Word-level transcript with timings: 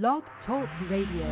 Blog 0.00 0.22
Talk 0.46 0.66
Radio. 0.88 1.28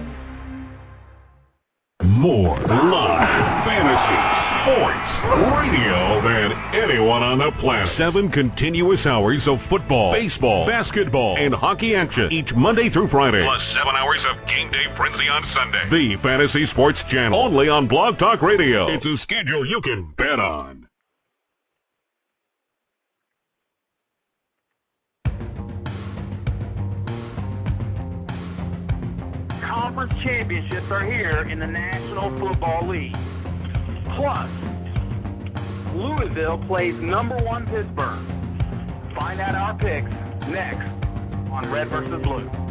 More 2.03 2.60
live 2.60 3.64
fantasy 3.64 4.21
sports 4.60 5.56
radio 5.56 6.21
than 6.21 6.52
anyone 6.75 7.23
on 7.23 7.38
the 7.38 7.52
planet. 7.58 7.96
Seven 7.96 8.30
continuous 8.30 9.00
hours 9.07 9.41
of 9.46 9.57
football, 9.70 10.12
baseball, 10.12 10.66
basketball, 10.66 11.38
and 11.38 11.54
hockey 11.54 11.95
action 11.95 12.30
each 12.30 12.52
Monday 12.54 12.91
through 12.91 13.09
Friday. 13.09 13.43
Plus 13.43 13.62
seven 13.73 13.96
hours 13.96 14.21
of 14.29 14.46
game 14.46 14.71
day 14.71 14.85
frenzy 14.95 15.27
on 15.27 15.43
Sunday. 15.57 15.89
The 15.89 16.23
Fantasy 16.23 16.67
Sports 16.73 16.99
Channel. 17.11 17.41
Only 17.41 17.71
on 17.71 17.89
Blog 17.89 18.19
Talk 18.19 18.43
Radio. 18.43 18.89
It's 18.89 19.07
a 19.07 19.17
schedule 19.23 19.65
you 19.67 19.81
can 19.81 20.13
bet 20.19 20.39
on. 20.39 20.80
Conference 29.91 30.12
championships 30.22 30.86
are 30.89 31.04
here 31.04 31.49
in 31.50 31.58
the 31.58 31.67
National 31.67 32.30
Football 32.38 32.88
League. 32.88 33.12
Plus, 34.14 34.48
Louisville 35.96 36.64
plays 36.68 36.94
number 37.02 37.36
one 37.42 37.66
Pittsburgh. 37.66 38.24
Find 39.16 39.40
out 39.40 39.56
our 39.56 39.76
picks 39.76 40.08
next 40.48 40.86
on 41.50 41.72
Red 41.72 41.88
versus 41.88 42.22
Blue. 42.22 42.70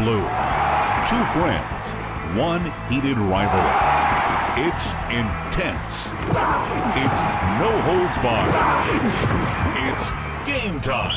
Blue. 0.00 0.24
Two 1.12 1.24
friends, 1.36 2.38
one 2.40 2.64
heated 2.88 3.20
rivalry. 3.20 4.00
It's 4.64 4.86
intense. 5.12 5.92
It's 6.96 7.20
no 7.60 7.70
holds 7.84 8.16
barred. 8.24 8.54
It's 9.76 10.04
game 10.48 10.80
time. 10.80 11.12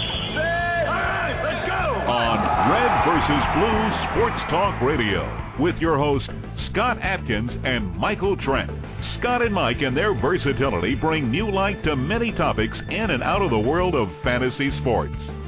let's 1.43 1.63
go! 1.67 1.83
On 2.11 2.37
Red 2.71 2.91
versus 3.07 3.43
Blue 3.55 3.81
Sports 4.11 4.41
Talk 4.51 4.81
Radio 4.81 5.23
with 5.59 5.75
your 5.77 5.97
hosts 5.97 6.29
Scott 6.69 6.97
Atkins 7.01 7.51
and 7.63 7.95
Michael 7.95 8.35
Trent. 8.35 8.71
Scott 9.19 9.41
and 9.41 9.53
Mike 9.53 9.81
and 9.81 9.95
their 9.95 10.13
versatility 10.13 10.95
bring 10.95 11.31
new 11.31 11.49
light 11.49 11.83
to 11.85 11.95
many 11.95 12.31
topics 12.33 12.77
in 12.89 13.11
and 13.11 13.23
out 13.23 13.41
of 13.41 13.49
the 13.49 13.59
world 13.59 13.95
of 13.95 14.09
fantasy 14.23 14.71
sports. 14.81 15.15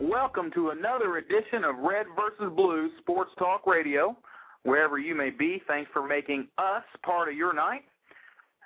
Welcome 0.00 0.50
to 0.54 0.70
another 0.70 1.18
edition 1.18 1.62
of 1.62 1.76
Red 1.78 2.06
versus 2.16 2.52
Blue 2.56 2.90
Sports 2.98 3.30
Talk 3.38 3.64
Radio. 3.64 4.16
Wherever 4.64 4.98
you 4.98 5.14
may 5.14 5.30
be, 5.30 5.62
thanks 5.68 5.88
for 5.92 6.04
making 6.04 6.48
us 6.58 6.82
part 7.04 7.28
of 7.28 7.36
your 7.36 7.54
night. 7.54 7.82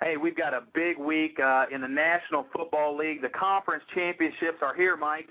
Hey, 0.01 0.17
we've 0.17 0.35
got 0.35 0.55
a 0.55 0.63
big 0.73 0.97
week 0.97 1.39
uh, 1.39 1.65
in 1.71 1.81
the 1.81 1.87
National 1.87 2.47
Football 2.51 2.97
League. 2.97 3.21
The 3.21 3.29
conference 3.29 3.83
championships 3.93 4.57
are 4.63 4.73
here, 4.73 4.97
Mike, 4.97 5.29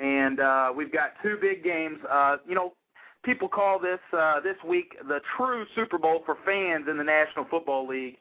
and 0.00 0.38
uh, 0.38 0.72
we've 0.74 0.92
got 0.92 1.14
two 1.20 1.36
big 1.40 1.64
games. 1.64 1.98
Uh, 2.08 2.36
you 2.46 2.54
know, 2.54 2.74
people 3.24 3.48
call 3.48 3.80
this 3.80 3.98
uh, 4.16 4.38
this 4.38 4.56
week 4.64 4.94
the 5.08 5.20
true 5.36 5.64
Super 5.74 5.98
Bowl 5.98 6.22
for 6.24 6.36
fans 6.46 6.86
in 6.88 6.96
the 6.96 7.04
National 7.04 7.44
Football 7.50 7.88
League 7.88 8.18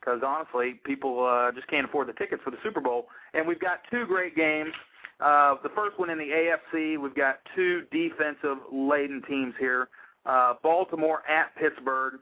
because 0.00 0.22
honestly, 0.26 0.80
people 0.84 1.24
uh, 1.24 1.52
just 1.52 1.68
can't 1.68 1.86
afford 1.86 2.08
the 2.08 2.14
tickets 2.14 2.42
for 2.42 2.50
the 2.50 2.58
Super 2.64 2.80
Bowl. 2.80 3.06
And 3.32 3.46
we've 3.46 3.60
got 3.60 3.82
two 3.92 4.06
great 4.06 4.34
games. 4.34 4.72
Uh, 5.20 5.56
the 5.62 5.68
first 5.70 5.98
one 5.98 6.10
in 6.10 6.18
the 6.18 6.24
AFC, 6.24 6.98
we've 6.98 7.14
got 7.14 7.38
two 7.54 7.82
defensive-laden 7.92 9.22
teams 9.28 9.54
here. 9.58 9.88
Uh, 10.26 10.54
Baltimore 10.62 11.22
at 11.28 11.54
Pittsburgh, 11.56 12.14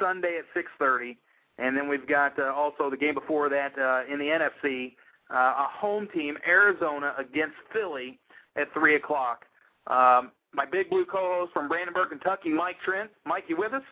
Sunday 0.00 0.38
at 0.38 0.44
6:30, 0.54 1.16
and 1.58 1.76
then 1.76 1.88
we've 1.88 2.06
got 2.06 2.38
uh, 2.38 2.52
also 2.54 2.90
the 2.90 2.96
game 2.96 3.14
before 3.14 3.48
that 3.48 3.78
uh, 3.78 4.02
in 4.12 4.18
the 4.18 4.26
NFC, 4.26 4.94
uh, 5.30 5.64
a 5.64 5.68
home 5.70 6.08
team, 6.12 6.36
Arizona 6.46 7.14
against 7.18 7.56
Philly 7.72 8.18
at 8.56 8.72
3 8.72 8.96
o'clock. 8.96 9.44
Um, 9.86 10.32
my 10.54 10.64
big 10.64 10.88
blue 10.88 11.04
co-host 11.04 11.52
from 11.52 11.68
Brandenburg, 11.68 12.10
Kentucky, 12.10 12.48
Mike 12.48 12.76
Trent. 12.84 13.10
Mike, 13.26 13.44
you 13.48 13.56
with 13.56 13.74
us? 13.74 13.82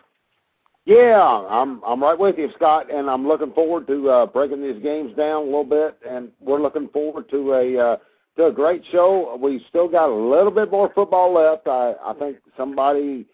Yeah, 0.85 1.21
I'm 1.49 1.81
I'm 1.85 2.03
right 2.03 2.19
with 2.19 2.39
you, 2.39 2.51
Scott, 2.57 2.93
and 2.93 3.09
I'm 3.09 3.27
looking 3.27 3.53
forward 3.53 3.87
to 3.87 4.11
uh, 4.11 4.27
breaking 4.27 4.63
these 4.63 4.83
games 4.83 5.17
down 5.17 5.43
a 5.43 5.45
little 5.45 5.65
bit, 5.65 5.97
and 6.09 6.31
we're 6.41 6.61
looking 6.61 6.89
forward 6.89 7.31
to 7.31 7.53
a 7.53 7.79
uh, 7.79 7.97
to 8.37 8.47
a 8.47 8.53
great 8.53 8.83
show. 8.91 9.39
We 9.41 9.65
still 9.69 9.89
got 9.89 10.09
a 10.09 10.15
little 10.15 10.51
bit 10.51 10.71
more 10.71 10.91
football 10.95 11.35
left. 11.35 11.67
I 11.67 11.95
I 12.05 12.15
think 12.19 12.39
somebody, 12.57 13.27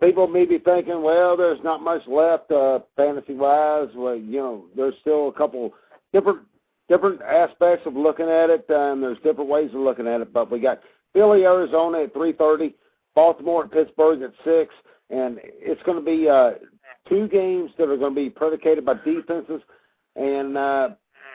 people 0.00 0.26
may 0.26 0.44
be 0.44 0.58
thinking, 0.58 1.02
well, 1.02 1.36
there's 1.36 1.62
not 1.62 1.82
much 1.82 2.02
left 2.06 2.50
uh, 2.50 2.80
fantasy 2.96 3.34
wise. 3.34 3.88
Well, 3.94 4.16
you 4.16 4.38
know, 4.38 4.64
there's 4.76 4.94
still 5.00 5.28
a 5.28 5.32
couple 5.32 5.72
different 6.12 6.40
different 6.88 7.22
aspects 7.22 7.86
of 7.86 7.94
looking 7.94 8.28
at 8.28 8.50
it, 8.50 8.66
and 8.68 9.02
there's 9.02 9.18
different 9.24 9.48
ways 9.48 9.70
of 9.70 9.80
looking 9.80 10.06
at 10.06 10.20
it. 10.20 10.32
But 10.32 10.50
we 10.50 10.60
got 10.60 10.80
Philly, 11.12 11.44
Arizona 11.44 12.02
at 12.02 12.14
3:30, 12.14 12.74
Baltimore 13.14 13.62
and 13.62 13.72
Pittsburgh 13.72 14.22
at 14.22 14.32
six, 14.44 14.74
and 15.10 15.38
it's 15.42 15.82
going 15.84 15.98
to 15.98 16.04
be 16.04 16.28
uh, 16.28 16.52
two 17.08 17.28
games 17.28 17.70
that 17.78 17.88
are 17.88 17.96
going 17.96 18.14
to 18.14 18.20
be 18.20 18.30
predicated 18.30 18.84
by 18.84 18.94
defenses, 19.04 19.62
and 20.16 20.56
uh, 20.56 20.88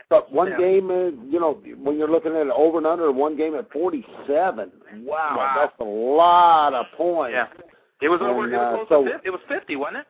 but 0.09 0.31
one 0.31 0.49
Yeah. 0.49 0.57
game 0.57 0.91
is 0.91 1.13
you 1.29 1.39
know 1.39 1.59
when 1.81 1.97
you're 1.97 2.09
looking 2.09 2.35
at 2.35 2.47
it 2.47 2.53
over 2.55 2.77
and 2.77 2.87
under, 2.87 3.11
one 3.11 3.35
game 3.37 3.55
at 3.55 3.71
47. 3.71 4.71
Wow, 5.05 5.35
Wow. 5.37 5.53
that's 5.55 5.79
a 5.79 5.83
lot 5.83 6.73
of 6.73 6.85
points. 6.97 7.33
Yeah. 7.33 7.47
It 8.01 8.09
was 8.09 8.21
over. 8.21 8.45
And, 8.45 8.53
it 8.53 8.57
was 8.57 8.85
uh, 8.85 8.89
so- 8.89 9.03
to 9.03 9.11
50. 9.11 9.27
It 9.27 9.31
was 9.31 9.41
50, 9.47 9.75
wasn't 9.75 9.97
it? 9.97 10.07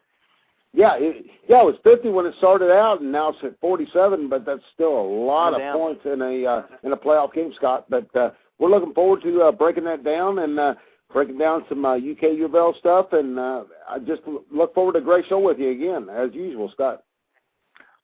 Yeah, 0.71 0.97
it, 0.97 1.25
yeah, 1.47 1.61
it 1.61 1.65
was 1.65 1.77
50 1.83 2.09
when 2.09 2.27
it 2.27 2.35
started 2.37 2.71
out, 2.71 3.01
and 3.01 3.11
now 3.11 3.29
it's 3.29 3.43
at 3.43 3.59
47. 3.59 4.29
But 4.29 4.45
that's 4.45 4.61
still 4.75 5.01
a 5.01 5.07
lot 5.25 5.53
of 5.53 5.59
down. 5.59 5.75
points 5.75 6.05
in 6.05 6.21
a 6.21 6.45
uh, 6.45 6.63
in 6.83 6.91
a 6.91 6.97
playoff 6.97 7.33
game, 7.33 7.51
Scott. 7.55 7.85
But 7.89 8.15
uh, 8.15 8.31
we're 8.59 8.69
looking 8.69 8.93
forward 8.93 9.23
to 9.23 9.41
uh, 9.41 9.51
breaking 9.51 9.85
that 9.85 10.03
down 10.03 10.37
and 10.39 10.59
uh, 10.59 10.75
breaking 11.11 11.39
down 11.39 11.65
some 11.69 11.83
uh, 11.85 11.95
UK 11.95 12.33
U 12.37 12.45
of 12.45 12.53
L 12.53 12.75
stuff. 12.77 13.13
And 13.13 13.39
uh, 13.39 13.63
I 13.89 13.97
just 13.97 14.21
look 14.51 14.75
forward 14.75 14.93
to 14.93 14.99
a 14.99 15.01
great 15.01 15.25
show 15.27 15.39
with 15.39 15.57
you 15.57 15.71
again, 15.71 16.07
as 16.07 16.35
usual, 16.35 16.69
Scott. 16.69 17.01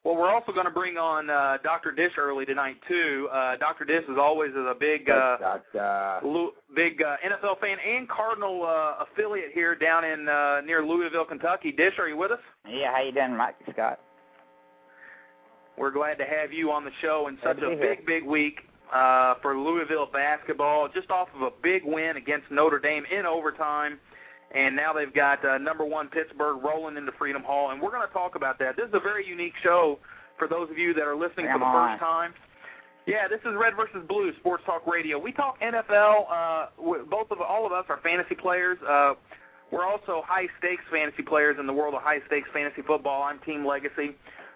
Well, 0.05 0.15
we're 0.15 0.29
also 0.29 0.51
going 0.51 0.67
to 0.67 0.71
bring 0.71 0.97
on 0.97 1.31
uh, 1.31 1.57
Dr. 1.63 1.91
Dish 1.91 2.11
early 2.19 2.45
tonight 2.45 2.75
too. 2.87 3.27
Uh, 3.33 3.57
Dr. 3.57 3.85
Dish 3.85 4.03
is 4.03 4.19
always 4.19 4.51
a 4.55 4.75
big, 4.79 5.09
uh, 5.09 5.37
uh, 5.79 6.19
big 6.75 7.01
uh, 7.01 7.17
NFL 7.25 7.59
fan 7.59 7.77
and 7.83 8.07
Cardinal 8.07 8.63
uh, 8.63 9.03
affiliate 9.03 9.51
here 9.51 9.73
down 9.73 10.05
in 10.05 10.29
uh, 10.29 10.61
near 10.61 10.85
Louisville, 10.85 11.25
Kentucky. 11.25 11.71
Dish, 11.71 11.95
are 11.97 12.07
you 12.07 12.17
with 12.17 12.29
us? 12.29 12.39
Yeah, 12.69 12.91
how 12.93 13.01
you 13.01 13.11
doing, 13.11 13.35
Mike 13.35 13.55
Scott? 13.73 13.99
We're 15.75 15.89
glad 15.89 16.19
to 16.19 16.25
have 16.25 16.53
you 16.53 16.71
on 16.71 16.85
the 16.85 16.91
show 17.01 17.27
in 17.27 17.39
such 17.43 17.57
a 17.57 17.61
be 17.71 17.75
here. 17.75 17.95
big, 17.95 18.05
big 18.05 18.23
week. 18.23 18.59
uh, 18.93 19.35
for 19.41 19.57
Louisville 19.57 20.07
basketball, 20.11 20.87
just 20.87 21.09
off 21.09 21.29
of 21.35 21.41
a 21.41 21.49
big 21.63 21.81
win 21.83 22.17
against 22.17 22.51
Notre 22.51 22.79
Dame 22.79 23.03
in 23.11 23.25
overtime. 23.25 23.99
And 24.55 24.75
now 24.75 24.93
they've 24.93 25.13
got 25.13 25.43
uh, 25.43 25.57
number 25.57 25.83
one 25.83 26.07
Pittsburgh 26.07 26.63
rolling 26.63 26.95
into 26.95 27.11
Freedom 27.11 27.43
Hall, 27.43 27.71
and 27.71 27.81
we're 27.81 27.91
going 27.91 28.07
to 28.07 28.13
talk 28.13 28.35
about 28.35 28.57
that. 28.59 28.77
This 28.77 28.87
is 28.87 28.93
a 28.93 28.99
very 29.01 29.27
unique 29.27 29.53
show 29.61 29.99
for 30.39 30.47
those 30.47 30.69
of 30.71 30.77
you 30.77 30.93
that 30.93 31.03
are 31.03 31.15
listening 31.15 31.47
Come 31.47 31.55
for 31.55 31.59
the 31.59 31.65
on. 31.65 31.89
first 31.91 31.99
time. 32.01 32.33
Yeah, 33.05 33.27
this 33.27 33.41
is 33.41 33.53
Red 33.55 33.75
versus 33.75 34.03
Blue 34.07 34.33
Sports 34.39 34.63
Talk 34.65 34.87
Radio. 34.87 35.19
We 35.19 35.31
talk 35.33 35.59
NFL. 35.61 36.25
Uh, 36.31 36.67
both 37.09 37.29
of 37.31 37.41
all 37.41 37.65
of 37.65 37.71
us 37.71 37.85
are 37.89 37.99
fantasy 38.01 38.33
players. 38.33 38.77
Uh, 38.87 39.13
we're 39.71 39.85
also 39.85 40.23
high 40.25 40.47
stakes 40.57 40.83
fantasy 40.89 41.21
players 41.21 41.57
in 41.59 41.67
the 41.67 41.73
world 41.73 41.93
of 41.93 42.01
high 42.01 42.21
stakes 42.25 42.49
fantasy 42.53 42.81
football. 42.81 43.23
I'm 43.23 43.39
Team 43.39 43.65
Legacy. 43.65 44.15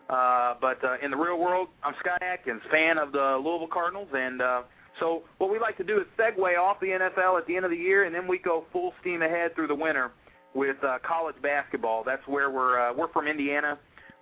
Uh, 0.10 0.56
but 0.60 0.84
uh, 0.84 0.96
in 1.04 1.12
the 1.12 1.18
real 1.18 1.38
world, 1.38 1.68
I'm 1.84 1.94
Scott 2.00 2.24
Atkins, 2.24 2.62
fan 2.72 2.98
of 2.98 3.12
the 3.12 3.38
Louisville 3.44 3.68
Cardinals, 3.68 4.07
and 4.13 4.42
uh, 4.42 4.63
so 5.00 5.24
what 5.38 5.51
we 5.51 5.59
like 5.59 5.77
to 5.77 5.83
do 5.83 6.00
is 6.00 6.06
segue 6.18 6.57
off 6.57 6.80
the 6.80 6.88
NFL 6.88 7.38
at 7.38 7.47
the 7.47 7.56
end 7.56 7.65
of 7.65 7.71
the 7.71 7.77
year, 7.77 8.06
and 8.06 8.13
then 8.13 8.27
we 8.27 8.38
go 8.38 8.65
full 8.71 8.94
steam 9.01 9.21
ahead 9.21 9.56
through 9.56 9.68
the 9.68 9.75
winter 9.75 10.12
with 10.53 10.77
uh, 10.83 11.00
college 11.07 11.36
basketball. 11.41 12.03
That's 12.03 12.25
where 12.27 12.50
we're 12.50 12.80
uh, 12.80 12.94
we're 12.94 13.12
from 13.12 13.27
Indiana. 13.27 13.77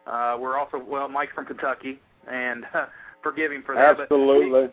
Uh, 0.06 0.38
we're 0.40 0.58
also 0.58 0.78
well, 0.78 1.08
Mike's 1.08 1.34
from 1.34 1.46
Kentucky, 1.46 2.00
and 2.30 2.66
uh, 2.74 2.86
forgive 3.24 3.52
him 3.52 3.64
for 3.66 3.75
that. 3.75 3.98
but 3.98 4.04
Absolutely. 4.04 4.69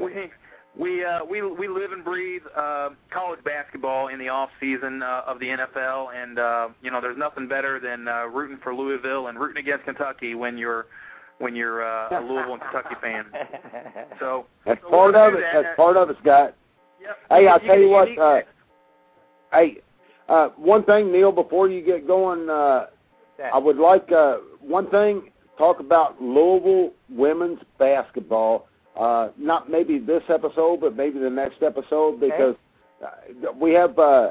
we 0.00 0.30
we 0.78 1.04
uh, 1.04 1.24
we 1.24 1.42
we 1.42 1.68
live 1.68 1.92
and 1.92 2.04
breathe 2.04 2.42
uh, 2.56 2.90
college 3.10 3.42
basketball 3.44 4.08
in 4.08 4.18
the 4.18 4.28
off 4.28 4.50
season 4.60 5.02
uh, 5.02 5.22
of 5.26 5.40
the 5.40 5.46
NFL, 5.46 6.14
and 6.14 6.38
uh, 6.38 6.68
you 6.82 6.90
know 6.90 7.00
there's 7.00 7.18
nothing 7.18 7.48
better 7.48 7.80
than 7.80 8.06
uh, 8.06 8.26
rooting 8.26 8.58
for 8.62 8.74
Louisville 8.74 9.26
and 9.26 9.38
rooting 9.38 9.62
against 9.62 9.84
Kentucky 9.84 10.34
when 10.34 10.56
you're 10.56 10.86
when 11.38 11.54
you're 11.54 11.82
uh, 11.84 12.18
a 12.18 12.20
Louisville 12.20 12.54
and 12.54 12.62
Kentucky 12.62 12.94
fan. 13.00 13.26
So 14.20 14.46
That's 14.66 14.80
so 14.82 14.90
part 14.90 15.14
of 15.14 15.34
it. 15.34 15.40
that. 15.40 15.62
That's 15.62 15.76
part 15.76 15.96
of 15.96 16.10
it, 16.10 16.16
Scott. 16.22 16.54
Yep. 17.00 17.16
Hey, 17.30 17.46
I'll 17.48 17.60
You 17.62 17.68
tell 17.68 17.78
you 17.78 17.88
what. 17.90 18.08
unique- 18.08 18.18
Uh, 18.20 18.40
hey, 19.52 19.76
uh, 20.28 20.48
one 20.56 20.82
thing, 20.84 21.12
Neil, 21.12 21.30
before 21.32 21.68
you 21.68 21.84
get 21.84 22.06
going, 22.06 22.50
uh, 22.50 22.86
I 23.52 23.58
would 23.58 23.76
like 23.76 24.10
uh, 24.12 24.38
one 24.60 24.90
thing. 24.90 25.30
Talk 25.56 25.80
about 25.80 26.20
Louisville 26.20 26.92
women's 27.10 27.60
basketball. 27.78 28.68
Uh, 28.98 29.28
not 29.38 29.70
maybe 29.70 29.98
this 29.98 30.22
episode, 30.28 30.80
but 30.80 30.96
maybe 30.96 31.18
the 31.20 31.30
next 31.30 31.62
episode 31.62 32.18
because 32.20 32.56
uh, 33.04 33.52
we 33.60 33.72
have. 33.72 33.96
Uh, 33.98 34.30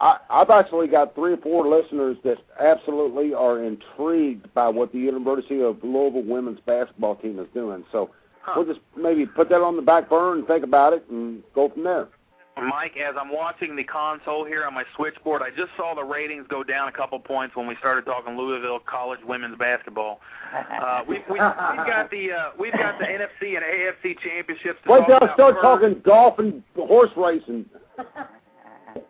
I, 0.00 0.16
I've 0.30 0.50
actually 0.50 0.88
got 0.88 1.14
three 1.14 1.32
or 1.34 1.36
four 1.38 1.66
listeners 1.68 2.16
that 2.24 2.38
absolutely 2.60 3.32
are 3.34 3.62
intrigued 3.62 4.52
by 4.54 4.68
what 4.68 4.92
the 4.92 4.98
University 4.98 5.62
of 5.62 5.82
Louisville 5.82 6.24
women's 6.24 6.60
basketball 6.66 7.16
team 7.16 7.38
is 7.38 7.46
doing. 7.54 7.84
So 7.92 8.10
Huh. 8.42 8.52
we'll 8.56 8.66
just 8.66 8.80
maybe 8.94 9.24
put 9.24 9.48
that 9.48 9.62
on 9.62 9.74
the 9.76 9.80
back 9.80 10.10
burner 10.10 10.34
and 10.34 10.46
think 10.46 10.64
about 10.64 10.92
it 10.92 11.02
and 11.08 11.42
go 11.54 11.70
from 11.70 11.82
there. 11.84 12.08
Mike, 12.56 12.92
as 12.98 13.14
I'm 13.18 13.32
watching 13.32 13.74
the 13.74 13.82
console 13.82 14.44
here 14.44 14.64
on 14.66 14.74
my 14.74 14.84
switchboard, 14.94 15.40
I 15.42 15.48
just 15.48 15.70
saw 15.78 15.94
the 15.94 16.04
ratings 16.04 16.46
go 16.48 16.62
down 16.62 16.86
a 16.88 16.92
couple 16.92 17.18
points 17.18 17.56
when 17.56 17.66
we 17.66 17.74
started 17.76 18.04
talking 18.04 18.36
Louisville 18.36 18.80
college 18.80 19.20
women's 19.26 19.56
basketball. 19.58 20.20
Uh, 20.54 21.00
we, 21.08 21.16
we, 21.28 21.32
we've 21.32 21.38
got 21.40 22.08
the 22.12 22.30
uh, 22.30 22.50
we've 22.56 22.72
got 22.74 22.96
the 23.00 23.04
NFC 23.06 23.56
and 23.56 23.64
AFC 23.64 24.16
championships. 24.22 24.78
To 24.84 24.92
Wait 24.92 25.04
till 25.06 25.16
I 25.16 25.34
start 25.34 25.54
first. 25.54 25.62
talking 25.62 26.00
golf 26.04 26.38
and 26.38 26.62
horse 26.76 27.10
racing. 27.16 27.64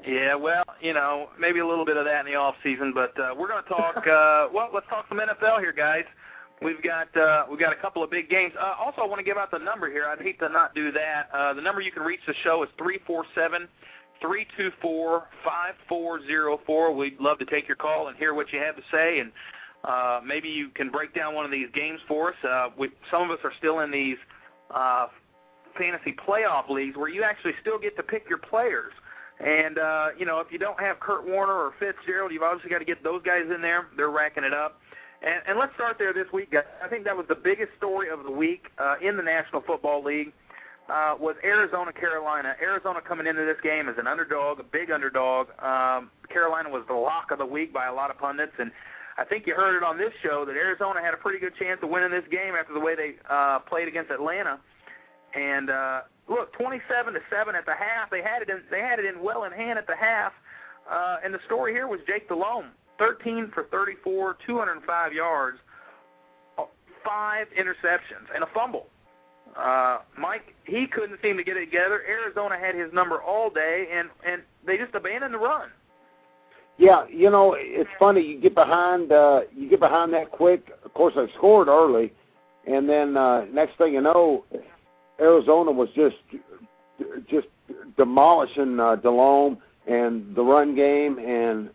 Yeah, 0.07 0.35
well, 0.35 0.65
you 0.81 0.93
know, 0.93 1.31
maybe 1.39 1.61
a 1.61 1.67
little 1.67 1.85
bit 1.85 1.97
of 1.97 2.05
that 2.05 2.27
in 2.27 2.33
the 2.33 2.39
off 2.39 2.55
season, 2.63 2.93
but 2.95 3.19
uh, 3.19 3.35
we're 3.37 3.49
going 3.49 3.63
to 3.63 3.69
talk. 3.69 4.05
Uh, 4.15 4.49
well, 4.53 4.69
let's 4.73 4.87
talk 4.89 5.07
some 5.09 5.19
NFL 5.19 5.61
here, 5.61 5.73
guys. 5.73 6.05
We've 6.63 6.83
got 6.83 7.15
uh, 7.17 7.47
we've 7.51 7.59
got 7.59 7.73
a 7.73 7.77
couple 7.77 8.03
of 8.03 8.11
big 8.11 8.31
games. 8.31 8.53
Uh, 8.59 8.75
also, 8.79 9.01
I 9.03 9.07
want 9.07 9.19
to 9.19 9.25
give 9.25 9.37
out 9.37 9.51
the 9.51 9.59
number 9.59 9.91
here. 9.91 10.05
I'd 10.05 10.21
hate 10.21 10.39
to 10.41 10.49
not 10.49 10.75
do 10.75 10.93
that. 10.93 11.29
Uh, 11.33 11.53
the 11.55 11.61
number 11.61 11.81
you 11.81 11.91
can 11.91 12.03
reach 12.03 12.21
the 12.27 12.35
show 12.45 12.63
is 12.63 12.69
three 12.79 13.01
four 13.07 13.25
seven 13.35 13.67
three 14.21 14.47
two 14.57 14.71
four 14.81 15.25
five 15.45 15.75
four 15.89 16.25
zero 16.27 16.61
four. 16.67 16.95
We'd 16.95 17.19
love 17.19 17.39
to 17.41 17.45
take 17.47 17.67
your 17.67 17.77
call 17.77 18.09
and 18.09 18.17
hear 18.17 18.35
what 18.35 18.53
you 18.53 18.61
have 18.61 18.77
to 18.77 18.83
say, 18.91 19.19
and 19.19 19.33
uh, 19.85 20.21
maybe 20.25 20.49
you 20.49 20.69
can 20.69 20.91
break 20.91 21.15
down 21.15 21.35
one 21.35 21.45
of 21.45 21.51
these 21.51 21.69
games 21.75 22.01
for 22.07 22.31
us. 22.31 22.45
Uh, 22.49 22.69
we, 22.79 22.91
some 23.11 23.23
of 23.23 23.31
us 23.31 23.39
are 23.45 23.53
still 23.59 23.81
in 23.81 23.91
these 23.91 24.19
uh, 24.71 25.09
fantasy 25.77 26.15
playoff 26.27 26.71
leagues 26.71 26.97
where 26.97 27.09
you 27.09 27.23
actually 27.23 27.53
still 27.61 27.79
get 27.79 27.97
to 27.97 28.03
pick 28.03 28.29
your 28.29 28.39
players. 28.39 28.93
And 29.41 29.79
uh, 29.79 30.09
you 30.19 30.27
know, 30.27 30.41
if 30.41 30.53
you 30.53 30.59
don't 30.59 30.79
have 30.81 31.01
Kurt 31.01 31.27
Warner 31.27 31.53
or 31.53 31.75
Fitzgerald, 31.79 32.33
you've 32.33 32.43
obviously 32.43 32.71
got 32.71 32.79
to 32.79 32.85
get 32.85 33.03
those 33.03 33.23
guys 33.23 33.45
in 33.55 33.61
there. 33.61 33.89
They're 33.97 34.11
racking 34.11 34.45
it 34.45 34.55
up. 34.55 34.81
And, 35.23 35.41
and 35.49 35.59
let's 35.59 35.75
start 35.75 35.97
there 35.99 36.13
this 36.13 36.31
week. 36.33 36.55
I 36.83 36.89
think 36.89 37.05
that 37.05 37.17
was 37.17 37.27
the 37.29 37.35
biggest 37.35 37.73
story 37.77 38.11
of 38.11 38.25
the 38.25 38.31
week 38.31 38.67
uh, 38.79 38.97
in 39.01 39.17
the 39.17 39.23
National 39.23 39.63
Football 39.63 40.05
League. 40.05 40.33
Uh, 40.87 41.15
was 41.19 41.35
Arizona 41.43 41.91
Carolina. 41.95 42.55
Arizona 42.61 43.01
coming 43.01 43.27
into 43.27 43.43
this 43.43 43.57
game 43.63 43.89
as 43.89 43.97
an 43.97 44.07
underdog, 44.07 44.61
a 44.61 44.63
big 44.63 44.91
underdog. 44.91 45.49
Um, 45.63 46.11
Carolina 46.29 46.69
was 46.69 46.85
the 46.87 46.95
lock 46.95 47.31
of 47.31 47.39
the 47.39 47.47
week 47.47 47.73
by 47.73 47.87
a 47.87 47.95
lot 47.95 48.11
of 48.11 48.19
pundits, 48.19 48.53
and 48.59 48.71
I 49.17 49.25
think 49.25 49.47
you 49.47 49.55
heard 49.55 49.77
it 49.77 49.83
on 49.83 49.97
this 49.97 50.13
show 50.23 50.45
that 50.45 50.57
Arizona 50.57 51.01
had 51.01 51.15
a 51.15 51.17
pretty 51.17 51.39
good 51.39 51.57
chance 51.57 51.81
of 51.83 51.89
winning 51.89 52.11
this 52.11 52.25
game 52.31 52.55
after 52.55 52.75
the 52.75 52.81
way 52.81 52.95
they 52.95 53.15
uh, 53.31 53.61
played 53.61 53.89
against 53.89 54.11
Atlanta. 54.11 54.61
And 55.35 55.71
uh, 55.71 56.03
look, 56.29 56.53
27 56.55 57.15
to 57.15 57.21
seven 57.31 57.55
at 57.55 57.67
the 57.67 57.75
half. 57.75 58.11
They 58.11 58.23
had 58.23 58.43
it 58.43 58.49
in. 58.49 58.63
They 58.71 58.81
had 58.81 58.99
it 58.99 59.05
in 59.05 59.23
well 59.23 59.45
in 59.45 59.53
hand 59.53 59.79
at 59.79 59.87
the 59.87 59.97
half. 59.97 60.33
Uh, 60.91 61.17
and 61.25 61.33
the 61.33 61.41
story 61.47 61.73
here 61.73 61.89
was 61.89 62.01
Jake 62.07 62.29
Delhomme, 62.29 62.71
13 62.99 63.51
for 63.55 63.65
34, 63.65 64.37
205 64.47 65.13
yards, 65.13 65.59
uh, 66.59 66.65
five 67.03 67.47
interceptions, 67.59 68.29
and 68.35 68.45
a 68.45 68.47
fumble. 68.53 68.87
Uh, 69.57 69.99
Mike, 70.19 70.55
he 70.65 70.87
couldn't 70.87 71.19
seem 71.23 71.37
to 71.37 71.45
get 71.45 71.57
it 71.57 71.67
together. 71.67 72.03
Arizona 72.09 72.59
had 72.59 72.75
his 72.75 72.93
number 72.93 73.23
all 73.23 73.51
day, 73.51 73.87
and 73.93 74.09
and 74.27 74.43
they 74.67 74.77
just 74.77 74.95
abandoned 74.95 75.33
the 75.33 75.39
run. 75.39 75.71
Yeah, 76.77 77.05
you 77.09 77.31
know, 77.31 77.55
it's 77.57 77.91
funny. 78.01 78.21
You 78.21 78.41
get 78.41 78.55
behind, 78.55 79.13
uh, 79.13 79.43
you 79.55 79.71
get 79.71 79.79
behind 79.79 80.13
that 80.15 80.33
quick. 80.33 80.71
Of 80.85 80.93
course, 80.93 81.15
they 81.15 81.27
scored 81.37 81.69
early, 81.69 82.13
and 82.67 82.89
then 82.89 83.17
uh, 83.17 83.45
next 83.53 83.79
thing 83.79 83.93
you 83.93 84.01
know, 84.01 84.45
Arizona 85.21 85.71
was 85.71 85.89
just 85.95 86.17
just 87.29 87.47
demolishing 87.97 88.79
uh, 88.79 88.97
Delhomme 88.97 89.59
and 89.87 90.35
the 90.35 90.43
run 90.43 90.75
game, 90.75 91.19
and 91.19 91.71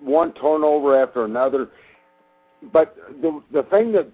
one 0.00 0.32
turnover 0.34 1.00
after 1.00 1.24
another. 1.24 1.68
But 2.72 2.96
the 3.20 3.42
the 3.52 3.62
thing 3.64 3.92
that 3.92 4.08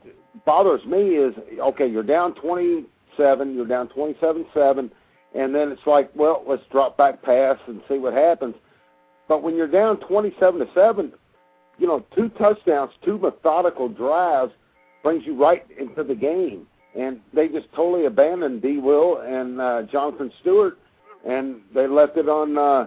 bothers 0.44 0.84
me 0.84 1.16
is, 1.16 1.34
okay, 1.60 1.86
you're 1.86 2.02
down 2.02 2.34
twenty 2.34 2.84
seven, 3.16 3.54
you're 3.54 3.66
down 3.66 3.88
twenty 3.88 4.16
seven 4.20 4.46
seven, 4.54 4.90
and 5.34 5.54
then 5.54 5.70
it's 5.70 5.86
like, 5.86 6.10
well, 6.14 6.44
let's 6.46 6.62
drop 6.70 6.96
back 6.96 7.22
pass 7.22 7.56
and 7.66 7.80
see 7.88 7.98
what 7.98 8.14
happens. 8.14 8.54
But 9.28 9.42
when 9.42 9.54
you're 9.56 9.68
down 9.68 9.98
27 10.00 10.60
to 10.60 10.66
7, 10.74 11.12
you 11.78 11.86
know, 11.86 12.04
two 12.16 12.30
touchdowns, 12.30 12.90
two 13.04 13.18
methodical 13.18 13.88
drives 13.88 14.52
brings 15.02 15.24
you 15.26 15.40
right 15.40 15.64
into 15.78 16.02
the 16.02 16.14
game. 16.14 16.66
And 16.96 17.20
they 17.32 17.48
just 17.48 17.66
totally 17.74 18.06
abandoned 18.06 18.62
D. 18.62 18.78
Will 18.78 19.18
and 19.18 19.60
uh, 19.60 19.82
Jonathan 19.90 20.32
Stewart, 20.40 20.78
and 21.26 21.60
they 21.74 21.86
left 21.86 22.16
it 22.16 22.28
on 22.28 22.56
uh, 22.56 22.86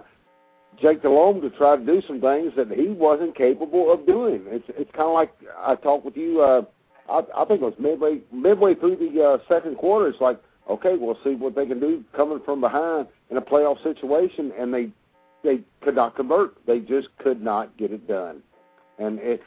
Jake 0.80 1.02
Delhomme 1.02 1.40
to 1.42 1.50
try 1.50 1.76
to 1.76 1.84
do 1.84 2.02
some 2.06 2.20
things 2.20 2.52
that 2.56 2.70
he 2.70 2.88
wasn't 2.88 3.36
capable 3.36 3.92
of 3.92 4.06
doing. 4.06 4.42
It's 4.46 4.64
it's 4.68 4.90
kind 4.92 5.08
of 5.08 5.14
like 5.14 5.32
I 5.58 5.74
talked 5.76 6.04
with 6.04 6.16
you. 6.16 6.40
Uh, 6.40 6.62
I, 7.08 7.42
I 7.42 7.44
think 7.44 7.60
it 7.60 7.64
was 7.64 7.74
midway 7.78 8.20
midway 8.32 8.74
through 8.74 8.96
the 8.96 9.22
uh, 9.22 9.38
second 9.48 9.76
quarter. 9.76 10.08
It's 10.08 10.20
like, 10.20 10.40
okay, 10.68 10.96
we'll 10.96 11.18
see 11.24 11.34
what 11.34 11.54
they 11.54 11.66
can 11.66 11.80
do 11.80 12.04
coming 12.16 12.40
from 12.44 12.60
behind 12.60 13.06
in 13.30 13.36
a 13.36 13.42
playoff 13.42 13.82
situation, 13.82 14.52
and 14.58 14.72
they 14.72 14.88
they 15.44 15.60
could 15.82 15.94
not 15.94 16.16
convert. 16.16 16.54
They 16.66 16.80
just 16.80 17.08
could 17.18 17.42
not 17.42 17.76
get 17.76 17.92
it 17.92 18.08
done, 18.08 18.42
and 18.98 19.18
it, 19.18 19.42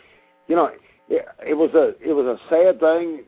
you 0.47 0.55
know, 0.55 0.69
it, 1.09 1.25
it 1.45 1.53
was 1.55 1.71
a 1.73 1.95
it 2.07 2.13
was 2.13 2.25
a 2.25 2.37
sad 2.49 2.79
thing. 2.79 3.23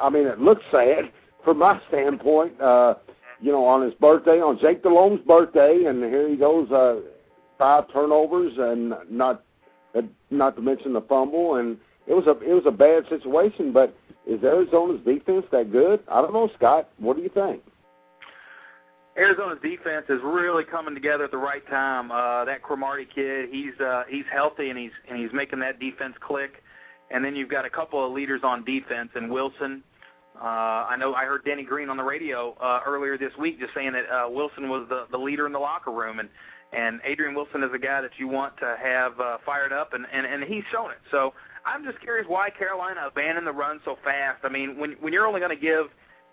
I 0.00 0.10
mean, 0.10 0.26
it 0.26 0.40
looks 0.40 0.62
sad 0.70 1.10
from 1.44 1.58
my 1.58 1.80
standpoint. 1.88 2.60
Uh, 2.60 2.94
you 3.40 3.50
know, 3.52 3.64
on 3.64 3.82
his 3.82 3.94
birthday, 3.94 4.40
on 4.40 4.58
Jake 4.60 4.82
Delhomme's 4.82 5.24
birthday, 5.26 5.84
and 5.84 6.02
here 6.02 6.28
he 6.28 6.36
goes, 6.36 6.70
uh, 6.70 7.00
five 7.58 7.90
turnovers, 7.92 8.52
and 8.58 8.94
not 9.08 9.44
uh, 9.94 10.02
not 10.30 10.56
to 10.56 10.62
mention 10.62 10.92
the 10.92 11.00
fumble, 11.02 11.56
and 11.56 11.78
it 12.06 12.14
was 12.14 12.26
a 12.26 12.38
it 12.40 12.52
was 12.52 12.64
a 12.66 12.70
bad 12.70 13.04
situation. 13.08 13.72
But 13.72 13.96
is 14.26 14.42
Arizona's 14.42 15.00
defense 15.04 15.46
that 15.52 15.72
good? 15.72 16.00
I 16.08 16.20
don't 16.20 16.32
know, 16.32 16.50
Scott. 16.56 16.88
What 16.98 17.16
do 17.16 17.22
you 17.22 17.30
think? 17.30 17.62
Arizona's 19.16 19.58
defense 19.62 20.06
is 20.08 20.20
really 20.22 20.64
coming 20.64 20.94
together 20.94 21.24
at 21.24 21.30
the 21.30 21.36
right 21.36 21.66
time. 21.68 22.10
Uh, 22.10 22.44
that 22.44 22.62
Cromartie 22.62 23.08
kid, 23.12 23.48
he's 23.50 23.78
uh, 23.80 24.04
he's 24.08 24.24
healthy 24.32 24.70
and 24.70 24.78
he's 24.78 24.92
and 25.08 25.18
he's 25.18 25.32
making 25.32 25.60
that 25.60 25.80
defense 25.80 26.14
click. 26.20 26.62
And 27.10 27.24
then 27.24 27.34
you've 27.34 27.48
got 27.48 27.64
a 27.64 27.70
couple 27.70 28.04
of 28.04 28.12
leaders 28.12 28.42
on 28.44 28.64
defense, 28.64 29.10
and 29.14 29.30
Wilson. 29.30 29.82
Uh, 30.40 30.86
I 30.88 30.96
know 30.98 31.14
I 31.14 31.24
heard 31.26 31.44
Denny 31.44 31.64
Green 31.64 31.88
on 31.90 31.96
the 31.96 32.02
radio 32.02 32.56
uh, 32.60 32.80
earlier 32.86 33.18
this 33.18 33.32
week 33.38 33.60
just 33.60 33.74
saying 33.74 33.92
that 33.92 34.08
uh, 34.10 34.28
Wilson 34.30 34.68
was 34.68 34.86
the 34.88 35.06
the 35.10 35.18
leader 35.18 35.46
in 35.46 35.52
the 35.52 35.58
locker 35.58 35.90
room, 35.92 36.18
and 36.18 36.28
and 36.72 37.00
Adrian 37.04 37.34
Wilson 37.34 37.62
is 37.62 37.70
a 37.74 37.78
guy 37.78 38.00
that 38.00 38.12
you 38.18 38.26
want 38.28 38.56
to 38.58 38.76
have 38.82 39.18
uh, 39.20 39.38
fired 39.44 39.72
up, 39.72 39.92
and, 39.92 40.06
and 40.12 40.24
and 40.26 40.42
he's 40.44 40.64
shown 40.72 40.90
it. 40.90 40.98
So 41.10 41.34
I'm 41.66 41.84
just 41.84 42.00
curious 42.00 42.26
why 42.28 42.48
Carolina 42.50 43.02
abandoned 43.06 43.46
the 43.46 43.52
run 43.52 43.80
so 43.84 43.98
fast. 44.02 44.38
I 44.44 44.48
mean, 44.48 44.78
when 44.78 44.92
when 45.00 45.12
you're 45.12 45.26
only 45.26 45.40
going 45.40 45.54
to 45.54 45.60
give 45.62 45.86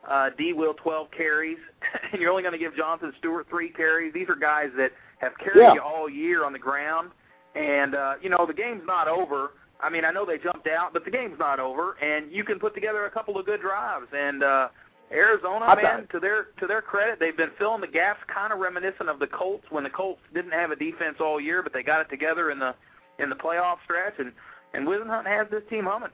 uh, 0.10 0.30
D. 0.38 0.54
Will 0.54 0.74
12 0.76 1.08
carries, 1.12 1.58
and 2.14 2.22
you're 2.22 2.32
only 2.32 2.44
going 2.44 2.54
to 2.54 2.60
give 2.60 2.76
Jonathan 2.78 3.12
Stewart 3.20 3.48
three 3.50 3.70
carries. 3.70 4.14
These 4.14 4.30
are 4.30 4.36
guys 4.36 4.70
that 4.78 4.92
have 5.18 5.34
carried 5.38 5.64
Yeah. 5.64 5.74
you 5.74 5.82
all 5.82 6.08
year 6.10 6.46
on 6.46 6.54
the 6.54 6.60
ground, 6.60 7.12
and 7.56 7.94
uh, 7.94 8.14
you 8.22 8.30
know 8.30 8.46
the 8.48 8.54
game's 8.54 8.84
not 8.86 9.10
over. 9.10 9.52
I 9.80 9.90
mean, 9.90 10.06
I 10.06 10.12
know 10.12 10.26
they 10.26 10.38
jumped 10.38 10.68
out, 10.68 10.94
but 10.94 11.06
the 11.06 11.12
game's 11.12 11.38
not 11.40 11.60
over, 11.60 11.98
and 12.02 12.32
you 12.32 12.44
can 12.44 12.60
put 12.60 12.74
together 12.74 13.06
a 13.06 13.12
couple 13.12 13.38
of 13.38 13.46
good 13.46 13.62
drives. 13.62 14.08
And 14.12 14.44
uh, 14.44 14.70
Arizona, 15.12 15.66
I 15.66 15.82
man, 15.82 16.08
to 16.12 16.20
their 16.20 16.48
to 16.60 16.68
their 16.68 16.82
credit, 16.82 17.20
they've 17.20 17.38
been 17.38 17.52
filling 17.58 17.82
the 17.82 17.88
gaps, 17.88 18.20
kind 18.34 18.52
of 18.52 18.60
reminiscent 18.60 19.08
of 19.08 19.20
the 19.20 19.28
Colts 19.28 19.66
when 19.70 19.84
the 19.84 19.90
Colts 19.90 20.22
didn't 20.34 20.52
have 20.52 20.72
a 20.72 20.76
defense 20.76 21.18
all 21.20 21.40
year, 21.40 21.62
but 21.62 21.74
they 21.74 21.84
got 21.84 22.02
it 22.02 22.10
together 22.10 22.52
in 22.52 22.60
the 22.60 22.74
in 23.20 23.30
the 23.30 23.36
playoff 23.36 23.78
stretch, 23.84 24.16
and 24.20 24.32
and 24.74 24.88
Whisenhunt 24.88 25.26
has 25.26 25.48
this 25.50 25.64
team 25.70 25.86
humming. 25.86 26.10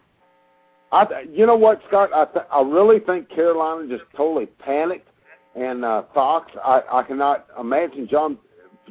I, 0.91 1.25
you 1.31 1.47
know 1.47 1.55
what, 1.55 1.81
Scott? 1.87 2.11
I, 2.13 2.25
th- 2.25 2.45
I 2.51 2.61
really 2.61 2.99
think 2.99 3.27
Carolina 3.29 3.87
just 3.87 4.03
totally 4.15 4.45
panicked, 4.45 5.07
and 5.55 5.83
uh, 5.83 6.03
Fox. 6.13 6.51
I, 6.63 6.81
I 6.91 7.03
cannot 7.03 7.47
imagine 7.59 8.07
John 8.09 8.37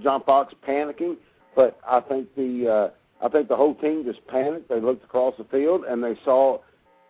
John 0.02 0.23
Fox 0.25 0.52
panicking, 0.67 1.17
but 1.55 1.79
I 1.88 2.00
think 2.00 2.35
the 2.35 2.91
uh, 2.91 2.95
I 3.23 3.29
think 3.29 3.49
the 3.49 3.57
whole 3.57 3.75
team 3.76 4.05
just 4.05 4.26
panicked. 4.26 4.69
They 4.69 4.81
looked 4.81 5.05
across 5.05 5.35
the 5.38 5.45
field 5.45 5.85
and 5.85 6.02
they 6.02 6.17
saw 6.25 6.59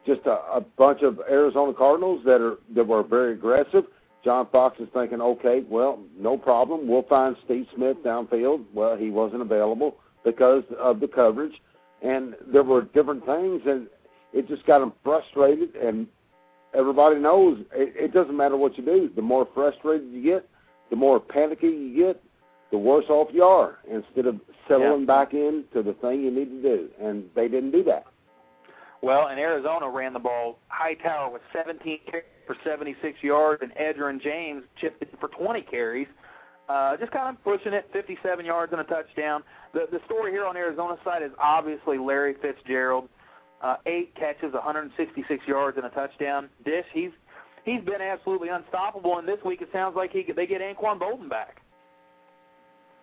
just 0.07 0.21
a, 0.27 0.39
a 0.53 0.61
bunch 0.77 1.03
of 1.03 1.21
Arizona 1.31 1.73
Cardinals 1.73 2.23
that 2.25 2.41
are 2.41 2.57
that 2.75 2.87
were 2.87 3.03
very 3.03 3.33
aggressive. 3.33 3.85
John 4.25 4.47
Fox 4.53 4.79
is 4.79 4.89
thinking, 4.95 5.21
okay, 5.21 5.65
well, 5.69 5.99
no 6.17 6.37
problem. 6.37 6.87
We'll 6.87 7.03
find 7.03 7.37
Steve 7.45 7.67
Smith 7.75 7.97
downfield. 8.05 8.65
Well, 8.73 8.97
he 8.97 9.11
wasn't 9.11 9.43
available 9.43 9.97
because 10.25 10.63
of 10.79 11.01
the 11.01 11.09
coverage, 11.09 11.55
and 12.03 12.37
there 12.53 12.63
were 12.63 12.83
different 12.83 13.27
things, 13.27 13.63
and 13.67 13.89
it 14.33 14.47
just 14.47 14.65
got 14.65 14.79
them 14.79 14.93
frustrated. 15.03 15.75
And 15.75 16.07
everybody 16.73 17.19
knows 17.19 17.65
it, 17.75 17.95
it 17.97 18.13
doesn't 18.13 18.37
matter 18.37 18.57
what 18.57 18.79
you 18.79 18.85
do. 18.85 19.11
The 19.15 19.23
more 19.23 19.49
frustrated 19.55 20.09
you 20.13 20.23
get, 20.23 20.49
the 20.91 20.97
more 20.97 21.19
panicky 21.19 21.69
you 21.69 21.97
get, 21.97 22.23
the 22.71 22.79
worse 22.79 23.07
off 23.09 23.29
you 23.33 23.43
are. 23.43 23.79
Instead 23.91 24.27
of 24.27 24.41
settling 24.69 25.01
Yeah. 25.01 25.07
back 25.07 25.35
in 25.35 25.65
to 25.73 25.83
the 25.83 25.95
thing 25.95 26.23
you 26.23 26.31
need 26.31 26.51
to 26.51 26.63
do, 26.63 26.91
and 27.01 27.31
they 27.35 27.49
didn't 27.49 27.71
do 27.73 27.83
that. 27.85 28.07
Well, 29.01 29.27
and 29.29 29.41
Arizona 29.41 29.89
ran 29.89 30.13
the 30.13 30.21
ball. 30.21 30.59
Hightower 30.69 31.31
with 31.31 31.43
17 31.53 31.99
carries 32.07 32.25
for 32.47 32.55
76 32.63 33.23
yards, 33.23 33.63
and 33.63 33.75
Edgerrin 33.75 34.21
James 34.21 34.65
chipped 34.77 35.03
in 35.03 35.09
for 35.19 35.29
20 35.29 35.63
carries. 35.63 36.07
Uh, 36.69 36.97
just 36.97 37.11
kind 37.11 37.29
of 37.29 37.43
pushing 37.43 37.73
it, 37.73 37.89
57 37.93 38.45
yards 38.47 38.73
and 38.73 38.81
a 38.81 38.85
touchdown. 38.85 39.43
The 39.73 39.89
the 39.91 40.01
story 40.07 40.31
here 40.31 40.47
on 40.47 40.57
Arizona's 40.57 41.01
side 41.05 41.23
is 41.23 41.33
obviously 41.39 41.99
Larry 41.99 42.35
Fitzgerald. 42.35 43.09
Uh, 43.61 43.77
eight 43.87 44.15
catches, 44.15 44.53
166 44.53 45.47
yards 45.47 45.77
and 45.77 45.87
a 45.87 45.91
touchdown. 45.91 46.49
Dish, 46.65 46.87
he's 46.93 47.11
he's 47.65 47.83
been 47.83 48.01
absolutely 48.01 48.49
unstoppable, 48.49 49.19
and 49.19 49.27
this 49.27 49.43
week 49.45 49.61
it 49.63 49.69
sounds 49.73 49.97
like 49.97 50.13
he 50.13 50.23
they 50.31 50.47
get 50.47 50.61
Anquan 50.61 51.01
Boldin 51.01 51.29
back. 51.29 51.62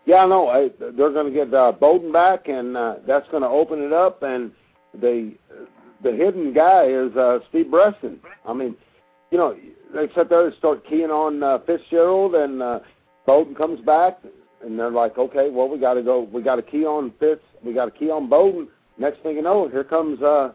Yeah, 0.09 0.23
I 0.23 0.25
know. 0.25 0.47
I, 0.47 0.69
they're 0.79 1.11
going 1.11 1.31
to 1.31 1.31
get 1.31 1.53
uh, 1.53 1.71
Boldin 1.79 2.11
back, 2.11 2.47
and 2.47 2.75
uh, 2.75 2.95
that's 3.05 3.27
going 3.29 3.43
to 3.43 3.47
open 3.47 3.79
it 3.79 3.93
up. 3.93 4.23
And 4.23 4.51
the 4.99 5.35
the 6.01 6.11
hidden 6.11 6.51
guy 6.51 6.85
is 6.85 7.15
uh, 7.15 7.37
Steve 7.49 7.69
Breaston. 7.69 8.19
I 8.43 8.53
mean, 8.53 8.75
you 9.29 9.37
know, 9.37 9.55
they 9.93 10.07
sit 10.15 10.29
there 10.29 10.47
and 10.47 10.55
start 10.57 10.83
keying 10.89 11.11
on 11.11 11.43
uh, 11.43 11.59
Fitzgerald, 11.59 12.33
and 12.33 12.59
uh, 12.59 12.79
Boldin 13.27 13.55
comes 13.55 13.81
back, 13.81 14.17
and 14.65 14.79
they're 14.79 14.89
like, 14.89 15.19
okay, 15.19 15.51
well, 15.51 15.69
we 15.69 15.77
got 15.77 15.93
to 15.93 16.01
go. 16.01 16.21
We 16.21 16.41
got 16.41 16.55
to 16.55 16.63
key 16.63 16.85
on 16.85 17.13
Fitz. 17.19 17.43
We 17.63 17.73
got 17.73 17.85
to 17.85 17.91
key 17.91 18.09
on 18.09 18.27
Boldin. 18.27 18.67
Next 18.97 19.21
thing 19.21 19.35
you 19.35 19.43
know, 19.43 19.69
here 19.69 19.83
comes 19.83 20.23
uh, 20.23 20.53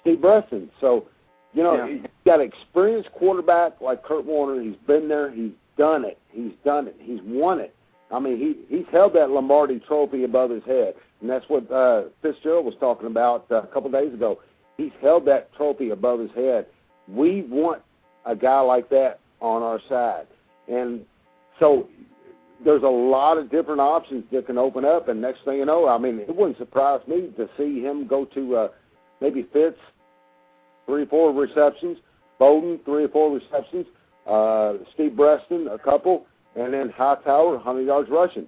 Steve 0.00 0.20
Breaston. 0.20 0.70
So, 0.80 1.08
you 1.54 1.64
know, 1.64 1.74
Yeah. 1.74 1.86
you 1.88 2.04
got 2.24 2.38
an 2.38 2.46
experienced 2.46 3.10
quarterback 3.10 3.80
like 3.80 4.04
Kurt 4.04 4.24
Warner. 4.24 4.62
He's 4.62 4.76
been 4.86 5.08
there. 5.08 5.28
He's 5.32 5.50
done 5.76 6.04
it. 6.04 6.18
He's 6.30 6.52
done 6.64 6.86
it. 6.86 6.94
He's 7.00 7.20
won 7.24 7.58
it. 7.58 7.74
I 8.12 8.18
mean, 8.18 8.38
he 8.38 8.76
he's 8.76 8.86
held 8.92 9.14
that 9.14 9.30
Lombardi 9.30 9.80
Trophy 9.86 10.24
above 10.24 10.50
his 10.50 10.62
head, 10.64 10.94
and 11.20 11.30
that's 11.30 11.44
what 11.48 11.70
uh, 11.70 12.04
Fitzgerald 12.20 12.66
was 12.66 12.74
talking 12.78 13.06
about 13.06 13.46
uh, 13.50 13.62
a 13.62 13.66
couple 13.68 13.90
days 13.90 14.12
ago. 14.12 14.40
He's 14.76 14.92
held 15.00 15.26
that 15.26 15.52
trophy 15.54 15.90
above 15.90 16.20
his 16.20 16.30
head. 16.34 16.66
We 17.08 17.42
want 17.42 17.82
a 18.26 18.36
guy 18.36 18.60
like 18.60 18.88
that 18.90 19.20
on 19.40 19.62
our 19.62 19.80
side, 19.88 20.26
and 20.68 21.04
so 21.58 21.88
there's 22.64 22.82
a 22.82 22.86
lot 22.86 23.38
of 23.38 23.50
different 23.50 23.80
options 23.80 24.24
that 24.30 24.46
can 24.46 24.58
open 24.58 24.84
up. 24.84 25.08
And 25.08 25.20
next 25.20 25.44
thing 25.44 25.58
you 25.58 25.66
know, 25.66 25.88
I 25.88 25.98
mean, 25.98 26.20
it 26.20 26.34
wouldn't 26.34 26.58
surprise 26.58 27.00
me 27.08 27.30
to 27.36 27.48
see 27.56 27.80
him 27.80 28.06
go 28.06 28.24
to 28.26 28.56
uh, 28.56 28.68
maybe 29.20 29.46
Fitz 29.52 29.78
three 30.86 31.02
or 31.02 31.06
four 31.06 31.32
receptions, 31.32 31.98
Boldin 32.40 32.84
three 32.84 33.04
or 33.04 33.08
four 33.08 33.32
receptions, 33.34 33.86
uh, 34.26 34.74
Steve 34.94 35.16
Breaston 35.16 35.68
a 35.68 35.78
couple, 35.78 36.26
and 36.56 36.72
then 36.72 36.90
Hightower 36.90 37.54
100 37.56 37.82
yards 37.82 38.10
rushing. 38.10 38.46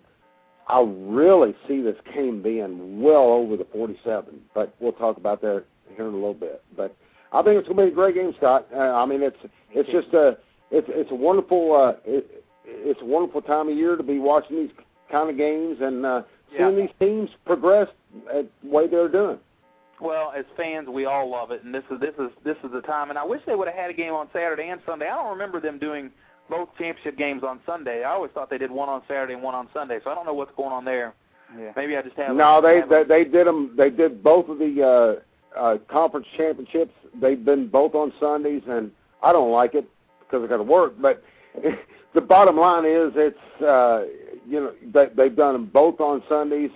I 0.66 0.80
really 0.87 1.54
see 1.68 1.82
this 1.82 1.96
game 2.14 2.42
being 2.42 3.02
well 3.02 3.25
over 3.32 3.56
the 3.56 3.66
47, 3.66 4.40
but 4.54 4.75
we'll 4.80 4.92
talk 4.92 5.16
about 5.18 5.40
that 5.42 5.64
here 5.94 6.06
in 6.08 6.12
a 6.12 6.16
little 6.16 6.32
bit. 6.34 6.62
But 6.76 6.96
I 7.32 7.42
think 7.42 7.58
it's 7.58 7.68
going 7.68 7.76
to 7.78 7.84
be 7.87 7.92
a 7.92 7.94
great 7.94 8.14
game, 8.14 8.32
Scott. 8.38 8.66
Uh, 8.75 8.78
I 8.78 9.04
mean, 9.04 9.23
it's 9.23 9.37
it's 9.73 9.90
just 9.90 10.14
a 10.14 10.38
it's 10.70 10.87
it's 10.90 11.11
a 11.11 11.14
wonderful 11.14 11.75
uh, 11.76 12.00
it, 12.06 12.44
it's 12.64 13.00
a 13.02 13.04
wonderful 13.04 13.42
time 13.42 13.68
of 13.68 13.76
year 13.76 13.96
to 13.96 14.02
be 14.02 14.18
watching 14.18 14.56
these 14.56 14.70
kind 15.12 15.28
of 15.28 15.37
games 15.37 15.78
and 15.82 16.06
uh, 16.06 16.23
seeing 16.56 16.70
Yeah. 16.78 16.87
these 16.87 16.94
teams 16.99 17.28
progress 17.44 17.88
at 18.34 18.46
the 18.62 18.68
way 18.70 18.87
they're 18.87 19.08
doing. 19.11 19.38
Well, 20.00 20.32
as 20.37 20.44
fans, 20.56 20.88
we 20.88 21.04
all 21.04 21.30
love 21.30 21.50
it, 21.50 21.62
and 21.62 21.75
this 21.75 21.84
is 21.90 22.00
this 22.00 22.14
is 22.18 22.30
this 22.42 22.56
is 22.64 22.73
the 22.73 22.80
time. 22.80 23.11
And 23.11 23.18
I 23.18 23.25
wish 23.25 23.42
they 23.46 23.54
would 23.54 23.68
have 23.68 23.76
had 23.76 23.90
a 23.90 23.94
game 23.94 24.14
on 24.14 24.28
Saturday 24.32 24.68
and 24.68 24.80
Sunday. 24.87 25.08
I 25.08 25.14
don't 25.16 25.30
remember 25.30 25.61
them 25.61 25.78
doing 25.78 26.11
both 26.48 26.68
championship 26.78 27.16
games 27.16 27.42
on 27.42 27.60
Sunday. 27.66 28.04
I 28.04 28.10
always 28.10 28.30
thought 28.32 28.50
they 28.50 28.58
did 28.58 28.70
one 28.70 28.88
on 28.88 29.02
Saturday 29.08 29.34
and 29.34 29.42
one 29.42 29.54
on 29.54 29.68
Sunday. 29.72 29.98
So 30.04 30.10
I 30.10 30.14
don't 30.14 30.26
know 30.26 30.34
what's 30.34 30.54
going 30.56 30.72
on 30.72 30.84
there. 30.84 31.14
Yeah. 31.58 31.72
Maybe 31.76 31.96
I 31.96 32.02
just 32.02 32.16
have. 32.16 32.34
No, 32.34 32.60
they 32.60 32.82
they, 32.88 33.04
they 33.04 33.24
did 33.24 33.46
them. 33.46 33.74
They 33.76 33.90
did 33.90 34.22
both 34.22 34.48
of 34.48 34.58
the 34.58 35.20
uh, 35.56 35.58
uh, 35.58 35.78
conference 35.88 36.26
championships. 36.36 36.92
They've 37.20 37.42
been 37.42 37.68
both 37.68 37.94
on 37.94 38.12
Sundays, 38.18 38.62
and 38.68 38.90
I 39.22 39.32
don't 39.32 39.52
like 39.52 39.74
it 39.74 39.88
because 40.20 40.44
I 40.44 40.48
got 40.48 40.56
to 40.56 40.62
work. 40.62 40.94
But 41.00 41.22
the 42.14 42.20
bottom 42.20 42.56
line 42.56 42.84
is, 42.84 43.12
it's 43.14 43.62
uh, 43.62 44.04
you 44.46 44.60
know 44.60 44.72
they, 44.92 45.06
they've 45.16 45.36
done 45.36 45.52
them 45.52 45.70
both 45.72 46.00
on 46.00 46.22
Sundays, 46.28 46.70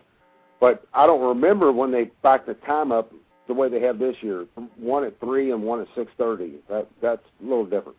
but 0.60 0.86
I 0.94 1.06
don't 1.06 1.26
remember 1.26 1.72
when 1.72 1.90
they 1.90 2.10
backed 2.22 2.46
the 2.46 2.54
time 2.54 2.92
up 2.92 3.12
the 3.48 3.54
way 3.54 3.68
they 3.68 3.80
have 3.80 3.98
this 3.98 4.16
year. 4.20 4.46
One 4.76 5.04
at 5.04 5.18
three 5.18 5.50
and 5.50 5.62
one 5.62 5.80
at 5.80 5.88
six 5.96 6.10
thirty. 6.18 6.56
That 6.68 6.86
that's 7.02 7.22
a 7.40 7.42
little 7.42 7.64
different. 7.64 7.96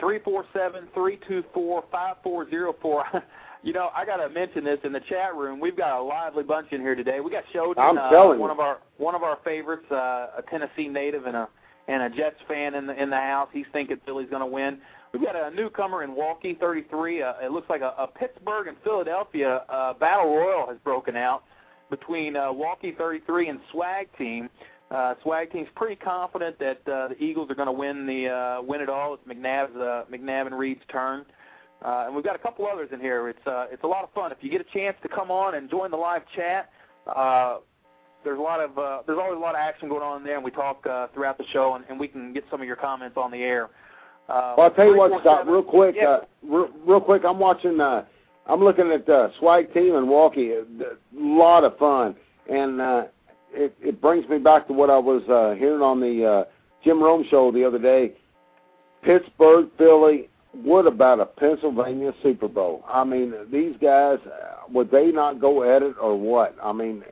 Three 0.00 0.18
four 0.20 0.44
seven 0.52 0.88
three 0.94 1.18
two 1.28 1.44
four 1.54 1.84
five 1.92 2.16
four 2.22 2.48
zero 2.50 2.74
four. 2.80 3.04
You 3.62 3.74
know, 3.74 3.90
I 3.94 4.06
got 4.06 4.16
to 4.16 4.30
mention 4.30 4.64
this 4.64 4.78
in 4.84 4.92
the 4.94 5.00
chat 5.00 5.34
room. 5.36 5.60
We've 5.60 5.76
got 5.76 6.00
a 6.00 6.02
lively 6.02 6.44
bunch 6.44 6.68
in 6.72 6.80
here 6.80 6.94
today. 6.94 7.20
We 7.20 7.30
got 7.30 7.44
Shoden, 7.54 7.76
I'm 7.76 7.98
uh, 7.98 8.08
telling 8.08 8.38
you. 8.38 8.40
one 8.40 8.50
of 8.50 8.58
our 8.58 8.78
one 8.96 9.14
of 9.14 9.22
our 9.22 9.38
favorites, 9.44 9.84
uh, 9.90 10.28
a 10.38 10.42
Tennessee 10.48 10.88
native 10.88 11.26
and 11.26 11.36
a 11.36 11.48
and 11.86 12.02
a 12.02 12.08
Jets 12.08 12.38
fan 12.48 12.74
in 12.74 12.86
the 12.86 13.00
in 13.00 13.10
the 13.10 13.16
house. 13.16 13.50
He's 13.52 13.66
thinking 13.72 13.98
Philly's 14.06 14.30
going 14.30 14.40
to 14.40 14.46
win. 14.46 14.78
We've 15.12 15.22
got 15.22 15.36
a 15.36 15.54
newcomer 15.54 16.04
in 16.04 16.14
Walkie, 16.14 16.54
33. 16.54 17.22
Uh, 17.22 17.32
it 17.42 17.50
looks 17.50 17.68
like 17.68 17.80
a, 17.80 17.94
a 17.98 18.06
Pittsburgh 18.06 18.68
and 18.68 18.76
Philadelphia 18.84 19.64
uh, 19.68 19.92
battle 19.94 20.34
royal 20.34 20.68
has 20.68 20.78
broken 20.84 21.16
out 21.16 21.42
between 21.90 22.36
uh, 22.36 22.52
Walkie 22.52 22.94
33 22.96 23.48
and 23.48 23.60
Swag 23.72 24.08
Team. 24.16 24.48
Uh, 24.90 25.14
Swag 25.22 25.52
Team's 25.52 25.68
pretty 25.76 25.94
confident 25.96 26.58
that 26.58 26.80
uh, 26.90 27.08
the 27.08 27.16
Eagles 27.22 27.48
are 27.50 27.54
going 27.54 27.66
to 27.66 27.72
win 27.72 28.06
the 28.06 28.28
uh, 28.28 28.62
win 28.62 28.80
it 28.80 28.88
all. 28.88 29.14
It's 29.14 29.22
McNabb's 29.28 29.76
uh, 29.76 30.04
McNabb 30.12 30.46
and 30.46 30.58
Reid's 30.58 30.80
turn. 30.90 31.24
Uh, 31.84 32.04
and 32.06 32.14
we've 32.14 32.24
got 32.24 32.34
a 32.36 32.38
couple 32.40 32.66
others 32.66 32.90
in 32.92 33.00
here. 33.00 33.28
It's 33.28 33.46
uh, 33.46 33.66
it's 33.70 33.84
a 33.84 33.86
lot 33.86 34.02
of 34.04 34.12
fun. 34.12 34.32
If 34.32 34.38
you 34.40 34.50
get 34.50 34.60
a 34.60 34.64
chance 34.72 34.96
to 35.02 35.08
come 35.08 35.30
on 35.30 35.54
and 35.54 35.70
join 35.70 35.90
the 35.90 35.96
live 35.96 36.22
chat, 36.34 36.70
uh, 37.06 37.58
there's 38.24 38.38
a 38.38 38.42
lot 38.42 38.60
of 38.60 38.76
uh, 38.78 39.02
there's 39.06 39.18
always 39.18 39.36
a 39.36 39.40
lot 39.40 39.54
of 39.54 39.60
action 39.60 39.88
going 39.88 40.02
on 40.02 40.18
in 40.18 40.24
there, 40.24 40.34
and 40.36 40.44
we 40.44 40.50
talk 40.50 40.84
uh, 40.86 41.06
throughout 41.14 41.38
the 41.38 41.44
show, 41.52 41.74
and, 41.76 41.84
and 41.88 41.98
we 41.98 42.08
can 42.08 42.32
get 42.32 42.44
some 42.50 42.60
of 42.60 42.66
your 42.66 42.76
comments 42.76 43.16
on 43.16 43.30
the 43.30 43.38
air. 43.38 43.66
Uh, 44.28 44.54
Well, 44.58 44.66
I'll 44.66 44.74
tell 44.74 44.86
you 44.86 44.96
what, 44.96 45.20
Scott, 45.20 45.46
real 45.48 45.62
quick, 45.62 45.94
Yeah. 45.96 46.08
uh, 46.08 46.20
real, 46.42 46.68
real 46.84 47.00
quick. 47.00 47.22
I'm 47.24 47.38
watching. 47.38 47.80
Uh, 47.80 48.04
I'm 48.46 48.60
looking 48.62 48.90
at 48.90 49.08
uh, 49.08 49.28
Swag 49.38 49.72
Team 49.72 49.94
and 49.94 50.08
Walkie. 50.08 50.52
A 50.52 50.64
lot 51.14 51.62
of 51.62 51.78
fun, 51.78 52.16
and 52.50 52.80
uh, 52.80 53.04
it 53.52 53.74
it 53.80 54.00
brings 54.00 54.28
me 54.28 54.38
back 54.38 54.66
to 54.68 54.72
what 54.72 54.90
I 54.90 54.98
was 54.98 55.22
uh, 55.28 55.58
hearing 55.58 55.82
on 55.82 56.00
the 56.00 56.24
uh, 56.24 56.44
Jim 56.84 57.02
Rome 57.02 57.24
show 57.30 57.50
the 57.50 57.64
other 57.64 57.78
day. 57.78 58.12
Pittsburgh, 59.02 59.68
Philly. 59.78 60.28
What 60.52 60.86
about 60.86 61.20
a 61.20 61.26
Pennsylvania 61.26 62.12
Super 62.24 62.48
Bowl? 62.48 62.84
I 62.88 63.04
mean, 63.04 63.32
these 63.52 63.76
guys 63.80 64.18
uh, 64.26 64.62
would 64.68 64.90
they 64.90 65.12
not 65.12 65.40
go 65.40 65.62
at 65.76 65.82
it 65.82 65.94
or 66.00 66.18
what? 66.18 66.56
I 66.62 66.72
mean, 66.72 67.04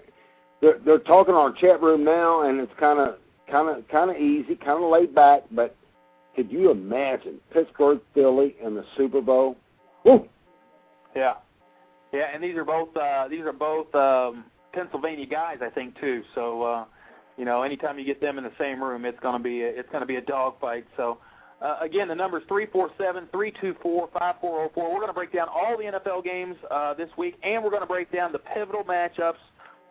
they're 0.60 0.78
they're 0.84 0.98
talking 0.98 1.34
on 1.34 1.54
chat 1.56 1.80
room 1.80 2.04
now, 2.04 2.48
and 2.48 2.60
it's 2.60 2.72
kind 2.80 2.98
of 2.98 3.16
kind 3.48 3.68
of 3.68 3.86
kind 3.88 4.10
of 4.10 4.16
easy, 4.16 4.56
kind 4.56 4.82
of 4.82 4.90
laid 4.90 5.14
back, 5.14 5.42
but 5.52 5.76
could 6.34 6.52
you 6.52 6.70
imagine 6.70 7.40
Pittsburgh, 7.52 8.00
Philly, 8.14 8.54
and 8.64 8.76
the 8.76 8.84
Super 8.96 9.20
Bowl? 9.20 9.56
Woo! 10.04 10.28
Yeah, 11.16 11.34
yeah, 12.12 12.26
and 12.32 12.42
these 12.42 12.56
are 12.56 12.64
both 12.64 12.96
uh, 12.96 13.28
these 13.28 13.40
are 13.40 13.52
both 13.52 13.92
um, 13.94 14.44
Pennsylvania 14.72 15.26
guys, 15.26 15.58
I 15.62 15.70
think 15.70 15.98
too. 16.00 16.22
So 16.34 16.62
uh, 16.62 16.84
you 17.36 17.44
know, 17.44 17.62
anytime 17.62 17.98
you 17.98 18.04
get 18.04 18.20
them 18.20 18.38
in 18.38 18.44
the 18.44 18.52
same 18.58 18.82
room, 18.82 19.04
it's 19.04 19.18
going 19.20 19.36
to 19.36 19.42
be 19.42 19.62
a, 19.62 19.68
it's 19.68 19.88
going 19.90 20.02
to 20.02 20.06
be 20.06 20.16
a 20.16 20.22
dogfight. 20.22 20.86
So 20.96 21.18
Uh, 21.60 21.76
again, 21.82 22.06
the 22.06 22.14
number 22.14 22.38
is 22.38 22.44
347-324-5404. 22.46 24.70
We're 24.74 24.74
going 24.74 25.08
to 25.08 25.12
break 25.12 25.32
down 25.32 25.48
all 25.48 25.76
the 25.76 25.84
NFL 25.84 26.24
games 26.24 26.56
uh, 26.70 26.94
this 26.94 27.08
week, 27.16 27.34
and 27.42 27.62
we're 27.64 27.70
going 27.70 27.82
to 27.82 27.86
break 27.86 28.12
down 28.12 28.32
the 28.32 28.38
pivotal 28.38 28.84
matchups 28.84 29.34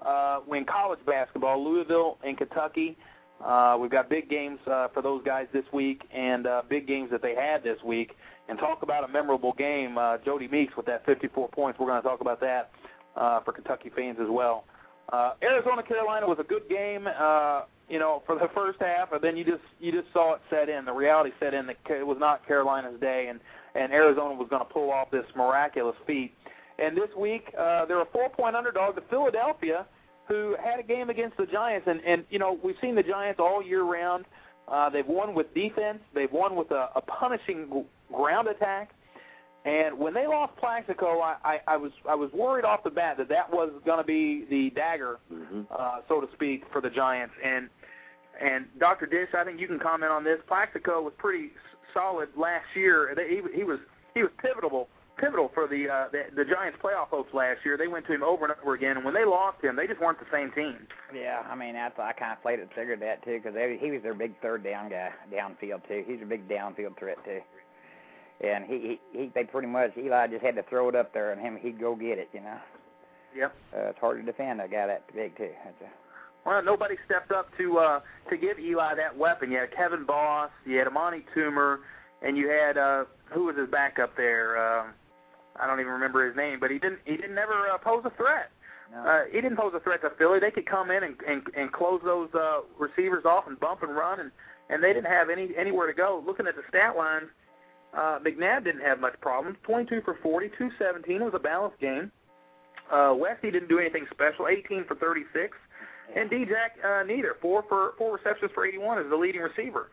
uh, 0.05 0.39
in 0.55 0.65
college 0.65 0.99
basketball, 1.05 1.63
Louisville 1.63 2.17
and 2.23 2.37
Kentucky. 2.37 2.97
Uh, 3.43 3.77
we've 3.79 3.91
got 3.91 4.09
big 4.09 4.29
games 4.29 4.59
uh, 4.65 4.87
for 4.93 5.01
those 5.01 5.21
guys 5.23 5.47
this 5.53 5.65
week 5.73 6.01
and 6.13 6.47
uh, 6.47 6.61
big 6.69 6.87
games 6.87 7.09
that 7.11 7.21
they 7.21 7.35
had 7.35 7.63
this 7.63 7.77
week. 7.85 8.11
And 8.49 8.57
talk 8.57 8.81
about 8.81 9.03
a 9.03 9.09
memorable 9.09 9.53
game, 9.57 9.97
uh, 9.97 10.17
Jodie 10.19 10.49
Meeks 10.49 10.73
with 10.77 10.85
that 10.85 11.05
54 11.05 11.49
points. 11.49 11.77
We're 11.79 11.87
going 11.87 12.01
to 12.01 12.07
talk 12.07 12.21
about 12.21 12.39
that 12.39 12.71
uh, 13.17 13.41
for 13.41 13.51
Kentucky 13.51 13.91
fans 13.95 14.17
as 14.21 14.29
well. 14.29 14.65
Uh, 15.11 15.33
Arizona 15.41 15.83
Carolina 15.83 16.27
was 16.27 16.37
a 16.39 16.43
good 16.43 16.67
game, 16.69 17.07
uh, 17.07 17.63
you 17.89 17.97
know, 17.99 18.21
for 18.25 18.35
the 18.35 18.49
first 18.53 18.79
half, 18.81 19.11
and 19.13 19.21
then 19.21 19.37
you 19.37 19.43
just 19.43 19.63
you 19.79 19.91
just 19.91 20.11
saw 20.13 20.33
it 20.33 20.41
set 20.49 20.69
in. 20.69 20.85
The 20.85 20.93
reality 20.93 21.31
set 21.39 21.53
in 21.53 21.65
that 21.67 21.77
it 21.89 22.05
was 22.05 22.17
not 22.19 22.45
Carolina's 22.45 22.99
day, 22.99 23.27
and 23.29 23.39
and 23.75 23.93
Arizona 23.93 24.33
was 24.33 24.47
going 24.49 24.61
to 24.61 24.71
pull 24.71 24.91
off 24.91 25.09
this 25.11 25.25
miraculous 25.35 25.95
feat. 26.05 26.33
And 26.79 26.95
this 26.95 27.09
week, 27.17 27.53
uh, 27.57 27.85
they're 27.85 28.01
a 28.01 28.05
four-point 28.05 28.55
underdog 28.55 28.95
to 28.95 29.01
Philadelphia 29.09 29.85
who 30.27 30.55
had 30.61 30.79
a 30.79 30.83
game 30.83 31.09
against 31.09 31.37
the 31.37 31.45
Giants, 31.45 31.87
and 31.87 32.01
and 32.05 32.25
you 32.29 32.39
know 32.39 32.59
we've 32.61 32.75
seen 32.81 32.95
the 32.95 33.03
Giants 33.03 33.39
all 33.39 33.63
year 33.63 33.83
round. 33.83 34.25
Uh, 34.67 34.89
they've 34.89 35.07
won 35.07 35.33
with 35.33 35.53
defense. 35.53 35.99
They've 36.13 36.31
won 36.31 36.57
with 36.57 36.71
a, 36.71 36.89
a 36.95 37.01
punishing 37.01 37.85
ground 38.13 38.49
attack. 38.49 38.91
And 39.67 39.99
when 39.99 40.13
they 40.13 40.27
lost 40.27 40.55
Plaxico, 40.55 41.19
I, 41.19 41.35
I, 41.43 41.59
I 41.67 41.77
was 41.77 41.91
I 42.07 42.15
was 42.15 42.31
worried 42.31 42.63
off 42.63 42.85
the 42.85 42.89
bat 42.89 43.17
that 43.17 43.27
that 43.27 43.51
was 43.51 43.69
going 43.85 43.97
to 43.97 44.03
be 44.05 44.45
the 44.49 44.69
dagger, 44.73 45.19
mm-hmm. 45.31 45.63
uh, 45.77 45.99
so 46.07 46.21
to 46.21 46.27
speak, 46.33 46.63
for 46.71 46.79
the 46.79 46.89
Giants. 46.89 47.33
And 47.43 47.69
and 48.39 48.65
Dr. 48.79 49.07
Dish, 49.07 49.29
I 49.37 49.43
think 49.43 49.59
you 49.59 49.67
can 49.67 49.79
comment 49.79 50.11
on 50.11 50.23
this. 50.23 50.39
Plaxico 50.47 51.01
was 51.01 51.11
pretty 51.17 51.49
solid 51.93 52.29
last 52.37 52.65
year. 52.75 53.13
He 53.27 53.41
he 53.53 53.63
was 53.65 53.79
he 54.13 54.21
was 54.21 54.31
pivotal 54.41 54.87
pivotal 55.17 55.51
for 55.53 55.67
the, 55.67 55.89
uh, 55.89 56.05
the 56.11 56.23
the 56.35 56.45
Giants 56.45 56.77
playoff 56.81 57.07
hopes 57.09 57.33
last 57.33 57.59
year. 57.65 57.75
They 57.75 57.87
went 57.87 58.05
to 58.07 58.13
him 58.13 58.23
over 58.23 58.45
and 58.45 58.53
over 58.61 58.73
again, 58.73 58.95
and 58.95 59.03
when 59.03 59.13
they 59.13 59.25
lost 59.25 59.61
him, 59.61 59.75
they 59.75 59.87
just 59.87 59.99
weren't 59.99 60.19
the 60.19 60.31
same 60.31 60.51
team. 60.51 60.87
Yeah, 61.13 61.43
I 61.49 61.55
mean 61.55 61.73
that's 61.73 61.99
I 61.99 62.13
kind 62.13 62.31
of 62.31 62.41
played 62.41 62.59
it, 62.59 62.69
figured 62.73 63.01
that 63.01 63.23
too, 63.25 63.41
because 63.43 63.57
he 63.81 63.91
was 63.91 64.01
their 64.01 64.13
big 64.13 64.39
third 64.41 64.63
down 64.63 64.89
guy 64.89 65.09
downfield 65.33 65.87
too. 65.89 66.05
He's 66.07 66.21
a 66.21 66.25
big 66.25 66.47
downfield 66.47 66.97
threat 66.97 67.17
too, 67.25 67.41
and 68.41 68.65
he 68.65 68.99
he, 69.13 69.19
he 69.19 69.31
they 69.33 69.43
pretty 69.43 69.67
much 69.67 69.91
Eli 69.97 70.27
just 70.27 70.43
had 70.43 70.55
to 70.55 70.63
throw 70.63 70.89
it 70.89 70.95
up 70.95 71.13
there, 71.13 71.31
and 71.31 71.41
him 71.41 71.57
he'd 71.61 71.79
go 71.79 71.95
get 71.95 72.17
it, 72.17 72.29
you 72.33 72.41
know. 72.41 72.57
Yep. 73.35 73.53
Uh, 73.75 73.79
it's 73.89 73.99
hard 73.99 74.19
to 74.19 74.25
defend 74.25 74.61
a 74.61 74.67
guy 74.67 74.87
that 74.87 75.03
big 75.13 75.35
too. 75.37 75.49
That's 75.63 75.81
a, 75.81 76.47
well, 76.47 76.63
nobody 76.63 76.95
stepped 77.05 77.31
up 77.31 77.49
to 77.57 77.77
uh, 77.77 77.99
to 78.29 78.37
give 78.37 78.59
Eli 78.59 78.95
that 78.95 79.17
weapon. 79.17 79.51
You 79.51 79.59
had 79.59 79.75
Kevin 79.75 80.05
Boss, 80.05 80.49
you 80.65 80.77
had 80.77 80.87
Amani 80.87 81.25
Toomer, 81.35 81.79
and 82.21 82.37
you 82.37 82.49
had 82.49 82.77
uh, 82.77 83.05
who 83.25 83.45
was 83.45 83.57
his 83.57 83.69
backup 83.69 84.15
there? 84.15 84.57
Uh, 84.57 84.87
I 85.59 85.67
don't 85.67 85.79
even 85.79 85.91
remember 85.91 86.25
his 86.25 86.35
name, 86.35 86.59
but 86.59 86.71
he 86.71 86.79
didn't 86.79 86.99
he 87.05 87.17
didn't 87.17 87.37
ever 87.37 87.67
uh, 87.69 87.77
pose 87.77 88.03
a 88.05 88.11
threat. 88.11 88.51
No. 88.91 88.99
Uh, 88.99 89.23
he 89.29 89.41
didn't 89.41 89.57
pose 89.57 89.73
a 89.75 89.81
threat 89.81 90.01
to 90.01 90.11
Philly. 90.17 90.39
They 90.39 90.51
could 90.51 90.65
come 90.65 90.91
in 90.91 91.03
and 91.03 91.15
and, 91.27 91.41
and 91.55 91.71
close 91.71 92.01
those 92.05 92.29
uh, 92.33 92.61
receivers 92.77 93.25
off 93.25 93.47
and 93.47 93.59
bump 93.59 93.83
and 93.83 93.95
run, 93.95 94.19
and 94.19 94.31
and 94.69 94.83
they 94.83 94.93
didn't 94.93 95.11
have 95.11 95.29
any 95.29 95.49
anywhere 95.57 95.87
to 95.87 95.93
go. 95.93 96.23
Looking 96.25 96.47
at 96.47 96.55
the 96.55 96.63
stat 96.69 96.95
lines, 96.95 97.27
uh, 97.93 98.19
McNabb 98.19 98.63
didn't 98.63 98.81
have 98.81 98.99
much 98.99 99.19
problems. 99.21 99.57
22 99.63 100.01
for 100.03 100.17
40, 100.21 100.49
217. 100.57 101.21
It 101.21 101.23
was 101.23 101.33
a 101.33 101.39
balanced 101.39 101.79
game. 101.79 102.11
Uh, 102.91 103.13
Westy 103.17 103.51
didn't 103.51 103.69
do 103.69 103.79
anything 103.79 104.05
special. 104.11 104.47
18 104.47 104.85
for 104.85 104.95
36, 104.95 105.57
and 106.15 106.29
D-Jack 106.29 106.77
uh, 106.85 107.03
neither. 107.03 107.35
Four 107.41 107.63
for 107.67 107.93
four 107.97 108.15
receptions 108.15 108.51
for 108.53 108.65
81 108.65 108.99
as 108.99 109.09
the 109.09 109.15
leading 109.15 109.41
receiver. 109.41 109.89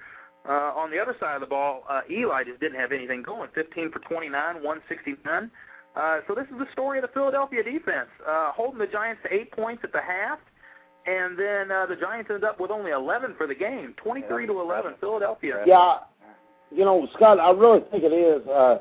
Uh, 0.47 0.73
on 0.77 0.91
the 0.91 0.99
other 0.99 1.17
side 1.19 1.35
of 1.35 1.41
the 1.41 1.47
ball, 1.47 1.85
uh, 1.89 2.03
Eli 2.11 2.45
just 2.45 2.61
didn't 2.61 2.79
have 2.79 2.93
anything 2.93 3.23
going. 3.23 3.49
15 3.55 3.91
for 3.91 3.99
29, 4.01 4.57
169. 4.63 5.51
Uh, 5.97 6.21
so 6.27 6.35
this 6.35 6.45
is 6.53 6.59
the 6.59 6.71
story 6.73 6.99
of 6.99 7.03
the 7.03 7.09
Philadelphia 7.09 7.63
defense, 7.63 8.09
uh, 8.27 8.53
holding 8.53 8.79
the 8.79 8.87
Giants 8.87 9.23
to 9.23 9.33
eight 9.33 9.51
points 9.53 9.83
at 9.85 9.93
the 9.93 10.03
half, 10.03 10.39
and 11.07 11.39
then 11.39 11.71
uh, 11.71 11.87
the 11.87 11.97
Giants 11.97 12.31
ended 12.31 12.45
up 12.45 12.59
with 12.59 12.71
only 12.71 12.91
11 12.91 13.35
for 13.39 13.47
the 13.47 13.55
game, 13.55 13.95
23 13.97 14.47
to 14.47 14.61
11, 14.61 14.95
Philadelphia. 15.01 15.63
Yeah, 15.67 15.99
you 16.75 16.85
know, 16.85 17.07
Scott, 17.15 17.39
I 17.39 17.51
really 17.51 17.81
think 17.91 18.05
it 18.05 18.13
is. 18.13 18.47
Uh, 18.49 18.79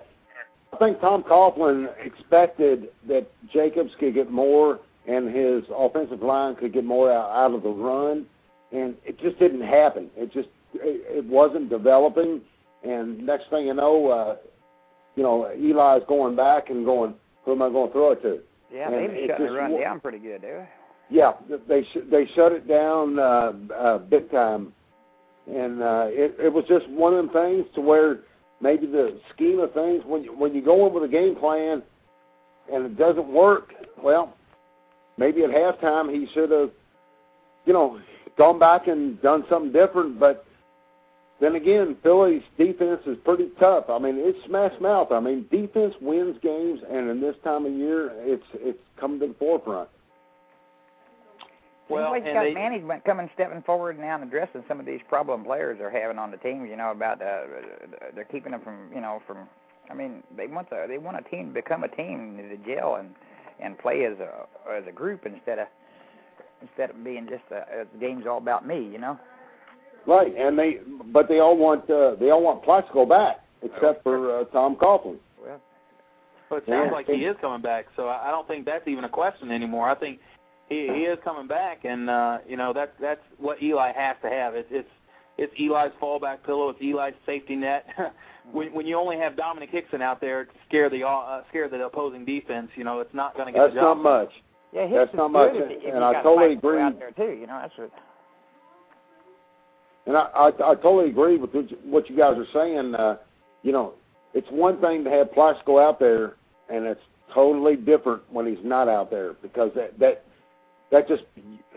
I 0.74 0.78
think 0.78 1.00
Tom 1.00 1.24
Coughlin 1.24 1.88
expected 2.04 2.90
that 3.08 3.28
Jacobs 3.52 3.92
could 4.00 4.14
get 4.14 4.32
more 4.32 4.80
and 5.08 5.34
his 5.34 5.64
offensive 5.76 6.22
line 6.22 6.56
could 6.56 6.74
get 6.74 6.86
more 6.86 7.12
out, 7.12 7.30
out 7.30 7.54
of 7.54 7.64
the 7.64 7.70
run, 7.70 8.26
and 8.72 8.96
it 9.06 9.20
just 9.20 9.38
didn't 9.38 9.62
happen. 9.62 10.10
It 10.16 10.32
just 10.32 10.48
it, 10.74 11.26
wasn't 11.26 11.70
developing, 11.70 12.42
and 12.84 13.26
next 13.26 13.50
thing 13.50 13.68
you 13.68 13.74
know, 13.74 14.08
uh, 14.08 14.36
you 15.16 15.24
know, 15.24 15.46
Eli's 15.46 16.04
going 16.08 16.36
back 16.36 16.70
and 16.70 16.86
going, 16.86 17.14
who 17.46 17.52
am 17.52 17.62
I 17.62 17.70
going 17.70 17.90
to 17.90 17.94
throw 17.94 18.12
it 18.14 18.22
to? 18.24 18.40
Yeah, 18.74 18.92
and 18.92 19.16
they've 19.16 19.28
shut 19.28 19.40
the 19.40 19.52
run 19.52 19.80
down 19.80 20.00
pretty 20.00 20.20
good, 20.20 20.42
do 20.42 20.48
they? 20.48 20.68
Yeah, 21.10 21.34
they 21.68 21.84
sh- 21.84 22.08
they 22.10 22.26
shut 22.34 22.54
it 22.54 22.68
down 22.68 23.20
uh, 23.20 23.52
uh, 23.78 23.98
big 24.00 24.32
time, 24.32 24.74
and 25.48 25.82
uh, 25.82 26.06
it 26.08 26.36
it 26.40 26.52
was 26.52 26.66
just 26.68 26.88
one 26.90 27.14
of 27.14 27.26
them 27.26 27.34
things 27.34 27.66
to 27.76 27.82
where 27.82 28.20
maybe 28.62 28.88
the 28.88 29.20
scheme 29.34 29.60
of 29.60 29.74
things 29.74 30.04
when 30.06 30.24
you, 30.24 30.36
when 30.36 30.54
you 30.54 30.64
go 30.64 30.88
in 30.88 30.94
with 30.94 31.04
a 31.04 31.08
game 31.08 31.36
plan 31.36 31.84
and 32.72 32.86
it 32.86 32.98
doesn't 32.98 33.28
work, 33.28 33.74
well, 34.02 34.36
maybe 35.18 35.44
at 35.44 35.50
halftime 35.50 36.12
he 36.12 36.28
should 36.34 36.50
have, 36.50 36.72
you 37.66 37.74
know, 37.74 38.00
gone 38.38 38.58
back 38.58 38.88
and 38.88 39.22
done 39.22 39.44
something 39.50 39.74
different, 39.74 40.20
but 40.20 40.46
then 41.42 41.56
again, 41.56 41.98
Philly's 42.02 42.42
defense 42.58 43.02
is 43.06 43.18
pretty 43.26 43.50
tough. 43.60 43.86
I 43.90 44.00
mean, 44.00 44.16
it's 44.18 44.38
smash 44.46 44.80
mouth. 44.80 45.12
I 45.12 45.20
mean, 45.20 45.46
defense 45.52 45.94
wins 46.00 46.38
games, 46.42 46.80
and 46.90 47.10
in 47.10 47.20
this 47.20 47.36
time 47.44 47.66
of 47.66 47.74
year, 47.74 48.12
it's 48.16 48.46
it's 48.54 48.80
coming 48.98 49.20
to 49.20 49.28
the 49.28 49.34
forefront. 49.34 49.90
Well, 51.94 52.14
and 52.14 52.24
got 52.24 52.44
they, 52.44 52.54
management 52.54 53.06
coming 53.06 53.30
stepping 53.34 53.62
forward 53.64 54.00
now 54.00 54.16
and 54.16 54.24
addressing 54.24 54.64
some 54.68 54.80
of 54.80 54.86
these 54.86 55.02
problem 55.08 55.44
players 55.44 55.78
they're 55.80 55.90
having 55.90 56.18
on 56.18 56.32
the 56.32 56.38
team. 56.38 56.66
You 56.66 56.76
know 56.76 56.92
about 56.92 57.22
uh, 57.22 57.42
they're 58.16 58.26
keeping 58.26 58.52
them 58.52 58.62
from 58.64 58.90
you 58.94 59.02
know 59.02 59.22
from. 59.28 59.48
I 59.90 59.94
mean, 59.94 60.24
they 60.38 60.48
want 60.48 60.70
the 60.70 60.86
they 60.88 60.98
want 60.98 61.18
a 61.18 61.30
team 61.30 61.48
to 61.48 61.54
become 61.54 61.84
a 61.84 61.90
team 61.90 62.38
to 62.38 62.58
gel 62.76 62.96
and 62.96 63.10
and 63.60 63.78
play 63.78 64.06
as 64.06 64.18
a 64.20 64.46
as 64.72 64.84
a 64.88 64.92
group 64.92 65.26
instead 65.26 65.60
of 65.60 65.68
instead 66.62 66.90
of 66.90 67.04
being 67.04 67.28
just 67.30 67.44
a, 67.52 67.82
a 67.82 68.00
game's 68.00 68.26
all 68.28 68.38
about 68.38 68.68
me. 68.68 68.90
You 68.92 69.00
know. 69.00 69.20
Right, 70.06 70.36
and 70.36 70.60
they 70.60 70.80
but 71.12 71.28
they 71.28 71.40
all 71.40 71.58
want 71.58 71.90
uh, 71.90 72.16
they 72.20 72.30
all 72.30 72.44
want 72.44 72.64
Plaxico 72.64 73.06
back 73.06 73.44
except 73.62 74.04
for 74.04 74.42
uh, 74.42 74.44
Tom 74.46 74.76
Coughlin. 74.76 75.18
Well, 75.42 75.62
but 76.50 76.58
it 76.58 76.64
sounds 76.68 76.88
yeah. 76.88 76.92
like 76.92 77.08
he 77.08 77.26
is 77.26 77.36
coming 77.42 77.62
back, 77.62 77.86
so 77.96 78.10
I 78.10 78.30
don't 78.30 78.48
think 78.48 78.66
that's 78.66 78.88
even 78.88 79.06
a 79.06 79.10
question 79.10 79.52
anymore. 79.52 79.90
I 79.90 79.96
think 79.96 80.20
he 80.74 80.88
he 80.94 81.02
is 81.02 81.18
coming 81.24 81.48
back, 81.48 81.86
and 81.86 82.10
uh, 82.10 82.40
you 82.48 82.58
know 82.58 82.74
that's 82.74 82.92
that's 83.00 83.22
what 83.38 83.62
Eli 83.62 83.92
has 83.94 84.16
to 84.24 84.30
have. 84.30 84.56
It's 84.56 84.68
it's 84.72 84.90
it's 85.38 85.54
Eli's 85.60 85.92
fallback 86.02 86.44
pillow. 86.46 86.70
It's 86.70 86.80
Eli's 86.82 87.14
safety 87.26 87.56
net. 87.56 87.86
when 88.52 88.74
when 88.74 88.86
you 88.86 88.98
only 88.98 89.18
have 89.18 89.34
Domenik 89.34 89.70
Hixon 89.70 90.02
out 90.02 90.22
there 90.22 90.46
to 90.46 90.52
scare 90.68 90.90
the 90.90 91.04
uh, 91.04 91.44
scare 91.50 91.70
the 91.70 91.84
opposing 91.86 92.26
defense, 92.26 92.70
you 92.76 92.84
know 92.84 93.00
it's 93.00 93.14
not 93.14 93.36
going 93.36 93.48
to 93.48 93.52
get 93.54 93.60
that's 93.60 93.74
the 93.74 93.82
job. 93.82 93.98
That's 93.98 94.04
not 94.04 94.20
much. 94.20 94.32
Yeah, 94.74 94.88
that's 94.92 95.14
not 95.14 95.32
much, 95.32 95.52
if, 95.54 95.84
if 95.84 95.94
and 95.94 96.04
I 96.04 96.24
totally 96.24 96.54
agree. 96.54 96.82
Out 96.82 96.98
there 96.98 97.12
too, 97.12 97.38
you 97.40 97.46
know 97.46 97.60
that's 97.62 97.78
what. 97.78 97.92
And 100.06 100.18
I, 100.18 100.24
I, 100.36 100.48
I 100.48 100.76
totally 100.76 101.10
agree 101.10 101.38
with 101.38 101.52
what 101.86 102.10
you 102.10 102.18
guys 102.18 102.36
are 102.38 102.48
saying. 102.54 102.94
Uh, 102.96 103.18
you 103.62 103.72
know, 103.72 103.94
it's 104.34 104.48
one 104.50 104.82
thing 104.82 105.04
to 105.06 105.10
have 105.10 105.32
Plaxico 105.32 105.80
out 105.80 106.00
there, 106.00 106.34
and 106.70 106.86
it's 106.86 107.00
totally 107.34 107.76
different 107.76 108.22
when 108.32 108.46
he's 108.46 108.64
not 108.64 108.90
out 108.90 109.10
there 109.10 109.34
because 109.42 109.72
that 109.76 109.98
that 110.00 110.26
that 110.94 111.08
just 111.08 111.24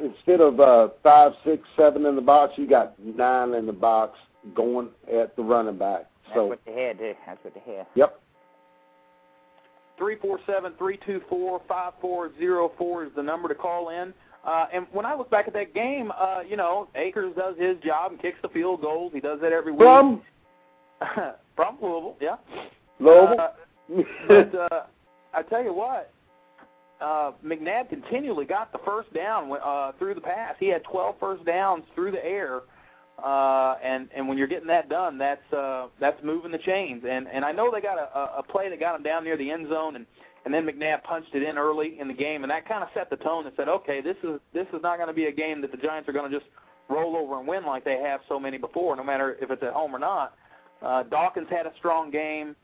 instead 0.00 0.42
of 0.42 0.60
uh, 0.60 0.88
five, 1.02 1.32
six, 1.42 1.62
seven 1.76 2.04
in 2.04 2.14
the 2.14 2.22
box, 2.22 2.52
you 2.56 2.68
got 2.68 2.94
nine 3.02 3.54
in 3.54 3.64
the 3.64 3.72
box 3.72 4.18
going 4.54 4.90
at 5.12 5.34
the 5.36 5.42
running 5.42 5.78
back. 5.78 6.10
So 6.34 6.50
that's 6.50 6.50
what 6.50 6.60
they 6.66 6.82
had. 6.82 6.98
That's 7.26 7.42
what 7.42 7.54
they 7.54 7.72
had. 7.76 7.86
Yep. 7.94 8.20
Three 9.96 10.16
four 10.20 10.38
seven 10.46 10.72
three 10.76 10.98
two 11.06 11.22
four 11.30 11.62
five 11.66 11.94
four 12.00 12.30
zero 12.38 12.70
four 12.76 13.04
is 13.04 13.10
the 13.16 13.22
number 13.22 13.48
to 13.48 13.54
call 13.54 13.88
in. 13.88 14.12
Uh, 14.46 14.66
and 14.72 14.86
when 14.92 15.06
I 15.06 15.14
look 15.14 15.30
back 15.30 15.48
at 15.48 15.54
that 15.54 15.74
game, 15.74 16.12
uh, 16.12 16.40
you 16.46 16.58
know, 16.58 16.88
Akers 16.94 17.34
does 17.34 17.56
his 17.58 17.78
job 17.82 18.12
and 18.12 18.20
kicks 18.20 18.36
the 18.42 18.48
field 18.50 18.82
goals. 18.82 19.12
He 19.14 19.20
does 19.20 19.40
that 19.40 19.50
every 19.50 19.72
week. 19.72 19.80
From 19.80 20.22
from 21.56 21.78
Louisville, 21.80 22.16
yeah. 22.20 22.36
Louisville. 23.00 23.40
Uh, 23.40 24.02
but 24.28 24.54
uh, 24.54 24.80
I 25.32 25.42
tell 25.42 25.64
you 25.64 25.72
what, 25.72 26.12
uh, 27.00 27.32
McNabb 27.44 27.88
continually 27.88 28.44
got 28.44 28.72
the 28.72 28.78
first 28.84 29.12
down 29.12 29.50
uh, 29.52 29.92
through 29.98 30.14
the 30.14 30.20
pass. 30.20 30.54
He 30.58 30.68
had 30.68 30.82
12 30.84 31.16
first 31.20 31.44
downs 31.44 31.84
through 31.94 32.12
the 32.12 32.24
air, 32.24 32.62
uh, 33.22 33.76
and 33.82 34.08
and 34.14 34.28
when 34.28 34.38
you're 34.38 34.46
getting 34.46 34.68
that 34.68 34.88
done, 34.88 35.18
that's 35.18 35.52
uh, 35.52 35.88
that's 36.00 36.22
moving 36.22 36.52
the 36.52 36.58
chains. 36.58 37.04
And 37.08 37.28
and 37.28 37.44
I 37.44 37.52
know 37.52 37.70
they 37.70 37.80
got 37.80 37.98
a, 37.98 38.38
a 38.38 38.42
play 38.42 38.68
that 38.70 38.80
got 38.80 38.96
him 38.96 39.02
down 39.02 39.24
near 39.24 39.36
the 39.36 39.50
end 39.50 39.68
zone, 39.68 39.96
and 39.96 40.06
and 40.44 40.54
then 40.54 40.64
McNabb 40.64 41.02
punched 41.02 41.34
it 41.34 41.42
in 41.42 41.58
early 41.58 41.98
in 41.98 42.08
the 42.08 42.14
game, 42.14 42.44
and 42.44 42.50
that 42.50 42.68
kind 42.68 42.82
of 42.82 42.88
set 42.94 43.10
the 43.10 43.16
tone 43.16 43.46
and 43.46 43.54
said, 43.56 43.68
okay, 43.68 44.00
this 44.00 44.16
is 44.22 44.40
this 44.54 44.66
is 44.72 44.80
not 44.82 44.96
going 44.96 45.08
to 45.08 45.14
be 45.14 45.26
a 45.26 45.32
game 45.32 45.60
that 45.62 45.72
the 45.72 45.76
Giants 45.76 46.08
are 46.08 46.12
going 46.12 46.30
to 46.30 46.38
just 46.38 46.48
roll 46.88 47.16
over 47.16 47.38
and 47.38 47.48
win 47.48 47.66
like 47.66 47.84
they 47.84 48.00
have 48.00 48.20
so 48.28 48.38
many 48.38 48.56
before, 48.56 48.96
no 48.96 49.02
matter 49.02 49.36
if 49.40 49.50
it's 49.50 49.62
at 49.62 49.72
home 49.72 49.94
or 49.94 49.98
not. 49.98 50.34
Uh, 50.82 51.02
Dawkins 51.04 51.48
had 51.50 51.66
a 51.66 51.72
strong 51.78 52.10
game. 52.10 52.54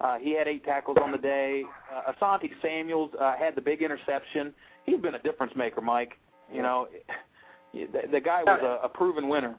Uh, 0.00 0.18
he 0.18 0.36
had 0.36 0.48
eight 0.48 0.64
tackles 0.64 0.98
on 1.02 1.12
the 1.12 1.18
day. 1.18 1.62
Uh, 1.94 2.12
Asante 2.12 2.50
Samuels 2.60 3.10
uh, 3.20 3.36
had 3.36 3.54
the 3.54 3.60
big 3.60 3.82
interception. 3.82 4.52
He's 4.84 5.00
been 5.00 5.14
a 5.14 5.22
difference 5.22 5.52
maker, 5.56 5.80
Mike. 5.80 6.18
You 6.52 6.62
know, 6.62 6.88
the, 7.72 7.86
the 8.10 8.20
guy 8.20 8.42
was 8.44 8.60
a, 8.62 8.84
a 8.84 8.88
proven 8.88 9.28
winner. 9.28 9.56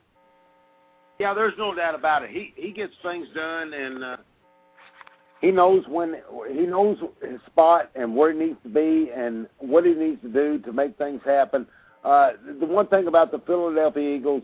Yeah, 1.19 1.33
there's 1.33 1.53
no 1.57 1.73
doubt 1.73 1.95
about 1.95 2.23
it. 2.23 2.29
He 2.31 2.53
he 2.57 2.71
gets 2.71 2.93
things 3.01 3.27
done, 3.33 3.73
and 3.73 4.03
uh, 4.03 4.17
he 5.39 5.51
knows 5.51 5.83
when 5.87 6.15
he 6.51 6.65
knows 6.65 6.97
his 7.21 7.39
spot 7.45 7.89
and 7.95 8.15
where 8.15 8.33
he 8.33 8.39
needs 8.39 8.57
to 8.63 8.69
be 8.69 9.11
and 9.15 9.47
what 9.59 9.85
he 9.85 9.93
needs 9.93 10.21
to 10.21 10.29
do 10.29 10.59
to 10.59 10.73
make 10.73 10.97
things 10.97 11.21
happen. 11.25 11.65
Uh, 12.03 12.31
the 12.59 12.65
one 12.65 12.87
thing 12.87 13.07
about 13.07 13.31
the 13.31 13.39
Philadelphia 13.47 14.15
Eagles, 14.15 14.43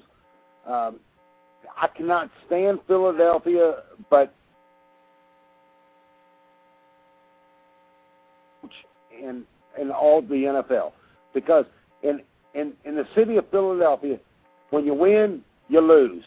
um, 0.65 0.99
I 1.77 1.87
cannot 1.87 2.31
stand 2.47 2.79
Philadelphia, 2.87 3.83
but 4.09 4.33
in 9.21 9.43
in 9.79 9.91
all 9.91 10.21
the 10.21 10.63
NFL 10.73 10.91
because 11.33 11.65
in 12.03 12.21
in 12.53 12.73
in 12.85 12.95
the 12.95 13.07
city 13.15 13.37
of 13.37 13.49
Philadelphia, 13.49 14.19
when 14.69 14.85
you 14.85 14.93
win, 14.93 15.41
you 15.69 15.81
lose. 15.81 16.23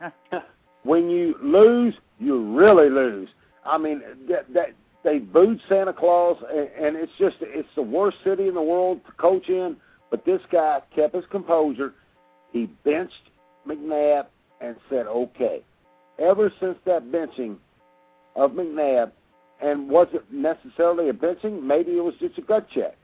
when 0.82 1.10
you 1.10 1.34
lose, 1.42 1.94
you 2.18 2.56
really 2.56 2.88
lose. 2.88 3.28
I 3.64 3.78
mean, 3.78 4.02
that 4.28 4.52
that 4.54 4.68
they 5.02 5.18
booed 5.18 5.60
Santa 5.68 5.92
Claus, 5.92 6.36
and, 6.50 6.68
and 6.86 6.96
it's 6.96 7.12
just 7.18 7.36
it's 7.40 7.68
the 7.74 7.82
worst 7.82 8.18
city 8.24 8.48
in 8.48 8.54
the 8.54 8.62
world 8.62 9.00
to 9.06 9.12
coach 9.12 9.48
in. 9.48 9.76
But 10.10 10.24
this 10.24 10.40
guy 10.50 10.80
kept 10.94 11.14
his 11.14 11.24
composure. 11.30 11.92
He 12.52 12.66
benched 12.84 13.30
McNabb 13.66 14.26
and 14.60 14.76
said, 14.88 15.06
"Okay." 15.06 15.62
Ever 16.18 16.52
since 16.60 16.78
that 16.86 17.02
benching 17.10 17.56
of 18.36 18.52
McNabb, 18.52 19.10
and 19.62 19.88
wasn't 19.88 20.30
necessarily 20.32 21.08
a 21.08 21.12
benching? 21.12 21.62
Maybe 21.62 21.92
it 21.92 22.04
was 22.04 22.14
just 22.20 22.38
a 22.38 22.42
gut 22.42 22.68
check. 22.70 22.96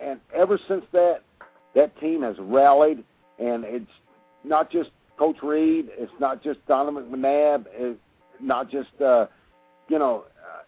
And 0.00 0.20
ever 0.34 0.58
since 0.68 0.84
that, 0.92 1.22
that 1.74 1.98
team 2.00 2.22
has 2.22 2.36
rallied, 2.38 3.04
and 3.38 3.64
it's 3.64 3.90
not 4.44 4.70
just 4.70 4.90
Coach 5.18 5.36
Reid, 5.42 5.88
it's 5.92 6.12
not 6.20 6.42
just 6.42 6.64
Donovan 6.66 7.04
McNabb, 7.04 7.66
it's 7.72 7.98
not 8.40 8.70
just 8.70 9.00
uh, 9.00 9.26
you 9.88 9.98
know 9.98 10.24
uh, 10.38 10.62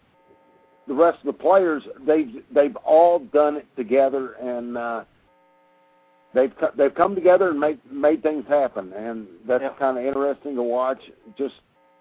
the 0.87 0.93
rest 0.93 1.19
of 1.19 1.25
the 1.25 1.33
players. 1.33 1.83
They've 2.05 2.43
they've 2.53 2.75
all 2.77 3.19
done 3.19 3.57
it 3.57 3.67
together, 3.75 4.33
and 4.33 4.77
uh, 4.77 5.03
they've 6.33 6.53
they've 6.77 6.95
come 6.95 7.15
together 7.15 7.49
and 7.49 7.59
made 7.59 7.79
made 7.91 8.23
things 8.23 8.45
happen, 8.47 8.93
and 8.93 9.27
that's 9.47 9.63
yep. 9.63 9.77
kind 9.77 9.97
of 9.97 10.05
interesting 10.05 10.55
to 10.55 10.63
watch. 10.63 10.99
Just 11.37 11.55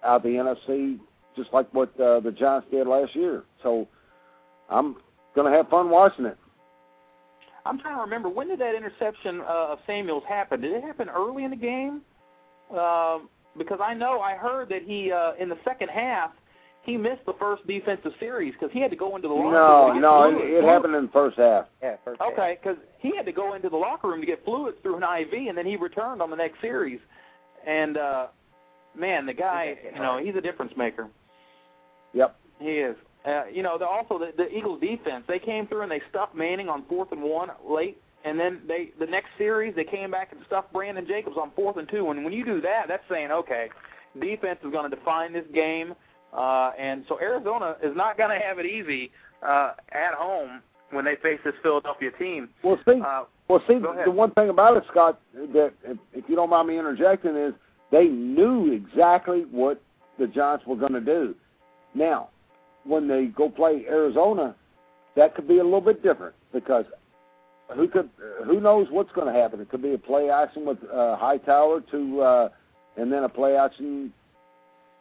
out 0.05 0.17
of 0.17 0.23
the 0.23 0.31
NFC, 0.31 0.99
just 1.37 1.53
like 1.53 1.73
what 1.73 1.89
uh, 2.01 2.21
the 2.21 2.33
Giants 2.33 2.67
did 2.71 2.87
last 2.87 3.15
year. 3.15 3.45
So 3.63 3.89
I'm 4.71 4.97
going 5.35 5.51
to 5.51 5.57
have 5.57 5.69
fun 5.69 5.91
watching 5.91 6.27
it. 6.27 6.39
I'm 7.67 7.79
trying 7.79 7.97
to 7.97 8.03
remember 8.03 8.29
when 8.29 8.49
did 8.49 8.61
that 8.61 8.75
interception 8.75 9.41
uh, 9.41 9.73
of 9.73 9.79
Samuels 9.87 10.25
happen? 10.29 10.61
Did 10.61 10.73
it 10.73 10.83
happen 10.83 11.09
early 11.09 11.45
in 11.45 11.51
the 11.51 11.57
game? 11.57 12.03
Uh, 12.71 13.21
because 13.57 13.79
I 13.83 13.95
know 13.95 14.21
I 14.21 14.35
heard 14.35 14.69
that 14.69 14.83
he 14.83 15.11
uh, 15.13 15.33
in 15.41 15.49
the 15.49 15.59
second 15.65 15.89
half 15.89 16.31
he 16.85 16.99
missed 16.99 17.25
the 17.25 17.33
first 17.39 17.67
defensive 17.67 18.13
series 18.21 18.53
because 18.53 18.71
he 18.73 18.81
had 18.81 18.91
to 18.91 18.97
go 18.97 19.17
into 19.17 19.27
the 19.27 19.35
locker 19.35 19.53
no, 19.53 19.89
room. 19.89 20.03
No, 20.03 20.39
it, 20.39 20.63
it 20.63 20.65
happened 20.65 20.95
in 20.95 21.07
the 21.07 21.13
first 21.13 21.39
half. 21.39 21.67
Yeah, 21.83 21.97
first 22.05 22.21
Okay, 22.21 22.59
because 22.61 22.77
he 22.99 23.17
had 23.17 23.25
to 23.25 23.33
go 23.33 23.55
into 23.55 23.71
the 23.71 23.77
locker 23.77 24.09
room 24.09 24.21
to 24.21 24.27
get 24.27 24.45
fluids 24.45 24.77
through 24.83 24.97
an 24.97 25.03
IV, 25.03 25.49
and 25.49 25.57
then 25.57 25.65
he 25.65 25.77
returned 25.77 26.21
on 26.21 26.29
the 26.29 26.37
next 26.37 26.61
series. 26.61 27.01
And 27.67 27.97
uh, 27.97 28.27
man, 28.95 29.25
the 29.25 29.33
guy, 29.33 29.77
you 29.95 29.99
know, 29.99 30.21
he's 30.23 30.35
a 30.37 30.43
difference 30.43 30.73
maker. 30.77 31.09
Yep. 32.15 32.37
He 32.61 32.71
is. 32.71 32.97
Uh, 33.27 33.45
you 33.53 33.63
know, 33.63 33.79
the, 33.79 33.87
also 33.87 34.19
the, 34.19 34.33
the 34.37 34.49
Eagles 34.55 34.81
defense, 34.81 35.25
they 35.27 35.39
came 35.39 35.67
through 35.67 35.83
and 35.83 35.91
they 35.91 36.03
stuffed 36.11 36.35
Manning 36.35 36.69
on 36.69 36.85
fourth 36.89 37.11
and 37.13 37.23
one 37.23 37.49
late, 37.69 38.01
and 38.25 38.39
then 38.39 38.61
they 38.69 38.91
the 38.99 39.07
next 39.07 39.29
series 39.39 39.75
they 39.75 39.85
came 39.85 40.11
back 40.11 40.33
and 40.33 40.41
stuffed 40.47 40.73
Brandon 40.73 41.07
Jacobs 41.07 41.37
on 41.41 41.51
fourth 41.57 41.77
and 41.77 41.89
two. 41.89 42.11
And 42.11 42.25
when 42.25 42.33
you 42.33 42.45
do 42.45 42.61
that, 42.61 42.85
that's 42.89 43.03
saying, 43.09 43.31
okay, 43.31 43.69
defense 44.21 44.59
is 44.65 44.71
going 44.73 44.91
to 44.91 44.95
define 44.95 45.33
this 45.33 45.45
game. 45.55 45.95
Uh, 46.33 46.73
and 46.79 47.05
so 47.09 47.19
Arizona 47.21 47.77
is 47.83 47.97
not 47.97 48.19
going 48.19 48.31
to 48.31 48.45
have 48.45 48.59
it 48.59 48.67
easy 48.67 49.11
uh, 49.43 49.73
at 49.93 50.15
home 50.15 50.61
when 50.91 51.05
they 51.05 51.17
face 51.17 51.39
this 51.45 51.55
Philadelphia 51.63 52.11
team. 52.19 52.49
Well, 52.63 52.79
see, 52.87 53.01
uh, 53.01 53.25
well, 53.49 53.63
see, 53.67 53.79
the 53.79 54.11
one 54.11 54.33
thing 54.33 54.49
about 54.49 54.77
it, 54.77 54.85
Scott, 54.91 55.21
that 55.35 55.73
if, 55.85 55.99
if 56.13 56.25
you 56.29 56.37
don't 56.37 56.51
mind 56.51 56.69
me 56.69 56.79
interjecting, 56.79 57.37
is 57.37 57.55
they 57.91 58.05
knew 58.05 58.73
exactly 58.73 59.45
what 59.51 59.81
the 60.19 60.27
Giants 60.27 60.67
were 60.67 60.77
going 60.77 60.93
to 60.93 61.01
do. 61.01 61.35
Now, 61.95 62.29
when 62.85 63.09
they 63.09 63.27
go 63.27 63.49
play 63.49 63.85
Arizona, 63.89 64.55
that 65.17 65.35
could 65.35 65.49
be 65.49 65.59
a 65.59 65.65
little 65.65 65.81
bit 65.81 66.03
different 66.03 66.35
because 66.53 66.85
who 67.75 67.89
could 67.89 68.11
who 68.45 68.61
knows 68.61 68.89
what's 68.91 69.13
going 69.13 69.33
to 69.33 69.39
happen? 69.39 69.61
It 69.61 69.71
could 69.71 69.83
be 69.83 69.95
a 69.95 69.99
play 69.99 70.31
action 70.31 70.67
with 70.67 70.79
uh, 70.93 71.17
Hightower 71.17 71.81
to, 71.91 72.21
uh, 72.21 72.49
and 72.97 73.13
then 73.13 73.25
a 73.25 73.29
play 73.29 73.57
action 73.57 74.13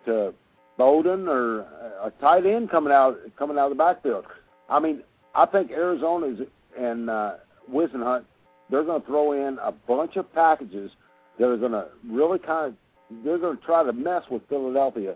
to 0.06 0.34
Boldin 0.80 1.28
or 1.28 1.62
a 2.02 2.12
tight 2.22 2.46
end 2.46 2.70
coming 2.70 2.94
out 2.94 3.18
coming 3.38 3.58
out 3.58 3.72
of 3.72 3.78
the 3.78 3.84
backfield. 3.84 4.26
I 4.70 4.80
mean, 4.80 5.04
I 5.36 5.46
think 5.46 5.72
Arizona 5.72 6.28
is 6.28 6.40
and 6.78 7.10
uh, 7.10 7.34
Whisenhunt 7.72 8.26
they're 8.70 8.84
going 8.84 9.02
to 9.02 9.08
throw 9.08 9.34
in 9.34 9.60
a 9.62 9.72
bunch 9.72 10.16
of 10.16 10.34
packages 10.34 10.92
that 11.38 11.48
are 11.48 11.58
going 11.58 11.74
to 11.74 11.88
really 12.08 12.40
kind 12.40 12.68
of 12.74 13.24
they're 13.24 13.38
going 13.38 13.58
to 13.58 13.64
try 13.64 13.84
to 13.84 13.94
mess 13.94 14.24
with 14.32 14.42
Philadelphia 14.50 15.16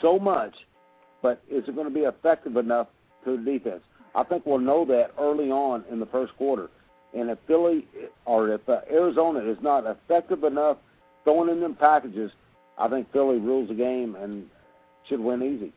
so 0.00 0.18
much 0.18 0.54
but 1.22 1.42
is 1.50 1.64
it 1.68 1.74
going 1.74 1.88
to 1.88 1.94
be 1.94 2.00
effective 2.00 2.56
enough 2.56 2.88
to 3.24 3.36
the 3.36 3.58
defense? 3.58 3.82
I 4.14 4.24
think 4.24 4.44
we'll 4.46 4.58
know 4.58 4.84
that 4.86 5.12
early 5.18 5.50
on 5.50 5.84
in 5.90 6.00
the 6.00 6.06
first 6.06 6.36
quarter. 6.36 6.68
And 7.14 7.30
if 7.30 7.38
Philly 7.46 7.86
or 8.24 8.52
if 8.52 8.68
uh, 8.68 8.80
Arizona 8.90 9.40
is 9.40 9.58
not 9.62 9.84
effective 9.86 10.44
enough 10.44 10.78
throwing 11.24 11.50
in 11.50 11.60
them 11.60 11.74
packages, 11.74 12.30
I 12.78 12.88
think 12.88 13.10
Philly 13.12 13.38
rules 13.38 13.68
the 13.68 13.74
game 13.74 14.16
and 14.16 14.46
should 15.08 15.20
win 15.20 15.42
easy. 15.42 15.72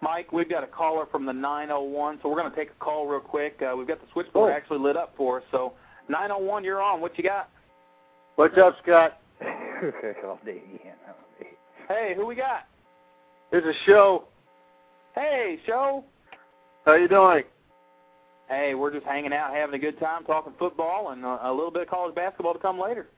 Mike, 0.00 0.32
we've 0.32 0.48
got 0.48 0.62
a 0.62 0.66
caller 0.66 1.06
from 1.10 1.26
the 1.26 1.32
901, 1.32 2.20
so 2.22 2.28
we're 2.28 2.36
going 2.36 2.50
to 2.50 2.56
take 2.56 2.70
a 2.70 2.84
call 2.84 3.08
real 3.08 3.20
quick. 3.20 3.60
Uh, 3.60 3.74
we've 3.76 3.88
got 3.88 4.00
the 4.00 4.06
switchboard 4.12 4.52
oh. 4.52 4.56
actually 4.56 4.78
lit 4.78 4.96
up 4.96 5.12
for 5.16 5.38
us. 5.38 5.44
So 5.50 5.72
901, 6.08 6.62
you're 6.62 6.80
on. 6.80 7.00
What 7.00 7.18
you 7.18 7.24
got? 7.24 7.50
What's 8.36 8.56
up, 8.58 8.76
Scott? 8.82 9.20
hey, 11.88 12.14
who 12.14 12.26
we 12.26 12.36
got? 12.36 12.68
It's 13.50 13.66
a 13.66 13.72
show. 13.86 14.24
Hey, 15.14 15.58
show. 15.66 16.04
How 16.84 16.94
you 16.94 17.08
doing? 17.08 17.44
Hey, 18.48 18.74
we're 18.74 18.92
just 18.92 19.06
hanging 19.06 19.32
out, 19.32 19.54
having 19.54 19.74
a 19.74 19.78
good 19.78 19.98
time, 19.98 20.24
talking 20.24 20.52
football, 20.58 21.10
and 21.10 21.24
a, 21.24 21.48
a 21.48 21.52
little 21.52 21.70
bit 21.70 21.82
of 21.82 21.88
college 21.88 22.14
basketball 22.14 22.52
to 22.54 22.58
come 22.58 22.78
later. 22.78 23.08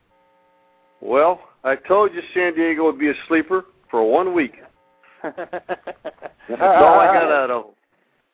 Well, 1.01 1.41
I 1.63 1.75
told 1.75 2.13
you 2.13 2.21
San 2.33 2.55
Diego 2.55 2.85
would 2.85 2.99
be 2.99 3.09
a 3.09 3.13
sleeper 3.27 3.65
for 3.89 4.09
one 4.09 4.33
week. 4.33 4.55
That's 5.23 5.37
all 6.59 6.99
I 6.99 7.07
got 7.07 7.31
out 7.31 7.49
of 7.49 7.63
them. 7.65 7.73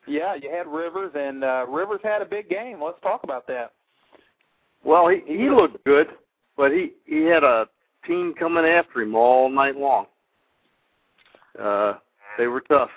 Yeah, 0.07 0.35
you 0.35 0.49
had 0.51 0.67
Rivers, 0.67 1.11
and 1.15 1.43
uh, 1.43 1.65
Rivers 1.67 1.99
had 2.03 2.21
a 2.21 2.25
big 2.25 2.49
game. 2.49 2.81
Let's 2.81 3.01
talk 3.01 3.23
about 3.23 3.47
that. 3.47 3.73
Well, 4.83 5.07
he 5.09 5.21
he 5.25 5.49
looked 5.49 5.83
good, 5.83 6.07
but 6.55 6.71
he 6.71 6.91
he 7.05 7.23
had 7.23 7.43
a 7.43 7.67
team 8.05 8.33
coming 8.37 8.65
after 8.65 9.01
him 9.01 9.15
all 9.15 9.49
night 9.49 9.75
long. 9.75 10.05
Uh, 11.61 11.93
they 12.37 12.47
were 12.47 12.61
tough. 12.61 12.89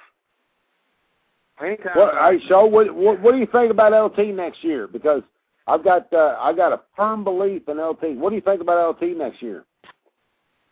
Anytime. 1.63 1.93
Well, 1.97 2.13
hey, 2.15 2.39
so 2.49 2.65
what, 2.65 2.95
what 2.95 3.21
what 3.21 3.33
do 3.33 3.39
you 3.39 3.47
think 3.47 3.71
about 3.71 3.93
LT 3.93 4.35
next 4.35 4.65
year? 4.65 4.87
Because 4.87 5.23
I've 5.67 5.85
got 5.85 6.13
uh, 6.13 6.37
I 6.41 6.53
got 6.53 6.73
a 6.73 6.81
firm 6.97 7.23
belief 7.23 7.69
in 7.69 7.79
LT. 7.79 8.17
What 8.17 8.31
do 8.31 8.37
you 8.37 8.43
think 8.43 8.61
about 8.61 8.97
LT 8.97 9.17
next 9.17 9.43
year? 9.43 9.65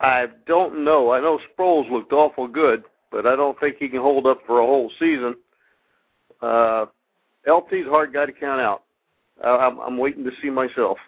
I 0.00 0.26
don't 0.46 0.84
know. 0.84 1.10
I 1.12 1.20
know 1.20 1.38
Sproles 1.58 1.90
looked 1.90 2.12
awful 2.12 2.46
good, 2.46 2.84
but 3.10 3.26
I 3.26 3.36
don't 3.36 3.58
think 3.60 3.76
he 3.78 3.88
can 3.88 4.00
hold 4.00 4.26
up 4.26 4.40
for 4.46 4.60
a 4.60 4.66
whole 4.66 4.90
season. 4.98 5.34
Uh, 6.40 6.86
LT's 7.46 7.86
a 7.86 7.90
hard 7.90 8.12
guy 8.12 8.26
to 8.26 8.32
count 8.32 8.60
out. 8.60 8.84
Uh, 9.44 9.58
I'm, 9.58 9.78
I'm 9.78 9.98
waiting 9.98 10.24
to 10.24 10.30
see 10.40 10.50
myself. 10.50 10.98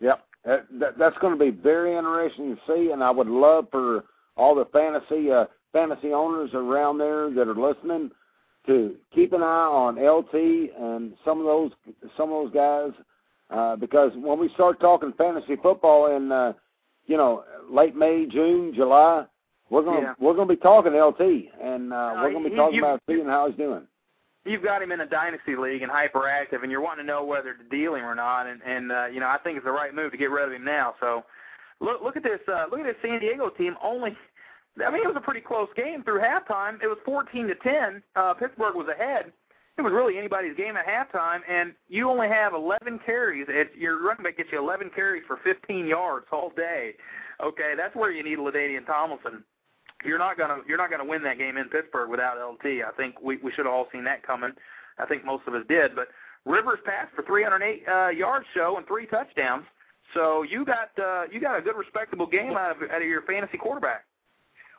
Yep, 0.00 0.24
that, 0.44 0.66
that, 0.80 0.98
that's 0.98 1.18
going 1.18 1.38
to 1.38 1.44
be 1.44 1.50
very 1.50 1.96
interesting 1.96 2.56
to 2.56 2.60
see, 2.66 2.90
and 2.90 3.02
I 3.02 3.10
would 3.10 3.28
love 3.28 3.68
for 3.70 4.04
all 4.36 4.54
the 4.54 4.66
fantasy 4.66 5.30
uh, 5.30 5.46
fantasy 5.74 6.12
owners 6.14 6.50
around 6.54 6.96
there 6.96 7.28
that 7.30 7.46
are 7.48 7.54
listening 7.54 8.10
to 8.66 8.94
keep 9.14 9.34
an 9.34 9.42
eye 9.42 9.44
on 9.44 9.96
LT 9.96 10.32
and 10.80 11.12
some 11.22 11.38
of 11.40 11.44
those 11.44 11.70
some 12.16 12.32
of 12.32 12.44
those 12.44 12.54
guys 12.54 12.92
uh, 13.50 13.76
because 13.76 14.12
when 14.16 14.38
we 14.38 14.48
start 14.54 14.80
talking 14.80 15.12
fantasy 15.18 15.56
football 15.62 16.16
in 16.16 16.32
uh, 16.32 16.54
you 17.06 17.18
know 17.18 17.44
late 17.70 17.94
May, 17.94 18.24
June, 18.26 18.72
July, 18.74 19.26
we're 19.68 19.82
gonna 19.82 20.00
Yeah. 20.00 20.14
we're 20.18 20.32
gonna 20.34 20.48
be 20.48 20.56
talking 20.56 20.94
LT 20.94 21.50
and 21.60 21.92
uh, 21.92 22.14
No, 22.14 22.22
we're 22.22 22.32
gonna 22.32 22.48
be 22.48 22.56
talking 22.56 22.76
you- 22.76 22.84
about 22.84 23.02
seeing 23.06 23.26
how 23.26 23.48
he's 23.48 23.56
doing. 23.58 23.86
You've 24.46 24.62
got 24.62 24.82
him 24.82 24.92
in 24.92 25.00
a 25.00 25.06
dynasty 25.06 25.56
league 25.56 25.80
and 25.80 25.90
hyperactive, 25.90 26.62
and 26.62 26.70
you're 26.70 26.82
wanting 26.82 27.06
to 27.06 27.10
know 27.10 27.24
whether 27.24 27.54
to 27.54 27.64
deal 27.70 27.94
him 27.94 28.04
or 28.04 28.14
not. 28.14 28.46
And, 28.46 28.60
and 28.62 28.92
uh, 28.92 29.06
you 29.06 29.18
know, 29.18 29.26
I 29.26 29.38
think 29.38 29.56
it's 29.56 29.64
the 29.64 29.72
right 29.72 29.94
move 29.94 30.12
to 30.12 30.18
get 30.18 30.30
rid 30.30 30.44
of 30.46 30.52
him 30.52 30.62
now. 30.64 30.94
So, 31.00 31.24
look 31.80 32.02
look 32.02 32.16
at 32.18 32.22
this 32.22 32.40
uh, 32.46 32.66
look 32.70 32.80
at 32.80 32.84
this 32.84 32.96
San 33.02 33.20
Diego 33.20 33.48
team. 33.48 33.74
Only 33.82 34.14
I 34.84 34.90
mean, 34.90 35.02
it 35.04 35.08
was 35.08 35.16
a 35.16 35.20
pretty 35.20 35.40
close 35.40 35.68
game 35.76 36.02
through 36.02 36.20
halftime. 36.20 36.82
It 36.82 36.88
was 36.88 36.98
14 37.04 37.46
to 37.48 37.54
10. 37.54 38.02
Uh, 38.16 38.34
Pittsburgh 38.34 38.74
was 38.74 38.88
ahead. 38.88 39.32
It 39.76 39.82
was 39.82 39.92
really 39.92 40.18
anybody's 40.18 40.56
game 40.56 40.76
at 40.76 40.86
halftime, 40.86 41.40
and 41.48 41.74
you 41.88 42.08
only 42.08 42.28
have 42.28 42.54
11 42.54 43.00
carries. 43.04 43.46
It, 43.48 43.72
your 43.76 44.02
running 44.02 44.22
back 44.22 44.36
gets 44.36 44.50
you 44.52 44.58
11 44.58 44.90
carries 44.94 45.24
for 45.26 45.38
15 45.42 45.86
yards 45.86 46.26
all 46.32 46.52
day. 46.56 46.94
Okay, 47.42 47.74
that's 47.76 47.94
where 47.96 48.12
you 48.12 48.22
need 48.22 48.38
LaDainian 48.38 48.86
Tomlinson. 48.86 49.44
You're 50.04 50.18
not 50.18 50.36
gonna 50.36 50.58
you're 50.68 50.78
not 50.78 50.90
gonna 50.90 51.04
win 51.04 51.22
that 51.22 51.38
game 51.38 51.56
in 51.56 51.64
Pittsburgh 51.68 52.10
without 52.10 52.36
LT. 52.36 52.84
I 52.86 52.90
think 52.96 53.20
we 53.22 53.38
we 53.38 53.50
should 53.52 53.64
have 53.64 53.74
all 53.74 53.88
seen 53.90 54.04
that 54.04 54.24
coming. 54.24 54.52
I 54.98 55.06
think 55.06 55.24
most 55.24 55.44
of 55.48 55.54
us 55.54 55.64
did, 55.66 55.96
but 55.96 56.08
Rivers 56.44 56.78
passed 56.84 57.12
for 57.16 57.22
308 57.22 57.88
uh, 57.88 58.08
yards 58.10 58.46
show 58.54 58.76
and 58.76 58.86
three 58.86 59.06
touchdowns. 59.06 59.64
So 60.12 60.42
you 60.42 60.64
got 60.64 60.90
uh, 61.02 61.24
you 61.32 61.40
got 61.40 61.58
a 61.58 61.62
good 61.62 61.76
respectable 61.76 62.26
game 62.26 62.52
out 62.52 62.76
of 62.76 62.90
out 62.90 63.02
of 63.02 63.08
your 63.08 63.22
fantasy 63.22 63.56
quarterback. 63.56 64.04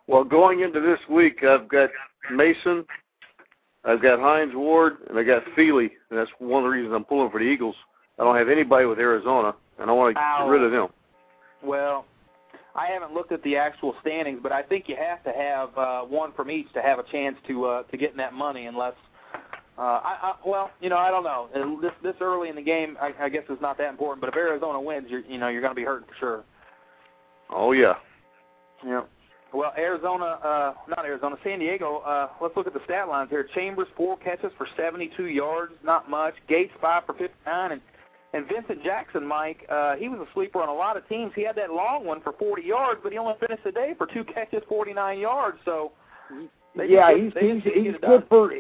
Well, 0.08 0.24
going 0.24 0.62
into 0.62 0.80
this 0.80 1.00
week, 1.10 1.44
I've 1.44 1.68
got 1.68 1.89
Mason, 2.32 2.86
I've 3.84 4.02
got 4.02 4.20
Hines 4.20 4.54
Ward, 4.54 4.98
and 5.10 5.18
I 5.18 5.24
got 5.24 5.44
Feely. 5.56 5.91
And 6.10 6.20
that's 6.20 6.32
one 6.39 6.63
of 6.63 6.70
the 6.70 6.76
reasons 6.76 6.94
I'm 6.96 7.06
pulling 7.06 7.32
for 7.32 7.39
the 7.39 7.46
Eagles. 7.46 7.76
I 8.20 8.24
don't 8.24 8.38
have 8.38 8.50
anybody 8.50 8.86
with 8.86 9.00
Arizona, 9.00 9.54
and 9.80 9.89
I 9.89 9.94
want 9.94 10.15
to 10.15 10.22
get 10.22 10.50
rid 10.50 10.63
of 10.63 10.72
them. 10.72 10.88
Well, 11.63 12.06
I 12.76 12.88
haven't 12.88 13.13
looked 13.13 13.32
at 13.32 13.41
the 13.44 13.56
actual 13.56 13.96
standings, 14.02 14.39
but 14.41 14.52
I 14.52 14.62
think 14.62 14.88
you 14.88 14.96
have 14.96 15.24
to 15.24 15.32
have 15.32 15.78
uh, 15.78 16.02
one 16.02 16.34
from 16.34 16.52
each 16.52 16.72
to 16.74 16.82
have 16.82 17.00
a 17.00 17.04
chance 17.12 17.38
to 17.48 17.65
uh, 17.65 17.84
to 17.84 17.98
get 17.98 18.12
in 18.12 18.18
that 18.18 18.34
money, 18.34 18.65
unless. 18.68 18.94
Uh, 19.78 19.82
I, 19.82 20.18
I 20.22 20.36
well, 20.46 20.72
you 20.80 20.89
know, 20.89 20.98
I 20.98 21.12
don't 21.12 21.24
know. 21.24 21.50
And 21.54 21.84
This 21.84 21.91
this 22.02 22.15
early 22.22 22.50
in 22.50 22.56
the 22.56 22.62
game, 22.62 22.98
I, 23.02 23.12
I 23.20 23.30
guess 23.30 23.44
it's 23.50 23.62
not 23.62 23.78
that 23.78 23.89
important. 23.89 24.22
But 24.22 24.30
if 24.30 24.36
Arizona 24.36 24.80
wins, 24.80 25.08
you're 25.10 25.22
you 25.22 25.38
know 25.38 25.50
you're 25.50 25.62
going 25.62 25.72
to 25.72 25.76
be 25.76 25.84
hurting 25.84 26.08
for 26.08 26.15
sure. 26.20 26.44
Oh 27.50 27.74
yeah. 27.74 27.96
Yeah. 28.86 29.02
Well, 29.53 29.73
Arizona, 29.77 30.39
uh, 30.43 30.73
not 30.89 31.05
Arizona, 31.05 31.38
San 31.43 31.60
Diego. 31.60 31.97
Uh, 31.99 32.27
let's 32.41 32.55
look 32.58 32.67
at 32.67 32.73
the 32.73 32.84
stat 32.86 33.08
lines 33.08 33.29
here. 33.29 33.47
Chambers 33.55 33.88
four 33.95 34.17
catches 34.17 34.51
for 34.58 34.67
72 34.75 35.27
yards, 35.27 35.73
not 35.84 36.10
much. 36.10 36.34
Gates 36.49 36.73
five 36.81 37.05
for 37.05 37.13
59, 37.13 37.71
and 37.71 37.81
and 38.34 38.45
Vincent 38.49 38.84
Jackson, 38.84 39.25
Mike, 39.25 39.65
uh, 39.69 39.95
he 39.95 40.10
was 40.10 40.19
a 40.19 40.25
sleeper 40.34 40.62
on 40.62 40.67
a 40.67 40.73
lot 40.73 40.97
of 40.97 41.08
teams. 41.08 41.31
He 41.36 41.43
had 41.43 41.55
that 41.55 41.71
long 41.71 42.03
one 42.05 42.19
for 42.19 42.34
40 42.34 42.63
yards, 42.63 42.99
but 43.01 43.13
he 43.13 43.17
only 43.17 43.36
finished 43.39 43.63
the 43.63 43.71
day 43.71 43.93
for 43.97 44.08
two 44.08 44.25
catches, 44.25 44.62
49 44.67 45.19
yards. 45.19 45.58
So 45.63 45.93
yeah, 46.75 47.15
he's 47.15 47.31
he's 47.39 47.63
he's 47.63 47.93
good 48.05 48.25
for 48.27 48.51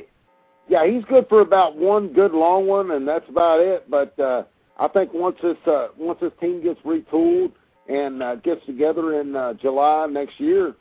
yeah 0.69 0.85
he's 0.85 1.03
good 1.05 1.27
for 1.27 1.41
about 1.41 1.75
one 1.75 2.13
good 2.13 2.31
long 2.31 2.67
one, 2.67 2.91
and 2.91 3.05
that's 3.05 3.27
about 3.27 3.59
it. 3.59 3.89
But 3.89 4.17
uh, 4.17 4.43
I 4.79 4.87
think 4.87 5.13
once 5.13 5.35
this 5.43 5.57
uh, 5.67 5.89
once 5.97 6.19
this 6.21 6.31
team 6.39 6.63
gets 6.63 6.79
retooled 6.81 7.51
and 7.87 8.23
uh, 8.23 8.35
gets 8.35 8.65
together 8.65 9.19
in 9.21 9.35
uh, 9.35 9.53
July 9.53 10.07
next 10.07 10.39
year, 10.39 10.75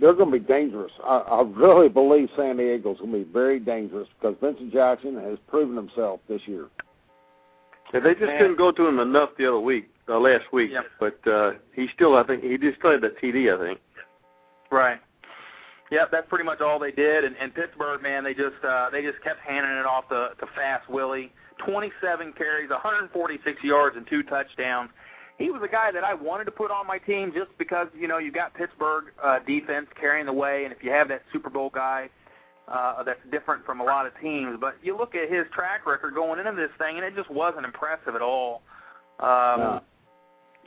they're 0.00 0.14
going 0.14 0.30
to 0.32 0.38
be 0.38 0.44
dangerous. 0.44 0.92
I, 1.04 1.18
I 1.18 1.42
really 1.42 1.88
believe 1.88 2.28
San 2.36 2.56
Diego's 2.56 2.98
going 2.98 3.12
to 3.12 3.18
be 3.18 3.32
very 3.32 3.60
dangerous 3.60 4.08
because 4.18 4.36
Vincent 4.40 4.72
Jackson 4.72 5.14
has 5.16 5.38
proven 5.48 5.76
himself 5.76 6.20
this 6.28 6.42
year. 6.46 6.66
Yeah, 7.92 8.00
they 8.00 8.12
just 8.14 8.26
Man. 8.26 8.38
couldn't 8.38 8.58
go 8.58 8.70
to 8.72 8.86
him 8.86 8.98
enough 8.98 9.30
the 9.38 9.46
other 9.46 9.60
week, 9.60 9.88
uh, 10.08 10.18
last 10.18 10.44
week. 10.52 10.70
Yep. 10.72 10.84
But 11.00 11.30
uh, 11.30 11.52
he 11.74 11.88
still, 11.94 12.16
I 12.16 12.24
think, 12.24 12.42
he 12.42 12.58
just 12.58 12.80
played 12.80 13.00
that 13.02 13.20
TD. 13.20 13.54
I 13.54 13.66
think. 13.66 13.80
Right. 14.70 14.98
Yep, 15.90 16.10
that's 16.12 16.28
pretty 16.28 16.44
much 16.44 16.60
all 16.60 16.78
they 16.78 16.92
did. 16.92 17.24
And, 17.24 17.34
and 17.40 17.54
Pittsburgh, 17.54 18.02
man, 18.02 18.24
they 18.24 18.34
just 18.34 18.62
uh, 18.62 18.90
they 18.90 19.00
just 19.00 19.22
kept 19.22 19.40
handing 19.40 19.72
it 19.72 19.86
off 19.86 20.08
to, 20.10 20.30
to 20.38 20.46
Fast 20.54 20.88
Willie. 20.90 21.32
27 21.66 22.34
carries, 22.34 22.70
146 22.70 23.64
yards, 23.64 23.96
and 23.96 24.06
two 24.06 24.22
touchdowns. 24.22 24.90
He 25.38 25.50
was 25.50 25.62
a 25.62 25.68
guy 25.68 25.92
that 25.92 26.02
I 26.02 26.14
wanted 26.14 26.44
to 26.44 26.50
put 26.50 26.70
on 26.70 26.86
my 26.86 26.98
team 26.98 27.32
just 27.32 27.56
because 27.58 27.86
you 27.96 28.08
know 28.08 28.18
you 28.18 28.32
got 28.32 28.54
Pittsburgh 28.54 29.06
uh, 29.22 29.38
defense 29.46 29.86
carrying 29.98 30.26
the 30.26 30.32
way, 30.32 30.64
and 30.64 30.72
if 30.72 30.82
you 30.82 30.90
have 30.90 31.08
that 31.08 31.22
Super 31.32 31.48
Bowl 31.48 31.70
guy 31.72 32.10
uh, 32.66 33.02
that's 33.02 33.20
different 33.30 33.64
from 33.64 33.80
a 33.80 33.84
lot 33.84 34.06
of 34.06 34.12
teams. 34.20 34.58
But 34.60 34.76
you 34.82 34.96
look 34.96 35.14
at 35.14 35.30
his 35.30 35.46
track 35.54 35.86
record 35.86 36.14
going 36.14 36.38
into 36.38 36.52
this 36.52 36.70
thing, 36.78 36.96
and 36.96 37.04
it 37.04 37.14
just 37.14 37.30
wasn't 37.30 37.64
impressive 37.64 38.14
at 38.14 38.22
all. 38.22 38.62
Um, 39.20 39.60
No. 39.60 39.80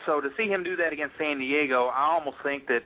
So 0.08 0.20
to 0.20 0.30
see 0.36 0.48
him 0.48 0.64
do 0.64 0.76
that 0.78 0.94
against 0.94 1.16
San 1.20 1.38
Diego, 1.38 1.88
I 1.88 2.06
almost 2.06 2.38
think 2.42 2.68
that 2.68 2.84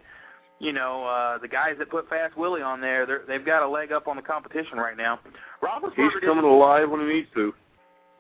you 0.59 0.73
know 0.73 1.05
uh, 1.05 1.37
the 1.37 1.47
guys 1.47 1.75
that 1.79 1.89
put 1.89 2.09
Fast 2.09 2.35
Willie 2.35 2.61
on 2.61 2.81
there, 2.81 3.05
they're, 3.05 3.23
they've 3.25 3.45
got 3.45 3.63
a 3.63 3.67
leg 3.67 3.93
up 3.93 4.07
on 4.07 4.17
the 4.17 4.21
competition 4.21 4.77
right 4.77 4.97
now. 4.97 5.19
Roethlisberger 5.61 5.95
He's 5.95 6.11
coming 6.23 6.43
alive 6.43 6.89
when 6.89 7.01
he 7.01 7.07
needs 7.07 7.27
to. 7.35 7.53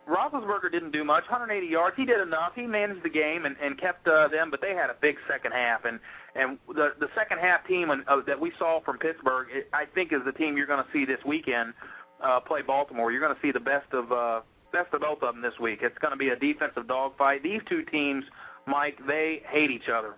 Roethlisberger 0.07 0.71
didn't 0.71 0.91
do 0.91 1.03
much, 1.03 1.23
180 1.23 1.65
yards. 1.65 1.95
He 1.97 2.05
did 2.05 2.21
enough. 2.21 2.51
He 2.55 2.67
managed 2.67 3.03
the 3.03 3.09
game 3.09 3.45
and, 3.45 3.55
and 3.61 3.79
kept 3.79 4.07
uh, 4.07 4.27
them, 4.27 4.51
but 4.51 4.61
they 4.61 4.75
had 4.75 4.89
a 4.89 4.95
big 5.01 5.15
second 5.27 5.51
half. 5.51 5.85
And 5.85 5.99
and 6.35 6.59
the 6.67 6.93
the 6.99 7.07
second 7.15 7.39
half 7.39 7.65
team 7.67 7.89
in, 7.89 8.03
uh, 8.07 8.21
that 8.27 8.39
we 8.39 8.51
saw 8.59 8.81
from 8.81 8.97
Pittsburgh, 8.99 9.47
it, 9.51 9.67
I 9.73 9.85
think, 9.85 10.13
is 10.13 10.19
the 10.23 10.31
team 10.31 10.57
you're 10.57 10.67
going 10.67 10.83
to 10.83 10.91
see 10.91 11.05
this 11.05 11.23
weekend 11.25 11.73
uh, 12.21 12.39
play 12.39 12.61
Baltimore. 12.61 13.11
You're 13.11 13.21
going 13.21 13.35
to 13.35 13.41
see 13.41 13.51
the 13.51 13.59
best 13.59 13.91
of 13.93 14.11
uh, 14.11 14.41
best 14.71 14.93
of 14.93 15.01
both 15.01 15.23
of 15.23 15.33
them 15.33 15.41
this 15.41 15.59
week. 15.59 15.79
It's 15.81 15.97
going 15.97 16.11
to 16.11 16.17
be 16.17 16.29
a 16.29 16.35
defensive 16.35 16.87
dogfight. 16.87 17.41
These 17.41 17.61
two 17.67 17.81
teams, 17.83 18.25
Mike, 18.67 18.99
they 19.07 19.41
hate 19.49 19.71
each 19.71 19.89
other. 19.89 20.13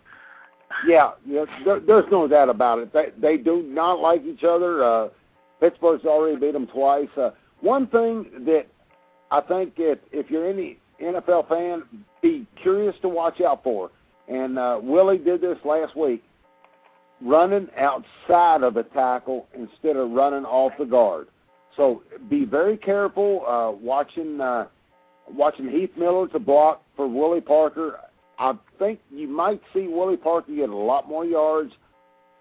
Yeah, 0.86 1.12
yeah 1.26 1.46
there, 1.64 1.80
there's 1.80 2.12
no 2.12 2.28
doubt 2.28 2.50
about 2.50 2.80
it. 2.80 2.92
They 2.92 3.12
they 3.18 3.38
do 3.38 3.64
not 3.64 4.00
like 4.00 4.24
each 4.26 4.44
other. 4.44 4.84
Uh, 4.84 5.10
Pittsburgh's 5.62 6.04
already 6.06 6.36
beat 6.36 6.54
them 6.54 6.68
twice. 6.68 7.08
Uh, 7.16 7.32
one 7.62 7.88
thing 7.88 8.26
that 8.46 8.68
I 9.32 9.42
think 9.42 9.74
if 9.78 10.00
if 10.12 10.30
you're 10.30 10.50
any 10.50 10.78
NFL 11.02 11.48
fan, 11.50 11.84
be 12.22 12.48
curious 12.62 12.96
to 13.02 13.10
watch 13.10 13.42
out 13.42 13.64
for. 13.64 13.92
And 14.28 14.58
uh, 14.58 14.80
Willie 14.82 15.18
did 15.18 15.42
this 15.42 15.58
last 15.64 15.96
week, 15.96 16.24
running 17.22 17.68
outside 17.78 18.64
of 18.64 18.74
the 18.74 18.84
tackle 18.94 19.48
instead 19.54 19.96
of 19.96 20.12
running 20.12 20.46
off 20.46 20.74
the 20.78 20.86
guard. 20.86 21.28
So 21.76 22.04
be 22.30 22.44
very 22.44 22.78
careful 22.78 23.46
uh, 23.48 23.72
watching 23.72 24.42
uh, 24.42 24.68
watching 25.30 25.70
Heath 25.70 25.92
Miller 25.98 26.28
to 26.30 26.40
block 26.40 26.84
for 26.96 27.08
Willie 27.08 27.42
Parker. 27.42 28.00
I 28.40 28.54
think 28.80 29.00
you 29.12 29.28
might 29.28 29.62
see 29.74 29.88
Willie 29.88 30.18
Parker 30.18 30.54
get 30.54 30.70
a 30.70 30.76
lot 30.76 31.08
more 31.08 31.26
yards 31.26 31.72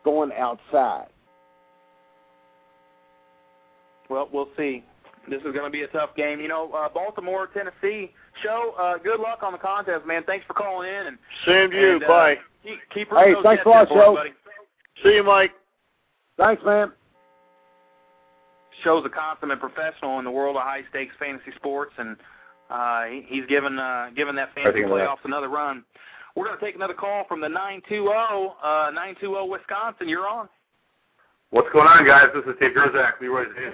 going 0.05 0.31
outside. 0.33 1.07
Well, 4.09 4.29
we'll 4.33 4.49
see. 4.57 4.85
This 5.29 5.39
is 5.41 5.53
going 5.53 5.65
to 5.65 5.71
be 5.71 5.83
a 5.83 5.89
tough 5.89 6.15
game. 6.17 6.41
You 6.41 6.49
know, 6.49 6.71
uh, 6.73 6.89
Baltimore, 6.89 7.49
Tennessee. 7.53 8.13
Show, 8.43 8.75
uh, 8.79 8.99
good 8.99 9.21
luck 9.21 9.41
on 9.43 9.53
the 9.53 9.59
contest, 9.59 10.07
man. 10.07 10.23
Thanks 10.25 10.45
for 10.47 10.55
calling 10.55 10.89
in. 10.89 11.07
And 11.09 11.19
Same 11.47 11.71
to 11.71 11.77
you. 11.81 11.93
And, 11.95 12.05
uh, 12.05 12.09
Bye. 12.09 12.35
Keep, 12.63 12.79
keep 12.93 13.09
Hey, 13.09 13.31
rooting 13.31 13.43
thanks 13.43 13.63
a 13.65 13.69
lot, 13.69 13.83
in 13.83 13.89
for 13.89 14.03
us, 14.03 14.05
Joe. 14.07 14.15
buddy. 14.15 14.31
See 15.03 15.15
you, 15.17 15.23
Mike. 15.25 15.53
Thanks, 16.39 16.63
man. 16.65 16.93
Show's 18.85 19.05
a 19.07 19.09
consummate 19.09 19.59
professional 19.61 20.19
in 20.19 20.25
the 20.25 20.31
world 20.31 20.57
of 20.57 20.63
high 20.63 20.83
stakes 20.91 21.15
fantasy 21.19 21.51
sports, 21.57 21.93
and 21.99 22.17
uh, 22.69 23.05
he, 23.05 23.25
he's 23.27 23.47
given 23.47 23.79
uh, 23.79 24.11
given 24.15 24.37
that 24.37 24.55
fantasy 24.55 24.81
think 24.83 24.87
that. 24.89 24.93
playoffs 24.93 25.25
another 25.25 25.49
run. 25.49 25.83
We're 26.35 26.45
going 26.47 26.59
to 26.59 26.65
take 26.65 26.75
another 26.75 26.93
call 26.93 27.25
from 27.27 27.41
the 27.41 27.49
920, 27.49 28.07
uh, 28.07 28.91
920 28.93 29.49
Wisconsin. 29.49 30.09
You're 30.09 30.29
on. 30.29 30.49
What's 31.51 31.69
going 31.73 31.87
on, 31.87 32.05
guys? 32.05 32.27
This 32.35 32.45
is 32.45 32.61
Dave 32.61 32.73
Gerczak, 32.77 33.21
Leroy's 33.23 33.49
in. 33.57 33.73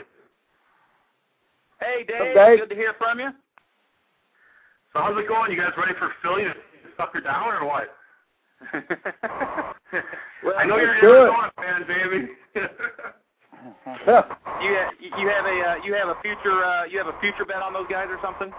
Hey, 1.82 2.04
Dave. 2.06 2.34
Dave. 2.34 2.58
Good 2.60 2.70
to 2.70 2.76
hear 2.76 2.94
from 2.96 3.18
you. 3.18 3.30
So 4.92 5.00
how's 5.00 5.18
it 5.18 5.26
going? 5.26 5.50
You 5.50 5.58
guys 5.58 5.72
ready 5.76 5.94
for 5.98 6.12
Philly 6.22 6.44
to 6.44 6.54
suck 6.96 7.12
her 7.14 7.20
down 7.20 7.48
or 7.48 7.66
what? 7.66 7.88
well, 10.44 10.54
I 10.56 10.64
know 10.64 10.76
you're 10.76 10.94
an 10.94 11.00
good. 11.00 11.26
Arizona 11.26 11.50
fan, 11.56 11.82
baby. 11.88 12.28
you 14.62 14.74
have, 14.76 14.92
you 15.00 15.28
have 15.28 15.46
a 15.46 15.60
uh, 15.60 15.74
you 15.84 15.94
have 15.94 16.08
a 16.08 16.16
future 16.22 16.62
uh, 16.62 16.84
you 16.84 16.98
have 16.98 17.08
a 17.08 17.18
future 17.20 17.44
bet 17.44 17.56
on 17.56 17.72
those 17.72 17.88
guys 17.90 18.06
or 18.08 18.18
something. 18.22 18.52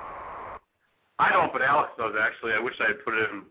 I 1.19 1.31
don't, 1.31 1.53
but 1.53 1.62
Alex 1.62 1.91
does 1.97 2.15
actually. 2.19 2.51
I 2.51 2.59
wish 2.59 2.73
I 2.81 2.88
had 2.88 3.05
put 3.05 3.13
it 3.13 3.29
in. 3.29 3.43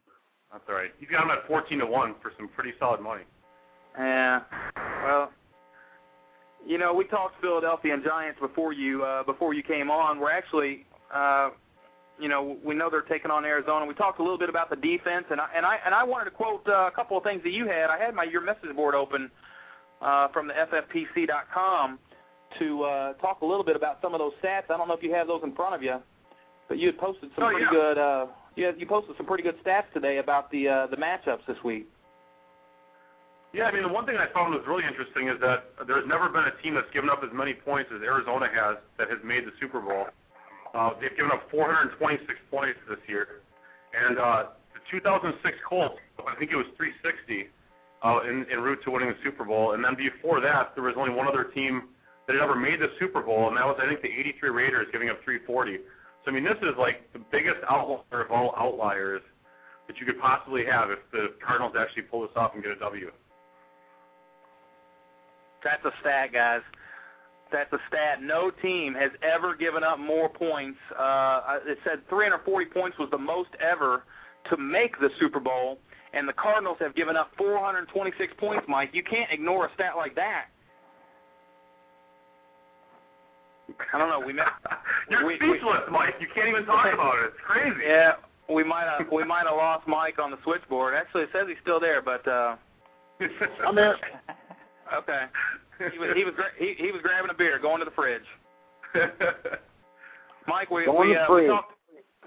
That's 0.52 0.64
all 0.68 0.74
right. 0.74 0.90
He's 0.98 1.08
got 1.08 1.22
him 1.22 1.30
at 1.30 1.46
14 1.46 1.78
to 1.78 1.86
one 1.86 2.14
for 2.20 2.32
some 2.36 2.48
pretty 2.48 2.72
solid 2.78 3.00
money. 3.00 3.22
Yeah. 3.96 4.42
Well, 5.02 5.32
you 6.66 6.78
know, 6.78 6.92
we 6.94 7.04
talked 7.04 7.40
Philadelphia 7.40 7.94
and 7.94 8.04
Giants 8.04 8.38
before 8.40 8.72
you 8.72 9.02
uh, 9.04 9.22
before 9.24 9.54
you 9.54 9.62
came 9.62 9.90
on. 9.90 10.18
We're 10.20 10.30
actually, 10.30 10.84
uh, 11.12 11.50
you 12.20 12.28
know, 12.28 12.56
we 12.64 12.74
know 12.74 12.88
they're 12.90 13.00
taking 13.02 13.30
on 13.30 13.44
Arizona. 13.44 13.84
We 13.86 13.94
talked 13.94 14.20
a 14.20 14.22
little 14.22 14.38
bit 14.38 14.48
about 14.48 14.70
the 14.70 14.76
defense, 14.76 15.24
and 15.30 15.40
I 15.40 15.48
and 15.56 15.66
I 15.66 15.78
and 15.84 15.94
I 15.94 16.04
wanted 16.04 16.26
to 16.26 16.30
quote 16.32 16.66
uh, 16.68 16.86
a 16.86 16.90
couple 16.90 17.16
of 17.16 17.24
things 17.24 17.42
that 17.42 17.50
you 17.52 17.66
had. 17.66 17.90
I 17.90 17.98
had 17.98 18.14
my 18.14 18.24
your 18.24 18.40
message 18.42 18.74
board 18.76 18.94
open 18.94 19.30
uh, 20.00 20.28
from 20.28 20.46
the 20.48 20.54
FFPC.com 20.54 21.98
to 22.58 22.82
uh, 22.84 23.12
talk 23.14 23.40
a 23.40 23.46
little 23.46 23.64
bit 23.64 23.76
about 23.76 23.98
some 24.02 24.14
of 24.14 24.18
those 24.20 24.32
stats. 24.42 24.64
I 24.70 24.76
don't 24.76 24.86
know 24.88 24.94
if 24.94 25.02
you 25.02 25.12
have 25.14 25.26
those 25.26 25.40
in 25.42 25.54
front 25.54 25.74
of 25.74 25.82
you, 25.82 25.96
but 26.68 26.78
you 26.78 26.86
had 26.88 26.98
posted 26.98 27.30
some 27.34 27.44
Oh, 27.44 27.48
pretty 27.50 27.64
yeah. 27.64 27.70
good. 27.70 27.98
Uh, 27.98 28.26
you 28.56 28.66
had, 28.66 28.78
you 28.78 28.86
posted 28.86 29.16
some 29.16 29.26
pretty 29.26 29.42
good 29.42 29.56
stats 29.64 29.90
today 29.94 30.18
about 30.18 30.50
the 30.50 30.68
uh, 30.68 30.86
the 30.88 30.96
matchups 30.96 31.44
this 31.46 31.56
week. 31.64 31.88
Yeah, 33.52 33.64
I 33.64 33.72
mean, 33.72 33.82
the 33.82 33.88
one 33.92 34.06
thing 34.06 34.16
I 34.16 34.32
found 34.32 34.54
was 34.54 34.64
really 34.66 34.84
interesting 34.84 35.28
is 35.28 35.38
that 35.40 35.64
there's 35.86 36.06
never 36.08 36.28
been 36.28 36.44
a 36.44 36.62
team 36.62 36.74
that's 36.74 36.90
given 36.92 37.10
up 37.10 37.20
as 37.22 37.30
many 37.32 37.52
points 37.52 37.90
as 37.94 38.00
Arizona 38.02 38.48
has 38.48 38.76
that 38.98 39.10
has 39.10 39.18
made 39.24 39.44
the 39.44 39.52
Super 39.60 39.80
Bowl. 39.80 40.06
Uh, 40.74 40.90
they've 41.00 41.14
given 41.16 41.30
up 41.30 41.50
426 41.50 42.24
points 42.50 42.78
this 42.88 42.98
year. 43.06 43.42
And 43.92 44.18
uh, 44.18 44.44
the 44.72 44.80
2006 44.90 45.56
Colts, 45.68 45.96
I 46.26 46.34
think 46.36 46.50
it 46.50 46.56
was 46.56 46.66
360. 46.78 47.48
uh, 48.02 48.18
en, 48.26 48.46
en 48.50 48.60
route 48.60 48.80
to 48.84 48.90
winning 48.90 49.08
the 49.10 49.16
Super 49.22 49.44
Bowl. 49.44 49.72
And 49.74 49.84
then 49.84 49.94
before 49.94 50.40
that, 50.40 50.74
there 50.74 50.84
was 50.84 50.94
only 50.96 51.12
one 51.14 51.28
other 51.28 51.44
team 51.44 51.88
that 52.26 52.34
had 52.34 52.42
ever 52.42 52.54
made 52.54 52.80
the 52.80 52.88
Super 52.98 53.22
Bowl, 53.22 53.48
and 53.48 53.56
that 53.56 53.66
was 53.66 53.78
I 53.82 53.86
think 53.88 54.02
the 54.02 54.08
'83 54.10 54.50
Raiders, 54.50 54.86
giving 54.92 55.08
up 55.10 55.18
340. 55.24 55.78
So 56.24 56.30
I 56.30 56.34
mean, 56.34 56.44
this 56.44 56.58
is 56.62 56.74
like 56.78 57.12
the 57.12 57.20
biggest 57.30 57.58
outlier 57.68 58.22
of 58.22 58.30
all 58.30 58.54
outliers 58.56 59.22
that 59.88 59.98
you 59.98 60.06
could 60.06 60.20
possibly 60.20 60.64
have 60.64 60.90
if 60.90 60.98
the 61.10 61.34
Cardinals 61.44 61.74
actually 61.78 62.02
pull 62.02 62.22
this 62.22 62.30
off 62.36 62.54
and 62.54 62.62
get 62.62 62.72
a 62.72 62.76
W. 62.78 63.10
That's 65.64 65.84
a 65.84 65.92
stat, 66.00 66.32
guys. 66.32 66.62
That's 67.52 67.72
a 67.72 67.78
stat. 67.88 68.22
No 68.22 68.50
team 68.50 68.94
has 68.94 69.10
ever 69.22 69.54
given 69.54 69.84
up 69.84 69.98
more 69.98 70.28
points. 70.28 70.78
Uh, 70.98 71.58
it 71.66 71.78
said 71.84 72.08
340 72.08 72.66
points 72.66 72.98
was 72.98 73.10
the 73.10 73.18
most 73.18 73.50
ever 73.60 74.04
to 74.50 74.56
make 74.56 74.98
the 74.98 75.10
Super 75.20 75.38
Bowl, 75.38 75.78
and 76.14 76.26
the 76.26 76.32
Cardinals 76.32 76.78
have 76.80 76.94
given 76.94 77.16
up 77.16 77.30
426 77.36 78.32
points. 78.38 78.64
Mike, 78.68 78.90
you 78.92 79.02
can't 79.02 79.30
ignore 79.30 79.66
a 79.66 79.74
stat 79.74 79.92
like 79.96 80.14
that. 80.16 80.46
I 83.92 83.98
don't 83.98 84.08
know. 84.08 84.20
We 84.24 84.32
met. 84.32 84.46
You're 85.10 85.26
we, 85.26 85.36
speechless, 85.36 85.82
we, 85.86 85.92
Mike. 85.92 86.14
You 86.20 86.26
can't 86.34 86.48
even 86.48 86.64
talk 86.64 86.92
about 86.92 87.18
it. 87.18 87.26
It's 87.26 87.40
crazy. 87.44 87.76
Yeah, 87.86 88.14
we 88.50 88.64
might 88.64 88.84
have 88.84 89.10
we 89.10 89.24
might 89.24 89.46
have 89.46 89.56
lost 89.56 89.86
Mike 89.86 90.18
on 90.18 90.30
the 90.30 90.38
switchboard. 90.42 90.94
Actually, 90.94 91.22
it 91.22 91.30
says 91.32 91.46
he's 91.48 91.56
still 91.62 91.80
there, 91.80 92.02
but 92.02 92.26
uh 92.26 92.56
I'm 93.66 93.74
there. 93.74 93.96
Okay. 94.94 95.24
He 95.92 95.98
was 95.98 96.10
he 96.14 96.24
was 96.24 96.34
he, 96.58 96.74
he 96.78 96.92
was 96.92 97.00
grabbing 97.02 97.30
a 97.30 97.34
beer, 97.34 97.58
going 97.58 97.78
to 97.80 97.84
the 97.84 97.90
fridge. 97.90 98.22
Mike, 100.46 100.70
we 100.70 100.84
going 100.84 101.10
we, 101.10 101.16
uh, 101.16 101.26
the 101.26 101.34
we 101.34 101.46
talked 101.46 101.72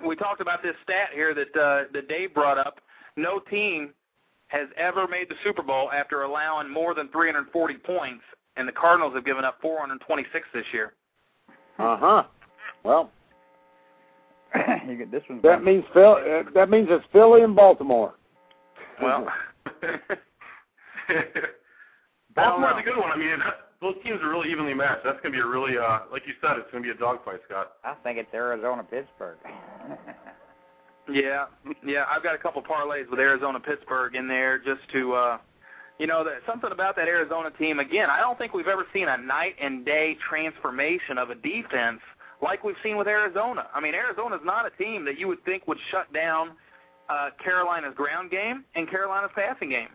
we 0.06 0.16
talked 0.16 0.42
about 0.42 0.64
this 0.64 0.76
stat 0.84 1.10
here 1.14 1.34
that 1.34 1.56
uh, 1.56 1.84
that 1.94 2.08
Dave 2.08 2.34
brought 2.34 2.58
up. 2.58 2.82
No 3.16 3.40
team 3.40 3.92
has 4.48 4.68
ever 4.78 5.08
made 5.08 5.30
the 5.30 5.36
Super 5.44 5.62
Bowl 5.62 5.92
after 5.92 6.24
allowing 6.24 6.70
more 6.70 6.94
than 6.94 7.08
340 7.10 7.76
points, 7.76 8.24
and 8.58 8.68
the 8.68 8.72
Cardinals 8.72 9.14
have 9.16 9.26
given 9.26 9.46
up 9.46 9.58
426 9.62 10.48
this 10.54 10.66
year. 10.74 10.94
Uh 11.80 11.98
huh. 11.98 12.24
Well, 12.84 13.12
you 14.88 14.98
get 14.98 15.12
this 15.12 15.24
one's 15.30 15.44
that 15.44 15.64
means 15.64 15.84
Phil. 15.94 16.18
Uh, 16.18 16.44
that 16.54 16.70
means 16.70 16.88
it's 16.90 17.06
Philly 17.12 17.42
and 17.42 17.56
Baltimore. 17.56 18.16
Well, 19.02 19.28
Baltimore's 22.36 22.76
a 22.80 22.84
good 22.84 22.98
one. 22.98 23.12
I 23.12 23.18
mean, 23.18 23.40
that, 23.40 23.72
those 23.82 23.96
teams 24.04 24.22
are 24.22 24.30
really 24.30 24.52
evenly 24.52 24.74
matched. 24.74 25.04
That's 25.04 25.20
going 25.22 25.34
to 25.34 25.38
be 25.38 25.42
a 25.42 25.48
really, 25.48 25.78
uh, 25.78 26.00
like 26.12 26.24
you 26.28 26.34
said, 26.42 26.58
it's 26.58 26.70
going 26.72 26.84
to 26.84 26.88
be 26.88 26.96
a 26.96 27.00
dogfight, 27.00 27.40
Scott. 27.48 27.74
I 27.84 27.96
think 28.04 28.18
it's 28.18 28.34
Arizona 28.34 28.84
Pittsburgh. 28.84 29.38
Yeah, 31.08 31.46
yeah. 31.86 32.06
I've 32.10 32.24
got 32.24 32.36
a 32.36 32.38
couple 32.38 32.62
parlays 32.64 33.10
with 33.10 33.20
Arizona 33.20 33.60
Pittsburgh 33.60 34.16
in 34.16 34.28
there 34.28 34.58
just 34.58 34.82
to, 34.94 35.14
uh, 35.14 35.38
you 36.00 36.08
know, 36.08 36.24
that 36.24 36.38
something 36.48 36.72
about 36.72 36.96
that 36.96 37.08
Arizona 37.08 37.52
team. 37.52 37.80
Again, 37.80 38.10
I 38.10 38.20
don't 38.20 38.38
think 38.38 38.54
we've 38.54 38.68
ever 38.68 38.86
seen 38.94 39.08
a 39.08 39.18
night 39.18 39.56
and 39.62 39.86
day 39.86 40.18
transformation 40.28 41.18
of 41.18 41.30
a 41.30 41.36
defense 41.36 42.00
like 42.42 42.64
we've 42.64 42.76
seen 42.84 42.98
with 42.98 43.08
Arizona. 43.08 43.68
I 43.74 43.80
mean, 43.80 43.94
Arizona's 43.94 44.42
not 44.44 44.66
a 44.66 44.72
team 44.84 45.06
that 45.06 45.20
you 45.20 45.28
would 45.28 45.44
think 45.46 45.68
would 45.68 45.78
shut 45.92 46.12
down 46.14 46.52
uh, 47.10 47.30
Carolina's 47.44 47.94
ground 47.96 48.32
game 48.32 48.66
and 48.76 48.90
Carolina's 48.90 49.32
passing 49.36 49.70
game. 49.70 49.90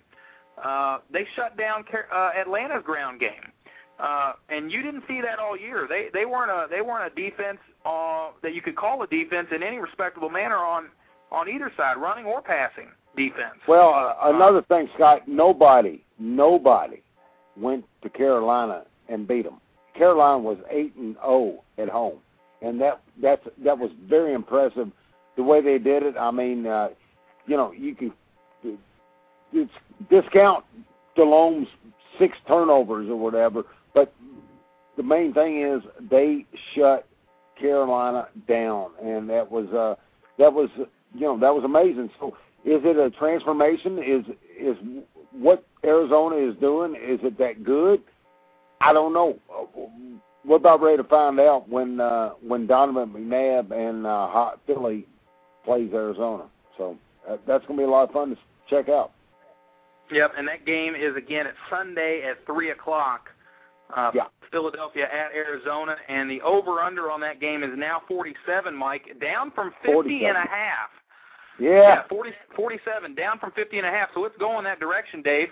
Uh, 0.62 0.98
they 1.12 1.26
shut 1.36 1.56
down 1.56 1.84
uh, 2.12 2.30
Atlanta's 2.38 2.82
ground 2.84 3.20
game. 3.20 3.52
Uh, 3.98 4.32
and 4.48 4.72
you 4.72 4.82
didn't 4.82 5.04
see 5.06 5.20
that 5.20 5.38
all 5.38 5.56
year. 5.58 5.86
They 5.88 6.08
they 6.14 6.24
weren't 6.24 6.50
a 6.50 6.66
they 6.70 6.80
weren't 6.80 7.12
a 7.12 7.14
defense 7.14 7.58
uh, 7.84 8.30
that 8.42 8.54
you 8.54 8.62
could 8.62 8.76
call 8.76 9.02
a 9.02 9.06
defense 9.06 9.48
in 9.54 9.62
any 9.62 9.78
respectable 9.78 10.30
manner 10.30 10.56
on 10.56 10.88
on 11.30 11.48
either 11.48 11.70
side, 11.76 11.96
running 11.98 12.24
or 12.24 12.40
passing 12.40 12.88
defense. 13.16 13.58
Well, 13.68 13.92
uh, 13.94 14.30
another 14.34 14.62
thing, 14.62 14.88
Scott. 14.94 15.28
Nobody, 15.28 16.02
nobody 16.18 17.02
went 17.56 17.84
to 18.02 18.08
Carolina 18.08 18.84
and 19.08 19.28
beat 19.28 19.44
them. 19.44 19.60
Carolina 19.94 20.38
was 20.38 20.58
eight 20.70 20.94
and 20.96 21.16
zero 21.16 21.62
at 21.78 21.88
home, 21.88 22.18
and 22.62 22.80
that 22.80 23.02
that's 23.20 23.46
that 23.64 23.78
was 23.78 23.90
very 24.08 24.32
impressive. 24.32 24.90
The 25.36 25.42
way 25.42 25.60
they 25.60 25.78
did 25.78 26.02
it. 26.02 26.16
I 26.18 26.30
mean, 26.30 26.66
uh, 26.66 26.88
you 27.46 27.56
know, 27.56 27.72
you 27.72 27.94
can 27.94 28.12
it's 29.52 29.70
discount 30.10 30.64
Delhomme's 31.16 31.68
six 32.18 32.36
turnovers 32.46 33.08
or 33.08 33.16
whatever, 33.16 33.64
but 33.94 34.12
the 34.96 35.02
main 35.02 35.32
thing 35.32 35.62
is 35.62 35.82
they 36.10 36.44
shut 36.74 37.06
Carolina 37.58 38.28
down, 38.48 38.90
and 39.02 39.28
that 39.30 39.50
was 39.50 39.66
uh, 39.68 39.94
that 40.38 40.52
was 40.52 40.68
you 41.14 41.20
know 41.20 41.38
that 41.38 41.54
was 41.54 41.64
amazing. 41.64 42.10
So, 42.18 42.36
is 42.64 42.80
it 42.84 42.96
a 42.96 43.10
transformation? 43.10 43.98
Is 43.98 44.24
is 44.58 44.76
what 45.32 45.64
Arizona 45.84 46.36
is 46.36 46.56
doing? 46.60 46.94
Is 46.94 47.20
it 47.22 47.38
that 47.38 47.64
good? 47.64 48.02
I 48.80 48.92
don't 48.92 49.12
know. 49.12 49.38
We're 50.44 50.56
about 50.56 50.80
ready 50.80 50.96
to 50.96 51.04
find 51.04 51.38
out 51.38 51.68
when 51.68 52.00
uh, 52.00 52.30
when 52.46 52.66
Donovan 52.66 53.10
McNabb 53.10 53.72
and 53.72 54.06
uh, 54.06 54.28
Hot 54.28 54.60
Philly 54.66 55.06
plays 55.64 55.92
Arizona. 55.92 56.44
So 56.78 56.96
uh, 57.28 57.36
that's 57.46 57.64
going 57.66 57.78
to 57.78 57.82
be 57.82 57.86
a 57.86 57.90
lot 57.90 58.08
of 58.08 58.10
fun 58.10 58.30
to 58.30 58.36
check 58.68 58.88
out. 58.88 59.12
Yep, 60.12 60.32
and 60.36 60.46
that 60.48 60.66
game 60.66 60.94
is 60.94 61.16
again 61.16 61.46
at 61.46 61.54
Sunday 61.68 62.22
at 62.28 62.44
three 62.46 62.70
o'clock. 62.70 63.28
Uh, 63.94 64.10
yeah. 64.14 64.22
Philadelphia 64.50 65.04
at 65.04 65.32
Arizona, 65.32 65.96
and 66.08 66.28
the 66.28 66.40
over/under 66.42 67.10
on 67.10 67.20
that 67.20 67.40
game 67.40 67.62
is 67.62 67.70
now 67.76 68.02
47. 68.08 68.74
Mike, 68.74 69.02
down 69.20 69.52
from 69.52 69.70
50 69.82 69.92
47. 69.92 70.28
and 70.28 70.36
a 70.36 70.48
half. 70.48 70.90
Yeah. 71.60 71.70
yeah 71.70 72.02
40, 72.08 72.30
47, 72.56 73.14
down 73.14 73.38
from 73.38 73.52
50 73.52 73.78
and 73.78 73.86
a 73.86 73.90
half. 73.90 74.08
So 74.14 74.24
it's 74.24 74.36
going 74.38 74.64
that 74.64 74.80
direction, 74.80 75.22
Dave. 75.22 75.48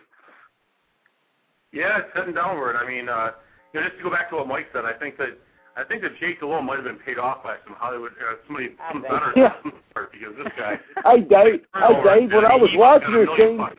Yeah, 1.72 1.98
it's 1.98 2.08
heading 2.14 2.34
downward. 2.34 2.76
I 2.76 2.86
mean, 2.88 3.08
uh, 3.08 3.32
you 3.72 3.80
know, 3.80 3.86
just 3.86 3.98
to 3.98 4.04
go 4.04 4.10
back 4.10 4.30
to 4.30 4.36
what 4.36 4.48
Mike 4.48 4.66
said, 4.72 4.84
I 4.84 4.94
think 4.94 5.18
that 5.18 5.38
I 5.76 5.84
think 5.84 6.02
that 6.02 6.18
Jake 6.18 6.40
Delhomme 6.40 6.66
might 6.66 6.76
have 6.76 6.84
been 6.84 6.98
paid 6.98 7.18
off 7.18 7.44
by 7.44 7.56
some 7.64 7.76
Hollywood, 7.78 8.12
uh, 8.18 8.34
somebody 8.46 8.70
some 8.90 9.02
better 9.02 9.32
Yeah. 9.36 9.52
because 9.94 10.34
this 10.36 10.52
guy. 10.58 10.80
Hey 11.04 11.20
Dave, 11.20 11.60
hey 11.74 12.02
Dave, 12.02 12.32
when 12.32 12.44
I 12.44 12.56
was 12.56 12.70
watching 12.74 13.12
got 13.12 13.20
a 13.22 13.26
this 13.26 13.36
game, 13.38 13.56
bucks. 13.58 13.76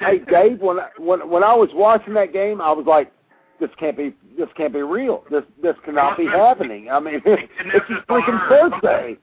Hey 0.00 0.18
Dave, 0.30 0.60
when 0.60 0.78
I, 0.80 0.88
when 0.98 1.28
when 1.28 1.44
I 1.44 1.54
was 1.54 1.68
watching 1.74 2.14
that 2.14 2.32
game, 2.32 2.60
I 2.60 2.72
was 2.72 2.86
like, 2.86 3.12
this 3.60 3.70
can't 3.78 3.96
be 3.96 4.14
this 4.38 4.48
can't 4.56 4.72
be 4.72 4.82
real. 4.82 5.24
This 5.30 5.42
this 5.62 5.76
cannot 5.84 6.16
be 6.18 6.26
happening. 6.32 6.90
I 6.90 7.00
mean, 7.00 7.20
it's 7.24 7.52
his 7.88 7.96
just 7.96 8.06
freaking 8.08 8.38
honor 8.50 8.70
birthday. 8.70 9.16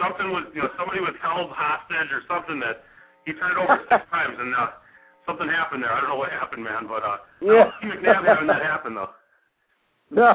something 0.00 0.30
was, 0.32 0.44
you 0.54 0.62
know, 0.62 0.70
somebody 0.78 1.00
was 1.00 1.14
held 1.22 1.50
hostage 1.50 2.10
or 2.12 2.22
something 2.28 2.58
that 2.60 2.84
he 3.26 3.32
turned 3.34 3.52
it 3.52 3.58
over 3.58 3.80
six 3.90 4.02
times, 4.10 4.36
and 4.40 4.54
uh, 4.54 4.68
something 5.26 5.48
happened 5.48 5.82
there. 5.82 5.92
I 5.92 6.00
don't 6.00 6.10
know 6.10 6.16
what 6.16 6.30
happened, 6.30 6.64
man, 6.64 6.86
but 6.88 7.02
uh, 7.04 7.16
Yeah. 7.40 7.52
I 7.52 7.54
don't 7.56 7.72
see 7.80 7.86
McNabb 8.06 8.24
having 8.26 8.46
that 8.48 8.62
happen 8.62 8.94
though. 8.94 9.10
No. 10.10 10.34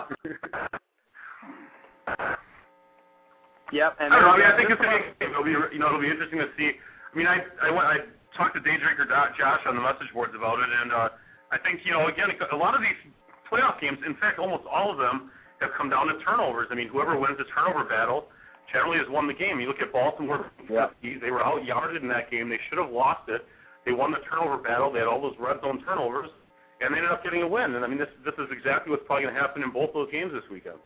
Yep, 3.74 3.98
and 4.00 4.14
I 4.14 4.20
don't 4.20 4.26
know. 4.26 4.32
I 4.32 4.38
mean, 4.38 4.48
I 4.48 4.56
think 4.58 4.70
it's 4.72 4.82
gonna 4.82 4.98
be, 4.98 5.26
it'll 5.26 5.44
be, 5.44 5.52
you 5.52 5.80
know, 5.80 5.88
it'll 5.88 6.00
be 6.02 6.08
interesting 6.10 6.40
to 6.40 6.48
see. 6.58 6.72
I 7.14 7.18
mean, 7.18 7.28
I 7.28 7.40
I 7.62 7.70
went, 7.70 7.84
I 7.88 7.98
talked 8.38 8.56
to 8.56 8.62
Day 8.62 8.78
Drinker 8.78 9.06
Dot 9.06 9.36
Josh 9.38 9.62
on 9.66 9.76
the 9.76 9.82
message 9.82 10.14
boards 10.14 10.34
about 10.36 10.60
it, 10.60 10.70
and 10.82 10.94
uh, 10.94 11.10
I 11.52 11.58
think 11.58 11.82
you 11.84 11.92
know, 11.92 12.08
again, 12.08 12.30
a 12.52 12.56
lot 12.56 12.76
of 12.76 12.82
these 12.82 12.96
playoff 13.52 13.82
games, 13.82 13.98
in 14.06 14.16
fact, 14.16 14.40
almost 14.40 14.64
all 14.70 14.92
of 14.92 14.98
them 14.98 15.32
have 15.60 15.72
come 15.78 15.90
down 15.90 16.08
to 16.08 16.20
turnovers. 16.24 16.68
I 16.72 16.76
mean, 16.76 16.88
whoever 16.88 17.18
wins 17.20 17.38
the 17.38 17.46
turnover 17.46 17.84
battle 17.84 18.28
generally 18.72 18.98
has 19.00 19.08
won 19.10 19.28
the 19.28 19.34
game. 19.34 19.60
You 19.60 19.68
look 19.68 19.82
at 19.82 19.92
Baltimore; 19.92 20.52
Yeah. 20.70 20.88
they 21.02 21.32
were 21.32 21.44
out 21.44 21.66
yarded 21.66 22.02
in 22.04 22.08
that 22.10 22.30
game. 22.30 22.50
They 22.50 22.60
should 22.70 22.78
have 22.78 22.92
lost 22.92 23.28
it. 23.30 23.46
They 23.86 23.94
won 23.94 24.12
the 24.12 24.20
turnover 24.30 24.58
battle. 24.58 24.92
They 24.92 25.00
had 25.00 25.08
all 25.08 25.22
those 25.22 25.36
red 25.40 25.62
zone 25.62 25.82
turnovers, 25.84 26.30
and 26.82 26.94
they 26.94 26.98
ended 26.98 27.12
up 27.12 27.24
getting 27.24 27.42
a 27.42 27.48
win. 27.48 27.74
And 27.76 27.84
I 27.84 27.88
mean, 27.88 27.98
this 27.98 28.10
this 28.24 28.36
is 28.38 28.52
exactly 28.52 28.92
what's 28.92 29.04
probably 29.08 29.24
going 29.24 29.36
to 29.36 29.42
happen 29.42 29.64
in 29.64 29.72
both 29.72 29.94
those 29.94 30.12
games 30.12 30.32
this 30.34 30.44
weekend. 30.52 30.78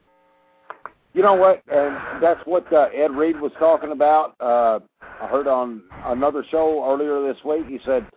You 1.13 1.21
know 1.24 1.34
what? 1.34 1.62
And 1.71 2.24
that's 2.24 2.39
what 2.45 2.71
uh, 2.71 2.88
Ed 2.93 3.12
Reed 3.12 3.39
was 3.39 3.52
talking 3.60 3.91
about. 3.91 4.36
Uh, 4.39 4.80
I 5.02 5.28
heard 5.28 5.47
on 5.47 5.84
another 6.06 6.43
show 6.50 6.84
earlier 6.89 7.21
this 7.32 7.43
week. 7.43 7.65
He 7.67 7.80
said, 7.86 8.08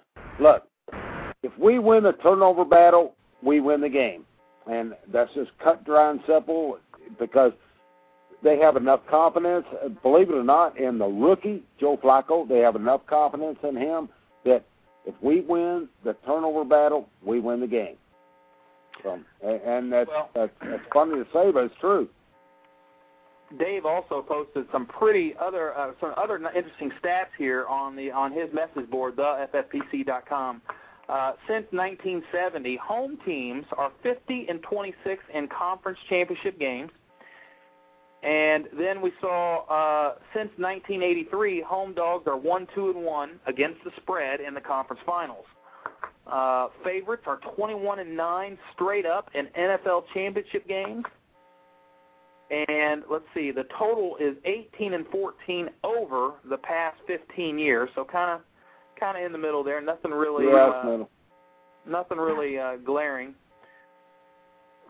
"Look, 0.41 0.63
if 1.43 1.53
we 1.59 1.79
win 1.79 2.05
the 2.05 2.13
turnover 2.13 2.65
battle, 2.65 3.15
we 3.43 3.61
win 3.61 3.81
the 3.81 3.89
game." 3.89 4.25
And 4.71 4.95
that's 5.13 5.33
just 5.35 5.51
cut, 5.63 5.85
dry, 5.85 6.11
and 6.11 6.21
simple 6.27 6.79
because 7.19 7.53
they 8.43 8.59
have 8.59 8.77
enough 8.77 9.01
confidence. 9.11 9.67
Believe 10.03 10.31
it 10.31 10.35
or 10.35 10.45
not, 10.45 10.79
in 10.79 10.99
the 10.99 11.07
rookie 11.07 11.63
Joe 11.79 11.99
Flacco, 12.03 12.49
they 12.49 12.61
have 12.61 12.77
enough 12.77 13.05
confidence 13.07 13.59
in 13.63 13.77
him 13.77 14.09
that 14.45 14.65
if 15.05 15.15
we 15.21 15.41
win 15.43 15.89
the 16.05 16.15
turnover 16.25 16.65
battle, 16.65 17.09
we 17.23 17.41
win 17.41 17.61
the 17.61 17.67
game. 17.67 17.97
So, 19.03 19.19
and- 19.43 19.61
and 19.63 19.93
that's 19.93 20.09
Well- 20.09 20.31
that's, 20.35 20.53
that's 20.63 20.83
funny 20.93 21.17
to 21.17 21.27
say, 21.33 21.51
but 21.51 21.65
it's 21.65 21.75
true. 21.77 22.09
Dave 23.59 23.87
also 23.87 24.23
posted 24.23 24.67
some 24.73 24.87
pretty 24.87 25.35
other 25.41 25.77
uh, 25.77 25.93
some 26.01 26.13
other 26.17 26.37
interesting 26.55 26.91
stats 27.03 27.29
here 27.39 27.67
on 27.67 27.95
the 27.95 28.11
on 28.11 28.33
his 28.33 28.49
message 28.53 28.91
board, 28.91 29.17
theFFPC.com. 29.17 30.63
Uh, 31.09 31.33
since 31.47 31.67
1970, 31.71 32.77
home 32.77 33.19
teams 33.27 33.67
are 33.77 33.93
50 34.03 34.47
and 34.49 34.63
26 34.63 35.23
in 35.35 35.49
conference 35.49 35.99
championship 36.09 36.59
games. 36.59 36.91
And 38.23 38.69
then 38.73 39.03
we 39.03 39.13
saw 39.21 39.67
uh, 39.67 40.15
since 40.33 40.49
1983, 40.57 41.61
home 41.61 41.93
dogs 41.93 42.27
are 42.27 42.39
one, 42.39 42.67
two, 42.75 42.89
and 42.89 43.05
one 43.05 43.39
against 43.47 43.85
the 43.85 43.91
spread 43.99 44.41
in 44.41 44.55
the 44.55 44.63
conference 44.63 45.03
finals. 45.05 45.45
Uh, 46.27 46.69
favorites 46.83 47.25
are 47.27 47.39
21 47.55 47.99
and 47.99 48.17
9 48.17 48.59
straight 48.73 49.05
up 49.05 49.29
in 49.35 49.47
NFL 49.49 50.05
championship 50.15 50.67
games. 50.67 51.05
And 52.51 53.03
let's 53.11 53.25
see, 53.35 53.51
the 53.51 53.65
total 53.79 54.17
is 54.21 54.37
18 54.45 54.93
and 54.95 55.07
14 55.09 55.71
over 55.83 56.33
the 56.49 56.59
past 56.59 56.97
15 57.07 57.59
years. 57.59 57.89
So 57.95 58.05
kind 58.05 58.31
of 58.31 58.41
kind 59.01 59.17
of 59.19 59.25
in 59.25 59.33
the 59.33 59.39
middle 59.39 59.65
there. 59.65 59.81
Nothing 59.81 60.11
really 60.13 60.47
yeah, 60.47 60.67
uh, 60.69 61.05
nothing 61.89 62.19
really 62.19 62.59
uh, 62.59 62.77
glaring. 62.85 63.35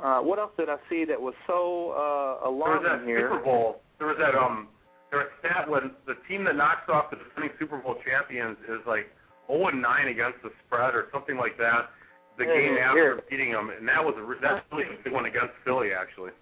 Uh, 0.03 0.19
what 0.21 0.41
else 0.41 0.51
did 0.59 0.69
I 0.69 0.77
see 0.91 1.05
that 1.05 1.21
was 1.21 1.35
so 1.47 1.91
uh, 1.91 2.43
There 2.43 2.51
was 2.51 2.83
alarming 2.83 2.83
that 2.83 3.07
here? 3.07 3.31
Super 3.31 3.45
Bowl. 3.45 3.81
There 3.99 4.09
was 4.09 4.17
that 4.19 4.35
um. 4.35 4.69
There 5.11 5.21
was 5.23 5.29
a 5.45 5.47
stat 5.47 5.71
when 5.71 5.93
the 6.09 6.17
team 6.29 6.43
that 6.45 6.57
knocks 6.57 6.89
off 6.89 7.11
the 7.11 7.17
defending 7.17 7.53
Super 7.61 7.79
Bowl 7.79 7.95
champions 8.05 8.57
is 8.69 8.81
like 8.85 9.07
0 9.47 9.69
and 9.69 9.81
9 9.81 10.09
against 10.09 10.43
the 10.43 10.51
spread 10.67 10.97
or 10.97 11.07
something 11.13 11.37
like 11.37 11.57
that. 11.59 11.91
The 12.37 12.45
Yeah, 12.47 12.55
game 12.55 12.75
yeah, 12.77 12.89
after 12.91 12.99
here. 12.99 13.23
beating 13.31 13.53
them, 13.53 13.71
and 13.71 13.87
that 13.87 14.05
was 14.05 14.17
a, 14.19 14.27
that's 14.43 14.67
really 14.73 14.91
a 14.91 15.05
big 15.05 15.13
one 15.13 15.27
against 15.27 15.55
Philly 15.65 15.93
actually. 15.95 16.33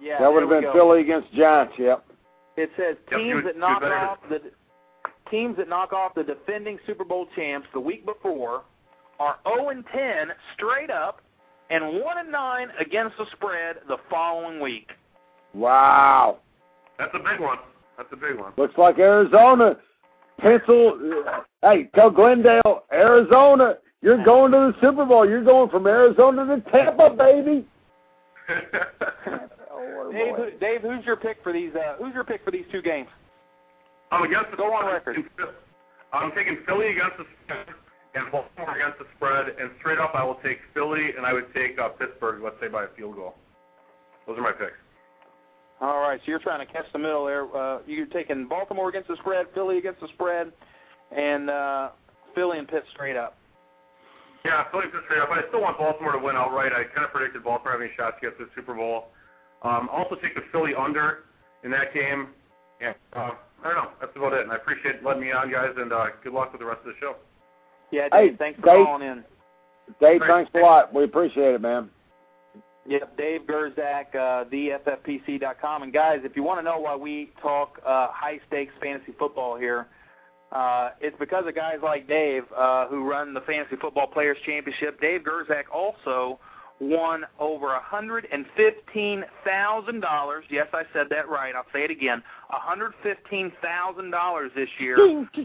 Yeah, 0.00 0.18
that 0.20 0.32
would 0.32 0.42
have 0.42 0.50
been 0.50 0.62
go. 0.62 0.72
Philly 0.72 1.00
against 1.00 1.32
Giants. 1.34 1.74
Yep. 1.78 2.04
It 2.56 2.70
says 2.76 2.96
Yep, 3.10 3.20
teams 3.20 3.28
you- 3.28 3.42
that 3.42 3.56
knock 3.56 3.82
off 3.82 4.18
the 4.28 4.40
teams 5.30 5.56
that 5.58 5.68
knock 5.68 5.92
off 5.92 6.14
the 6.14 6.24
defending 6.24 6.78
Super 6.86 7.04
Bowl 7.04 7.26
champs 7.36 7.68
the 7.72 7.80
week 7.80 8.06
before 8.06 8.62
are 9.20 9.36
0 9.46 9.68
and 9.70 9.84
10 9.92 10.32
straight 10.54 10.90
up 10.90 11.20
and 11.70 12.00
1 12.02 12.18
and 12.18 12.32
9 12.32 12.68
against 12.80 13.16
the 13.18 13.26
spread 13.32 13.76
the 13.88 13.98
following 14.08 14.58
week. 14.60 14.90
Wow. 15.54 16.38
That's 16.98 17.12
a 17.14 17.18
big 17.18 17.40
one. 17.40 17.58
That's 17.96 18.08
a 18.12 18.16
big 18.16 18.38
one. 18.38 18.52
Looks 18.56 18.78
like 18.78 18.98
Arizona, 18.98 19.76
pencil. 20.38 20.98
Hey, 21.62 21.90
tell 21.94 22.10
Glendale, 22.10 22.84
Arizona, 22.92 23.76
you're 24.00 24.22
going 24.24 24.52
to 24.52 24.72
the 24.72 24.74
Super 24.80 25.04
Bowl. 25.04 25.28
You're 25.28 25.44
going 25.44 25.68
from 25.68 25.86
Arizona 25.86 26.46
to 26.46 26.70
Tampa, 26.70 27.10
baby. 27.10 27.66
Dave, 30.12 30.34
who, 30.36 30.50
Dave, 30.58 30.80
who's 30.82 31.04
your 31.04 31.16
pick 31.16 31.38
for 31.42 31.52
these? 31.52 31.72
Uh, 31.74 31.96
who's 31.98 32.14
your 32.14 32.24
pick 32.24 32.44
for 32.44 32.50
these 32.50 32.64
two 32.72 32.82
games? 32.82 33.08
I'm 34.10 34.22
against 34.22 34.50
the 34.50 34.56
Go 34.56 34.72
on 34.72 34.86
record. 34.86 35.18
I'm 36.12 36.32
taking 36.32 36.58
Philly 36.66 36.88
against 36.88 37.18
the 37.18 37.24
spread 37.44 37.66
and 38.14 38.32
Baltimore 38.32 38.76
against 38.76 38.98
the 38.98 39.06
spread, 39.16 39.48
and 39.60 39.70
straight 39.78 39.98
up 39.98 40.14
I 40.14 40.24
will 40.24 40.38
take 40.42 40.58
Philly 40.72 41.10
and 41.16 41.26
I 41.26 41.32
would 41.32 41.52
take 41.54 41.78
uh, 41.78 41.88
Pittsburgh, 41.90 42.42
let's 42.42 42.56
say 42.60 42.68
by 42.68 42.84
a 42.84 42.88
field 42.96 43.16
goal. 43.16 43.34
Those 44.26 44.38
are 44.38 44.42
my 44.42 44.52
picks. 44.52 44.72
All 45.80 46.00
right, 46.00 46.18
so 46.24 46.30
you're 46.30 46.40
trying 46.40 46.66
to 46.66 46.72
catch 46.72 46.86
the 46.92 46.98
middle 46.98 47.26
there. 47.26 47.44
Uh, 47.54 47.80
you're 47.86 48.06
taking 48.06 48.48
Baltimore 48.48 48.88
against 48.88 49.08
the 49.08 49.16
spread, 49.20 49.46
Philly 49.54 49.78
against 49.78 50.00
the 50.00 50.08
spread, 50.14 50.52
and 51.12 51.50
uh, 51.50 51.90
Philly 52.34 52.58
and 52.58 52.66
Pitt 52.66 52.84
straight 52.92 53.16
up. 53.16 53.36
Yeah, 54.44 54.64
Philly 54.70 54.84
Pittsburgh 54.84 55.04
straight 55.04 55.22
up. 55.22 55.30
I 55.30 55.46
still 55.48 55.60
want 55.60 55.78
Baltimore 55.78 56.12
to 56.12 56.18
win 56.18 56.34
outright. 56.34 56.72
I 56.72 56.84
kind 56.84 57.04
of 57.04 57.12
predicted 57.12 57.44
Baltimore 57.44 57.72
having 57.72 57.90
a 57.90 57.94
shot 57.96 58.20
to 58.20 58.26
get 58.26 58.38
to 58.38 58.46
the 58.46 58.50
Super 58.56 58.74
Bowl. 58.74 59.08
Um, 59.62 59.88
also 59.92 60.14
take 60.16 60.34
the 60.34 60.42
Philly 60.52 60.72
under 60.78 61.24
in 61.64 61.70
that 61.72 61.92
game. 61.94 62.28
Yeah, 62.80 62.92
uh, 63.14 63.30
I 63.64 63.64
don't 63.64 63.74
know. 63.74 63.90
That's 64.00 64.12
about 64.16 64.32
it. 64.34 64.42
And 64.42 64.52
I 64.52 64.56
appreciate 64.56 65.02
letting 65.04 65.22
me 65.22 65.32
on, 65.32 65.50
guys, 65.50 65.70
and 65.76 65.92
uh, 65.92 66.06
good 66.22 66.32
luck 66.32 66.52
with 66.52 66.60
the 66.60 66.66
rest 66.66 66.80
of 66.80 66.86
the 66.86 66.92
show. 67.00 67.16
Yeah, 67.90 68.08
Hey, 68.12 68.28
Dave, 68.28 68.38
thanks 68.38 68.60
for 68.60 68.66
Dave. 68.66 68.86
calling 68.86 69.02
in. 69.08 69.24
Dave, 70.00 70.20
Great. 70.20 70.28
thanks 70.30 70.50
a 70.54 70.58
lot. 70.58 70.94
We 70.94 71.04
appreciate 71.04 71.54
it, 71.54 71.60
man. 71.60 71.88
Yep, 72.86 73.16
Dave 73.18 73.40
Gerczak, 73.42 74.14
uh, 74.14 74.44
theFFPC.com. 74.48 75.82
And 75.82 75.92
guys, 75.92 76.20
if 76.24 76.36
you 76.36 76.42
want 76.42 76.58
to 76.58 76.62
know 76.62 76.78
why 76.78 76.96
we 76.96 77.30
talk 77.42 77.78
uh, 77.84 78.08
high 78.12 78.38
stakes 78.46 78.72
fantasy 78.80 79.12
football 79.18 79.58
here, 79.58 79.88
uh, 80.52 80.90
it's 81.00 81.16
because 81.18 81.46
of 81.46 81.54
guys 81.54 81.78
like 81.82 82.08
Dave 82.08 82.44
uh, 82.56 82.86
who 82.88 83.08
run 83.08 83.34
the 83.34 83.42
Fantasy 83.42 83.76
Football 83.76 84.06
Players 84.06 84.38
Championship. 84.46 84.98
Dave 85.00 85.20
Gerczak 85.22 85.64
also 85.72 86.38
won 86.80 87.24
over 87.38 87.78
$115,000. 87.92 90.40
Yes, 90.50 90.66
I 90.72 90.82
said 90.92 91.06
that 91.10 91.28
right. 91.28 91.54
I'll 91.54 91.66
say 91.72 91.84
it 91.84 91.90
again. 91.90 92.20
$115,000 92.52 94.54
this 94.54 94.68
year 94.78 94.96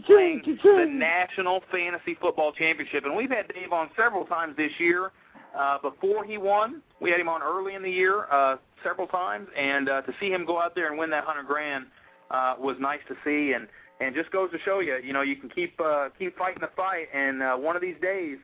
playing 0.06 0.42
the 0.62 0.86
National 0.86 1.62
Fantasy 1.70 2.14
Football 2.20 2.52
Championship. 2.52 3.04
And 3.04 3.16
we've 3.16 3.30
had 3.30 3.48
Dave 3.48 3.72
on 3.72 3.90
several 3.96 4.24
times 4.24 4.56
this 4.56 4.72
year. 4.78 5.10
Uh, 5.56 5.78
before 5.78 6.24
he 6.24 6.38
won, 6.38 6.82
we 7.00 7.10
had 7.10 7.20
him 7.20 7.28
on 7.28 7.42
early 7.42 7.74
in 7.74 7.82
the 7.82 7.90
year 7.90 8.24
uh, 8.32 8.56
several 8.82 9.06
times, 9.06 9.46
and 9.56 9.88
uh, 9.88 10.02
to 10.02 10.12
see 10.18 10.28
him 10.28 10.44
go 10.44 10.60
out 10.60 10.74
there 10.74 10.88
and 10.88 10.98
win 10.98 11.08
that 11.10 11.22
hundred 11.22 11.46
grand 11.46 11.86
uh, 12.32 12.56
was 12.58 12.76
nice 12.80 12.98
to 13.06 13.14
see, 13.24 13.52
and 13.52 13.68
and 14.00 14.16
just 14.16 14.32
goes 14.32 14.50
to 14.50 14.58
show 14.64 14.80
you, 14.80 14.98
you 15.02 15.12
know, 15.12 15.22
you 15.22 15.36
can 15.36 15.48
keep 15.48 15.80
uh, 15.80 16.08
keep 16.18 16.36
fighting 16.36 16.60
the 16.60 16.70
fight, 16.76 17.06
and 17.14 17.40
uh, 17.40 17.54
one 17.54 17.76
of 17.76 17.82
these 17.82 17.94
days, 18.02 18.38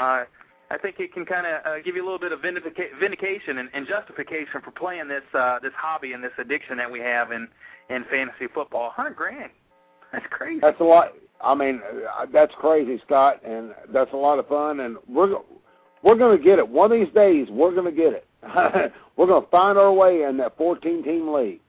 uh, 0.00 0.24
I 0.70 0.78
think 0.78 0.96
it 0.98 1.12
can 1.12 1.24
kind 1.24 1.46
of 1.46 1.64
uh, 1.64 1.78
give 1.84 1.94
you 1.94 2.02
a 2.02 2.06
little 2.06 2.18
bit 2.18 2.32
of 2.32 2.40
vindica- 2.40 2.98
vindication 2.98 3.58
and, 3.58 3.68
and 3.72 3.86
justification 3.86 4.60
for 4.64 4.72
playing 4.72 5.08
this 5.08 5.22
uh, 5.34 5.58
this 5.60 5.72
hobby 5.76 6.12
and 6.12 6.22
this 6.22 6.32
addiction 6.38 6.76
that 6.78 6.90
we 6.90 6.98
have 7.00 7.30
in 7.30 7.48
in 7.88 8.04
fantasy 8.10 8.46
football. 8.52 8.90
Hundred 8.90 9.14
grand, 9.14 9.50
that's 10.12 10.26
crazy. 10.30 10.60
That's 10.60 10.80
a 10.80 10.84
lot. 10.84 11.12
I 11.40 11.54
mean, 11.54 11.82
uh, 12.18 12.26
that's 12.32 12.52
crazy, 12.58 13.00
Scott, 13.06 13.42
and 13.44 13.74
that's 13.92 14.12
a 14.12 14.16
lot 14.16 14.38
of 14.38 14.48
fun. 14.48 14.80
And 14.80 14.96
we're 15.08 15.36
we're 16.02 16.16
going 16.16 16.36
to 16.36 16.42
get 16.42 16.58
it 16.58 16.68
one 16.68 16.90
of 16.90 16.98
these 16.98 17.12
days. 17.14 17.48
We're 17.50 17.72
going 17.72 17.92
to 17.92 17.92
get 17.92 18.12
it. 18.12 18.26
we're 19.16 19.26
going 19.26 19.42
to 19.42 19.50
find 19.50 19.78
our 19.78 19.92
way 19.92 20.22
in 20.22 20.36
that 20.38 20.56
14 20.56 21.02
team 21.02 21.32
league, 21.32 21.60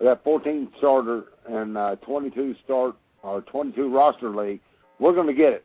that 0.00 0.22
14 0.24 0.68
starter 0.78 1.24
and 1.48 1.76
uh, 1.76 1.96
22 1.96 2.54
start 2.64 2.94
or 3.22 3.42
22 3.42 3.92
roster 3.94 4.30
league. 4.34 4.60
We're 4.98 5.14
going 5.14 5.26
to 5.26 5.34
get 5.34 5.52
it. 5.52 5.64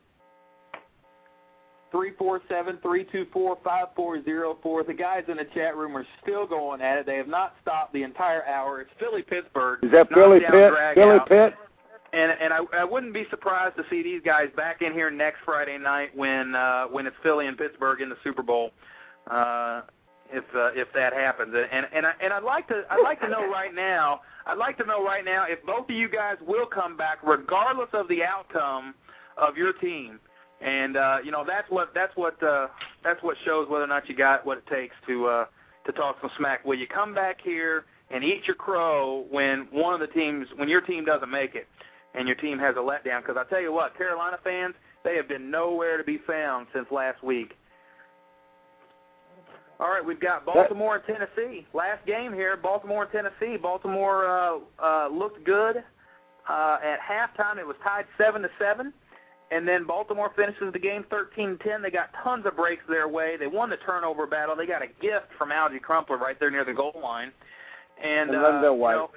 347-324-5404. 1.95 4.87
The 4.87 4.93
guys 4.93 5.23
in 5.29 5.37
the 5.37 5.45
chat 5.53 5.77
room 5.77 5.95
are 5.95 6.05
still 6.21 6.45
going 6.45 6.81
at 6.81 6.97
it. 6.97 7.05
They 7.05 7.15
have 7.15 7.29
not 7.29 7.55
stopped 7.61 7.93
the 7.93 8.03
entire 8.03 8.45
hour. 8.45 8.81
It's 8.81 8.91
Philly 8.99 9.21
Pittsburgh. 9.21 9.81
Is 9.83 9.91
that 9.91 10.09
Philly 10.13 10.39
Pitt? 10.39 10.73
Philly. 10.95 11.19
Pitt? 11.27 11.53
And 12.13 12.31
and 12.39 12.53
I, 12.53 12.59
I 12.73 12.83
wouldn't 12.83 13.13
be 13.13 13.25
surprised 13.29 13.77
to 13.77 13.83
see 13.89 14.03
these 14.03 14.21
guys 14.23 14.49
back 14.55 14.81
in 14.81 14.93
here 14.93 15.11
next 15.11 15.39
Friday 15.43 15.77
night 15.77 16.15
when 16.15 16.55
uh, 16.55 16.85
when 16.85 17.07
it's 17.07 17.17
Philly 17.23 17.47
and 17.47 17.57
Pittsburgh 17.57 17.99
in 18.01 18.09
the 18.09 18.17
Super 18.23 18.43
Bowl. 18.43 18.71
Uh, 19.29 19.81
if 20.31 20.43
uh, 20.55 20.69
if 20.73 20.87
that 20.93 21.13
happens. 21.13 21.53
And 21.53 21.87
and 21.93 22.05
I, 22.05 22.13
and 22.21 22.33
I'd 22.33 22.43
like 22.43 22.67
to 22.69 22.83
I'd 22.89 23.03
like 23.03 23.19
to 23.21 23.29
know 23.29 23.49
right 23.49 23.73
now. 23.73 24.21
I'd 24.45 24.57
like 24.57 24.77
to 24.77 24.85
know 24.85 25.03
right 25.03 25.25
now 25.25 25.45
if 25.47 25.63
both 25.65 25.89
of 25.89 25.95
you 25.95 26.09
guys 26.09 26.37
will 26.45 26.65
come 26.65 26.95
back 26.95 27.19
regardless 27.23 27.89
of 27.93 28.07
the 28.07 28.23
outcome 28.23 28.95
of 29.37 29.57
your 29.57 29.73
team. 29.73 30.19
And 30.61 30.97
uh, 30.97 31.17
you 31.23 31.31
know 31.31 31.43
that's 31.45 31.69
what 31.69 31.93
that's 31.93 32.15
what 32.15 32.41
uh, 32.41 32.67
that's 33.03 33.21
what 33.21 33.37
shows 33.45 33.67
whether 33.69 33.83
or 33.83 33.87
not 33.87 34.07
you 34.09 34.15
got 34.15 34.45
what 34.45 34.57
it 34.57 34.67
takes 34.67 34.95
to 35.07 35.25
uh, 35.27 35.45
to 35.85 35.91
talk 35.91 36.17
some 36.21 36.31
smack. 36.37 36.65
Will 36.65 36.77
you 36.77 36.87
come 36.87 37.13
back 37.13 37.39
here 37.41 37.85
and 38.09 38.23
eat 38.23 38.43
your 38.47 38.55
crow 38.55 39.25
when 39.29 39.67
one 39.71 39.93
of 39.93 39.99
the 39.99 40.07
teams 40.07 40.47
when 40.55 40.69
your 40.69 40.81
team 40.81 41.05
doesn't 41.05 41.29
make 41.29 41.55
it 41.55 41.67
and 42.13 42.27
your 42.27 42.37
team 42.37 42.57
has 42.57 42.75
a 42.77 42.79
letdown? 42.79 43.21
Because 43.21 43.37
I 43.37 43.43
tell 43.49 43.61
you 43.61 43.73
what, 43.73 43.97
Carolina 43.97 44.37
fans 44.43 44.75
they 45.03 45.15
have 45.15 45.27
been 45.27 45.51
nowhere 45.51 45.97
to 45.97 46.03
be 46.03 46.19
found 46.25 46.67
since 46.73 46.87
last 46.89 47.23
week. 47.23 47.53
All 49.79 49.89
right, 49.89 50.03
we've 50.03 50.19
got 50.19 50.45
Baltimore 50.45 50.95
and 50.95 51.03
Tennessee. 51.05 51.67
Last 51.73 52.05
game 52.05 52.33
here, 52.33 52.55
Baltimore 52.55 53.03
and 53.03 53.11
Tennessee. 53.11 53.57
Baltimore 53.57 54.25
uh, 54.25 54.57
uh, 54.81 55.09
looked 55.09 55.43
good 55.43 55.83
uh, 56.49 56.77
at 56.81 56.99
halftime. 57.01 57.57
It 57.59 57.67
was 57.67 57.75
tied 57.83 58.05
seven 58.17 58.41
to 58.41 58.49
seven, 58.57 58.93
and 59.51 59.67
then 59.67 59.85
Baltimore 59.85 60.31
finishes 60.35 60.73
the 60.73 60.79
game 60.79 61.05
13-10. 61.11 61.81
They 61.81 61.91
got 61.91 62.09
tons 62.23 62.45
of 62.45 62.55
breaks 62.55 62.83
their 62.89 63.07
way. 63.07 63.37
They 63.37 63.47
won 63.47 63.69
the 63.69 63.77
turnover 63.77 64.25
battle. 64.27 64.55
They 64.55 64.65
got 64.65 64.81
a 64.81 64.87
gift 65.01 65.27
from 65.37 65.49
Alge 65.49 65.79
Crumpler 65.81 66.17
right 66.17 66.39
there 66.39 66.49
near 66.51 66.65
the 66.65 66.73
goal 66.73 66.99
line, 67.01 67.31
and, 68.03 68.29
And 68.31 68.37
uh, 68.37 68.41
LenDale 68.43 68.63
you 68.63 68.73
White. 68.73 68.95
know- 68.95 69.09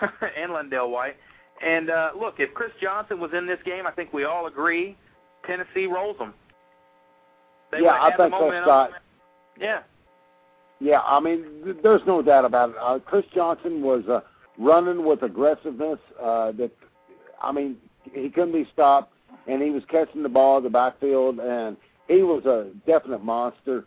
and 0.36 0.50
LenDale 0.52 0.90
White. 0.90 1.16
And 1.64 1.90
uh, 1.90 2.10
look, 2.18 2.34
if 2.38 2.52
Chris 2.54 2.70
Johnson 2.82 3.18
was 3.18 3.30
in 3.36 3.46
this 3.46 3.58
game, 3.64 3.86
I 3.86 3.90
think 3.90 4.12
we 4.12 4.24
all 4.24 4.46
agree 4.46 4.96
Tennessee 5.46 5.86
rolls 5.86 6.18
them. 6.18 6.34
They 7.72 7.80
Yeah, 7.82 7.92
I 8.00 8.14
think 8.16 8.32
so. 8.32 8.60
Scott. 8.62 8.90
Yeah. 9.58 9.80
Yeah, 10.80 11.00
I 11.00 11.18
mean, 11.20 11.44
th- 11.64 11.76
there's 11.82 12.02
no 12.06 12.20
doubt 12.20 12.44
about 12.44 12.70
it. 12.70 12.76
Uh, 12.80 12.98
Chris 12.98 13.24
Johnson 13.34 13.80
was 13.82 14.04
uh, 14.08 14.20
running 14.58 15.04
with 15.06 15.22
aggressiveness. 15.22 15.98
Uh, 16.22 16.52
that, 16.52 16.70
I 17.42 17.50
mean, 17.52 17.76
he 18.12 18.28
couldn't 18.28 18.52
be 18.52 18.68
stopped, 18.74 19.14
and 19.48 19.62
he 19.62 19.70
was 19.70 19.82
catching 19.90 20.22
the 20.22 20.28
ball 20.28 20.58
in 20.58 20.64
the 20.64 20.70
backfield, 20.70 21.38
and 21.38 21.76
he 22.08 22.22
was 22.22 22.44
a 22.46 22.70
definite 22.86 23.22
monster. 23.24 23.84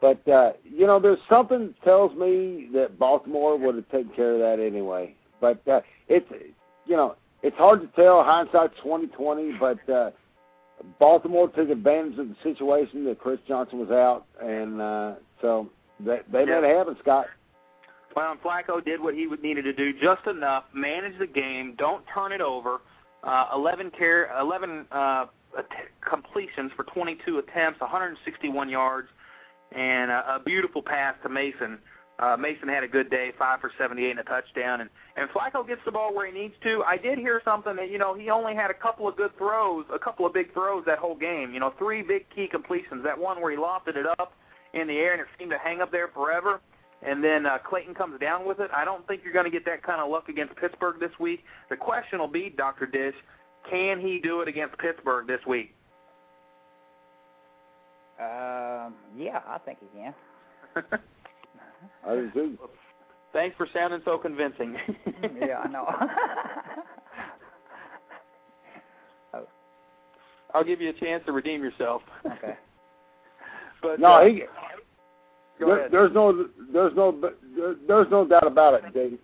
But 0.00 0.26
uh, 0.28 0.52
you 0.64 0.86
know, 0.86 1.00
there's 1.00 1.18
something 1.28 1.74
tells 1.84 2.14
me 2.16 2.68
that 2.74 2.98
Baltimore 2.98 3.56
would 3.58 3.74
have 3.76 3.88
taken 3.90 4.10
care 4.14 4.34
of 4.34 4.38
that 4.40 4.62
anyway. 4.64 5.14
But 5.40 5.66
uh, 5.68 5.80
it's, 6.08 6.26
you 6.86 6.96
know, 6.96 7.16
it's 7.42 7.56
hard 7.56 7.80
to 7.82 7.88
tell. 8.00 8.22
Hindsight's 8.24 8.74
2020, 8.82 9.52
but. 9.58 9.88
Uh, 9.88 10.10
Baltimore 10.98 11.48
took 11.48 11.70
advantage 11.70 12.18
of 12.18 12.28
the 12.28 12.36
situation 12.42 13.04
that 13.06 13.18
Chris 13.18 13.38
Johnson 13.48 13.78
was 13.78 13.90
out, 13.90 14.26
and 14.42 14.78
uh, 14.78 15.14
so 15.40 15.70
they, 15.98 16.20
they 16.30 16.40
Yeah. 16.40 16.60
made 16.60 16.68
it 16.70 16.76
happen, 16.76 16.96
Scott. 17.00 17.26
Well, 18.14 18.32
and 18.32 18.42
Flacco 18.42 18.84
did 18.84 19.00
what 19.00 19.14
he 19.14 19.26
needed 19.42 19.62
to 19.62 19.72
do, 19.72 19.92
just 19.98 20.26
enough. 20.26 20.64
Manage 20.74 21.18
the 21.18 21.26
game. 21.26 21.74
Don't 21.78 22.04
turn 22.12 22.32
it 22.32 22.40
over. 22.40 22.80
Uh, 23.26 23.48
11 23.54 23.90
care, 23.90 24.30
11 24.38 24.86
uh, 24.92 25.26
completions 26.08 26.70
for 26.76 26.84
22 26.84 27.38
attempts, 27.38 27.80
161 27.80 28.68
yards, 28.68 29.08
and 29.72 30.12
a, 30.12 30.36
a 30.36 30.42
beautiful 30.44 30.80
pass 30.80 31.16
to 31.24 31.28
Mason. 31.28 31.78
Uh, 32.20 32.36
Mason 32.36 32.68
had 32.68 32.84
a 32.84 32.88
good 32.88 33.10
day, 33.10 33.32
five 33.36 33.60
for 33.60 33.72
78 33.76 34.10
and 34.10 34.20
a 34.20 34.22
touchdown, 34.22 34.80
and 34.80 34.90
and 35.16 35.28
Flacco 35.30 35.66
gets 35.66 35.80
the 35.84 35.90
ball 35.90 36.14
where 36.14 36.26
he 36.26 36.32
needs 36.32 36.54
to. 36.62 36.82
I 36.86 36.96
did 36.96 37.18
hear 37.18 37.42
something 37.44 37.74
that 37.76 37.90
you 37.90 37.98
know 37.98 38.14
he 38.14 38.30
only 38.30 38.54
had 38.54 38.70
a 38.70 38.74
couple 38.74 39.08
of 39.08 39.16
good 39.16 39.36
throws, 39.36 39.84
a 39.92 39.98
couple 39.98 40.24
of 40.24 40.32
big 40.32 40.52
throws 40.54 40.84
that 40.86 40.98
whole 40.98 41.16
game. 41.16 41.52
You 41.52 41.60
know, 41.60 41.74
three 41.76 42.02
big 42.02 42.26
key 42.34 42.46
completions. 42.46 43.02
That 43.02 43.18
one 43.18 43.42
where 43.42 43.50
he 43.50 43.56
lofted 43.56 43.96
it 43.96 44.06
up 44.18 44.34
in 44.72 44.86
the 44.86 44.94
air 44.94 45.12
and 45.12 45.20
it 45.20 45.26
seemed 45.38 45.50
to 45.50 45.58
hang 45.58 45.80
up 45.80 45.90
there 45.90 46.08
forever, 46.08 46.60
and 47.02 47.22
then 47.22 47.46
uh, 47.46 47.58
Clayton 47.58 47.94
comes 47.94 48.18
down 48.20 48.46
with 48.46 48.60
it. 48.60 48.70
I 48.74 48.84
don't 48.84 49.06
think 49.06 49.22
you're 49.24 49.32
going 49.32 49.44
to 49.44 49.50
get 49.50 49.64
that 49.66 49.82
kind 49.82 50.00
of 50.00 50.10
luck 50.10 50.28
against 50.28 50.56
Pittsburgh 50.56 50.98
this 50.98 51.10
week. 51.20 51.44
The 51.70 51.76
question 51.76 52.18
will 52.18 52.28
be, 52.28 52.52
Dr. 52.56 52.86
Dish, 52.86 53.14
can 53.70 54.00
he 54.00 54.18
do 54.22 54.40
it 54.40 54.48
against 54.48 54.78
Pittsburgh 54.78 55.26
this 55.26 55.40
week? 55.46 55.74
Um, 58.18 58.94
yeah, 59.16 59.40
I 59.46 59.58
think 59.64 59.78
he 59.80 59.98
can. 59.98 60.14
I 62.06 62.14
do 62.14 62.30
too. 62.32 62.58
Thanks 63.32 63.56
for 63.56 63.68
sounding 63.74 64.00
so 64.04 64.16
convincing. 64.16 64.76
yeah, 65.40 65.58
I 65.58 65.68
know. 65.68 65.86
I'll 70.54 70.64
give 70.64 70.80
you 70.80 70.88
a 70.88 70.92
chance 70.94 71.22
to 71.26 71.32
redeem 71.32 71.62
yourself. 71.62 72.00
okay. 72.24 72.56
But 73.82 74.00
No, 74.00 74.14
uh, 74.14 74.24
he. 74.24 74.44
There, 75.58 75.88
there's 75.90 76.12
no, 76.12 76.48
there's 76.72 76.94
no, 76.94 77.32
there's 77.88 78.10
no 78.10 78.26
doubt 78.26 78.46
about 78.46 78.74
it, 78.74 78.92
Dean. 78.92 79.18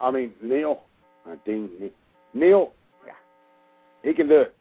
I 0.00 0.10
mean, 0.10 0.32
Neil, 0.42 0.82
uh, 1.28 1.36
Dean, 1.44 1.90
Neil. 2.34 2.72
Yeah. 3.06 3.12
He 4.02 4.12
can 4.14 4.28
do 4.28 4.42
it. 4.42 4.54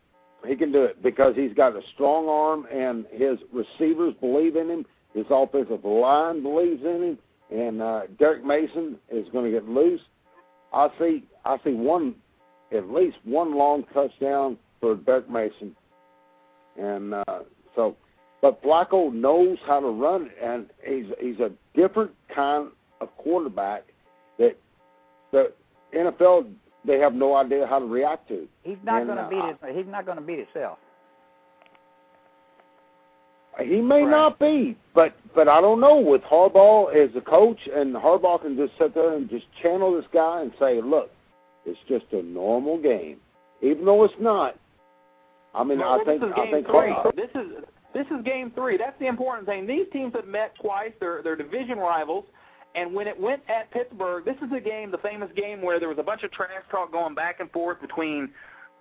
He 0.48 0.56
can 0.56 0.72
do 0.72 0.84
it 0.84 1.02
because 1.04 1.36
he's 1.36 1.54
got 1.54 1.76
a 1.76 1.82
strong 1.94 2.30
arm, 2.30 2.68
and 2.72 3.06
his 3.12 3.40
receivers 3.52 4.14
believe 4.22 4.56
in 4.56 4.70
him. 4.70 4.86
His 5.14 5.26
offensive 5.30 5.84
line 5.84 6.44
believes 6.44 6.84
in 6.84 7.04
him, 7.04 7.18
and 7.52 7.82
uh, 7.82 8.02
Derrick 8.20 8.46
Mason 8.46 8.98
is 9.10 9.28
going 9.32 9.46
to 9.46 9.52
get 9.52 9.68
loose. 9.68 10.02
I 10.74 10.90
see, 11.00 11.24
I 11.44 11.58
see 11.64 11.74
one, 11.74 12.16
at 12.72 12.90
least 12.90 13.18
one 13.24 13.56
long 13.58 13.84
touchdown 13.94 14.58
for 14.80 14.96
Derrick 14.96 15.30
Mason, 15.30 15.76
and 16.78 17.16
uh, 17.16 17.40
so 17.76 17.96
but 18.42 18.62
Flacco 18.64 19.12
knows 19.14 19.58
how 19.66 19.80
to 19.80 19.88
run, 19.88 20.30
and 20.42 20.68
he's 20.86 21.06
he's 21.20 21.40
a 21.40 21.52
different 21.76 22.12
kind 22.34 22.70
of 23.02 23.16
quarterback 23.18 23.84
that 24.40 24.56
the 25.32 25.52
NFL 25.96 26.52
they 26.86 27.00
have 27.00 27.14
no 27.14 27.36
idea 27.36 27.66
how 27.68 27.80
to 27.80 27.86
react 27.86 28.28
to. 28.30 28.48
He's 28.64 28.78
not 28.84 29.06
going 29.06 29.18
to 29.18 29.24
uh, 29.24 29.30
beat 29.30 29.44
his. 29.70 29.76
He's 29.78 29.92
not 29.92 30.06
going 30.06 30.18
to 30.18 30.24
beat 30.24 30.40
himself. 30.40 30.78
He 33.60 33.82
may 33.82 34.04
Right. 34.04 34.12
not 34.12 34.38
be, 34.40 34.78
but 34.94 35.14
but 35.34 35.48
I 35.48 35.60
don't 35.62 35.80
know. 35.80 35.98
With 36.00 36.22
Harbaugh 36.22 36.94
as 36.96 37.16
a 37.16 37.22
coach, 37.22 37.58
and 37.74 37.96
Harbaugh 37.96 38.42
can 38.42 38.56
just 38.56 38.74
sit 38.78 38.94
there 38.94 39.14
and 39.14 39.28
just 39.30 39.46
channel 39.64 39.96
this 39.96 40.06
guy 40.14 40.42
and 40.42 40.52
say, 40.60 40.80
"Look, 40.80 41.10
it's 41.66 41.80
just 41.88 42.06
a 42.12 42.22
normal 42.22 42.78
game," 42.78 43.18
even 43.62 43.84
though 43.86 44.04
it's 44.04 44.14
not. 44.20 44.56
I 45.56 45.64
mean, 45.64 45.80
Well, 45.80 46.00
I 46.00 46.04
think 46.04 46.22
I 46.22 46.52
think. 46.52 46.68
Harbaugh- 46.68 47.16
This 47.16 47.32
is 47.34 47.64
this 47.98 48.06
is 48.12 48.24
game 48.24 48.52
three. 48.52 48.78
That's 48.78 48.98
the 49.00 49.08
important 49.08 49.48
thing. 49.48 49.66
These 49.66 49.88
teams 49.92 50.14
have 50.14 50.28
met 50.28 50.54
twice. 50.62 50.92
They're 51.00 51.22
they're 51.24 51.36
division 51.36 51.80
rivals. 51.80 52.26
And 52.76 52.94
when 52.94 53.08
it 53.08 53.20
went 53.20 53.42
at 53.50 53.72
Pittsburgh, 53.72 54.24
this 54.24 54.36
is 54.38 54.52
a 54.56 54.60
game, 54.60 54.92
the 54.92 55.00
famous 55.00 55.32
game 55.36 55.64
where 55.64 55.80
there 55.80 55.90
was 55.90 55.98
a 55.98 56.04
bunch 56.04 56.22
of 56.22 56.32
trash 56.32 56.62
talk 56.70 56.92
going 56.92 57.16
back 57.16 57.40
and 57.40 57.50
forth 57.52 57.82
between 57.82 58.30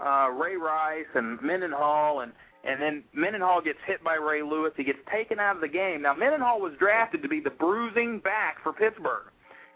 uh, 0.05 0.29
Ray 0.29 0.57
Rice 0.57 1.07
and 1.14 1.41
Mendenhall, 1.41 2.21
and 2.21 2.33
and 2.62 2.83
then 2.83 3.05
Mendenhall 3.14 3.62
gets 3.62 3.79
hit 3.87 4.05
by 4.05 4.17
Ray 4.17 4.43
Lewis. 4.43 4.73
He 4.77 4.85
gets 4.85 4.99
taken 5.11 5.41
out 5.41 5.55
of 5.55 5.62
the 5.62 5.69
game. 5.69 6.03
Now 6.03 6.12
Mendenhall 6.12 6.61
was 6.61 6.75
drafted 6.79 7.23
to 7.23 7.29
be 7.29 7.41
the 7.41 7.51
bruising 7.51 8.19
back 8.19 8.62
for 8.62 8.75
Pittsburgh, 8.75 9.31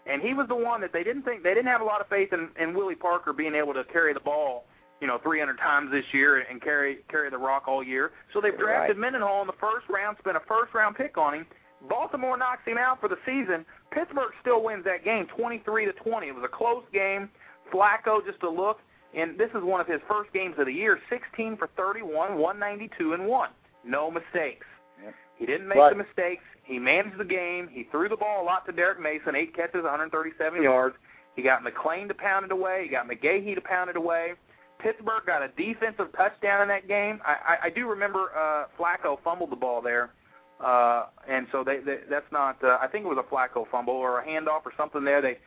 and 0.05 0.21
he 0.21 0.35
was 0.35 0.47
the 0.49 0.55
one 0.55 0.81
that 0.81 0.93
they 0.93 1.03
didn't 1.03 1.23
think 1.23 1.41
they 1.41 1.55
didn't 1.55 1.69
have 1.69 1.81
a 1.81 1.85
lot 1.85 1.99
of 1.99 2.07
faith 2.07 2.31
in, 2.31 2.49
in 2.59 2.75
Willie 2.75 2.93
Parker 2.93 3.33
being 3.33 3.55
able 3.55 3.73
to 3.73 3.83
carry 3.85 4.13
the 4.13 4.19
ball 4.19 4.65
you 5.01 5.07
know, 5.07 5.17
300 5.17 5.57
times 5.57 5.91
this 5.91 6.05
year 6.13 6.37
and 6.49 6.61
carry 6.61 6.99
carry 7.09 7.29
the 7.29 7.37
rock 7.37 7.67
all 7.67 7.83
year. 7.83 8.11
So 8.33 8.39
they've 8.39 8.57
drafted 8.57 8.97
Right. 8.97 9.01
Mendenhall 9.01 9.41
in 9.41 9.47
the 9.47 9.53
first 9.53 9.89
round, 9.89 10.17
spent 10.19 10.37
a 10.37 10.41
first 10.41 10.73
round 10.73 10.95
pick 10.95 11.17
on 11.17 11.33
him. 11.33 11.45
Baltimore 11.89 12.37
knocks 12.37 12.63
him 12.65 12.77
out 12.77 13.01
for 13.01 13.07
the 13.09 13.17
season. 13.25 13.65
Pittsburgh 13.89 14.31
still 14.39 14.63
wins 14.63 14.85
that 14.85 15.03
game, 15.03 15.25
23 15.25 15.85
to 15.85 15.93
20. 15.93 16.27
It 16.27 16.35
was 16.35 16.43
a 16.43 16.47
close 16.47 16.83
game. 16.93 17.29
Flacco 17.73 18.23
just 18.25 18.43
a 18.43 18.49
look, 18.49 18.79
and 19.15 19.37
this 19.37 19.49
is 19.55 19.63
one 19.63 19.81
of 19.81 19.87
his 19.87 19.99
first 20.07 20.31
games 20.33 20.55
of 20.59 20.67
the 20.67 20.73
year. 20.73 20.99
16 21.09 21.57
for 21.57 21.67
31, 21.75 22.37
192 22.37 23.13
and 23.13 23.25
one. 23.25 23.49
No 23.83 24.11
mistakes. 24.11 24.67
Yep. 25.03 25.15
He 25.37 25.45
didn't 25.47 25.67
make 25.67 25.79
Right. 25.79 25.89
the 25.89 26.03
mistakes. 26.03 26.43
He 26.63 26.77
managed 26.77 27.17
the 27.17 27.25
game. 27.25 27.67
He 27.67 27.83
threw 27.85 28.07
the 28.07 28.15
ball 28.17 28.43
a 28.43 28.45
lot 28.45 28.65
to 28.67 28.71
Derrick 28.71 28.99
Mason, 28.99 29.35
eight 29.35 29.55
catches, 29.55 29.83
137 29.83 30.61
yards. 30.61 30.95
He 31.35 31.41
got 31.41 31.63
McClain 31.63 32.07
to 32.09 32.13
pound 32.13 32.45
it 32.45 32.51
away. 32.51 32.83
He 32.83 32.89
got 32.89 33.07
McGahee 33.07 33.55
to 33.55 33.61
pound 33.61 33.89
it 33.89 33.95
away. 33.95 34.33
Pittsburgh 34.81 35.25
got 35.25 35.41
a 35.43 35.49
defensive 35.49 36.11
touchdown 36.15 36.61
in 36.61 36.67
that 36.69 36.87
game. 36.87 37.21
I, 37.25 37.57
I, 37.61 37.65
I 37.65 37.69
do 37.69 37.87
remember 37.87 38.31
uh, 38.35 38.65
Flacco 38.79 39.17
fumbled 39.23 39.51
the 39.51 39.55
ball 39.55 39.81
there, 39.81 40.11
uh, 40.59 41.05
and 41.27 41.47
so 41.51 41.63
they, 41.63 41.79
they 41.79 41.99
that's 42.09 42.31
not. 42.31 42.63
Uh, 42.63 42.77
I 42.81 42.87
think 42.87 43.05
it 43.05 43.07
was 43.07 43.17
a 43.17 43.33
Flacco 43.33 43.65
fumble 43.69 43.93
or 43.93 44.19
a 44.19 44.25
handoff 44.25 44.65
or 44.65 44.73
something 44.77 45.03
there. 45.03 45.21
They 45.21 45.37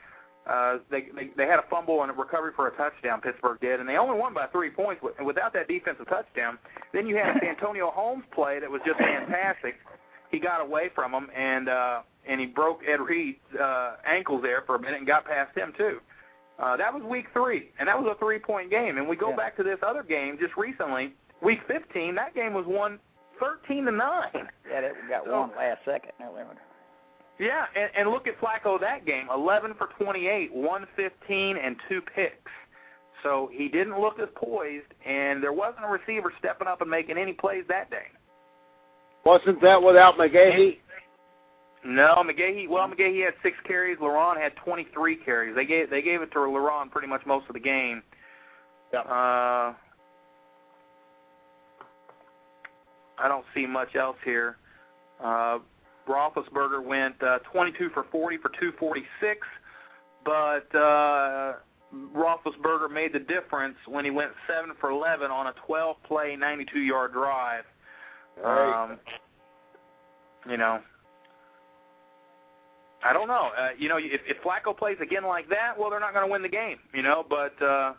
uh, 0.47 0.79
they, 0.91 1.09
they 1.15 1.31
they 1.37 1.47
had 1.47 1.59
a 1.59 1.65
fumble 1.71 2.03
and 2.03 2.11
a 2.11 2.15
recovery 2.15 2.53
for 2.55 2.69
a 2.69 2.77
touchdown. 2.77 3.21
Pittsburgh 3.21 3.61
did, 3.61 3.81
and 3.81 3.89
they 3.89 3.97
only 3.97 4.19
won 4.19 4.35
by 4.35 4.47
three 4.47 4.71
points. 4.71 5.03
And 5.19 5.27
without 5.27 5.53
that 5.55 5.69
defensive 5.69 6.09
touchdown, 6.09 6.59
then 6.93 7.07
you 7.07 7.17
had 7.17 7.39
Santonio 7.43 7.91
Holmes 7.91 8.25
play 8.33 8.61
that 8.61 8.71
was 8.71 8.81
just 8.87 8.99
fantastic. 8.99 9.77
He 10.31 10.39
got 10.39 10.61
away 10.61 10.91
from 10.95 11.13
him 11.13 11.29
and 11.35 11.69
uh, 11.69 12.03
and 12.27 12.41
he 12.41 12.47
broke 12.47 12.83
Ed 12.87 13.01
Reed's 13.01 13.39
uh, 13.59 13.97
ankles 14.07 14.43
there 14.43 14.63
for 14.67 14.77
a 14.77 14.81
minute 14.81 14.99
and 14.99 15.07
got 15.07 15.25
past 15.25 15.57
him 15.57 15.73
too. 15.77 15.99
Uh, 15.99 16.14
Uh, 16.59 16.77
that 16.77 16.93
was 16.95 17.03
week 17.03 17.27
three, 17.33 17.71
and 17.79 17.89
that 17.89 18.01
was 18.01 18.15
a 18.15 18.19
three-point 18.19 18.71
game. 18.71 18.97
And 18.99 19.09
we 19.09 19.17
go 19.17 19.31
Yeah. 19.31 19.37
back 19.37 19.57
to 19.57 19.63
this 19.63 19.79
other 19.83 20.03
game 20.03 20.39
just 20.39 20.57
recently, 20.57 21.13
week 21.41 21.61
15. 21.67 22.15
That 22.15 22.35
game 22.35 22.55
was 22.55 22.65
won 22.67 23.01
13 23.41 23.85
to 23.87 23.91
nine. 23.91 24.49
Yeah, 24.69 24.81
they 24.83 24.93
got 25.09 25.25
So- 25.25 25.41
one 25.41 25.57
last 25.57 25.85
second. 25.85 26.13
No, 26.21 26.33
they 26.35 26.45
Yeah, 27.45 27.67
and, 27.75 27.91
and 27.97 28.11
look 28.11 28.29
at 28.29 28.39
Flacco 28.39 28.79
that 28.81 29.05
game: 29.05 29.29
11 29.31 29.75
for 29.75 29.89
28, 29.89 30.53
115, 30.53 31.57
and 31.57 31.77
two 31.89 32.01
picks. 32.01 32.53
So 33.25 33.49
he 33.53 33.69
didn't 33.69 33.99
look 33.99 34.21
as 34.21 34.29
poised, 34.37 34.93
and 35.05 35.43
there 35.43 35.53
wasn't 35.53 35.85
a 35.85 35.89
receiver 35.89 36.33
stepping 36.39 36.69
up 36.69 36.81
and 36.83 36.91
making 36.91 37.19
any 37.19 37.33
plays 37.33 37.67
that 37.67 37.91
day. 37.91 38.07
wasn't 39.25 39.59
that 39.63 39.83
without 39.83 40.19
McGahee? 40.19 40.79
No, 41.85 42.25
McGahee. 42.25 42.69
Well, 42.69 42.89
McGahee 42.89 43.25
had 43.25 43.35
six 43.43 43.57
carries. 43.67 43.99
Le'Ron 43.99 44.41
had 44.41 44.57
23 44.57 45.17
carries. 45.17 45.55
They 45.55 45.67
gave 45.67 45.91
they 45.91 46.01
gave 46.01 46.23
it 46.23 46.33
to 46.33 46.39
Le'Ron 46.39 46.91
pretty 46.91 47.09
much 47.09 47.21
most 47.27 47.47
of 47.49 47.55
the 47.55 47.61
game. 47.61 48.03
Yeah. 48.93 49.01
Uh, 49.01 49.75
I 53.19 53.29
don't 53.29 53.45
see 53.55 53.67
much 53.67 53.95
else 53.97 54.17
here. 54.25 54.57
Uh, 55.23 55.59
Roethlisberger 56.09 56.85
went 56.85 57.23
uh, 57.23 57.39
22 57.53 57.91
for 57.91 58.05
40 58.11 58.39
for 58.39 58.49
246, 58.49 59.47
but 60.25 60.75
uh, 60.77 61.55
Roethlisberger 62.15 62.93
made 62.93 63.13
the 63.13 63.21
difference 63.21 63.77
when 63.87 64.05
he 64.05 64.11
went 64.11 64.33
7 64.47 64.75
for 64.81 64.91
11 64.91 65.31
on 65.31 65.47
a 65.47 65.55
12-play, 65.69 66.37
92-yard 66.39 67.13
drive. 67.13 67.65
Um, 68.45 68.99
you 70.51 70.57
know, 70.57 70.81
I 73.05 73.13
don't 73.13 73.29
know. 73.29 73.51
Uh, 73.57 73.69
you 73.79 73.89
know, 73.89 73.99
if, 73.99 74.21
if 74.27 74.39
Flacco 74.43 74.77
plays 74.77 74.97
again 75.01 75.25
like 75.25 75.49
that, 75.51 75.79
well, 75.79 75.91
they're 75.91 76.01
not 76.01 76.15
going 76.15 76.27
to 76.27 76.33
win 76.33 76.43
the 76.43 76.49
game. 76.49 76.79
You 76.95 77.03
know, 77.03 77.25
but 77.29 77.61
uh, 77.63 77.93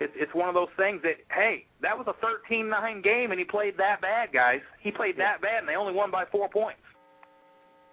it, 0.00 0.10
it's 0.14 0.34
one 0.34 0.48
of 0.48 0.54
those 0.54 0.68
things 0.76 1.02
that 1.02 1.16
hey, 1.30 1.66
that 1.82 1.96
was 1.96 2.06
a 2.08 2.52
13-9 2.52 3.04
game, 3.04 3.30
and 3.30 3.38
he 3.38 3.44
played 3.44 3.76
that 3.76 4.00
bad, 4.00 4.32
guys. 4.32 4.60
He 4.80 4.90
played 4.90 5.18
that 5.18 5.42
bad, 5.42 5.58
and 5.60 5.68
they 5.68 5.76
only 5.76 5.92
won 5.92 6.10
by 6.10 6.24
four 6.32 6.48
points. 6.48 6.80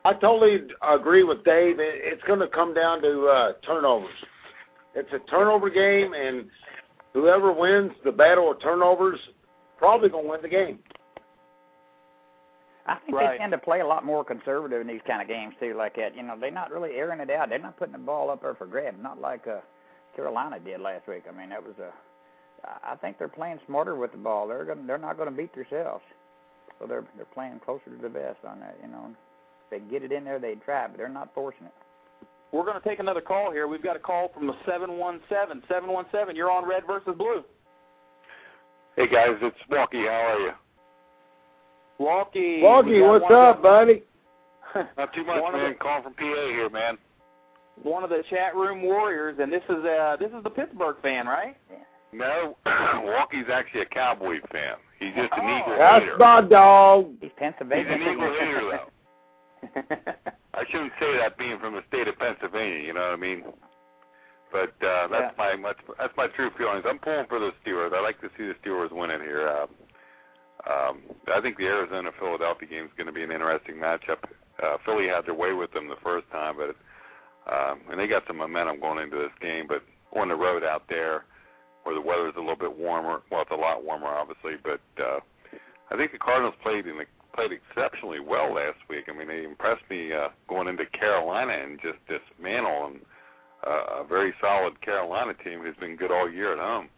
I 0.06 0.14
totally 0.14 0.60
agree 0.82 1.24
with 1.24 1.44
Dave. 1.44 1.80
It, 1.80 1.96
it's 1.96 2.24
going 2.24 2.40
to 2.40 2.48
come 2.48 2.74
down 2.74 3.02
to 3.02 3.28
uh, 3.28 3.54
turnovers. 3.66 4.10
It's 4.96 5.12
a 5.12 5.20
turnover 5.30 5.70
game, 5.70 6.14
and 6.14 6.46
whoever 7.14 7.52
wins 7.52 7.92
the 8.06 8.12
battle 8.12 8.52
of 8.52 8.62
turnovers 8.62 9.20
probably 9.78 10.08
going 10.10 10.24
to 10.24 10.30
win 10.32 10.42
the 10.42 10.48
game. 10.48 10.80
I 12.88 12.96
think 12.96 13.18
Right. 13.18 13.32
they 13.32 13.38
tend 13.38 13.52
to 13.52 13.58
play 13.58 13.82
a 13.82 13.86
lot 13.86 14.06
more 14.06 14.24
conservative 14.24 14.80
in 14.82 14.88
these 14.88 15.02
kind 15.06 15.22
of 15.22 15.28
games 15.28 15.54
too, 15.60 15.74
like 15.74 15.96
that. 15.98 16.16
You 16.16 16.24
know, 16.24 16.38
they're 16.40 16.52
not 16.52 16.72
really 16.72 16.96
airing 16.96 17.20
it 17.20 17.30
out. 17.30 17.50
They're 17.50 17.60
not 17.60 17.78
putting 17.78 17.92
the 17.94 18.00
ball 18.00 18.30
up 18.30 18.42
there 18.42 18.56
for 18.56 18.66
grabs, 18.66 18.98
not 19.02 19.20
like 19.20 19.46
uh, 19.48 19.60
Carolina 20.16 20.60
did 20.60 20.80
last 20.80 21.08
week. 21.08 21.24
I 21.28 21.32
mean, 21.38 21.50
that 21.50 21.64
was 21.64 21.76
a. 21.80 21.92
I 22.84 22.96
think 22.96 23.20
they're 23.20 23.28
playing 23.28 23.60
smarter 23.68 23.96
with 23.96 24.12
the 24.12 24.18
ball. 24.18 24.48
They're 24.48 24.66
gonna, 24.66 24.82
They're 24.88 24.98
not 24.98 25.18
going 25.18 25.30
to 25.30 25.36
beat 25.36 25.54
themselves, 25.54 26.04
so 26.80 26.88
they're 26.88 27.06
they're 27.16 27.26
playing 27.34 27.60
closer 27.64 27.86
to 27.96 28.02
the 28.02 28.10
vest 28.10 28.40
on 28.48 28.60
that. 28.62 28.78
You 28.82 28.90
know, 28.90 29.12
if 29.12 29.70
they 29.70 29.80
get 29.92 30.04
it 30.04 30.12
in 30.12 30.24
there, 30.24 30.40
they 30.40 30.56
try, 30.56 30.88
but 30.88 30.98
they're 30.98 31.10
not 31.10 31.34
forcing 31.36 31.66
it. 31.66 31.74
We're 32.52 32.64
going 32.64 32.82
to 32.82 32.88
take 32.88 33.00
another 33.00 33.22
call 33.22 33.52
here. 33.52 33.68
We've 33.68 33.84
got 33.84 33.98
a 33.98 34.00
call 34.00 34.30
from 34.34 34.48
the 34.48 34.54
717. 34.66 35.62
717, 35.68 36.34
you're 36.36 36.50
on 36.50 36.66
Red 36.68 36.84
versus 36.88 37.14
Blue. 37.18 37.44
Hey 38.96 39.08
guys, 39.08 39.36
it's 39.42 39.58
Walkie. 39.70 40.06
How 40.06 40.34
are 40.34 40.40
you? 40.40 40.52
Walkie. 42.00 42.62
Walkie, 42.62 43.02
what's 43.02 43.26
up, 43.32 43.62
buddy? 43.62 44.04
Not 44.98 45.14
too 45.14 45.24
much, 45.24 45.42
man. 45.54 45.70
the- 45.72 45.76
Calling 45.80 46.04
from 46.04 46.14
PA 46.14 46.24
here, 46.24 46.70
man. 46.70 46.98
One 47.84 48.04
of 48.04 48.10
the 48.10 48.24
chat 48.30 48.56
room 48.56 48.82
warriors, 48.82 49.38
and 49.40 49.52
this 49.54 49.62
is 49.70 49.86
uh 49.86 50.18
this 50.20 50.32
is 50.32 50.44
the 50.44 50.50
Pittsburgh 50.50 50.96
fan, 51.02 51.28
right? 51.28 51.56
No, 52.12 52.58
Walkie's 52.66 53.50
actually 53.54 53.82
a 53.82 53.86
Cowboy 53.86 54.40
fan. 54.52 54.76
He's 55.00 55.14
just 55.16 55.32
an 55.34 55.42
Oh. 55.44 55.58
Eagle 55.62 55.78
That's 55.78 56.04
hater. 56.06 56.18
my 56.18 56.42
dog. 56.42 57.12
He's 57.22 57.30
Pennsylvania. 57.38 57.86
He's 57.86 58.08
an 58.08 58.14
Eagle 58.14 58.34
hater, 58.34 58.72
though. 58.72 59.96
I 60.56 60.64
shouldn't 60.72 60.94
say 61.00 61.18
that 61.18 61.38
being 61.38 61.60
from 61.60 61.74
the 61.76 61.82
state 61.88 62.08
of 62.08 62.18
Pennsylvania. 62.18 62.80
You 62.80 62.94
know 62.94 63.02
what 63.02 63.14
I 63.14 63.16
mean? 63.18 63.44
But 64.52 64.74
uh, 64.86 65.08
that's 65.10 65.38
my 65.38 65.56
that's, 65.62 65.80
that's 66.00 66.14
my 66.18 66.28
true 66.28 66.50
feelings. 66.58 66.84
I'm 66.88 66.98
pulling 67.00 67.28
for 67.28 67.38
the 67.40 67.52
Steelers. 67.64 67.94
I 67.94 68.02
like 68.02 68.20
to 68.22 68.30
see 68.38 68.46
the 68.48 68.56
Steelers 68.66 68.92
win 68.92 69.12
it 69.12 69.22
here. 69.22 69.48
Um, 69.50 69.68
um, 70.70 71.02
I 71.34 71.42
think 71.42 71.58
the 71.58 71.66
Arizona 71.66 72.12
Philadelphia 72.20 72.68
game 72.68 72.86
is 72.86 72.92
going 72.98 73.08
to 73.08 73.14
be 73.14 73.24
an 73.24 73.32
interesting 73.32 73.76
matchup. 73.76 74.24
Uh, 74.62 74.78
Philly 74.86 75.08
had 75.08 75.26
their 75.26 75.34
way 75.34 75.54
with 75.54 75.72
them 75.72 75.88
the 75.88 76.02
first 76.04 76.30
time, 76.32 76.56
but 76.58 76.76
um, 77.52 77.80
and 77.90 78.00
they 78.00 78.08
got 78.08 78.24
some 78.28 78.38
momentum 78.38 78.80
going 78.80 79.02
into 79.02 79.18
this 79.18 79.32
game. 79.42 79.66
But 79.68 79.84
on 80.20 80.30
the 80.30 80.36
road 80.36 80.64
out 80.64 80.84
there, 80.90 81.24
where 81.84 81.96
the 81.96 82.02
weather's 82.02 82.34
a 82.36 82.40
little 82.40 82.58
bit 82.58 82.78
warmer, 82.78 83.22
well, 83.32 83.42
it's 83.42 83.52
a 83.52 83.56
lot 83.56 83.84
warmer, 83.84 84.08
obviously. 84.08 84.56
But 84.62 84.82
uh, 85.02 85.20
I 85.92 85.96
think 85.96 86.12
the 86.12 86.18
Cardinals 86.18 86.56
played 86.62 86.86
in 86.86 87.00
played 87.34 87.52
exceptionally 87.52 88.20
well 88.20 88.54
last 88.56 88.80
week. 88.90 89.06
I 89.08 89.14
mean, 89.14 89.28
they 89.28 89.44
impressed 89.44 89.84
me 89.90 90.12
uh, 90.12 90.30
going 90.50 90.68
into 90.68 90.86
Carolina 90.88 91.54
and 91.54 91.80
just 91.80 92.00
dismantle 92.10 92.88
and 92.88 93.00
uh, 93.66 94.02
a 94.02 94.08
very 94.08 94.34
solid 94.42 94.82
Carolina 94.82 95.34
team 95.44 95.62
who's 95.62 95.76
been 95.78 95.96
good 95.96 96.12
all 96.12 96.30
year 96.30 96.54
at 96.54 96.60
home. 96.60 96.90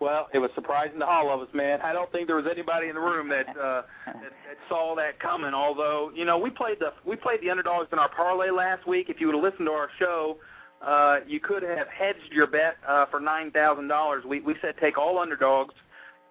Well, 0.00 0.28
it 0.32 0.38
was 0.38 0.50
surprising 0.54 0.98
to 1.00 1.06
all 1.06 1.30
of 1.30 1.46
us, 1.46 1.54
man. 1.54 1.80
I 1.82 1.92
don't 1.92 2.10
think 2.10 2.26
there 2.26 2.36
was 2.36 2.46
anybody 2.50 2.88
in 2.88 2.94
the 2.94 3.00
room 3.00 3.28
that 3.28 3.48
uh 3.56 3.82
that, 4.06 4.16
that 4.16 4.58
saw 4.68 4.94
that 4.96 5.20
coming. 5.20 5.52
Although, 5.52 6.10
you 6.14 6.24
know, 6.24 6.38
we 6.38 6.50
played 6.50 6.78
the 6.80 6.92
we 7.04 7.16
played 7.16 7.40
the 7.42 7.50
underdogs 7.50 7.88
in 7.92 7.98
our 7.98 8.08
parlay 8.08 8.50
last 8.50 8.86
week. 8.86 9.10
If 9.10 9.20
you 9.20 9.26
would 9.26 9.34
have 9.36 9.44
listened 9.44 9.66
to 9.66 9.72
our 9.72 9.90
show, 9.98 10.38
uh 10.80 11.18
you 11.26 11.38
could 11.38 11.62
have 11.62 11.86
hedged 11.88 12.32
your 12.32 12.46
bet 12.46 12.76
uh 12.88 13.06
for 13.06 13.20
nine 13.20 13.50
thousand 13.50 13.88
dollars. 13.88 14.24
We 14.24 14.40
we 14.40 14.54
said 14.62 14.74
take 14.80 14.96
all 14.96 15.18
underdogs 15.18 15.74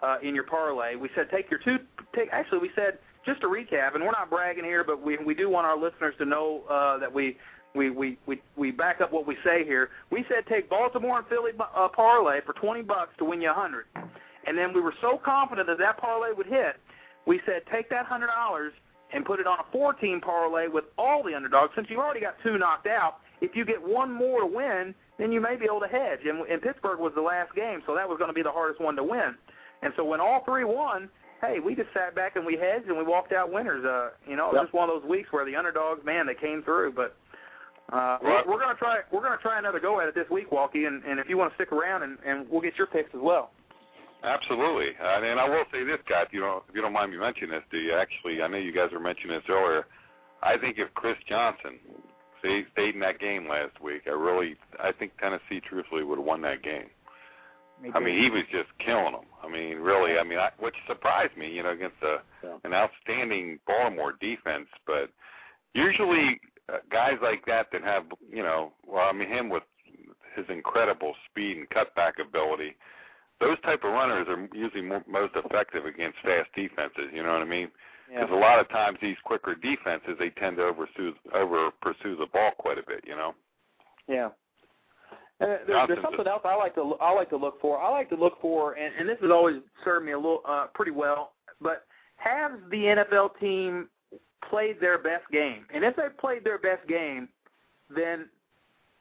uh 0.02 0.16
in 0.20 0.34
your 0.34 0.44
parlay. 0.44 0.96
We 0.96 1.08
said 1.14 1.30
take 1.30 1.48
your 1.48 1.60
two 1.60 1.78
take 2.14 2.28
actually 2.32 2.58
we 2.58 2.70
said 2.74 2.98
just 3.24 3.40
to 3.42 3.46
recap, 3.48 3.94
and 3.94 4.02
we're 4.02 4.12
not 4.12 4.30
bragging 4.30 4.64
here, 4.64 4.82
but 4.82 5.00
we 5.00 5.16
we 5.18 5.34
do 5.34 5.48
want 5.48 5.66
our 5.66 5.78
listeners 5.78 6.14
to 6.18 6.24
know 6.24 6.64
uh 6.68 6.98
that 6.98 7.12
we 7.12 7.36
we 7.74 7.90
we 7.90 8.18
we 8.26 8.40
we 8.56 8.70
back 8.70 9.00
up 9.00 9.12
what 9.12 9.26
we 9.26 9.36
say 9.44 9.64
here. 9.64 9.90
We 10.10 10.24
said 10.28 10.44
take 10.48 10.68
Baltimore 10.68 11.18
and 11.18 11.26
Philly 11.28 11.52
uh, 11.58 11.88
parlay 11.88 12.40
for 12.44 12.52
twenty 12.54 12.82
bucks 12.82 13.12
to 13.18 13.24
win 13.24 13.40
you 13.40 13.50
a 13.50 13.54
hundred, 13.54 13.86
and 14.46 14.56
then 14.58 14.72
we 14.72 14.80
were 14.80 14.94
so 15.00 15.18
confident 15.18 15.66
that 15.68 15.78
that 15.78 15.98
parlay 15.98 16.32
would 16.32 16.46
hit. 16.46 16.76
We 17.26 17.40
said 17.46 17.62
take 17.70 17.88
that 17.90 18.06
hundred 18.06 18.28
dollars 18.28 18.72
and 19.12 19.24
put 19.24 19.40
it 19.40 19.46
on 19.46 19.58
a 19.58 19.64
four-team 19.72 20.20
parlay 20.20 20.68
with 20.68 20.84
all 20.96 21.22
the 21.24 21.34
underdogs. 21.34 21.72
Since 21.74 21.88
you've 21.90 21.98
already 21.98 22.20
got 22.20 22.36
two 22.44 22.58
knocked 22.58 22.86
out, 22.86 23.16
if 23.40 23.56
you 23.56 23.64
get 23.64 23.82
one 23.82 24.12
more 24.12 24.40
to 24.40 24.46
win, 24.46 24.94
then 25.18 25.32
you 25.32 25.40
may 25.40 25.56
be 25.56 25.64
able 25.64 25.80
to 25.80 25.88
hedge. 25.88 26.20
And, 26.24 26.46
and 26.46 26.62
Pittsburgh 26.62 27.00
was 27.00 27.12
the 27.16 27.20
last 27.20 27.52
game, 27.56 27.82
so 27.86 27.94
that 27.96 28.08
was 28.08 28.18
going 28.18 28.30
to 28.30 28.34
be 28.34 28.42
the 28.42 28.52
hardest 28.52 28.80
one 28.80 28.94
to 28.94 29.02
win. 29.02 29.34
And 29.82 29.92
so 29.96 30.04
when 30.04 30.20
all 30.20 30.44
three 30.44 30.62
won, 30.62 31.08
hey, 31.40 31.58
we 31.58 31.74
just 31.74 31.88
sat 31.92 32.14
back 32.14 32.36
and 32.36 32.46
we 32.46 32.56
hedged 32.56 32.86
and 32.86 32.96
we 32.96 33.02
walked 33.02 33.32
out 33.32 33.52
winners. 33.52 33.84
Uh, 33.84 34.10
you 34.28 34.36
know, 34.36 34.44
it 34.46 34.52
was 34.52 34.58
Yep. 34.58 34.64
just 34.66 34.74
one 34.74 34.88
of 34.88 35.00
those 35.02 35.10
weeks 35.10 35.32
where 35.32 35.44
the 35.44 35.56
underdogs, 35.56 36.04
man, 36.04 36.26
they 36.26 36.34
came 36.36 36.62
through. 36.62 36.92
But 36.92 37.16
uh, 37.92 38.18
we're, 38.22 38.44
we're 38.46 38.60
gonna 38.60 38.74
try. 38.78 38.98
We're 39.12 39.22
gonna 39.22 39.38
try 39.40 39.58
another 39.58 39.80
go 39.80 40.00
at 40.00 40.08
it 40.08 40.14
this 40.14 40.28
week, 40.30 40.50
Walkie, 40.52 40.84
and, 40.84 41.02
and 41.04 41.18
if 41.18 41.28
you 41.28 41.36
want 41.36 41.50
to 41.52 41.54
stick 41.56 41.72
around, 41.72 42.02
and, 42.02 42.18
and 42.26 42.48
we'll 42.48 42.60
get 42.60 42.76
your 42.76 42.86
picks 42.86 43.14
as 43.14 43.20
well. 43.22 43.50
Absolutely, 44.22 44.90
uh, 45.02 45.22
and 45.22 45.40
I 45.40 45.48
will 45.48 45.64
say 45.72 45.82
this, 45.84 45.98
Scott. 46.06 46.28
You 46.30 46.40
know, 46.40 46.62
if 46.68 46.74
you 46.74 46.82
don't 46.82 46.92
mind 46.92 47.10
me 47.12 47.18
mentioning 47.18 47.50
this, 47.50 47.62
do 47.70 47.78
you 47.78 47.94
actually? 47.94 48.42
I 48.42 48.48
know 48.48 48.58
you 48.58 48.72
guys 48.72 48.90
were 48.92 49.00
mentioning 49.00 49.36
this 49.36 49.44
earlier. 49.48 49.86
I 50.42 50.56
think 50.58 50.78
if 50.78 50.92
Chris 50.94 51.16
Johnson 51.28 51.78
stayed, 52.38 52.66
stayed 52.72 52.94
in 52.94 53.00
that 53.00 53.18
game 53.18 53.48
last 53.48 53.80
week, 53.82 54.02
I 54.06 54.10
really, 54.10 54.56
I 54.82 54.92
think 54.92 55.12
Tennessee 55.18 55.60
truthfully 55.66 56.04
would 56.04 56.18
have 56.18 56.26
won 56.26 56.40
that 56.42 56.62
game. 56.62 56.86
Me 57.82 57.90
I 57.94 58.00
mean, 58.00 58.22
he 58.22 58.28
was 58.30 58.42
just 58.52 58.68
killing 58.84 59.12
them. 59.12 59.24
I 59.42 59.48
mean, 59.48 59.78
really. 59.78 60.18
I 60.18 60.22
mean, 60.22 60.38
I, 60.38 60.50
which 60.58 60.74
surprised 60.86 61.36
me, 61.36 61.50
you 61.50 61.62
know, 61.62 61.70
against 61.70 61.96
a, 62.02 62.18
Yeah. 62.44 62.56
an 62.64 62.74
outstanding 62.74 63.58
Baltimore 63.66 64.14
defense. 64.20 64.66
But 64.86 65.10
usually, 65.74 66.40
uh, 66.72 66.78
guys 66.90 67.18
like 67.22 67.44
that 67.46 67.68
that 67.72 67.82
have, 67.82 68.04
you 68.30 68.42
know, 68.42 68.72
well, 68.86 69.08
I 69.08 69.12
mean, 69.12 69.28
him 69.28 69.48
with 69.48 69.62
his 70.36 70.44
incredible 70.48 71.14
speed 71.28 71.56
and 71.56 71.68
cutback 71.70 72.20
ability, 72.20 72.76
those 73.40 73.60
type 73.62 73.84
of 73.84 73.92
runners 73.92 74.26
are 74.28 74.48
usually 74.54 74.82
more, 74.82 75.04
most 75.08 75.32
effective 75.34 75.86
against 75.86 76.18
fast 76.22 76.48
defenses. 76.54 77.10
You 77.12 77.22
know 77.22 77.32
what 77.32 77.42
I 77.42 77.46
mean? 77.46 77.68
Because 78.08 78.30
a 78.32 78.34
lot 78.34 78.58
of 78.58 78.68
times 78.68 78.98
these 79.00 79.16
quicker 79.24 79.54
defenses 79.54 80.16
they 80.18 80.30
tend 80.30 80.56
to 80.56 80.64
over 80.64 80.86
pursue, 80.86 81.14
over 81.32 81.70
pursue 81.80 82.16
the 82.16 82.26
ball 82.26 82.50
quite 82.58 82.78
a 82.78 82.82
bit. 82.82 83.04
You 83.06 83.16
know. 83.16 83.34
Yeah. 84.08 84.30
And 85.38 85.58
there, 85.66 85.86
there's 85.86 86.02
something 86.02 86.26
else 86.26 86.42
I 86.44 86.54
like 86.56 86.74
to 86.74 86.96
I 87.00 87.12
like 87.12 87.30
to 87.30 87.36
look 87.36 87.60
for. 87.60 87.80
I 87.80 87.88
like 87.88 88.10
to 88.10 88.16
look 88.16 88.40
for, 88.40 88.74
and, 88.74 88.92
and 88.98 89.08
this 89.08 89.16
has 89.22 89.30
always 89.30 89.56
served 89.84 90.04
me 90.04 90.12
a 90.12 90.16
little 90.16 90.42
uh, 90.46 90.66
pretty 90.74 90.90
well. 90.90 91.32
But 91.60 91.84
has 92.16 92.52
the 92.70 92.76
NFL 92.76 93.38
team 93.40 93.88
played 94.48 94.80
their 94.80 94.98
best 94.98 95.28
game? 95.30 95.64
And 95.72 95.84
if 95.84 95.96
they've 95.96 96.16
played 96.18 96.44
their 96.44 96.58
best 96.58 96.86
game, 96.88 97.28
then 97.94 98.28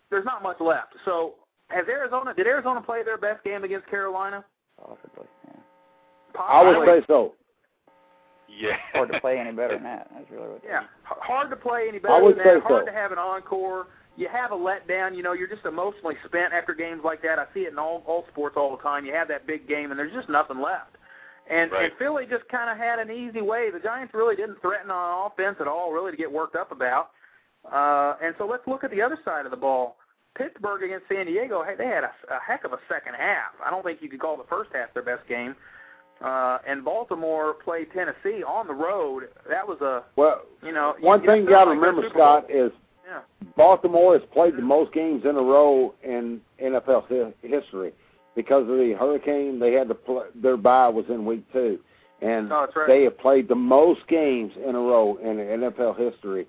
there's 0.09 0.25
not 0.25 0.43
much 0.43 0.59
left. 0.59 0.93
So 1.05 1.35
has 1.69 1.87
Arizona? 1.87 2.33
Did 2.33 2.47
Arizona 2.47 2.81
play 2.81 3.03
their 3.03 3.17
best 3.17 3.43
game 3.43 3.63
against 3.63 3.87
Carolina? 3.89 4.43
Possibly. 4.77 5.27
Yeah. 5.47 6.41
I 6.41 6.77
would 6.77 6.87
say 6.87 7.05
so. 7.07 7.33
Yeah. 8.47 8.77
Hard 8.93 9.11
to 9.11 9.19
play 9.19 9.37
any 9.37 9.51
better 9.51 9.75
than 9.75 9.83
that. 9.83 10.09
That's 10.13 10.29
really 10.31 10.47
what. 10.47 10.61
Yeah, 10.65 10.83
hard 11.03 11.49
to 11.51 11.55
play 11.55 11.85
any 11.87 11.99
better 11.99 12.15
I 12.15 12.21
would 12.21 12.37
than 12.37 12.45
that. 12.45 12.61
say 12.63 12.67
Hard 12.67 12.85
so. 12.87 12.91
to 12.91 12.97
have 12.97 13.11
an 13.11 13.17
encore. 13.19 13.87
You 14.17 14.27
have 14.27 14.51
a 14.51 14.55
letdown. 14.55 15.15
You 15.15 15.23
know, 15.23 15.33
you're 15.33 15.47
just 15.47 15.65
emotionally 15.65 16.15
spent 16.25 16.51
after 16.51 16.73
games 16.73 17.01
like 17.05 17.21
that. 17.21 17.39
I 17.39 17.45
see 17.53 17.61
it 17.61 17.71
in 17.71 17.79
all 17.79 18.03
all 18.07 18.25
sports 18.31 18.55
all 18.57 18.75
the 18.75 18.81
time. 18.81 19.05
You 19.05 19.13
have 19.13 19.27
that 19.27 19.45
big 19.45 19.67
game, 19.67 19.91
and 19.91 19.99
there's 19.99 20.13
just 20.13 20.29
nothing 20.29 20.59
left. 20.59 20.97
And 21.49 21.71
Right. 21.71 21.85
and 21.85 21.93
Philly 21.97 22.25
just 22.29 22.47
kind 22.49 22.69
of 22.69 22.77
had 22.77 22.99
an 22.99 23.09
easy 23.11 23.41
way. 23.41 23.71
The 23.71 23.79
Giants 23.79 24.13
really 24.13 24.35
didn't 24.35 24.61
threaten 24.61 24.91
on 24.91 25.31
offense 25.31 25.57
at 25.59 25.67
all, 25.67 25.91
really, 25.91 26.11
to 26.11 26.17
get 26.17 26.31
worked 26.31 26.55
up 26.55 26.71
about. 26.71 27.09
Uh, 27.69 28.15
and 28.21 28.35
so 28.37 28.45
let's 28.45 28.65
look 28.67 28.83
at 28.83 28.91
the 28.91 29.01
other 29.01 29.17
side 29.25 29.45
of 29.45 29.51
the 29.51 29.57
ball. 29.57 29.97
Pittsburgh 30.35 30.83
against 30.83 31.07
San 31.09 31.25
Diego, 31.25 31.63
hey, 31.63 31.75
they 31.75 31.87
had 31.87 32.03
a, 32.03 32.11
a 32.29 32.39
heck 32.45 32.63
of 32.63 32.71
a 32.71 32.79
second 32.87 33.15
half. 33.15 33.51
I 33.65 33.69
don't 33.71 33.83
think 33.83 34.01
you 34.01 34.09
could 34.09 34.19
call 34.19 34.37
the 34.37 34.43
first 34.43 34.69
half 34.73 34.93
their 34.93 35.03
best 35.03 35.27
game. 35.27 35.55
Uh, 36.21 36.59
and 36.67 36.83
Baltimore 36.85 37.53
played 37.55 37.91
Tennessee 37.93 38.43
on 38.43 38.67
the 38.67 38.73
road. 38.73 39.29
That 39.49 39.67
was 39.67 39.81
a 39.81 40.03
Well, 40.15 40.41
you 40.61 40.71
know, 40.71 40.95
one 40.99 41.21
you, 41.21 41.27
thing 41.27 41.43
you 41.43 41.49
got 41.49 41.65
to 41.65 41.71
remember, 41.71 42.07
Scott, 42.09 42.45
is 42.49 42.71
Yeah. 43.07 43.21
Baltimore 43.57 44.13
has 44.19 44.27
played 44.31 44.55
the 44.55 44.61
most 44.61 44.91
games 44.93 45.23
in 45.25 45.35
a 45.35 45.41
row 45.41 45.95
in 46.03 46.41
NFL 46.61 47.05
hi- 47.09 47.33
history 47.47 47.93
because 48.39 48.61
of 48.61 48.77
the 48.77 48.95
hurricane. 48.97 49.59
They 49.59 49.73
had 49.73 49.89
to 49.89 49.95
play, 49.95 50.23
their 50.33 50.55
bye 50.55 50.87
was 50.87 51.03
in 51.09 51.25
week 51.25 51.43
two, 51.51 51.77
and 52.21 52.49
oh, 52.49 52.67
No, 52.73 52.81
right. 52.81 52.87
they 52.87 53.03
have 53.03 53.17
played 53.19 53.49
the 53.49 53.55
most 53.55 54.07
games 54.07 54.53
in 54.55 54.75
a 54.75 54.79
row 54.79 55.17
in 55.21 55.35
NFL 55.35 55.97
history. 55.97 56.47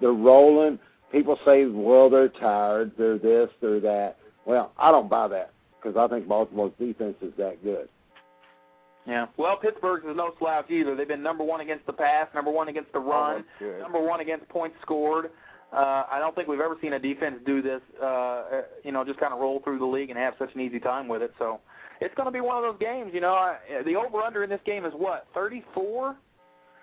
They're 0.00 0.12
rolling. 0.12 0.78
People 1.12 1.38
say, 1.44 1.66
well, 1.66 2.08
they're 2.08 2.30
tired, 2.30 2.92
they're 2.96 3.18
this, 3.18 3.50
they're 3.60 3.80
that. 3.80 4.16
Well, 4.46 4.72
I 4.78 4.90
don't 4.90 5.10
buy 5.10 5.28
that 5.28 5.52
because 5.78 5.96
I 5.98 6.08
think 6.08 6.26
Baltimore's 6.26 6.72
defense 6.78 7.16
is 7.20 7.32
that 7.36 7.62
good. 7.62 7.88
Yeah. 9.06 9.26
Well, 9.36 9.56
Pittsburgh's 9.58 10.04
is 10.08 10.16
no 10.16 10.32
slouch 10.38 10.70
either. 10.70 10.96
They've 10.96 11.06
been 11.06 11.22
number 11.22 11.44
one 11.44 11.60
against 11.60 11.84
the 11.86 11.92
pass, 11.92 12.28
number 12.34 12.50
one 12.50 12.68
against 12.68 12.92
the 12.92 12.98
oh, 12.98 13.10
run, 13.10 13.34
that's 13.36 13.46
good. 13.58 13.80
number 13.82 14.00
one 14.02 14.20
against 14.20 14.48
points 14.48 14.76
scored. 14.80 15.30
Uh, 15.72 16.04
I 16.10 16.18
don't 16.20 16.34
think 16.34 16.48
we've 16.48 16.60
ever 16.60 16.76
seen 16.80 16.92
a 16.94 16.98
defense 16.98 17.36
do 17.44 17.60
this. 17.60 17.80
Uh, 18.00 18.06
uh, 18.06 18.42
you 18.84 18.92
know, 18.92 19.04
just 19.04 19.18
kind 19.20 19.32
of 19.32 19.40
roll 19.40 19.60
through 19.64 19.78
the 19.78 19.84
league 19.86 20.10
and 20.10 20.18
have 20.18 20.34
such 20.38 20.54
an 20.54 20.60
easy 20.60 20.78
time 20.80 21.08
with 21.08 21.22
it. 21.22 21.32
So 21.38 21.60
it's 22.00 22.14
going 22.14 22.26
to 22.26 22.32
be 22.32 22.40
one 22.40 22.56
of 22.56 22.62
those 22.62 22.80
games. 22.80 23.10
You 23.12 23.20
know, 23.20 23.34
I, 23.34 23.56
the 23.84 23.96
over 23.96 24.20
under 24.22 24.44
in 24.44 24.50
this 24.50 24.60
game 24.64 24.84
is 24.84 24.92
what 24.96 25.26
thirty 25.34 25.64
four. 25.74 26.16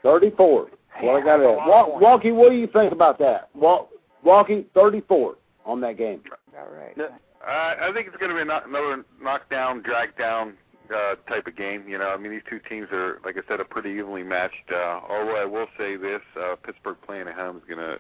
Thirty-four. 0.04 0.68
What 1.02 1.16
I 1.16 1.24
got 1.24 1.38
That's 1.38 1.48
a 1.48 1.62
at. 1.62 1.68
lot 1.68 1.88
of 1.88 1.94
Walk. 1.94 2.02
Walkie, 2.02 2.32
what 2.34 2.50
do 2.50 2.56
you 2.56 2.68
think 2.68 2.92
about 2.92 3.18
that? 3.20 3.50
Walk, 3.56 3.90
Walkie, 4.22 4.68
thirty-four 4.74 5.36
on 5.66 5.80
that 5.82 5.98
game. 5.98 6.22
About 6.52 6.74
right. 6.74 6.96
The- 6.98 7.10
Uh, 7.46 7.76
I 7.82 7.92
think 7.94 8.08
it's 8.08 8.18
going 8.18 8.30
to 8.30 8.36
be 8.36 8.42
a 8.42 8.46
knock, 8.46 8.64
another 8.68 9.04
knockdown, 9.22 9.82
drag 9.82 10.18
down 10.18 10.54
uh, 10.94 11.16
type 11.30 11.48
of 11.48 11.56
game. 11.58 11.86
You 11.88 11.98
know, 11.98 12.10
I 12.10 12.18
mean, 12.18 12.32
these 12.32 12.42
two 12.50 12.60
teams 12.70 12.88
are, 12.94 13.20
like 13.26 13.36
I 13.38 13.42
said, 13.50 13.60
are 13.60 13.66
pretty 13.66 13.90
evenly 13.92 14.24
matched. 14.24 14.72
Uh, 14.72 15.00
although 15.10 15.36
I 15.42 15.46
will 15.46 15.68
say 15.78 15.96
this: 15.96 16.22
uh, 16.40 16.56
Pittsburgh 16.58 16.98
playing 17.06 17.28
at 17.30 17.36
home 17.36 17.58
is 17.58 17.64
going 17.68 17.80
to. 17.80 17.98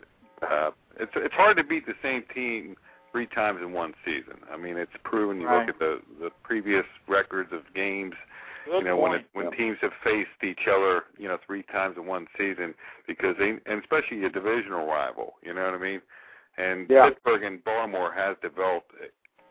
Uh, 0.52 0.72
it's 1.00 1.12
it's 1.16 1.34
hard 1.34 1.58
to 1.58 1.64
beat 1.64 1.86
the 1.86 1.96
same 2.02 2.24
team 2.34 2.76
three 3.12 3.28
times 3.28 3.60
in 3.62 3.72
one 3.74 3.94
season. 4.06 4.36
I 4.52 4.58
mean, 4.58 4.78
it's 4.78 4.92
proven. 5.04 5.40
You 5.40 5.48
Right. 5.48 5.66
look 5.68 5.76
at 5.76 5.80
the 5.80 6.02
the 6.20 6.32
previous 6.44 6.86
records 7.08 7.52
of 7.52 7.62
games. 7.74 8.14
Good 8.66 8.80
you 8.80 8.86
know, 8.86 8.98
when 8.98 9.14
it, 9.14 9.26
when 9.34 9.46
Yeah. 9.52 9.58
teams 9.58 9.78
have 9.82 9.92
faced 10.04 10.42
each 10.42 10.68
other, 10.68 11.04
you 11.18 11.28
know, 11.28 11.38
three 11.46 11.64
times 11.64 11.98
in 11.98 12.06
one 12.06 12.28
season, 12.38 12.74
because 13.06 13.36
they, 13.38 13.50
and 13.66 13.82
especially 13.82 14.24
a 14.24 14.30
divisional 14.30 14.88
rival. 14.88 15.36
You 15.42 15.54
know 15.54 15.66
what 15.66 15.74
I 15.74 15.78
mean? 15.78 16.02
And 16.58 16.90
Yeah. 16.90 17.10
Pittsburgh 17.10 17.44
and 17.44 17.64
Baltimore 17.66 18.12
has 18.14 18.38
developed 18.42 18.92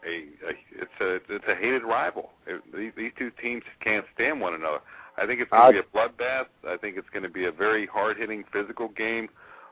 a, 0.04 0.08
a 0.08 0.56
it's 0.70 1.00
a 1.00 1.20
it's 1.34 1.46
a 1.46 1.54
hated 1.54 1.84
rival. 1.84 2.32
It, 2.46 2.62
these, 2.74 2.92
these 2.96 3.12
two 3.18 3.30
teams 3.32 3.62
can't 3.80 4.06
stand 4.14 4.40
one 4.40 4.54
another. 4.54 4.80
I 5.18 5.26
think 5.26 5.40
it's 5.42 5.50
going 5.50 5.74
to 5.74 5.82
be 5.82 5.86
a 5.86 5.98
bloodbath. 5.98 6.46
I 6.66 6.78
think 6.78 6.96
it's 6.96 7.10
going 7.10 7.22
to 7.22 7.28
be 7.28 7.44
a 7.44 7.52
very 7.52 7.86
hard-hitting, 7.86 8.44
physical 8.50 8.88
game, 8.88 9.28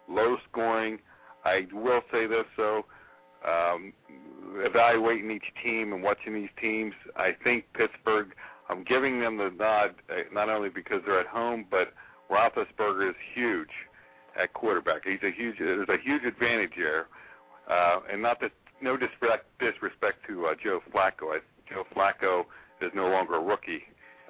low 0.07 0.37
scoring. 0.51 0.99
I 1.45 1.67
will 1.73 2.03
say 2.13 2.27
this 2.27 2.45
though, 2.57 2.85
um, 3.47 3.93
evaluating 4.57 5.31
each 5.31 5.45
team 5.63 5.93
and 5.93 6.03
watching 6.03 6.35
these 6.35 6.51
teams, 6.61 6.95
I 7.17 7.31
think 7.43 7.65
Pittsburgh. 7.75 8.35
I'm 8.69 8.85
giving 8.85 9.21
them 9.21 9.37
the 9.37 9.51
nod 9.51 9.97
uh, 10.09 10.15
not 10.33 10.49
only 10.49 10.69
because 10.69 11.01
they're 11.05 11.19
at 11.19 11.27
home, 11.27 11.67
but 11.69 11.93
Roethlisberger 12.31 13.11
is 13.11 13.17
huge 13.35 13.71
at 14.41 14.53
quarterback. 14.53 15.03
He's 15.05 15.19
a 15.23 15.33
huge. 15.33 15.57
There's 15.59 15.89
a 15.89 15.99
huge 16.03 16.25
advantage 16.25 16.73
there, 16.77 17.09
uh, 17.69 18.01
and 18.11 18.23
not 18.23 18.41
that 18.41 18.53
no 18.81 18.97
disrespect 18.97 19.47
disrespect 19.59 20.19
to 20.29 20.47
uh, 20.47 20.55
Joe 20.63 20.81
Flacco. 20.95 21.35
I, 21.35 21.39
Joe 21.69 21.85
Flacco 21.95 22.45
is 22.81 22.93
no 22.95 23.09
longer 23.09 23.37
a 23.37 23.41
rookie, 23.41 23.83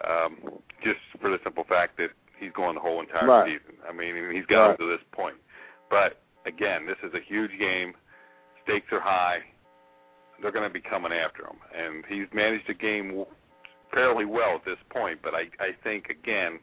um, 0.08 0.38
just 0.82 1.00
for 1.20 1.30
the 1.30 1.38
simple 1.44 1.64
fact 1.64 1.96
that 1.98 2.10
he's 2.38 2.52
going 2.52 2.74
the 2.74 2.80
whole 2.80 3.00
entire 3.00 3.26
right. 3.26 3.46
season. 3.46 3.78
I 3.88 3.92
mean, 3.92 4.14
he's 4.32 4.46
got 4.46 4.68
right. 4.68 4.78
to 4.78 4.86
this 4.88 5.00
point. 5.12 5.36
But 5.90 6.20
again, 6.46 6.86
this 6.86 6.96
is 7.02 7.14
a 7.14 7.20
huge 7.26 7.52
game. 7.58 7.94
Stakes 8.64 8.86
are 8.92 9.00
high. 9.00 9.38
They're 10.40 10.52
going 10.52 10.68
to 10.68 10.72
be 10.72 10.80
coming 10.80 11.12
after 11.12 11.42
him, 11.42 11.58
and 11.76 12.04
he's 12.08 12.26
managed 12.32 12.66
the 12.68 12.74
game 12.74 13.24
fairly 13.92 14.24
well 14.24 14.54
at 14.54 14.64
this 14.64 14.78
point. 14.90 15.20
But 15.22 15.34
I, 15.34 15.48
I 15.60 15.70
think 15.84 16.06
again, 16.08 16.58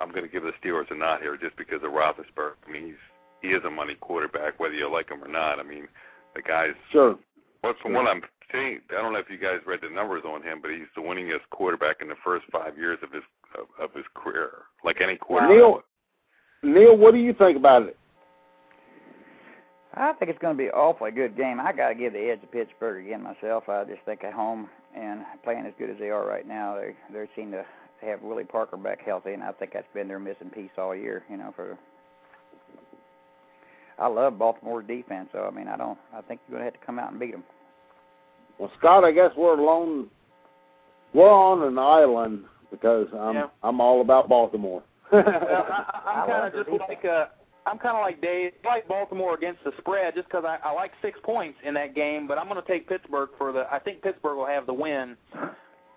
I'm 0.00 0.10
going 0.10 0.24
to 0.24 0.28
give 0.28 0.42
the 0.42 0.52
Steelers 0.62 0.90
a 0.90 0.94
nod 0.94 1.20
here 1.20 1.36
just 1.36 1.56
because 1.56 1.82
of 1.82 1.90
Roethlisberger. 1.90 2.54
I 2.66 2.70
mean, 2.70 2.86
he's 2.86 2.94
he 3.42 3.48
is 3.48 3.62
a 3.64 3.70
money 3.70 3.94
quarterback, 3.94 4.58
whether 4.58 4.74
you 4.74 4.90
like 4.90 5.10
him 5.10 5.22
or 5.22 5.28
not. 5.28 5.60
I 5.60 5.62
mean, 5.62 5.86
the 6.34 6.42
guy's 6.42 6.74
sure. 6.90 7.16
What 7.60 7.76
from 7.80 7.92
what 7.92 8.06
I'm 8.06 8.22
seeing, 8.52 8.80
I 8.90 9.00
don't 9.02 9.12
know 9.12 9.18
if 9.18 9.30
you 9.30 9.38
guys 9.38 9.60
read 9.66 9.80
the 9.82 9.90
numbers 9.90 10.22
on 10.26 10.42
him, 10.42 10.60
but 10.60 10.70
he's 10.70 10.88
the 10.94 11.02
winningest 11.02 11.48
quarterback 11.50 11.96
in 12.00 12.08
the 12.08 12.16
first 12.24 12.44
five 12.50 12.76
years 12.76 12.98
of 13.02 13.12
his 13.12 13.22
of, 13.58 13.66
of 13.80 13.94
his 13.94 14.04
career, 14.14 14.50
like 14.84 15.00
any 15.00 15.16
quarterback. 15.16 15.56
Neil, 15.56 15.82
Neil, 16.62 16.96
what 16.96 17.12
do 17.12 17.18
you 17.18 17.32
think 17.32 17.56
about 17.56 17.82
it? 17.82 17.96
I 19.96 20.12
think 20.12 20.30
it's 20.30 20.38
going 20.38 20.56
to 20.56 20.62
be 20.62 20.66
an 20.66 20.74
awfully 20.74 21.10
good 21.10 21.36
game. 21.36 21.58
I 21.58 21.72
got 21.72 21.88
to 21.88 21.94
give 21.94 22.12
the 22.12 22.30
edge 22.30 22.42
to 22.42 22.46
Pittsburgh 22.46 23.06
again 23.06 23.22
myself. 23.22 23.68
I 23.68 23.84
just 23.84 24.02
think 24.04 24.24
at 24.24 24.34
home 24.34 24.68
and 24.94 25.20
playing 25.42 25.64
as 25.66 25.72
good 25.78 25.88
as 25.88 25.96
they 25.98 26.10
are 26.10 26.26
right 26.26 26.46
now, 26.46 26.76
they 26.76 26.94
they 27.12 27.28
seem 27.34 27.50
to 27.52 27.64
have 28.02 28.20
Willie 28.20 28.44
Parker 28.44 28.76
back 28.76 29.00
healthy, 29.04 29.32
and 29.32 29.42
I 29.42 29.52
think 29.52 29.72
that's 29.72 29.86
been 29.94 30.06
their 30.06 30.18
missing 30.18 30.50
piece 30.50 30.70
all 30.76 30.94
year. 30.94 31.24
You 31.30 31.38
know, 31.38 31.52
for 31.56 31.78
I 33.98 34.06
love 34.06 34.38
Baltimore's 34.38 34.86
defense, 34.86 35.30
so 35.32 35.48
I 35.50 35.56
mean, 35.56 35.66
I 35.66 35.78
don't. 35.78 35.98
I 36.14 36.20
think 36.20 36.40
you're 36.46 36.58
going 36.58 36.66
to 36.66 36.72
have 36.72 36.78
to 36.80 36.86
come 36.86 36.98
out 36.98 37.10
and 37.10 37.20
beat 37.20 37.32
them. 37.32 37.44
Well, 38.58 38.70
Scott, 38.78 39.04
I 39.04 39.12
guess 39.12 39.30
we're 39.36 39.58
alone. 39.58 40.08
We're 41.14 41.30
on 41.30 41.62
an 41.62 41.78
island 41.78 42.44
because 42.70 43.06
I'm 43.18 43.34
Yeah. 43.34 43.46
I'm 43.62 43.80
all 43.80 44.02
about 44.02 44.28
Baltimore. 44.28 44.82
well, 45.12 45.24
I, 45.26 46.00
I, 46.04 46.10
I'm 46.10 46.28
kind 46.28 46.54
of 46.54 46.66
just 46.66 46.80
like 46.88 47.04
uh, 47.04 47.26
I'm 47.66 47.78
kind 47.78 47.96
of 47.96 48.02
like 48.02 48.20
Dave, 48.20 48.52
I 48.64 48.68
like 48.68 48.88
Baltimore 48.88 49.34
against 49.34 49.64
the 49.64 49.72
spread, 49.78 50.14
just 50.14 50.28
because 50.28 50.44
I, 50.46 50.58
I 50.64 50.72
like 50.72 50.92
six 51.02 51.18
points 51.24 51.58
in 51.64 51.74
that 51.74 51.94
game. 51.94 52.28
But 52.28 52.38
I'm 52.38 52.48
going 52.48 52.62
to 52.62 52.66
take 52.66 52.88
Pittsburgh 52.88 53.30
for 53.36 53.52
the. 53.52 53.66
I 53.70 53.80
think 53.80 54.02
Pittsburgh 54.02 54.36
will 54.36 54.46
have 54.46 54.66
the 54.66 54.74
win 54.74 55.16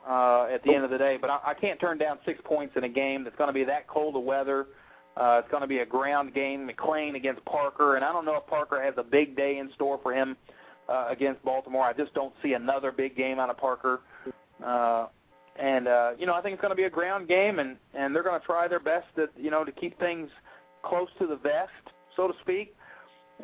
uh, 0.07 0.47
at 0.51 0.63
the 0.63 0.73
end 0.73 0.83
of 0.83 0.89
the 0.89 0.97
day. 0.97 1.17
But 1.21 1.29
I, 1.29 1.39
I 1.47 1.53
can't 1.53 1.79
turn 1.79 1.99
down 1.99 2.17
six 2.25 2.39
points 2.43 2.73
in 2.75 2.83
a 2.83 2.89
game 2.89 3.23
that's 3.23 3.35
going 3.35 3.49
to 3.49 3.53
be 3.53 3.63
that 3.65 3.87
cold 3.87 4.15
of 4.15 4.23
weather. 4.23 4.67
Uh, 5.15 5.41
it's 5.43 5.51
going 5.51 5.61
to 5.61 5.67
be 5.67 5.79
a 5.79 5.85
ground 5.85 6.33
game, 6.33 6.67
McClain 6.67 7.15
against 7.15 7.43
Parker, 7.45 7.97
and 7.97 8.05
I 8.05 8.13
don't 8.13 8.25
know 8.25 8.37
if 8.37 8.47
Parker 8.47 8.81
has 8.81 8.93
a 8.97 9.03
big 9.03 9.35
day 9.35 9.57
in 9.57 9.69
store 9.75 9.99
for 10.01 10.13
him 10.13 10.37
uh, 10.87 11.07
against 11.09 11.43
Baltimore. 11.43 11.83
I 11.83 11.93
just 11.93 12.13
don't 12.13 12.33
see 12.41 12.53
another 12.53 12.91
big 12.91 13.17
game 13.17 13.37
out 13.37 13.49
of 13.49 13.57
Parker. 13.57 13.99
Uh, 14.63 15.07
and 15.57 15.87
uh, 15.87 16.11
you 16.17 16.25
know, 16.25 16.33
I 16.33 16.41
think 16.41 16.53
it's 16.53 16.61
going 16.61 16.71
to 16.71 16.75
be 16.75 16.83
a 16.83 16.89
ground 16.89 17.27
game, 17.27 17.59
and 17.59 17.75
and 17.93 18.15
they're 18.15 18.23
going 18.23 18.39
to 18.39 18.45
try 18.45 18.67
their 18.67 18.79
best 18.79 19.07
to 19.17 19.29
you 19.37 19.51
know 19.51 19.63
to 19.63 19.71
keep 19.71 19.99
things 19.99 20.29
close 20.83 21.09
to 21.19 21.27
the 21.27 21.35
vest, 21.35 21.71
so 22.15 22.27
to 22.27 22.33
speak. 22.41 22.75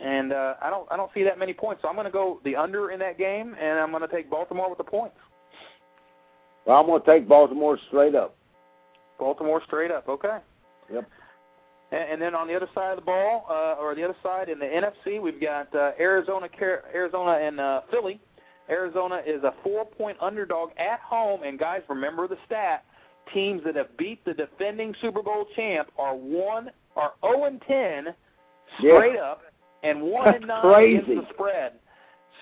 And 0.02 0.34
uh, 0.34 0.56
I 0.62 0.70
don't 0.70 0.92
I 0.92 0.98
don't 0.98 1.12
see 1.14 1.24
that 1.24 1.40
many 1.40 1.54
points, 1.54 1.82
so 1.82 1.88
I'm 1.88 1.96
going 1.96 2.06
to 2.06 2.12
go 2.12 2.42
the 2.44 2.56
under 2.56 2.92
in 2.92 3.00
that 3.00 3.18
game, 3.18 3.56
and 3.60 3.80
I'm 3.80 3.92
going 3.92 4.02
to 4.02 4.14
take 4.14 4.30
Baltimore 4.30 4.70
with 4.70 4.78
the 4.78 4.84
points. 4.84 5.16
well, 6.66 6.80
I'm 6.80 6.86
going 6.86 7.02
to 7.02 7.08
take 7.08 7.30
Baltimore 7.30 7.80
straight 7.88 8.14
up. 8.14 8.36
Baltimore 9.18 9.62
straight 9.66 9.92
up, 9.92 10.10
okay. 10.10 10.40
Yep. 10.92 11.10
And, 11.92 12.12
and 12.12 12.22
then 12.22 12.36
on 12.36 12.48
the 12.48 12.56
other 12.56 12.70
side 12.76 12.92
of 12.92 12.98
the 12.98 13.06
ball, 13.06 13.46
uh, 13.50 13.82
or 13.82 13.96
the 13.96 14.04
other 14.04 14.18
side 14.22 14.50
in 14.50 14.60
the 14.60 14.66
NFC, 14.66 15.22
we've 15.22 15.40
got 15.40 15.74
uh, 15.74 15.92
Arizona, 15.98 16.50
Arizona, 16.94 17.40
and 17.42 17.60
uh, 17.60 17.82
Philly. 17.90 18.20
Arizona 18.70 19.22
is 19.26 19.44
a 19.44 19.54
four-point 19.64 20.18
underdog 20.20 20.72
at 20.78 21.00
home, 21.00 21.44
and 21.44 21.58
guys, 21.60 21.82
remember 21.88 22.28
the 22.28 22.38
stat: 22.46 22.84
teams 23.34 23.62
that 23.64 23.76
have 23.76 23.96
beat 23.96 24.26
the 24.26 24.34
defending 24.34 24.94
Super 25.02 25.22
Bowl 25.22 25.46
champ 25.56 25.90
are 25.98 26.16
one 26.16 26.72
are 26.96 27.14
zero 27.22 27.46
and 27.46 27.62
ten 27.68 28.14
straight 28.80 29.18
up, 29.18 29.42
and 29.84 30.02
one 30.02 30.36
and 30.36 30.48
nine 30.48 30.62
crazy. 30.62 31.12
against 31.12 31.30
the 31.30 31.34
spread. 31.34 31.74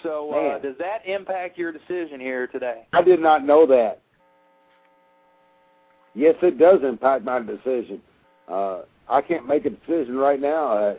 So, 0.01 0.31
uh, 0.31 0.59
does 0.59 0.75
that 0.79 1.05
impact 1.05 1.57
your 1.57 1.71
decision 1.71 2.19
here 2.19 2.47
today? 2.47 2.87
I 2.91 3.01
did 3.01 3.21
not 3.21 3.45
know 3.45 3.65
that. 3.67 4.01
Yes, 6.13 6.35
it 6.41 6.59
does 6.59 6.81
impact 6.83 7.23
my 7.23 7.39
decision. 7.39 8.01
Uh, 8.47 8.81
I 9.09 9.21
can't 9.21 9.47
make 9.47 9.65
a 9.65 9.69
decision 9.69 10.15
right 10.15 10.39
now. 10.39 10.77
Uh, 10.77 10.95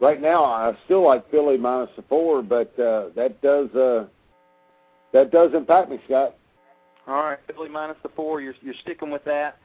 right 0.00 0.20
now, 0.20 0.44
I 0.44 0.72
still 0.84 1.04
like 1.04 1.30
Philly 1.30 1.56
minus 1.56 1.90
the 1.96 2.02
four, 2.02 2.42
but 2.42 2.78
uh, 2.78 3.10
that 3.14 3.40
does 3.42 3.70
uh, 3.74 4.06
that 5.12 5.30
does 5.30 5.52
impact 5.54 5.90
me, 5.90 5.98
Scott. 6.06 6.36
All 7.06 7.22
right, 7.22 7.38
Philly 7.46 7.68
minus 7.68 7.96
the 8.02 8.10
four. 8.10 8.40
You're 8.40 8.54
you're 8.60 8.74
sticking 8.82 9.10
with 9.10 9.24
that. 9.24 9.58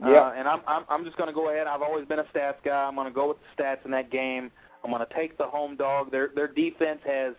Yeah. 0.00 0.08
Uh, 0.08 0.32
and 0.36 0.48
I'm 0.48 0.60
I'm 0.66 0.84
I'm 0.88 1.04
just 1.04 1.16
going 1.16 1.28
to 1.28 1.34
go 1.34 1.50
ahead. 1.50 1.66
I've 1.66 1.82
always 1.82 2.06
been 2.06 2.20
a 2.20 2.24
stats 2.24 2.62
guy. 2.64 2.84
I'm 2.84 2.94
going 2.94 3.08
to 3.08 3.12
go 3.12 3.28
with 3.28 3.38
the 3.38 3.62
stats 3.62 3.84
in 3.84 3.90
that 3.92 4.10
game. 4.10 4.50
I'm 4.84 4.90
going 4.90 5.04
to 5.04 5.14
take 5.14 5.36
the 5.38 5.46
home 5.46 5.76
dog. 5.76 6.10
Their 6.10 6.30
their 6.34 6.48
defense 6.48 7.00
has 7.06 7.34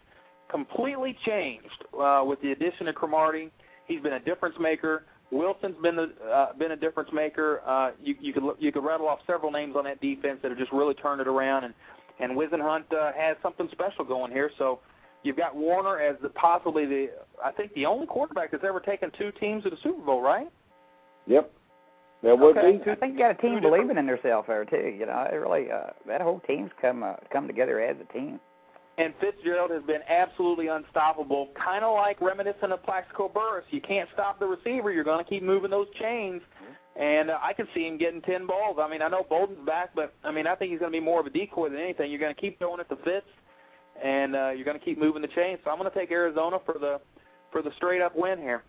completely 0.49 1.18
changed 1.26 1.86
uh, 1.99 2.24
with 2.26 2.41
the 2.41 2.51
addition 2.51 2.88
of 2.88 2.95
Cromartie. 2.95 3.51
He's 3.88 4.01
been 4.01 4.14
a 4.14 4.20
difference 4.20 4.55
maker. 4.60 5.05
Wilson's 5.32 5.76
been 5.82 5.95
the 5.95 6.12
uh, 6.32 6.53
been 6.53 6.72
a 6.72 6.76
difference 6.76 7.10
maker. 7.14 7.62
Uh, 7.66 7.91
you 8.01 8.16
you 8.20 8.34
could 8.34 8.43
you 8.60 8.72
could 8.72 8.84
rattle 8.84 9.07
off 9.07 9.20
several 9.28 9.51
names 9.51 9.76
on 9.76 9.84
that 9.86 10.01
defense 10.01 10.39
that 10.41 10.49
have 10.49 10.57
just 10.57 10.72
really 10.72 10.95
turned 10.95 11.22
it 11.22 11.28
around. 11.28 11.64
And 11.66 11.74
and 12.20 12.34
Whisenhunt 12.34 12.91
uh, 12.93 13.14
has 13.14 13.38
something 13.41 13.70
special 13.72 14.03
going 14.03 14.32
here. 14.32 14.51
So 14.57 14.80
you've 15.24 15.38
got 15.38 15.55
Warner 15.55 15.99
as 15.99 16.16
the 16.22 16.30
possibly 16.30 16.86
the 16.86 17.10
I 17.43 17.51
think 17.51 17.74
the 17.74 17.86
only 17.86 18.07
quarterback 18.07 18.51
that's 18.51 18.64
ever 18.64 18.80
taken 18.80 19.12
two 19.18 19.32
teams 19.39 19.64
to 19.64 19.70
the 19.70 19.78
Super 19.84 20.01
Bowl, 20.01 20.22
right? 20.22 20.49
Yep, 21.28 21.51
that 22.24 22.38
would 22.38 22.57
Okay. 22.57 22.78
be. 22.78 22.91
I 22.91 22.95
think 22.95 23.13
you 23.13 23.20
got 23.20 23.32
a 23.32 23.36
team 23.36 23.61
believing 23.61 23.97
in 23.97 24.05
themselves 24.05 24.47
there 24.47 24.65
too. 24.65 24.95
You 24.97 25.05
know, 25.05 25.28
it 25.32 25.36
really 25.36 25.72
uh, 25.72 25.91
that 26.07 26.22
whole 26.22 26.39
team's 26.41 26.72
come 26.82 27.03
uh, 27.03 27.15
come 27.32 27.47
together 27.47 27.80
as 27.80 27.95
a 27.99 28.13
team. 28.13 28.39
And 28.97 29.13
Fitzgerald 29.22 29.72
has 29.72 29.82
been 29.84 30.01
absolutely 30.09 30.67
unstoppable, 30.67 31.47
kind 31.55 31.86
of 31.86 31.95
like 31.95 32.20
reminiscent 32.20 32.74
of 32.74 32.84
Plaxico 32.84 33.30
Burress. 33.30 33.63
You 33.72 33.80
can't 33.80 34.09
stop 34.13 34.39
the 34.39 34.45
receiver; 34.45 34.91
you're 34.91 35.05
going 35.05 35.24
to 35.24 35.30
keep 35.30 35.41
moving 35.41 35.72
those 35.72 35.88
chains. 35.99 36.41
And 36.97 37.30
uh, 37.30 37.38
I 37.41 37.53
can 37.53 37.65
see 37.74 37.88
him 37.88 37.97
getting 37.97 38.22
ten 38.22 38.45
balls. 38.45 38.78
I 38.82 38.89
mean, 38.89 39.01
I 39.01 39.07
know 39.07 39.24
Boldin's 39.24 39.65
back, 39.65 39.91
but 39.95 40.13
I 40.26 40.32
mean, 40.32 40.47
I 40.47 40.55
think 40.55 40.72
he's 40.72 40.80
going 40.80 40.91
to 40.91 40.97
be 40.99 41.03
more 41.03 41.22
of 41.22 41.26
a 41.26 41.30
decoy 41.30 41.70
than 41.70 41.80
anything. 41.80 42.11
You're 42.11 42.20
going 42.20 42.36
to 42.36 42.41
keep 42.41 42.59
throwing 42.59 42.82
it 42.82 42.89
to 42.89 42.97
Fitz, 42.97 43.26
and 44.03 44.36
uh, 44.36 44.49
you're 44.49 44.65
going 44.65 44.78
to 44.78 44.84
keep 44.84 44.99
moving 44.99 45.22
the 45.22 45.30
chains. 45.30 45.59
So 45.63 45.72
I'm 45.72 45.78
going 45.78 45.89
to 45.89 45.97
take 45.97 46.11
Arizona 46.11 46.57
for 46.65 46.74
the 46.78 46.99
for 47.53 47.61
the 47.61 47.72
straight 47.78 48.01
up 48.01 48.17
win 48.17 48.38
here. 48.39 48.63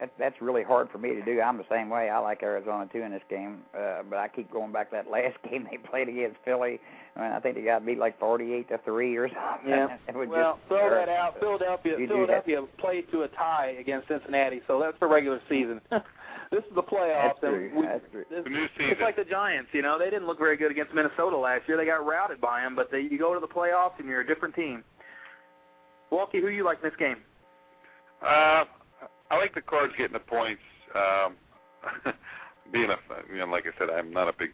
That, 0.00 0.10
that's 0.18 0.34
really 0.40 0.64
hard 0.64 0.90
for 0.90 0.98
me 0.98 1.14
to 1.14 1.24
do. 1.24 1.40
I'm 1.40 1.56
the 1.56 1.64
same 1.70 1.88
way. 1.88 2.08
I 2.10 2.18
like 2.18 2.42
Arizona 2.42 2.88
too 2.92 3.02
in 3.02 3.12
this 3.12 3.22
game, 3.30 3.58
uh, 3.78 4.02
but 4.08 4.18
I 4.18 4.28
keep 4.28 4.50
going 4.50 4.72
back 4.72 4.90
to 4.90 4.96
that 4.96 5.10
last 5.10 5.36
game 5.48 5.66
they 5.70 5.76
played 5.78 6.08
against 6.08 6.36
Philly. 6.44 6.80
I, 7.16 7.20
mean, 7.20 7.30
I 7.32 7.38
think 7.40 7.54
they 7.54 7.62
got 7.62 7.86
beat 7.86 7.98
like 7.98 8.18
48 8.18 8.68
to 8.70 8.80
three 8.84 9.16
or 9.16 9.28
something. 9.28 9.68
Yeah. 9.70 9.96
It 10.08 10.16
was 10.16 10.28
Well, 10.28 10.56
just 10.58 10.68
throw 10.68 10.90
that 10.90 11.08
out. 11.08 11.38
Philadelphia, 11.38 11.96
Philadelphia 11.96 12.62
played 12.78 13.10
to 13.12 13.22
a 13.22 13.28
tie 13.28 13.76
against 13.78 14.08
Cincinnati, 14.08 14.62
so 14.66 14.80
that's 14.80 14.98
the 14.98 15.06
regular 15.06 15.40
season. 15.48 15.80
this 16.50 16.64
is 16.64 16.74
the 16.74 16.82
playoffs. 16.82 17.34
That's 17.40 17.54
true. 17.54 17.68
and 17.68 17.76
we, 17.76 17.86
That's 17.86 18.04
true. 18.10 18.24
This, 18.28 18.42
The 18.44 18.50
new 18.50 18.66
season. 18.76 18.90
It's 18.90 19.00
like 19.00 19.14
the 19.16 19.24
Giants, 19.24 19.70
you 19.72 19.82
know. 19.82 19.96
They 19.96 20.10
didn't 20.10 20.26
look 20.26 20.38
very 20.38 20.56
good 20.56 20.72
against 20.72 20.92
Minnesota 20.92 21.36
last 21.36 21.68
year. 21.68 21.76
They 21.76 21.86
got 21.86 22.04
routed 22.04 22.40
by 22.40 22.62
them, 22.62 22.74
but 22.74 22.90
they, 22.90 23.02
you 23.02 23.16
go 23.18 23.32
to 23.32 23.40
the 23.40 23.46
playoffs 23.46 23.98
and 24.00 24.08
you're 24.08 24.22
a 24.22 24.26
different 24.26 24.56
team. 24.56 24.82
Walkie, 26.10 26.40
who 26.40 26.48
you 26.48 26.64
like 26.64 26.78
in 26.82 26.90
this 26.90 26.98
game? 26.98 27.16
Uh, 28.26 28.64
I 29.30 29.36
like 29.38 29.54
the 29.54 29.60
Cards 29.62 29.92
getting 29.96 30.12
the 30.12 30.18
points. 30.20 30.62
Um, 30.94 31.34
being 32.72 32.90
a, 32.90 32.96
you 33.30 33.38
know, 33.38 33.46
like 33.46 33.64
I 33.66 33.78
said, 33.78 33.90
I'm 33.90 34.12
not 34.12 34.28
a 34.28 34.32
big. 34.38 34.50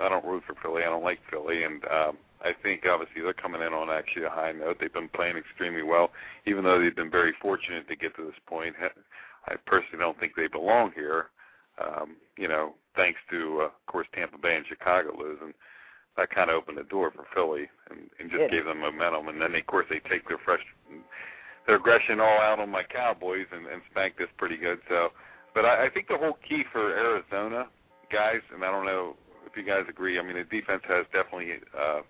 I 0.00 0.08
don't 0.08 0.24
root 0.24 0.42
for 0.46 0.54
Philly. 0.62 0.82
I 0.82 0.86
don't 0.86 1.04
like 1.04 1.20
Philly, 1.30 1.64
and 1.64 1.84
um, 1.84 2.16
I 2.42 2.52
think 2.62 2.84
obviously 2.86 3.22
they're 3.22 3.32
coming 3.32 3.62
in 3.62 3.72
on 3.72 3.90
actually 3.90 4.24
a 4.24 4.30
high 4.30 4.52
note. 4.52 4.78
They've 4.80 4.92
been 4.92 5.08
playing 5.08 5.36
extremely 5.36 5.82
well, 5.82 6.10
even 6.46 6.64
though 6.64 6.80
they've 6.80 6.94
been 6.94 7.10
very 7.10 7.32
fortunate 7.40 7.88
to 7.88 7.96
get 7.96 8.16
to 8.16 8.24
this 8.24 8.40
point. 8.46 8.74
I 9.46 9.54
personally 9.66 9.98
don't 9.98 10.18
think 10.18 10.34
they 10.36 10.46
belong 10.46 10.92
here. 10.94 11.26
Um, 11.80 12.16
you 12.38 12.48
know, 12.48 12.74
thanks 12.96 13.18
to 13.30 13.60
uh, 13.62 13.64
of 13.66 13.86
course 13.86 14.06
Tampa 14.14 14.38
Bay 14.38 14.56
and 14.56 14.66
Chicago 14.66 15.16
losing, 15.18 15.52
that 16.16 16.30
kind 16.30 16.50
of 16.50 16.56
opened 16.56 16.78
the 16.78 16.84
door 16.84 17.10
for 17.10 17.24
Philly 17.34 17.68
and, 17.90 18.10
and 18.20 18.30
just 18.30 18.42
Yeah. 18.42 18.48
gave 18.48 18.64
them 18.64 18.80
momentum. 18.80 19.28
And 19.28 19.40
then 19.40 19.54
of 19.54 19.66
course 19.66 19.86
they 19.90 20.00
take 20.00 20.28
their 20.28 20.38
fresh 20.38 20.62
their 21.66 21.76
aggression 21.76 22.20
all 22.20 22.40
out 22.40 22.60
on 22.60 22.70
my 22.70 22.82
Cowboys 22.82 23.46
and, 23.52 23.66
and 23.66 23.82
spanked 23.90 24.20
us 24.20 24.28
pretty 24.36 24.56
good. 24.56 24.78
So, 24.88 25.10
but 25.54 25.64
I, 25.64 25.86
I 25.86 25.90
think 25.90 26.08
the 26.08 26.18
whole 26.18 26.38
key 26.46 26.64
for 26.72 26.94
Arizona 26.96 27.66
guys, 28.12 28.40
and 28.52 28.64
I 28.64 28.70
don't 28.70 28.86
know 28.86 29.16
if 29.46 29.56
you 29.56 29.64
guys 29.64 29.84
agree. 29.88 30.18
I 30.18 30.22
mean, 30.22 30.36
the 30.36 30.44
defense 30.44 30.82
has 30.88 31.06
definitely 31.12 31.52
uh, 31.78 32.00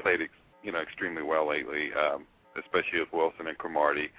played, 0.00 0.22
ex- 0.22 0.32
you 0.62 0.72
know, 0.72 0.80
extremely 0.80 1.22
well 1.22 1.48
lately, 1.48 1.90
um, 1.94 2.24
especially 2.58 3.00
with 3.00 3.12
Wilson 3.12 3.46
and 3.46 3.58
Cromartie. 3.58 4.10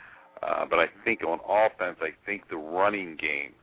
Uh, 0.43 0.65
but 0.70 0.80
I 0.80 0.88
think 1.03 1.24
on 1.24 1.39
offense, 1.47 1.97
I 2.01 2.09
think 2.26 2.49
the 2.49 2.57
running 2.57 3.15
game, 3.15 3.53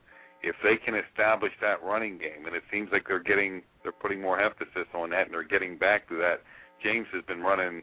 if 0.43 0.55
they 0.63 0.75
can 0.77 0.95
establish 0.95 1.53
that 1.61 1.81
running 1.83 2.17
game, 2.17 2.45
and 2.45 2.55
it 2.55 2.63
seems 2.71 2.89
like 2.91 3.07
they're 3.07 3.19
getting, 3.19 3.61
they're 3.83 3.91
putting 3.91 4.21
more 4.21 4.39
emphasis 4.39 4.87
on 4.93 5.11
that, 5.11 5.27
and 5.27 5.33
they're 5.33 5.43
getting 5.43 5.77
back 5.77 6.07
to 6.09 6.15
that. 6.17 6.41
James 6.83 7.07
has 7.13 7.23
been 7.25 7.41
running 7.41 7.81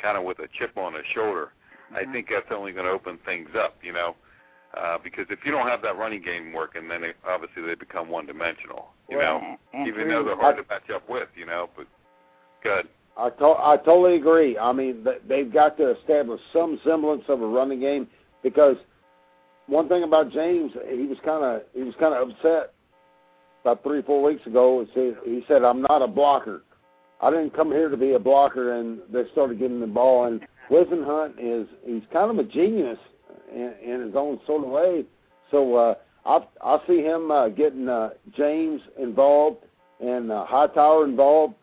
kind 0.00 0.16
of 0.16 0.24
with 0.24 0.38
a 0.38 0.48
chip 0.58 0.76
on 0.76 0.94
his 0.94 1.04
shoulder. 1.14 1.52
Mm-hmm. 1.92 2.08
I 2.08 2.12
think 2.12 2.28
that's 2.30 2.46
only 2.50 2.72
going 2.72 2.86
to 2.86 2.92
open 2.92 3.18
things 3.24 3.50
up, 3.56 3.76
you 3.82 3.92
know, 3.92 4.16
uh, 4.76 4.98
because 5.02 5.26
if 5.30 5.40
you 5.44 5.52
don't 5.52 5.68
have 5.68 5.82
that 5.82 5.96
running 5.96 6.22
game 6.22 6.52
working, 6.52 6.88
then 6.88 7.04
it, 7.04 7.16
obviously 7.26 7.62
they 7.62 7.74
become 7.74 8.08
one-dimensional, 8.08 8.88
you 9.08 9.18
well, 9.18 9.40
know, 9.40 9.56
and 9.72 9.88
even 9.88 10.08
though 10.08 10.24
they're 10.24 10.36
hard 10.36 10.56
to 10.56 10.64
match 10.68 10.90
up 10.94 11.08
with, 11.08 11.28
you 11.36 11.46
know. 11.46 11.68
But 11.76 11.86
good. 12.62 12.88
I 13.16 13.30
to- 13.30 13.44
I 13.58 13.76
totally 13.78 14.16
agree. 14.16 14.58
I 14.58 14.72
mean, 14.72 15.06
they've 15.26 15.50
got 15.52 15.76
to 15.78 15.96
establish 15.96 16.40
some 16.52 16.78
semblance 16.84 17.24
of 17.28 17.40
a 17.40 17.46
running 17.46 17.80
game 17.80 18.08
because 18.42 18.76
one 19.66 19.88
thing 19.88 20.02
about 20.02 20.30
James, 20.30 20.72
he 20.88 21.06
was 21.06 21.18
kind 21.24 21.44
of 21.44 21.62
he 21.74 21.82
was 21.82 21.94
kind 21.98 22.14
of 22.14 22.28
upset 22.28 22.74
about 23.62 23.82
three 23.82 23.98
or 23.98 24.02
four 24.02 24.22
weeks 24.22 24.46
ago. 24.46 24.86
He 25.24 25.44
said, 25.48 25.62
"I'm 25.64 25.82
not 25.82 26.02
a 26.02 26.06
blocker. 26.06 26.62
I 27.20 27.30
didn't 27.30 27.54
come 27.54 27.70
here 27.70 27.88
to 27.88 27.96
be 27.96 28.12
a 28.12 28.18
blocker." 28.18 28.78
And 28.78 29.00
they 29.10 29.22
started 29.32 29.58
giving 29.58 29.80
the 29.80 29.86
ball. 29.86 30.26
And 30.26 30.46
Whisenhunt 30.70 31.34
is 31.38 31.68
he's 31.84 32.02
kind 32.12 32.30
of 32.30 32.38
a 32.38 32.48
genius 32.48 32.98
in, 33.52 33.74
in 33.84 34.00
his 34.02 34.14
own 34.16 34.40
sort 34.46 34.64
of 34.64 34.70
way. 34.70 35.04
So 35.50 35.74
uh, 35.76 35.94
I 36.24 36.46
I 36.62 36.78
see 36.86 37.02
him 37.02 37.30
uh, 37.30 37.48
getting 37.48 37.88
uh, 37.88 38.10
James 38.36 38.80
involved 38.98 39.64
and 40.00 40.30
uh, 40.30 40.44
Hightower 40.46 41.04
involved 41.04 41.54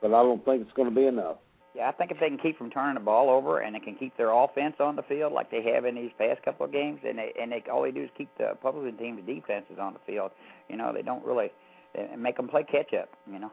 but 0.00 0.08
I 0.08 0.22
don't 0.22 0.44
think 0.44 0.62
it's 0.62 0.72
going 0.72 0.88
to 0.88 0.94
be 0.94 1.06
enough. 1.06 1.36
Yeah, 1.74 1.88
I 1.88 1.92
think 1.92 2.10
if 2.10 2.18
they 2.18 2.28
can 2.28 2.38
keep 2.38 2.58
from 2.58 2.70
turning 2.70 2.94
the 2.94 3.00
ball 3.00 3.30
over 3.30 3.60
and 3.60 3.74
they 3.74 3.80
can 3.80 3.94
keep 3.94 4.16
their 4.16 4.30
offense 4.30 4.76
on 4.80 4.96
the 4.96 5.02
field 5.02 5.32
like 5.32 5.50
they 5.50 5.62
have 5.74 5.84
in 5.84 5.94
these 5.94 6.10
past 6.18 6.42
couple 6.42 6.66
of 6.66 6.72
games, 6.72 7.00
and 7.06 7.18
they 7.18 7.32
and 7.40 7.52
they 7.52 7.62
all 7.70 7.82
they 7.82 7.92
do 7.92 8.04
is 8.04 8.10
keep 8.16 8.28
the 8.38 8.50
opposing 8.52 8.96
team's 8.96 9.24
defenses 9.26 9.76
on 9.80 9.92
the 9.92 10.00
field. 10.06 10.32
You 10.68 10.76
know, 10.76 10.92
they 10.92 11.02
don't 11.02 11.24
really 11.24 11.50
they 11.94 12.08
make 12.16 12.36
them 12.36 12.48
play 12.48 12.64
catch 12.64 12.94
up. 12.94 13.10
You 13.30 13.38
know, 13.38 13.52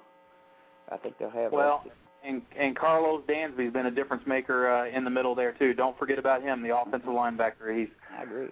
I 0.91 0.97
think 0.97 1.19
they'll 1.19 1.29
have. 1.29 1.51
Well, 1.51 1.83
and 2.25 2.41
and 2.57 2.75
Karlos 2.75 3.23
Dansby's 3.23 3.73
been 3.73 3.85
a 3.85 3.91
difference 3.91 4.23
maker 4.25 4.69
uh, 4.69 4.89
in 4.89 5.03
the 5.03 5.09
middle 5.09 5.35
there 5.35 5.53
too. 5.53 5.73
Don't 5.73 5.97
forget 5.97 6.19
about 6.19 6.41
him, 6.41 6.61
the 6.61 6.75
offensive 6.75 7.09
linebacker. 7.09 7.77
He's 7.77 7.89
I 8.17 8.23
agree. 8.23 8.47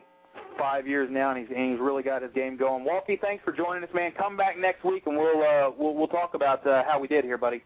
Five 0.57 0.87
years 0.87 1.09
now, 1.11 1.31
and 1.31 1.39
he's 1.39 1.55
and 1.55 1.71
he's 1.71 1.79
really 1.79 2.03
got 2.03 2.21
his 2.21 2.31
game 2.33 2.57
going. 2.57 2.83
Walkie, 2.83 3.17
thanks 3.21 3.43
for 3.43 3.51
joining 3.51 3.83
us, 3.83 3.89
man. 3.93 4.11
Come 4.17 4.37
back 4.37 4.57
next 4.57 4.83
week, 4.83 5.03
and 5.05 5.17
we'll 5.17 5.41
uh, 5.41 5.71
we'll 5.77 5.95
we'll 5.95 6.07
talk 6.07 6.33
about 6.33 6.65
uh, 6.65 6.83
how 6.87 6.99
we 6.99 7.07
did 7.07 7.23
here, 7.23 7.37
buddy. 7.37 7.63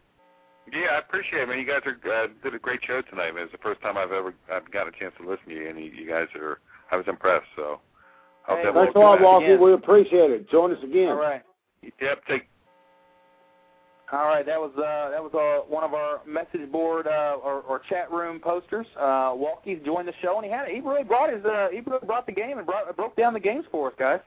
Yeah, 0.72 0.92
I 0.92 0.98
appreciate 0.98 1.42
it, 1.42 1.48
man. 1.48 1.58
You 1.58 1.66
guys 1.66 1.80
are 1.86 2.24
uh, 2.24 2.28
did 2.42 2.54
a 2.54 2.58
great 2.58 2.80
show 2.86 3.00
tonight, 3.02 3.34
man. 3.34 3.44
It's 3.44 3.52
the 3.52 3.58
first 3.58 3.80
time 3.80 3.96
I've 3.96 4.12
ever 4.12 4.34
I've 4.52 4.70
got 4.70 4.88
a 4.88 4.92
chance 4.92 5.14
to 5.20 5.28
listen 5.28 5.48
to 5.48 5.54
you, 5.54 5.68
and 5.68 5.78
you, 5.78 5.90
you 5.90 6.08
guys 6.08 6.26
are. 6.34 6.60
I 6.90 6.96
was 6.96 7.06
impressed. 7.06 7.46
So, 7.54 7.80
hey, 8.48 8.62
thanks 8.72 8.94
a 8.94 8.98
lot, 8.98 9.20
Walkie. 9.20 9.56
We 9.56 9.74
appreciate 9.74 10.30
it. 10.30 10.50
Join 10.50 10.72
us 10.72 10.82
again. 10.82 11.08
All 11.08 11.16
right. 11.16 11.42
Yep. 12.00 12.24
Take. 12.26 12.48
All 14.10 14.24
right, 14.24 14.46
that 14.46 14.58
was 14.58 14.70
uh, 14.76 15.10
that 15.10 15.22
was 15.22 15.34
uh, 15.34 15.68
one 15.70 15.84
of 15.84 15.92
our 15.92 16.20
message 16.26 16.70
board 16.72 17.06
uh, 17.06 17.36
or, 17.44 17.60
or 17.60 17.82
chat 17.90 18.10
room 18.10 18.40
posters. 18.40 18.86
Uh, 18.96 19.36
Walkie's 19.36 19.84
joined 19.84 20.08
the 20.08 20.14
show, 20.22 20.36
and 20.36 20.46
he 20.46 20.50
had 20.50 20.66
he 20.68 20.80
really 20.80 21.04
brought 21.04 21.30
his 21.30 21.44
uh, 21.44 21.68
he 21.70 21.80
really 21.80 22.06
brought 22.06 22.24
the 22.24 22.32
game 22.32 22.56
and 22.56 22.66
brought 22.66 22.94
broke 22.96 23.16
down 23.16 23.34
the 23.34 23.40
games 23.40 23.66
for 23.70 23.88
us, 23.88 23.94
guys. 23.98 24.20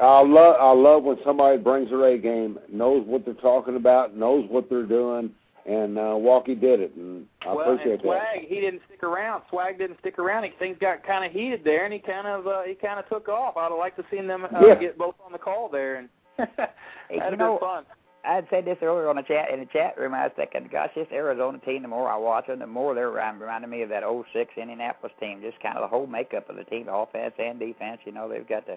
I 0.00 0.20
love 0.22 0.56
I 0.58 0.72
love 0.72 1.04
when 1.04 1.16
somebody 1.24 1.58
brings 1.58 1.90
their 1.90 2.08
A 2.08 2.18
game, 2.18 2.58
knows 2.72 3.06
what 3.06 3.24
they're 3.24 3.34
talking 3.34 3.76
about, 3.76 4.16
knows 4.16 4.44
what 4.50 4.68
they're 4.68 4.82
doing, 4.86 5.30
and 5.64 5.96
uh, 5.96 6.14
Walkie 6.16 6.56
did 6.56 6.80
it, 6.80 6.92
and 6.96 7.24
I 7.42 7.54
well, 7.54 7.70
appreciate 7.70 7.94
and 7.94 8.02
Swag, 8.02 8.40
that. 8.40 8.48
he 8.48 8.60
didn't 8.60 8.82
stick 8.88 9.04
around. 9.04 9.42
Swag 9.48 9.78
didn't 9.78 9.98
stick 10.00 10.18
around. 10.18 10.42
He, 10.42 10.50
things 10.58 10.76
got 10.80 11.06
kind 11.06 11.24
of 11.24 11.30
heated 11.30 11.62
there, 11.62 11.84
and 11.84 11.92
he 11.92 12.00
kind 12.00 12.26
of 12.26 12.48
uh, 12.48 12.62
he 12.62 12.74
kind 12.74 12.98
of 12.98 13.08
took 13.08 13.28
off. 13.28 13.56
I'd 13.56 13.70
have 13.70 13.78
liked 13.78 13.96
to 13.98 14.04
seen 14.10 14.26
them 14.26 14.44
uh, 14.44 14.66
yeah. 14.66 14.74
get 14.74 14.98
both 14.98 15.14
on 15.24 15.30
the 15.30 15.38
call 15.38 15.68
there, 15.68 15.96
and 15.96 16.08
that'd 16.36 16.54
hey, 17.10 17.18
have 17.18 17.38
know, 17.38 17.58
been 17.60 17.68
fun. 17.68 17.84
I 18.28 18.34
had 18.34 18.46
said 18.50 18.66
this 18.66 18.76
earlier 18.82 19.08
on 19.08 19.16
the 19.16 19.22
chat 19.22 19.50
in 19.50 19.60
the 19.60 19.66
chat 19.66 19.96
room. 19.96 20.12
I 20.12 20.24
was 20.24 20.32
thinking, 20.36 20.68
gosh, 20.70 20.90
this 20.94 21.06
Arizona 21.10 21.58
team. 21.60 21.82
The 21.82 21.88
more 21.88 22.10
I 22.10 22.16
watch 22.16 22.46
them, 22.46 22.58
the 22.58 22.66
more 22.66 22.94
they're 22.94 23.10
reminding 23.10 23.70
me 23.70 23.82
of 23.82 23.88
that 23.88 24.02
'06 24.04 24.50
Indianapolis 24.56 25.12
team. 25.18 25.40
Just 25.40 25.60
kind 25.62 25.76
of 25.76 25.82
the 25.82 25.88
whole 25.88 26.06
makeup 26.06 26.50
of 26.50 26.56
the 26.56 26.64
team, 26.64 26.86
the 26.86 26.94
offense 26.94 27.32
and 27.38 27.58
defense. 27.58 28.00
You 28.04 28.12
know, 28.12 28.28
they've 28.28 28.46
got 28.46 28.64
the 28.66 28.76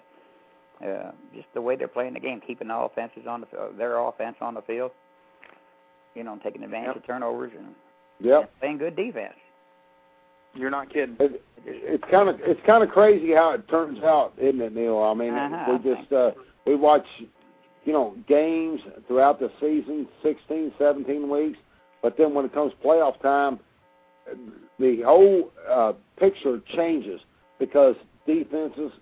uh, 0.86 1.12
just 1.34 1.48
the 1.52 1.60
way 1.60 1.76
they're 1.76 1.86
playing 1.86 2.14
the 2.14 2.20
game, 2.20 2.40
keeping 2.46 2.68
the 2.68 2.76
offenses 2.76 3.26
on 3.28 3.42
the 3.42 3.46
their 3.76 3.98
offense 3.98 4.36
on 4.40 4.54
the 4.54 4.62
field. 4.62 4.90
You 6.14 6.24
know, 6.24 6.38
taking 6.42 6.62
advantage 6.62 6.88
yep. 6.88 6.96
of 6.96 7.06
turnovers 7.06 7.52
and 7.56 7.74
yep. 8.20 8.50
playing 8.58 8.78
good 8.78 8.96
defense. 8.96 9.34
You're 10.54 10.70
not 10.70 10.92
kidding. 10.92 11.16
It, 11.20 11.42
it's 11.64 12.04
kind 12.10 12.28
of 12.28 12.36
it's 12.40 12.60
kind 12.66 12.82
of 12.82 12.90
crazy 12.90 13.32
how 13.32 13.52
it 13.52 13.68
turns 13.68 14.02
out, 14.02 14.32
isn't 14.38 14.60
it, 14.60 14.74
Neil? 14.74 14.98
I 14.98 15.14
mean, 15.14 15.34
uh-huh. 15.34 15.78
we 15.78 15.94
just 15.94 16.12
uh, 16.12 16.30
we 16.66 16.74
watch, 16.74 17.06
you 17.84 17.92
know, 17.92 18.14
games 18.28 18.80
throughout 19.06 19.40
the 19.40 19.50
season, 19.60 20.06
16, 20.22 20.72
17 20.78 21.28
weeks, 21.28 21.58
but 22.02 22.16
then 22.16 22.34
when 22.34 22.44
it 22.44 22.54
comes 22.54 22.72
playoff 22.84 23.20
time, 23.20 23.58
the 24.78 25.02
whole 25.04 25.50
uh, 25.68 25.92
picture 26.18 26.60
changes 26.76 27.20
because 27.58 27.96
defenses 28.26 28.92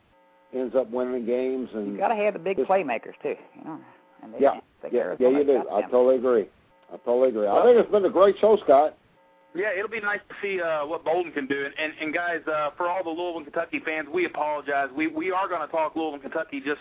ends 0.54 0.74
up 0.74 0.90
winning 0.90 1.26
games, 1.26 1.68
and 1.74 1.92
you 1.92 1.98
got 1.98 2.08
to 2.08 2.14
have 2.14 2.34
the 2.34 2.38
big 2.38 2.56
just, 2.56 2.68
playmakers 2.68 3.14
too. 3.22 3.34
You 3.56 3.64
know, 3.64 3.80
and 4.22 4.34
they, 4.34 4.38
yeah, 4.40 4.60
they 4.82 4.88
yeah, 4.92 5.14
yeah, 5.18 5.28
you 5.28 5.44
do. 5.44 5.62
I 5.72 5.82
totally 5.82 6.16
agree. 6.16 6.46
I 6.92 6.96
totally 6.98 7.28
agree. 7.28 7.46
Well, 7.46 7.58
I 7.58 7.64
think 7.64 7.78
it's 7.78 7.90
been 7.90 8.04
a 8.04 8.10
great 8.10 8.36
show, 8.40 8.58
Scott. 8.64 8.96
Yeah, 9.54 9.70
it'll 9.76 9.90
be 9.90 10.00
nice 10.00 10.20
to 10.28 10.34
see 10.40 10.60
uh, 10.60 10.86
what 10.86 11.04
Boldin 11.04 11.34
can 11.34 11.46
do. 11.46 11.64
And, 11.64 11.74
and, 11.76 11.92
and 12.00 12.14
guys, 12.14 12.40
uh, 12.46 12.70
for 12.76 12.88
all 12.88 13.02
the 13.02 13.10
Louisville, 13.10 13.42
Kentucky 13.42 13.80
fans, 13.84 14.08
we 14.12 14.24
apologize. 14.26 14.88
We 14.94 15.08
we 15.08 15.30
are 15.32 15.48
going 15.48 15.60
to 15.60 15.66
talk 15.68 15.96
Louisville, 15.96 16.20
Kentucky. 16.20 16.60
Just 16.60 16.80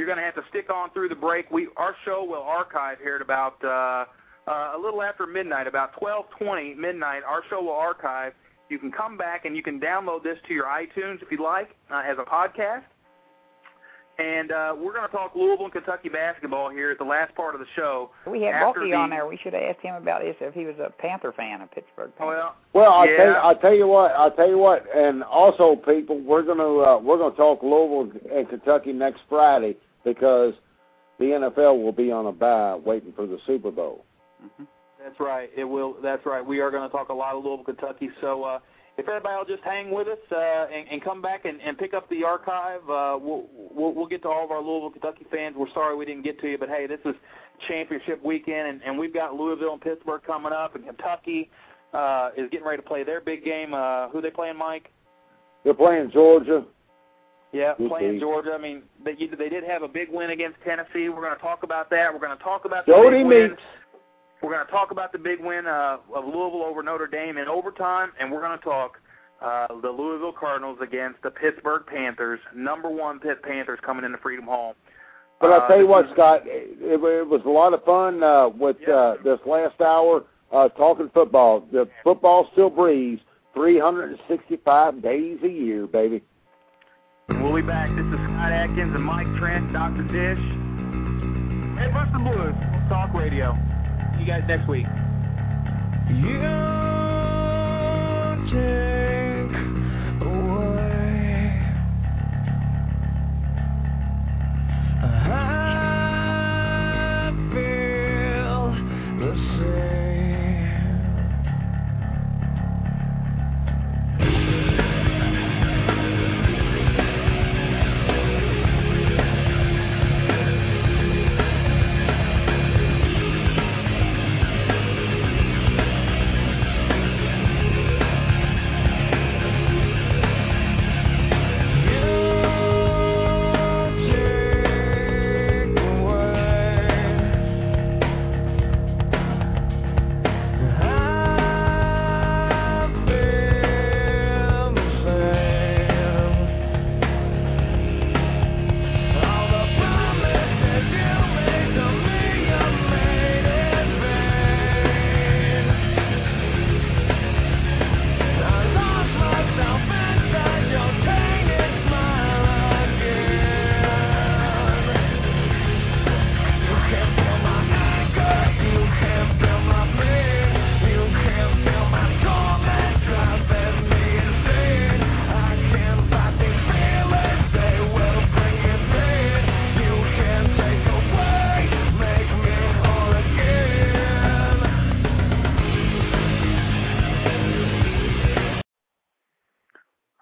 you're 0.00 0.06
going 0.06 0.18
to 0.18 0.24
have 0.24 0.34
to 0.34 0.42
stick 0.48 0.70
on 0.72 0.90
through 0.92 1.10
the 1.10 1.14
break. 1.14 1.50
We 1.50 1.68
our 1.76 1.94
show 2.06 2.24
will 2.24 2.42
archive 2.42 2.96
here 3.02 3.16
at 3.16 3.22
about 3.22 3.62
uh, 3.62 4.06
uh, 4.50 4.72
a 4.74 4.78
little 4.82 5.02
after 5.02 5.26
midnight, 5.26 5.66
about 5.66 5.92
12:20 6.00 6.74
midnight. 6.74 7.22
Our 7.22 7.42
show 7.50 7.60
will 7.60 7.74
archive. 7.74 8.32
You 8.70 8.78
can 8.78 8.90
come 8.90 9.18
back 9.18 9.44
and 9.44 9.54
you 9.54 9.62
can 9.62 9.78
download 9.78 10.22
this 10.22 10.38
to 10.48 10.54
your 10.54 10.64
iTunes 10.64 11.20
if 11.22 11.30
you'd 11.30 11.40
like 11.40 11.76
uh, 11.90 12.02
as 12.06 12.16
a 12.18 12.22
podcast. 12.22 12.84
And 14.18 14.52
uh, 14.52 14.74
we're 14.76 14.92
going 14.92 15.06
to 15.06 15.12
talk 15.12 15.34
Louisville 15.34 15.64
and 15.64 15.72
Kentucky 15.72 16.08
basketball 16.10 16.70
here 16.70 16.90
at 16.90 16.98
the 16.98 17.04
last 17.04 17.34
part 17.34 17.54
of 17.54 17.60
the 17.60 17.66
show. 17.74 18.10
We 18.26 18.42
had 18.42 18.54
After 18.54 18.80
Bulky 18.80 18.92
on 18.94 19.10
there. 19.10 19.26
We 19.26 19.38
should 19.42 19.54
have 19.54 19.62
asked 19.62 19.80
him 19.80 19.94
about 19.94 20.20
this 20.20 20.36
if 20.40 20.52
he 20.52 20.66
was 20.66 20.76
a 20.78 20.90
Panther 20.90 21.32
fan 21.32 21.62
of 21.62 21.70
Pittsburgh. 21.70 22.12
Well, 22.20 22.54
Well, 22.74 22.92
I 22.92 23.04
Yeah. 23.06 23.16
tell 23.16 23.26
you, 23.26 23.36
I 23.42 23.54
tell 23.54 23.74
you 23.74 23.86
what, 23.86 24.12
I 24.12 24.28
tell 24.30 24.48
you 24.48 24.58
what, 24.58 24.84
and 24.94 25.24
also, 25.24 25.74
people, 25.74 26.18
we're 26.18 26.42
gonna 26.42 26.78
uh, 26.78 26.98
we're 26.98 27.16
gonna 27.16 27.34
talk 27.34 27.62
Louisville 27.62 28.12
and 28.30 28.48
Kentucky 28.48 28.92
next 28.92 29.22
Friday 29.28 29.76
because 30.04 30.54
the 31.18 31.26
NFL 31.26 31.82
will 31.82 31.92
be 31.92 32.10
on 32.10 32.26
a 32.26 32.32
bye 32.32 32.74
waiting 32.76 33.12
for 33.14 33.26
the 33.26 33.38
Super 33.46 33.70
Bowl. 33.70 34.04
hmm 34.40 34.64
That's 35.02 35.18
right. 35.20 35.50
It 35.56 35.64
will. 35.64 35.96
That's 36.02 36.24
right. 36.26 36.44
We 36.44 36.60
are 36.60 36.70
going 36.70 36.88
to 36.88 36.92
talk 36.92 37.08
a 37.08 37.14
lot 37.14 37.34
of 37.34 37.44
Louisville, 37.44 37.64
Kentucky. 37.64 38.10
So 38.20 38.44
uh, 38.44 38.58
if 38.96 39.08
everybody 39.08 39.36
will 39.36 39.56
just 39.56 39.64
hang 39.64 39.90
with 39.90 40.08
us 40.08 40.18
uh, 40.32 40.66
and, 40.66 40.88
and 40.90 41.02
come 41.02 41.22
back 41.22 41.44
and, 41.44 41.60
and 41.60 41.76
pick 41.78 41.94
up 41.94 42.08
the 42.10 42.24
archive, 42.24 42.80
uh, 42.82 43.18
we'll, 43.20 43.46
we'll 43.54 43.94
we'll 43.94 44.06
get 44.06 44.22
to 44.22 44.28
all 44.28 44.44
of 44.44 44.50
our 44.50 44.62
Louisville, 44.62 44.90
Kentucky 44.90 45.26
fans. 45.30 45.56
We're 45.58 45.72
sorry 45.72 45.96
we 45.96 46.04
didn't 46.04 46.22
get 46.22 46.40
to 46.40 46.50
you, 46.50 46.58
but 46.58 46.68
hey, 46.68 46.86
this 46.86 47.00
is 47.04 47.14
championship 47.68 48.24
weekend, 48.24 48.68
and, 48.68 48.82
and 48.82 48.98
we've 48.98 49.14
got 49.14 49.34
Louisville 49.34 49.72
and 49.72 49.80
Pittsburgh 49.80 50.22
coming 50.26 50.52
up, 50.52 50.74
and 50.74 50.84
Kentucky 50.84 51.50
uh, 51.92 52.30
is 52.36 52.48
getting 52.50 52.66
ready 52.66 52.82
to 52.82 52.88
play 52.88 53.04
their 53.04 53.20
big 53.20 53.44
game. 53.44 53.74
Uh, 53.74 54.08
who 54.08 54.20
they 54.20 54.30
playing, 54.30 54.56
Mike? 54.56 54.90
They're 55.64 55.74
playing 55.74 56.10
Georgia. 56.12 56.64
Yeah, 57.52 57.74
Good 57.78 57.88
playing 57.88 58.10
team. 58.12 58.20
Georgia. 58.20 58.52
I 58.52 58.58
mean, 58.58 58.82
they 59.04 59.14
they 59.14 59.48
did 59.48 59.64
have 59.64 59.82
a 59.82 59.88
big 59.88 60.08
win 60.10 60.30
against 60.30 60.58
Tennessee. 60.64 61.08
We're 61.08 61.20
going 61.22 61.34
to 61.34 61.40
talk 61.42 61.62
about 61.64 61.90
that. 61.90 62.12
We're 62.12 62.20
going 62.20 62.36
to 62.36 62.42
talk 62.44 62.64
about 62.64 62.86
the 62.86 62.92
Jodie 62.92 63.22
big 63.22 63.26
win. 63.26 63.50
Meeks. 63.50 63.62
We're 64.42 64.52
going 64.54 64.64
to 64.64 64.70
talk 64.72 64.90
about 64.90 65.12
the 65.12 65.18
big 65.18 65.40
win 65.40 65.66
uh, 65.66 65.98
of 66.14 66.24
Louisville 66.24 66.62
over 66.62 66.82
Notre 66.82 67.06
Dame 67.08 67.36
in 67.38 67.48
overtime, 67.48 68.12
and 68.20 68.30
we're 68.32 68.40
going 68.40 68.56
to 68.58 68.64
talk 68.64 68.98
uh, 69.42 69.66
the 69.82 69.90
Louisville 69.90 70.32
Cardinals 70.32 70.78
against 70.80 71.20
the 71.22 71.30
Pittsburgh 71.30 71.82
Panthers, 71.86 72.40
number 72.54 72.88
one 72.88 73.18
Pitt 73.18 73.42
Panthers 73.42 73.80
coming 73.84 74.04
into 74.04 74.16
Freedom 74.18 74.44
Hall. 74.46 74.76
But 75.40 75.50
Uh, 75.50 75.64
I 75.64 75.68
tell 75.68 75.78
you 75.78 75.86
what, 75.86 76.06
Scott, 76.12 76.42
it, 76.46 76.78
it 76.80 77.00
was 77.28 77.42
a 77.44 77.48
lot 77.50 77.74
of 77.74 77.84
fun 77.84 78.22
uh, 78.22 78.48
with 78.48 78.76
Yeah. 78.80 78.94
uh, 78.94 79.16
this 79.24 79.40
last 79.44 79.80
hour 79.80 80.24
uh, 80.52 80.68
talking 80.70 81.10
football. 81.12 81.66
The 81.72 81.88
football 82.04 82.48
still 82.52 82.70
breathes 82.70 83.20
365 83.54 85.02
days 85.02 85.38
a 85.44 85.48
year, 85.48 85.86
baby. 85.86 86.22
We'll 87.38 87.54
be 87.54 87.62
back. 87.62 87.90
This 87.94 88.06
is 88.06 88.20
Scott 88.26 88.52
Atkins 88.52 88.94
and 88.94 89.04
Mike 89.04 89.26
Trent, 89.38 89.72
Dr. 89.72 90.02
Dish. 90.02 90.42
Red 91.78 91.92
vs. 91.92 92.12
the 92.12 92.18
Blues, 92.18 92.54
Talk 92.88 93.14
Radio. 93.14 93.56
See 94.16 94.22
you 94.22 94.26
guys 94.26 94.42
next 94.48 94.68
week. 94.68 94.86
You 96.10 96.40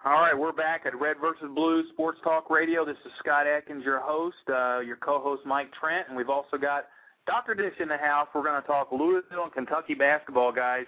All 0.09 0.21
right, 0.21 0.35
we're 0.35 0.51
back 0.51 0.87
at 0.87 0.99
Red 0.99 1.17
versus 1.21 1.51
Blue 1.53 1.87
Sports 1.89 2.17
Talk 2.23 2.49
Radio. 2.49 2.83
This 2.83 2.97
is 3.05 3.11
Scott 3.19 3.45
Atkins, 3.45 3.85
your 3.85 3.99
host, 3.99 4.37
uh, 4.51 4.79
your 4.79 4.95
co-host 4.95 5.45
Mike 5.45 5.71
Trent, 5.79 6.07
and 6.07 6.17
we've 6.17 6.31
also 6.31 6.57
got 6.57 6.87
Dr. 7.27 7.53
Dish 7.53 7.75
in 7.79 7.87
the 7.87 7.97
house. 7.97 8.27
We're 8.33 8.41
going 8.41 8.59
to 8.59 8.67
talk 8.67 8.91
Louisville 8.91 9.43
and 9.43 9.53
Kentucky 9.53 9.93
basketball, 9.93 10.51
guys. 10.51 10.87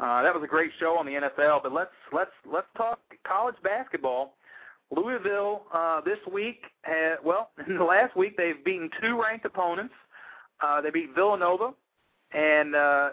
Uh, 0.00 0.24
that 0.24 0.34
was 0.34 0.42
a 0.42 0.48
great 0.48 0.72
show 0.80 0.98
on 0.98 1.06
the 1.06 1.12
NFL, 1.12 1.62
but 1.62 1.72
let's 1.72 1.92
let's 2.12 2.32
let's 2.52 2.66
talk 2.76 2.98
college 3.24 3.54
basketball. 3.62 4.34
Louisville 4.90 5.62
uh, 5.72 6.00
this 6.00 6.18
week, 6.28 6.64
had, 6.82 7.18
well, 7.24 7.50
in 7.68 7.78
the 7.78 7.84
last 7.84 8.16
week 8.16 8.36
they've 8.36 8.64
beaten 8.64 8.90
two 9.00 9.22
ranked 9.22 9.44
opponents. 9.44 9.94
Uh, 10.60 10.80
they 10.80 10.90
beat 10.90 11.14
Villanova, 11.14 11.74
and 12.32 12.74
uh, 12.74 13.10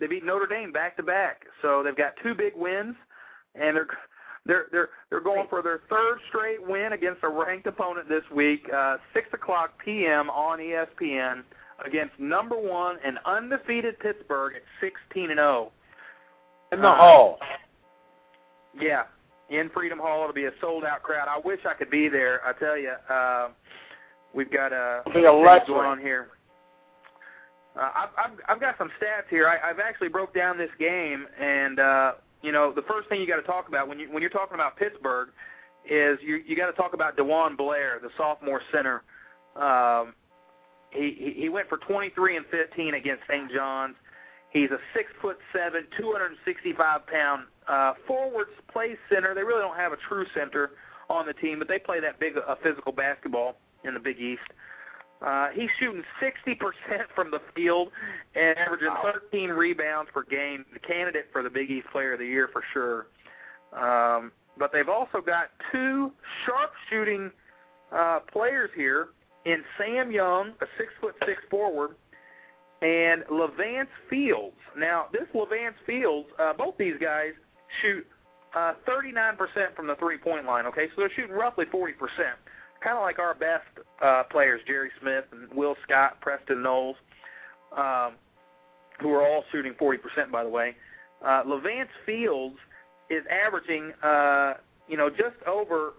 they 0.00 0.08
beat 0.08 0.24
Notre 0.24 0.48
Dame 0.48 0.72
back 0.72 0.96
to 0.96 1.04
back. 1.04 1.44
So 1.62 1.84
they've 1.84 1.96
got 1.96 2.14
two 2.20 2.34
big 2.34 2.54
wins, 2.56 2.96
and 3.54 3.76
they're 3.76 3.86
they're 4.46 4.66
they're 4.70 4.88
they're 5.10 5.20
going 5.20 5.46
for 5.48 5.62
their 5.62 5.80
third 5.90 6.18
straight 6.28 6.66
win 6.66 6.92
against 6.92 7.22
a 7.22 7.28
ranked 7.28 7.66
opponent 7.66 8.08
this 8.08 8.22
week. 8.34 8.66
Uh, 8.74 8.96
Six 9.12 9.28
o'clock 9.32 9.72
p.m. 9.84 10.30
on 10.30 10.58
ESPN 10.58 11.42
against 11.84 12.18
number 12.18 12.56
one 12.56 12.96
and 13.04 13.18
undefeated 13.24 13.98
Pittsburgh 13.98 14.54
at 14.56 14.62
16 14.80 15.30
and 15.30 15.38
0. 15.38 15.72
In 16.72 16.80
the 16.80 16.88
uh, 16.88 16.96
hall. 16.96 17.38
Yeah, 18.78 19.04
in 19.50 19.70
Freedom 19.70 19.98
Hall. 19.98 20.22
It'll 20.22 20.34
be 20.34 20.46
a 20.46 20.52
sold 20.60 20.84
out 20.84 21.02
crowd. 21.02 21.28
I 21.28 21.38
wish 21.44 21.60
I 21.68 21.74
could 21.74 21.90
be 21.90 22.08
there. 22.08 22.40
I 22.46 22.52
tell 22.52 22.76
you, 22.76 22.92
uh, 23.08 23.48
we've 24.34 24.50
got 24.50 24.72
a 24.72 25.02
thing 25.12 25.24
going 25.66 25.86
on 25.86 25.98
here. 25.98 26.28
Uh, 27.78 27.90
I've, 27.94 28.08
I've 28.16 28.38
I've 28.48 28.60
got 28.60 28.76
some 28.78 28.90
stats 29.00 29.28
here. 29.28 29.48
I, 29.48 29.70
I've 29.70 29.80
actually 29.80 30.08
broke 30.08 30.34
down 30.34 30.56
this 30.56 30.70
game, 30.78 31.26
and 31.38 31.78
uh, 31.78 32.12
you 32.46 32.52
know 32.52 32.72
the 32.72 32.82
first 32.82 33.08
thing 33.08 33.20
you 33.20 33.26
got 33.26 33.36
to 33.36 33.42
talk 33.42 33.66
about 33.66 33.88
when 33.88 33.98
you 33.98 34.08
when 34.08 34.22
you're 34.22 34.30
talking 34.30 34.54
about 34.54 34.76
Pittsburgh 34.76 35.30
is 35.84 36.16
you 36.22 36.36
you 36.46 36.56
got 36.56 36.66
to 36.66 36.72
talk 36.72 36.94
about 36.94 37.16
DeJuan 37.16 37.56
Blair, 37.56 37.98
the 38.00 38.10
sophomore 38.16 38.62
center. 38.72 39.02
Um, 39.56 40.14
he 40.92 41.34
he 41.36 41.48
went 41.48 41.68
for 41.68 41.78
23 41.78 42.36
and 42.36 42.46
15 42.46 42.94
against 42.94 43.24
St. 43.28 43.50
John's. 43.52 43.96
He's 44.50 44.70
a 44.70 44.78
six 44.94 45.10
foot 45.20 45.38
seven, 45.52 45.88
265 45.98 47.06
pound 47.08 47.46
uh, 47.66 47.94
forwards 48.06 48.52
play 48.72 48.96
center. 49.12 49.34
They 49.34 49.42
really 49.42 49.62
don't 49.62 49.76
have 49.76 49.92
a 49.92 49.98
true 50.08 50.24
center 50.32 50.70
on 51.10 51.26
the 51.26 51.34
team, 51.34 51.58
but 51.58 51.66
they 51.66 51.80
play 51.80 51.98
that 51.98 52.20
big 52.20 52.36
a 52.36 52.56
physical 52.62 52.92
basketball 52.92 53.56
in 53.82 53.92
the 53.92 54.00
Big 54.00 54.20
East. 54.20 54.46
Uh, 55.22 55.48
he's 55.54 55.70
shooting 55.78 56.04
60% 56.20 56.58
from 57.14 57.30
the 57.30 57.40
field 57.54 57.90
and 58.34 58.56
averaging 58.58 58.90
13 59.02 59.50
rebounds 59.50 60.10
per 60.12 60.22
game. 60.22 60.64
The 60.72 60.78
candidate 60.78 61.28
for 61.32 61.42
the 61.42 61.50
Big 61.50 61.70
East 61.70 61.86
Player 61.90 62.14
of 62.14 62.18
the 62.18 62.26
Year 62.26 62.50
for 62.52 62.62
sure. 62.72 63.06
Um, 63.72 64.32
but 64.58 64.72
they've 64.72 64.88
also 64.88 65.20
got 65.20 65.50
two 65.72 66.12
sharp 66.44 66.72
shooting 66.90 67.30
uh, 67.92 68.20
players 68.32 68.70
here 68.74 69.08
in 69.44 69.62
Sam 69.78 70.10
Young, 70.10 70.48
a 70.60 70.66
six 70.76 70.92
foot 71.00 71.14
six 71.24 71.40
forward, 71.50 71.96
and 72.82 73.22
Levance 73.24 73.88
Fields. 74.10 74.56
Now, 74.76 75.06
this 75.12 75.28
Levance 75.34 75.74
Fields, 75.86 76.28
uh, 76.38 76.52
both 76.52 76.76
these 76.76 76.96
guys 77.00 77.32
shoot 77.80 78.06
uh, 78.54 78.74
39% 78.88 79.38
from 79.74 79.86
the 79.86 79.94
three 79.96 80.18
point 80.18 80.46
line. 80.46 80.66
Okay, 80.66 80.88
so 80.88 81.02
they're 81.02 81.12
shooting 81.14 81.34
roughly 81.34 81.64
40%, 81.66 81.92
kind 82.86 82.98
of 82.98 83.02
like 83.02 83.18
our 83.18 83.34
best 83.34 83.66
uh, 84.00 84.22
players, 84.30 84.60
Jerry 84.64 84.90
Smith 85.00 85.24
and 85.32 85.52
Will 85.52 85.76
Scott, 85.82 86.20
Preston 86.20 86.62
Knowles, 86.62 86.94
um, 87.76 88.12
who 89.00 89.12
are 89.12 89.26
all 89.26 89.44
shooting 89.50 89.74
40%. 89.74 90.30
By 90.30 90.44
the 90.44 90.48
way, 90.48 90.76
uh, 91.24 91.42
Levance 91.42 91.88
Fields 92.04 92.56
is 93.10 93.24
averaging, 93.28 93.92
uh, 94.04 94.54
you 94.88 94.96
know, 94.96 95.10
just 95.10 95.34
over 95.48 95.94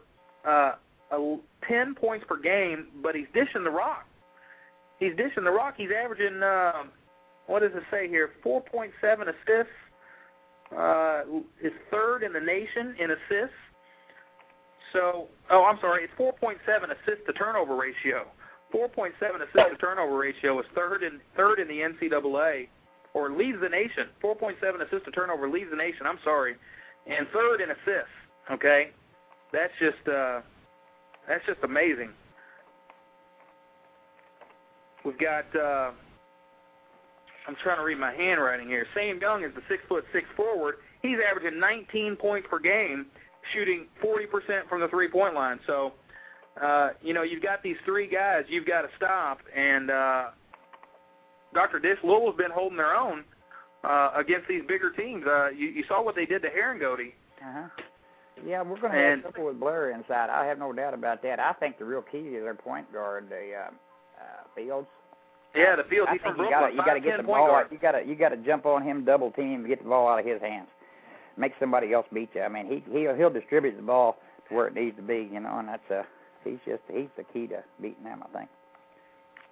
uh, 0.45 0.73
a 1.11 1.38
10 1.67 1.95
points 1.95 2.25
per 2.27 2.38
game, 2.38 2.88
but 3.03 3.15
he's 3.15 3.27
dishing 3.33 3.65
the 3.65 3.69
rock. 3.69 4.05
He's 4.97 5.15
dishing 5.17 5.43
the 5.43 5.51
rock. 5.51 5.73
He's 5.75 5.91
averaging, 5.91 6.41
uh, 6.41 6.83
what 7.47 7.59
does 7.59 7.73
it 7.75 7.83
say 7.91 8.07
here, 8.07 8.31
4.7 8.45 8.91
assists. 9.23 9.73
Uh, 10.75 11.23
is 11.61 11.71
third 11.89 12.23
in 12.23 12.33
the 12.33 12.41
nation 12.41 12.93
in 12.99 13.11
assists. 13.11 13.55
So, 14.97 15.27
oh, 15.51 15.63
I'm 15.63 15.77
sorry, 15.79 16.05
it's 16.05 16.13
4.7 16.19 16.57
assist 16.85 17.27
to 17.27 17.33
turnover 17.33 17.75
ratio. 17.75 18.25
4.7 18.73 19.11
assist 19.13 19.53
to 19.53 19.77
turnover 19.79 20.17
ratio 20.17 20.59
is 20.59 20.65
third 20.73 21.03
in 21.03 21.19
third 21.35 21.59
in 21.59 21.67
the 21.67 21.81
NCAA, 21.81 22.67
or 23.13 23.29
leads 23.29 23.61
the 23.61 23.69
nation. 23.69 24.07
4.7 24.23 24.81
assist 24.81 25.05
to 25.05 25.11
turnover 25.11 25.47
leads 25.47 25.69
the 25.69 25.75
nation. 25.75 26.07
I'm 26.07 26.17
sorry, 26.23 26.55
and 27.05 27.27
third 27.31 27.61
in 27.61 27.69
assists. 27.69 28.09
Okay, 28.49 28.89
that's 29.53 29.71
just 29.79 30.07
uh, 30.07 30.41
that's 31.27 31.45
just 31.45 31.59
amazing. 31.63 32.09
We've 35.05 35.19
got. 35.19 35.45
Uh, 35.55 35.91
I'm 37.47 37.55
trying 37.63 37.77
to 37.77 37.83
read 37.83 37.99
my 37.99 38.13
handwriting 38.13 38.67
here. 38.67 38.87
Sam 38.95 39.19
Young 39.21 39.43
is 39.43 39.51
the 39.53 39.61
six 39.69 39.83
foot 39.87 40.05
six 40.11 40.27
forward. 40.35 40.77
He's 41.03 41.17
averaging 41.29 41.59
19 41.59 42.15
points 42.15 42.47
per 42.49 42.59
game, 42.59 43.05
shooting 43.53 43.85
40% 44.03 44.67
from 44.69 44.81
the 44.81 44.87
three 44.87 45.09
point 45.09 45.35
line. 45.35 45.59
So, 45.67 45.93
uh, 46.61 46.89
you 47.01 47.13
know, 47.13 47.23
you've 47.23 47.43
got 47.43 47.63
these 47.63 47.77
three 47.85 48.07
guys 48.07 48.45
you've 48.47 48.65
got 48.65 48.81
to 48.81 48.89
stop. 48.97 49.39
And 49.55 49.91
uh, 49.91 50.25
Dr. 51.53 51.79
Dish 51.79 51.97
Louisville's 52.03 52.35
been 52.37 52.51
holding 52.51 52.77
their 52.77 52.95
own 52.95 53.23
uh, 53.83 54.11
against 54.15 54.47
these 54.47 54.63
bigger 54.67 54.91
teams. 54.91 55.25
Uh, 55.25 55.49
you, 55.49 55.67
you 55.67 55.83
saw 55.87 56.03
what 56.03 56.15
they 56.15 56.25
did 56.25 56.41
to 56.41 56.49
Harangody. 56.49 57.13
Uh-huh. 57.41 57.67
Yeah, 58.45 58.61
we're 58.61 58.79
going 58.79 58.93
to 58.93 58.99
have 58.99 59.21
trouble 59.21 59.47
with 59.47 59.59
Blair 59.59 59.91
inside. 59.91 60.29
I 60.29 60.45
have 60.45 60.59
no 60.59 60.71
doubt 60.71 60.93
about 60.93 61.23
that. 61.23 61.39
I 61.39 61.53
think 61.53 61.79
the 61.79 61.85
real 61.85 62.03
key 62.03 62.19
is 62.19 62.43
their 62.43 62.53
point 62.53 62.91
guard, 62.93 63.29
the 63.29 63.53
uh, 63.55 63.69
uh, 63.69 64.43
Fields. 64.55 64.87
Yeah, 65.55 65.75
the 65.75 65.83
Fields. 65.83 66.11
He's 66.11 66.21
from 66.21 66.37
Brooklyn. 66.37 66.73
You 66.73 66.85
got 66.85 66.93
to 66.93 66.99
get 66.99 67.17
the 67.17 67.23
ball. 67.23 67.47
Guard. 67.47 67.67
You 67.71 67.79
got 67.79 67.93
to 67.93 68.05
you 68.05 68.15
got 68.15 68.29
to 68.29 68.37
jump 68.37 68.65
on 68.65 68.83
him, 68.83 69.05
double 69.05 69.31
team, 69.31 69.67
get 69.67 69.81
the 69.81 69.89
ball 69.89 70.07
out 70.07 70.19
of 70.19 70.25
his 70.25 70.39
hands. 70.39 70.67
Make 71.38 71.53
somebody 71.59 71.93
else 71.93 72.07
beat 72.13 72.29
you. 72.33 72.41
I 72.41 72.49
mean, 72.49 72.65
he 72.67 72.83
he'll 72.91 73.15
he'll 73.15 73.29
distribute 73.29 73.75
the 73.75 73.83
ball 73.83 74.17
to 74.49 74.55
where 74.55 74.67
it 74.67 74.73
needs 74.73 74.95
to 74.97 75.03
be. 75.03 75.29
You 75.31 75.39
know, 75.39 75.59
and 75.59 75.67
that's 75.67 75.91
uh 75.91 76.03
he's 76.43 76.59
just 76.65 76.81
he's 76.91 77.09
the 77.15 77.23
key 77.23 77.47
to 77.47 77.63
beating 77.81 78.03
them. 78.03 78.23
I 78.23 78.38
think. 78.38 78.49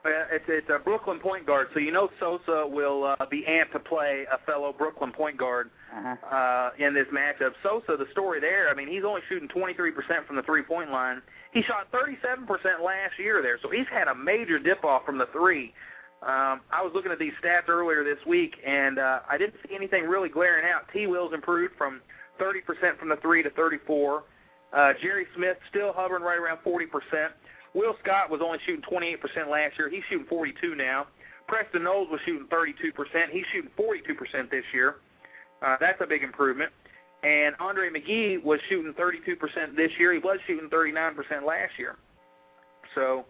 It's 0.08 0.46
it's 0.48 0.70
a 0.70 0.78
Brooklyn 0.78 1.20
point 1.20 1.48
guard, 1.48 1.70
so 1.74 1.80
you 1.80 1.92
know 1.92 2.12
Sosa 2.20 2.68
will 2.68 3.16
uh, 3.20 3.26
be 3.26 3.44
amped 3.50 3.72
to 3.72 3.80
play 3.80 4.26
a 4.32 4.38
fellow 4.46 4.72
Brooklyn 4.72 5.12
point 5.12 5.36
guard 5.36 5.72
uh-huh. 5.92 6.36
uh, 6.36 6.72
in 6.78 6.94
this 6.94 7.08
matchup. 7.08 7.54
Sosa, 7.64 7.98
the 7.98 8.06
story 8.12 8.40
there, 8.40 8.70
I 8.70 8.76
mean, 8.76 8.88
he's 8.88 9.04
only 9.04 9.22
shooting 9.28 9.48
23% 9.48 10.28
from 10.28 10.36
the 10.36 10.44
three-point 10.44 10.92
line. 10.92 11.24
He 11.54 11.64
shot 11.64 11.92
37% 11.92 12.48
last 12.84 13.18
year 13.18 13.42
there, 13.42 13.58
so 13.60 13.70
he's 13.70 13.88
had 13.92 14.08
a 14.08 14.14
major 14.14 14.60
dip-off 14.60 15.06
from 15.06 15.18
the 15.18 15.28
three. 15.32 15.74
Um, 16.22 16.62
I 16.72 16.82
was 16.82 16.92
looking 16.94 17.12
at 17.12 17.20
these 17.20 17.34
stats 17.44 17.70
earlier 17.70 18.04
this 18.04 18.26
week, 18.26 18.56
and 18.66 18.98
uh, 18.98 19.20
I 19.30 19.38
didn't 19.38 19.56
see 19.68 19.76
anything 19.76 20.06
really 20.06 20.30
glaring 20.30 20.66
out. 20.66 20.86
T. 20.92 21.08
Will's 21.08 21.34
improved 21.34 21.76
from 21.78 22.02
30% 22.40 22.98
from 22.98 23.10
the 23.10 23.18
three 23.18 23.44
to 23.44 23.50
34. 23.52 24.24
Uh, 24.74 24.94
Jerry 25.02 25.28
Smith 25.36 25.58
still 25.70 25.94
hovering 25.94 26.24
right 26.24 26.40
around 26.40 26.60
40%. 26.66 27.30
Will 27.74 27.96
Scott 28.02 28.30
was 28.30 28.42
only 28.42 28.58
shooting 28.66 28.82
28% 28.82 29.50
last 29.50 29.78
year. 29.78 29.90
He's 29.90 30.04
shooting 30.10 30.26
42 30.28 30.76
now. 30.76 31.08
Preston 31.48 31.84
Knowles 31.84 32.10
was 32.10 32.20
shooting 32.26 32.48
32%. 32.48 33.30
He's 33.30 33.46
shooting 33.54 33.70
42% 33.78 34.50
this 34.50 34.64
year. 34.74 34.96
Uh, 35.62 35.78
that's 35.80 36.02
a 36.02 36.08
big 36.08 36.24
improvement. 36.24 36.72
And 37.24 37.56
Andre 37.60 37.90
McGee 37.90 38.44
was 38.44 38.60
shooting 38.70 38.94
32% 38.94 39.76
this 39.76 39.92
year. 40.00 40.14
He 40.14 40.20
was 40.20 40.40
shooting 40.48 40.70
39% 40.70 41.44
last 41.46 41.74
year. 41.78 41.98
So 42.94 43.26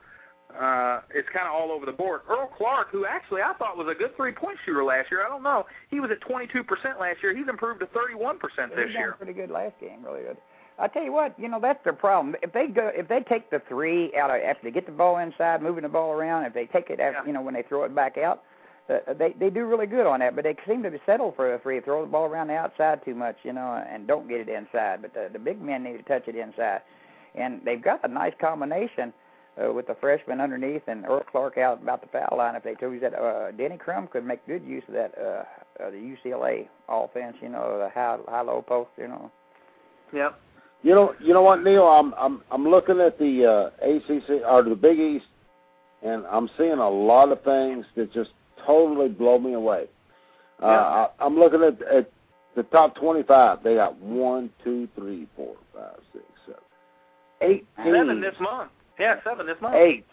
uh, 0.54 1.02
it's 1.14 1.28
kind 1.34 1.48
of 1.48 1.54
all 1.54 1.72
over 1.72 1.86
the 1.86 1.91
board. 1.91 2.22
Earl 2.30 2.50
Clark, 2.58 2.89
who 2.91 3.06
actually 3.06 3.41
I 3.41 3.54
thought 3.54 3.78
was 3.78 3.88
a 3.89 3.98
good 3.98 4.16
three-point 4.16 4.58
shooter 4.66 4.84
last 4.84 5.12
year, 5.12 5.26
I 5.26 5.30
don't 5.30 5.43
know. 5.43 5.66
He 5.89 6.00
was 6.00 6.12
at 6.12 6.22
22% 6.22 6.64
last 7.00 7.18
year. 7.22 7.36
He's 7.36 7.48
improved 7.48 7.82
to 7.82 7.88
31% 7.88 8.39
this 8.39 8.88
He's 8.88 8.96
year. 8.96 9.16
Pretty 9.18 9.34
good 9.34 9.52
last 9.52 9.74
game, 9.82 10.04
really 10.04 10.22
good. 10.24 10.38
I 10.78 10.88
tell 10.88 11.04
you 11.04 11.14
what, 11.14 11.39
you 11.39 11.48
know 11.48 11.60
that's 11.62 11.82
their 11.86 11.93
problem. 11.93 12.36
If 12.43 12.52
they 12.52 12.68
go, 12.68 12.91
if 12.93 13.08
they 13.08 13.22
take 13.22 13.50
the 13.50 13.62
three 13.70 14.12
out 14.18 14.30
of 14.30 14.41
after 14.41 14.66
they 14.66 14.72
get 14.72 14.86
the 14.86 14.91
ball 14.91 15.20
inside, 15.20 15.62
moving 15.62 15.84
the 15.84 15.89
ball 15.89 16.12
around, 16.12 16.46
if 16.46 16.54
they 16.54 16.66
take 16.66 16.89
it, 16.89 17.00
after, 17.00 17.20
yeah. 17.20 17.26
you 17.26 17.32
know, 17.32 17.41
when 17.41 17.54
they 17.54 17.64
throw 17.64 17.86
it 17.86 17.96
back 17.96 18.18
out, 18.18 18.43
uh, 18.89 19.14
they 19.18 19.34
they 19.39 19.50
do 19.50 19.66
really 19.66 19.88
good 19.88 20.06
on 20.06 20.20
that. 20.20 20.36
But 20.36 20.43
they 20.43 20.56
seem 20.68 20.84
to 20.84 20.91
settle 21.06 21.32
for 21.32 21.54
a 21.54 21.60
three, 21.60 21.80
throw 21.80 22.04
the 22.04 22.12
ball 22.12 22.26
around 22.26 22.48
the 22.48 22.56
outside 22.56 23.06
too 23.06 23.16
much, 23.16 23.38
you 23.43 23.54
know, 23.54 23.82
and 23.89 24.06
don't 24.06 24.28
get 24.28 24.41
it 24.41 24.50
inside. 24.50 25.02
But 25.02 25.14
the, 25.14 25.30
the 25.32 25.39
big 25.39 25.62
men 25.62 25.84
need 25.84 25.96
to 25.96 26.04
touch 26.04 26.28
it 26.28 26.36
inside, 26.36 26.82
and 27.36 27.62
they've 27.64 27.82
got 27.82 28.04
a 28.04 28.10
nice 28.10 28.34
combination 28.41 29.10
uh, 29.10 29.12
with 29.74 29.88
the 29.88 29.95
freshman 29.99 30.41
underneath 30.41 30.84
and 30.88 31.06
Earl 31.06 31.24
Clark 31.32 31.58
out 31.58 31.82
about 31.82 32.01
the 32.01 32.08
foul 32.08 32.38
line. 32.38 32.56
If 32.56 32.64
they 32.64 32.76
told 32.76 32.93
you 32.93 32.99
that 32.99 33.14
uh, 33.14 33.51
Denny 33.51 33.78
Crum 33.78 34.08
could 34.08 34.26
make 34.26 34.45
good 34.45 34.64
use 34.64 34.84
of 34.88 34.93
that 34.95 35.14
uh, 35.18 35.43
uh, 35.84 35.91
the 35.91 36.16
UCLA 36.26 36.68
offense, 36.89 37.36
you 37.41 37.49
know, 37.49 37.80
the 37.80 37.89
high 37.89 38.18
high 38.28 38.41
low 38.41 38.62
post, 38.62 38.89
you 38.97 39.08
know. 39.08 39.32
Yep. 40.14 40.39
You 40.84 40.93
know, 40.93 41.16
you 41.20 41.34
know 41.34 41.41
what, 41.41 41.64
Neil? 41.64 41.86
I'm 41.86 42.14
I'm 42.16 42.41
I'm 42.51 42.68
looking 42.68 42.99
at 42.99 43.18
the 43.18 43.72
uh, 43.82 43.86
ACC 43.86 44.43
or 44.45 44.64
the 44.64 44.76
Big 44.76 44.99
East, 44.99 45.26
and 46.03 46.26
I'm 46.28 46.49
seeing 46.58 46.74
a 46.80 46.89
lot 46.89 47.32
of 47.32 47.43
things 47.43 47.86
that 47.95 48.14
just 48.14 48.32
totally 48.66 49.10
blow 49.10 49.39
me 49.39 49.53
away. 49.53 49.86
Uh, 50.62 50.68
yeah. 50.68 50.80
I, 50.80 51.08
I'm 51.20 51.38
looking 51.38 51.64
at, 51.64 51.82
at 51.82 52.12
the 52.56 52.64
top 52.64 52.95
25, 52.95 53.64
they 53.64 53.76
got 53.76 53.97
one, 53.99 54.49
two, 54.64 54.88
three, 54.95 55.28
four, 55.36 55.56
five, 55.74 55.99
six, 56.14 56.24
seven, 56.45 56.62
eight 57.41 57.68
teams. 57.78 57.95
Seven 57.97 58.22
this 58.22 58.36
month. 58.39 58.72
Yeah, 59.00 59.16
seven 59.24 59.46
this 59.46 59.58
month. 59.62 59.76
Eight. 59.76 60.06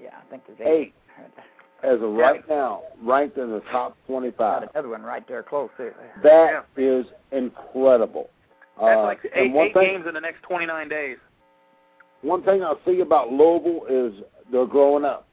Yeah, 0.00 0.10
I 0.18 0.30
think 0.30 0.42
there's 0.46 0.60
eight. 0.60 0.94
eight. 1.18 1.44
As 1.82 2.00
of 2.00 2.12
right 2.12 2.48
now, 2.48 2.82
ranked 3.02 3.38
in 3.38 3.50
the 3.50 3.60
top 3.72 3.96
25. 4.06 4.36
Got 4.38 4.70
another 4.72 4.88
one 4.88 5.02
right 5.02 5.26
there 5.26 5.42
close 5.42 5.68
to. 5.78 5.90
That 6.22 6.64
yeah. 6.76 7.00
is 7.00 7.06
incredible. 7.32 8.30
That's 8.80 8.98
uh, 8.98 9.02
like 9.02 9.18
eight, 9.34 9.52
eight 9.54 9.74
thing, 9.74 9.82
games 9.82 10.04
in 10.06 10.14
the 10.14 10.20
next 10.20 10.42
29 10.42 10.88
days. 10.88 11.16
One 12.22 12.42
thing 12.44 12.62
I 12.62 12.74
see 12.86 13.00
about 13.00 13.32
Louisville 13.32 13.86
is 13.90 14.22
they're 14.50 14.66
growing 14.66 15.04
up. 15.04 15.26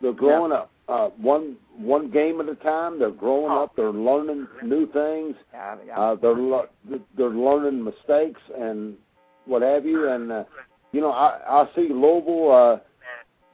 They're 0.00 0.12
growing 0.12 0.50
yeah. 0.50 0.58
up. 0.58 0.70
Uh, 0.88 1.08
one 1.20 1.56
one 1.76 2.10
game 2.10 2.40
at 2.40 2.48
a 2.48 2.54
time. 2.56 2.98
They're 2.98 3.10
growing 3.10 3.52
oh. 3.52 3.64
up. 3.64 3.76
They're 3.76 3.92
learning 3.92 4.46
new 4.64 4.90
things. 4.90 5.36
Yeah, 5.52 5.76
yeah. 5.86 5.98
Uh, 5.98 6.14
they're 6.14 6.34
le- 6.34 6.68
they're 7.16 7.28
learning 7.28 7.84
mistakes 7.84 8.40
and 8.58 8.94
what 9.44 9.62
have 9.62 9.84
you. 9.84 10.08
And 10.08 10.32
uh, 10.32 10.44
you 10.92 11.00
know, 11.00 11.10
I 11.10 11.38
I 11.46 11.66
see 11.74 11.88
Louisville. 11.90 12.52
Uh, 12.52 12.78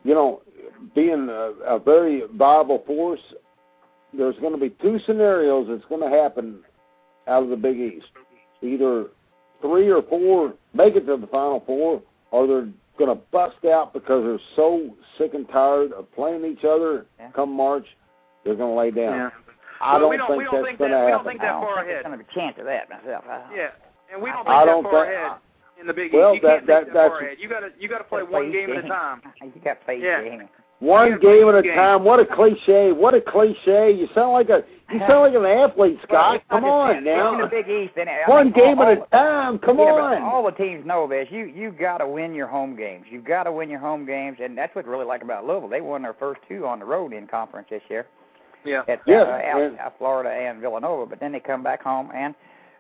you 0.05 0.13
know, 0.15 0.43
being 0.95 1.29
a, 1.31 1.53
a 1.67 1.79
very 1.79 2.23
viable 2.35 2.83
force. 2.87 3.21
There's 4.17 4.37
going 4.39 4.53
to 4.53 4.59
be 4.61 4.71
two 4.83 4.99
scenarios 5.07 5.67
that's 5.69 5.85
going 5.89 6.03
to 6.09 6.15
happen 6.15 6.61
out 7.27 7.43
of 7.43 7.49
the 7.49 7.57
Big 7.57 7.79
East. 7.79 8.07
Either 8.63 9.07
three 9.61 9.91
or 9.91 10.03
four 10.03 10.55
make 10.75 10.95
it 10.95 11.07
to 11.07 11.17
the 11.17 11.27
Final 11.29 11.63
Four, 11.67 12.03
or 12.31 12.47
they're 12.47 12.69
going 12.99 13.17
to 13.17 13.23
bust 13.33 13.65
out 13.65 13.93
because 13.93 14.23
they're 14.25 14.47
so 14.57 14.95
sick 15.19 15.35
and 15.35 15.49
tired 15.49 15.93
of 15.93 16.13
playing 16.15 16.45
each 16.45 16.65
other. 16.65 17.07
Yeah. 17.19 17.31
Come 17.33 17.53
March, 17.57 17.87
they're 18.45 18.55
going 18.55 18.73
to 18.73 18.79
lay 18.79 18.91
down. 18.91 19.17
Yeah. 19.17 19.31
I 19.81 19.99
well, 19.99 20.01
don't, 20.01 20.11
we 20.11 20.17
don't 20.17 20.29
think 20.29 20.39
we 20.39 20.45
don't 20.45 20.63
that's 20.65 20.79
going 20.79 20.91
that, 20.93 20.99
to 21.01 21.05
we 21.07 21.11
happen. 21.11 21.25
don't 21.25 21.33
think 21.33 21.41
I 21.41 21.45
that 21.47 21.53
don't 21.53 21.63
far 21.63 21.75
think 21.77 21.87
ahead. 21.89 22.05
There's 22.05 22.05
going 22.07 22.19
to 22.19 22.25
be 22.25 22.31
a 22.31 22.35
chance 22.35 22.57
of 22.61 22.65
that 22.67 22.89
myself. 22.89 23.25
Yeah, 23.57 23.69
and 24.13 24.23
we 24.23 24.31
don't 24.31 24.47
I 24.47 24.63
think 24.63 24.69
don't 24.71 24.85
far 24.85 25.07
think- 25.07 25.17
ahead 25.17 25.33
in 25.85 25.89
the 25.89 25.95
Big 25.95 26.13
Well, 26.13 26.35
You 26.35 26.41
that- 26.41 26.49
can't 26.49 26.67
that- 26.67 26.83
think 26.85 26.95
that 26.95 27.09
far 27.09 27.21
that's- 27.21 27.23
ahead. 27.23 27.37
You 27.41 27.49
got 27.49 27.61
to 27.61 27.71
you 27.79 27.89
got 27.89 27.99
to 27.99 28.05
play 28.05 28.21
Gotta 28.21 28.33
one 28.33 28.47
each 28.47 28.53
game 28.53 28.71
at 28.77 28.85
a 28.85 28.89
time. 28.89 29.23
You 29.43 29.53
got 29.63 29.79
to 29.81 29.85
play 29.85 29.97
each 29.99 30.03
Yeah. 30.03 30.23
game. 30.23 30.49
One 30.81 31.19
game 31.21 31.49
at 31.49 31.55
a 31.55 31.63
game. 31.63 31.75
time. 31.77 32.05
What 32.05 32.19
a 32.21 32.27
cliche! 32.27 32.93
What 32.93 33.15
a 33.15 33.21
cliche! 33.21 33.91
You 33.93 34.07
sound 34.15 34.33
like 34.33 34.49
a 34.51 34.65
you 34.91 34.99
sound 35.09 35.33
like 35.33 35.35
an 35.35 35.45
athlete, 35.47 35.99
Scott. 36.03 36.43
Well, 36.51 36.61
Come 36.61 36.65
on 36.65 36.95
not 36.97 37.03
now. 37.05 37.35
In 37.35 37.41
the 37.41 37.47
Big 37.47 37.69
East, 37.69 37.93
and 37.97 38.09
I 38.11 38.23
One 38.29 38.47
mean, 38.47 38.53
game 38.55 38.79
all, 38.79 38.89
at 38.89 38.99
a 38.99 39.07
time. 39.11 39.59
Come 39.61 39.79
yeah, 39.79 39.85
on. 39.85 40.23
All 40.23 40.45
the 40.45 40.51
teams 40.51 40.85
know 40.85 41.07
this. 41.07 41.29
You 41.31 41.45
you 41.45 41.71
got 41.71 41.99
to 41.99 42.09
win 42.09 42.35
your 42.35 42.49
home 42.49 42.77
games. 42.77 43.07
You've 43.11 43.25
got 43.25 43.45
to 43.45 43.53
win 43.53 43.71
your 43.71 43.79
home 43.79 44.05
games, 44.05 44.39
and 44.43 44.59
that's 44.59 44.75
what 44.75 44.85
I 44.85 44.89
really 44.89 45.07
like 45.07 45.23
about 45.23 45.47
Louisville. 45.47 45.69
They 45.69 45.81
won 45.81 46.03
their 46.03 46.13
first 46.15 46.41
two 46.49 46.67
on 46.67 46.81
the 46.81 46.85
road 46.85 47.13
in 47.13 47.29
conference 47.29 47.69
this 47.71 47.83
year 47.89 48.07
Yeah. 48.65 48.83
at 48.89 49.01
Yeah, 49.07 49.23
uh, 49.23 49.27
out, 49.55 49.63
and- 49.63 49.79
out 49.79 49.97
Florida 49.97 50.31
and 50.31 50.61
Villanova. 50.61 51.07
But 51.07 51.21
then 51.21 51.33
they 51.33 51.41
come 51.41 51.63
back 51.63 51.83
home, 51.83 52.11
and 52.15 52.35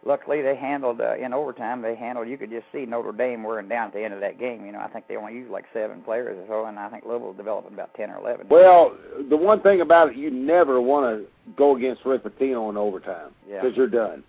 luckily 0.04 0.42
they 0.42 0.56
handled 0.56 1.00
uh, 1.00 1.16
in 1.16 1.32
overtime. 1.32 1.82
They 1.82 1.94
handled. 1.94 2.28
You 2.28 2.36
could 2.38 2.50
just 2.50 2.66
see 2.72 2.84
Notre 2.86 3.12
Dame 3.12 3.42
wearing 3.42 3.68
down 3.68 3.88
at 3.88 3.94
the 3.94 4.02
end 4.04 4.14
of 4.14 4.20
that 4.20 4.38
game. 4.38 4.64
You 4.66 4.72
know, 4.72 4.80
I 4.80 4.88
think 4.88 5.08
they 5.08 5.16
only 5.16 5.32
used 5.34 5.50
like 5.50 5.64
seven 5.72 6.02
players 6.02 6.36
or 6.38 6.46
so, 6.46 6.66
and 6.68 6.78
I 6.78 6.88
think 6.88 7.04
Louisville 7.04 7.32
developed 7.32 7.72
about 7.72 7.92
ten 7.94 8.10
or 8.10 8.18
eleven. 8.18 8.46
Well, 8.48 8.96
the 9.28 9.36
one 9.36 9.60
thing 9.62 9.80
about 9.80 10.10
it, 10.10 10.16
you 10.16 10.30
never 10.30 10.80
want 10.80 11.06
to 11.18 11.26
go 11.56 11.76
against 11.76 12.04
Rick 12.04 12.24
Pitino 12.24 12.70
in 12.70 12.76
overtime 12.76 13.30
Yeah. 13.48 13.60
because 13.62 13.76
you're 13.76 13.88
done. 13.88 14.22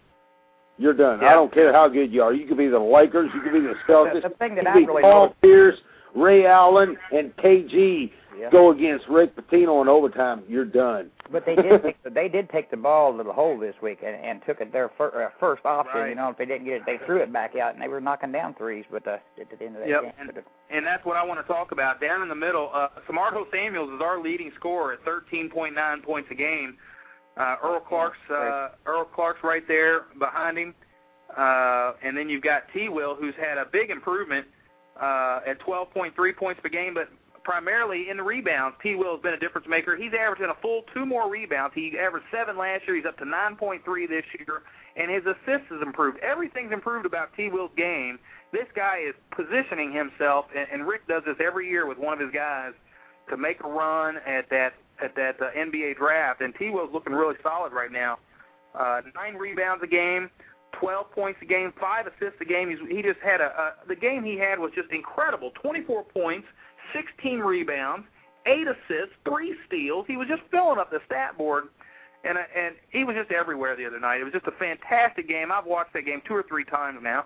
You're 0.77 0.93
done. 0.93 1.23
I 1.23 1.31
don't 1.33 1.53
care 1.53 1.71
how 1.71 1.87
good 1.87 2.11
you 2.11 2.21
are. 2.21 2.33
You 2.33 2.45
could 2.47 2.57
be 2.57 2.67
the 2.67 2.77
Lakers. 2.79 3.29
You 3.33 3.41
could 3.41 3.53
be 3.53 3.61
the 3.61 3.75
Celtics. 3.87 4.23
the 4.23 4.29
thing 4.37 4.57
you 4.57 4.63
that 4.63 4.65
could 4.65 4.67
I 4.67 4.73
be 4.79 4.85
really 4.85 5.01
Paul 5.03 5.21
noticed- 5.27 5.41
Pierce, 5.41 5.77
Ray 6.15 6.45
Allen, 6.45 6.97
and 7.11 7.35
KG. 7.37 8.11
Yeah. 8.37 8.49
Go 8.49 8.71
against 8.71 9.07
Rick 9.07 9.33
Pitino 9.37 9.81
in 9.81 9.87
overtime. 9.87 10.43
You're 10.49 10.65
done. 10.65 11.09
But 11.31 11.45
they 11.45 11.55
did 11.55 11.81
take 11.83 12.03
the, 12.03 12.09
they 12.09 12.27
did 12.27 12.49
take 12.49 12.69
the 12.69 12.75
ball 12.75 13.15
to 13.15 13.23
the 13.23 13.31
hole 13.31 13.57
this 13.57 13.75
week 13.81 13.99
and, 14.05 14.13
and 14.13 14.41
took 14.45 14.59
it 14.59 14.73
their 14.73 14.89
fir- 14.97 15.23
uh, 15.27 15.29
first 15.39 15.65
option. 15.65 16.01
Right. 16.01 16.09
You 16.09 16.15
know, 16.15 16.29
if 16.31 16.37
they 16.37 16.45
didn't 16.45 16.65
get 16.65 16.73
it, 16.73 16.81
they 16.85 16.97
threw 17.05 17.21
it 17.21 17.31
back 17.31 17.55
out 17.55 17.73
and 17.75 17.81
they 17.81 17.87
were 17.87 18.01
knocking 18.01 18.33
down 18.33 18.53
threes. 18.55 18.83
But 18.91 19.07
uh, 19.07 19.17
at 19.39 19.57
the 19.57 19.65
end 19.65 19.75
of 19.77 19.81
that 19.83 19.87
Yep. 19.89 20.01
game, 20.01 20.11
And- 20.19 20.31
And 20.69 20.85
that's 20.85 21.05
what 21.05 21.15
I 21.15 21.23
want 21.23 21.39
to 21.39 21.47
talk 21.47 21.71
about. 21.71 22.01
Down 22.01 22.21
in 22.23 22.27
the 22.27 22.35
middle, 22.35 22.69
uh, 22.73 22.89
Samardo 23.09 23.45
Samuels 23.53 23.89
is 23.93 24.01
our 24.01 24.21
leading 24.21 24.51
scorer 24.57 24.91
at 24.93 25.05
13.9 25.05 26.03
points 26.03 26.27
a 26.29 26.35
game. 26.35 26.75
Uh, 27.37 27.55
Earl 27.63 27.79
Clark's 27.79 28.17
uh, 28.29 28.69
Earl 28.85 29.05
Clark's 29.05 29.43
right 29.45 29.65
there 29.67 30.01
behind 30.19 30.57
him, 30.57 30.75
uh, 31.37 31.93
and 32.03 32.17
then 32.17 32.27
you've 32.29 32.43
got 32.43 32.63
T. 32.73 32.89
Will, 32.89 33.15
who's 33.15 33.33
had 33.35 33.57
a 33.57 33.65
big 33.65 33.89
improvement 33.89 34.45
uh, 34.99 35.41
at 35.45 35.59
12.3 35.59 36.35
points 36.35 36.61
per 36.61 36.69
game, 36.69 36.93
but 36.93 37.09
primarily 37.43 38.09
in 38.09 38.17
the 38.17 38.23
rebounds. 38.23 38.75
T. 38.81 38.95
Will 38.95 39.13
has 39.13 39.21
been 39.21 39.33
a 39.33 39.39
difference 39.39 39.67
maker. 39.67 39.95
He's 39.95 40.13
averaging 40.13 40.49
a 40.49 40.61
full 40.61 40.83
two 40.93 41.05
more 41.05 41.29
rebounds. 41.29 41.73
He 41.75 41.97
averaged 41.97 42.25
seven 42.31 42.57
last 42.57 42.85
year. 42.87 42.97
He's 42.97 43.05
up 43.05 43.17
to 43.19 43.25
9.3 43.25 43.83
this 44.09 44.25
year, 44.37 44.63
and 44.97 45.09
his 45.09 45.23
assists 45.23 45.69
has 45.69 45.81
improved. 45.81 46.17
Everything's 46.19 46.73
improved 46.73 47.05
about 47.05 47.29
T. 47.37 47.49
Will's 47.49 47.71
game. 47.77 48.19
This 48.51 48.65
guy 48.75 48.99
is 48.99 49.13
positioning 49.31 49.93
himself, 49.93 50.45
and, 50.55 50.67
and 50.71 50.87
Rick 50.87 51.07
does 51.07 51.23
this 51.25 51.37
every 51.39 51.69
year 51.69 51.85
with 51.85 51.97
one 51.97 52.13
of 52.13 52.19
his 52.19 52.31
guys 52.31 52.73
to 53.29 53.37
make 53.37 53.63
a 53.63 53.67
run 53.67 54.17
at 54.25 54.49
that 54.49 54.73
at 55.01 55.15
that 55.15 55.41
uh, 55.41 55.51
NBA 55.57 55.97
draft. 55.97 56.41
And 56.41 56.53
T. 56.55 56.69
Will's 56.69 56.91
looking 56.93 57.13
really 57.13 57.35
solid 57.43 57.73
right 57.73 57.91
now. 57.91 58.17
Uh, 58.73 59.01
nine 59.13 59.35
rebounds 59.35 59.83
a 59.83 59.87
game, 59.87 60.29
12 60.79 61.11
points 61.11 61.39
a 61.41 61.45
game, 61.45 61.73
five 61.79 62.07
assists 62.07 62.39
a 62.41 62.45
game. 62.45 62.69
He's, 62.69 62.79
he 62.89 63.01
just 63.01 63.19
had 63.19 63.41
a, 63.41 63.45
a 63.45 63.87
the 63.87 63.95
game 63.95 64.23
he 64.23 64.37
had 64.37 64.59
was 64.59 64.71
just 64.75 64.91
incredible. 64.91 65.51
24 65.61 66.03
points, 66.03 66.47
16 66.93 67.39
rebounds, 67.39 68.05
eight 68.45 68.67
assists, 68.67 69.15
three 69.23 69.55
steals. 69.67 70.05
He 70.07 70.17
was 70.17 70.27
just 70.27 70.41
filling 70.51 70.79
up 70.79 70.91
the 70.91 70.99
stat 71.05 71.37
board, 71.37 71.65
and 72.23 72.37
uh, 72.37 72.41
and 72.55 72.75
he 72.89 73.03
was 73.03 73.15
just 73.15 73.31
everywhere 73.31 73.75
the 73.75 73.85
other 73.85 73.99
night. 73.99 74.21
It 74.21 74.23
was 74.23 74.33
just 74.33 74.47
a 74.47 74.51
fantastic 74.51 75.27
game. 75.27 75.51
I've 75.51 75.65
watched 75.65 75.93
that 75.93 76.05
game 76.05 76.21
two 76.27 76.35
or 76.35 76.43
three 76.43 76.65
times 76.65 76.99
now. 77.01 77.25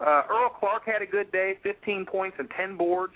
Uh, 0.00 0.22
Earl 0.28 0.50
Clark 0.50 0.84
had 0.84 1.00
a 1.00 1.06
good 1.06 1.32
day, 1.32 1.58
15 1.62 2.04
points 2.04 2.36
and 2.38 2.50
10 2.50 2.76
boards. 2.76 3.14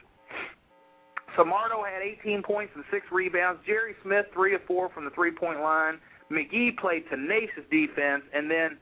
Samardo 1.37 1.87
had 1.89 2.03
18 2.03 2.43
points 2.43 2.73
and 2.75 2.85
six 2.91 3.07
rebounds. 3.13 3.61
Jerry 3.67 3.95
Smith, 4.03 4.27
three 4.33 4.55
of 4.55 4.63
four 4.65 4.89
from 4.89 5.05
the 5.05 5.11
three-point 5.11 5.61
line. 5.61 5.99
McGee 6.31 6.77
played 6.77 7.05
tenacious 7.11 7.65
defense, 7.71 8.23
and 8.33 8.51
then 8.51 8.79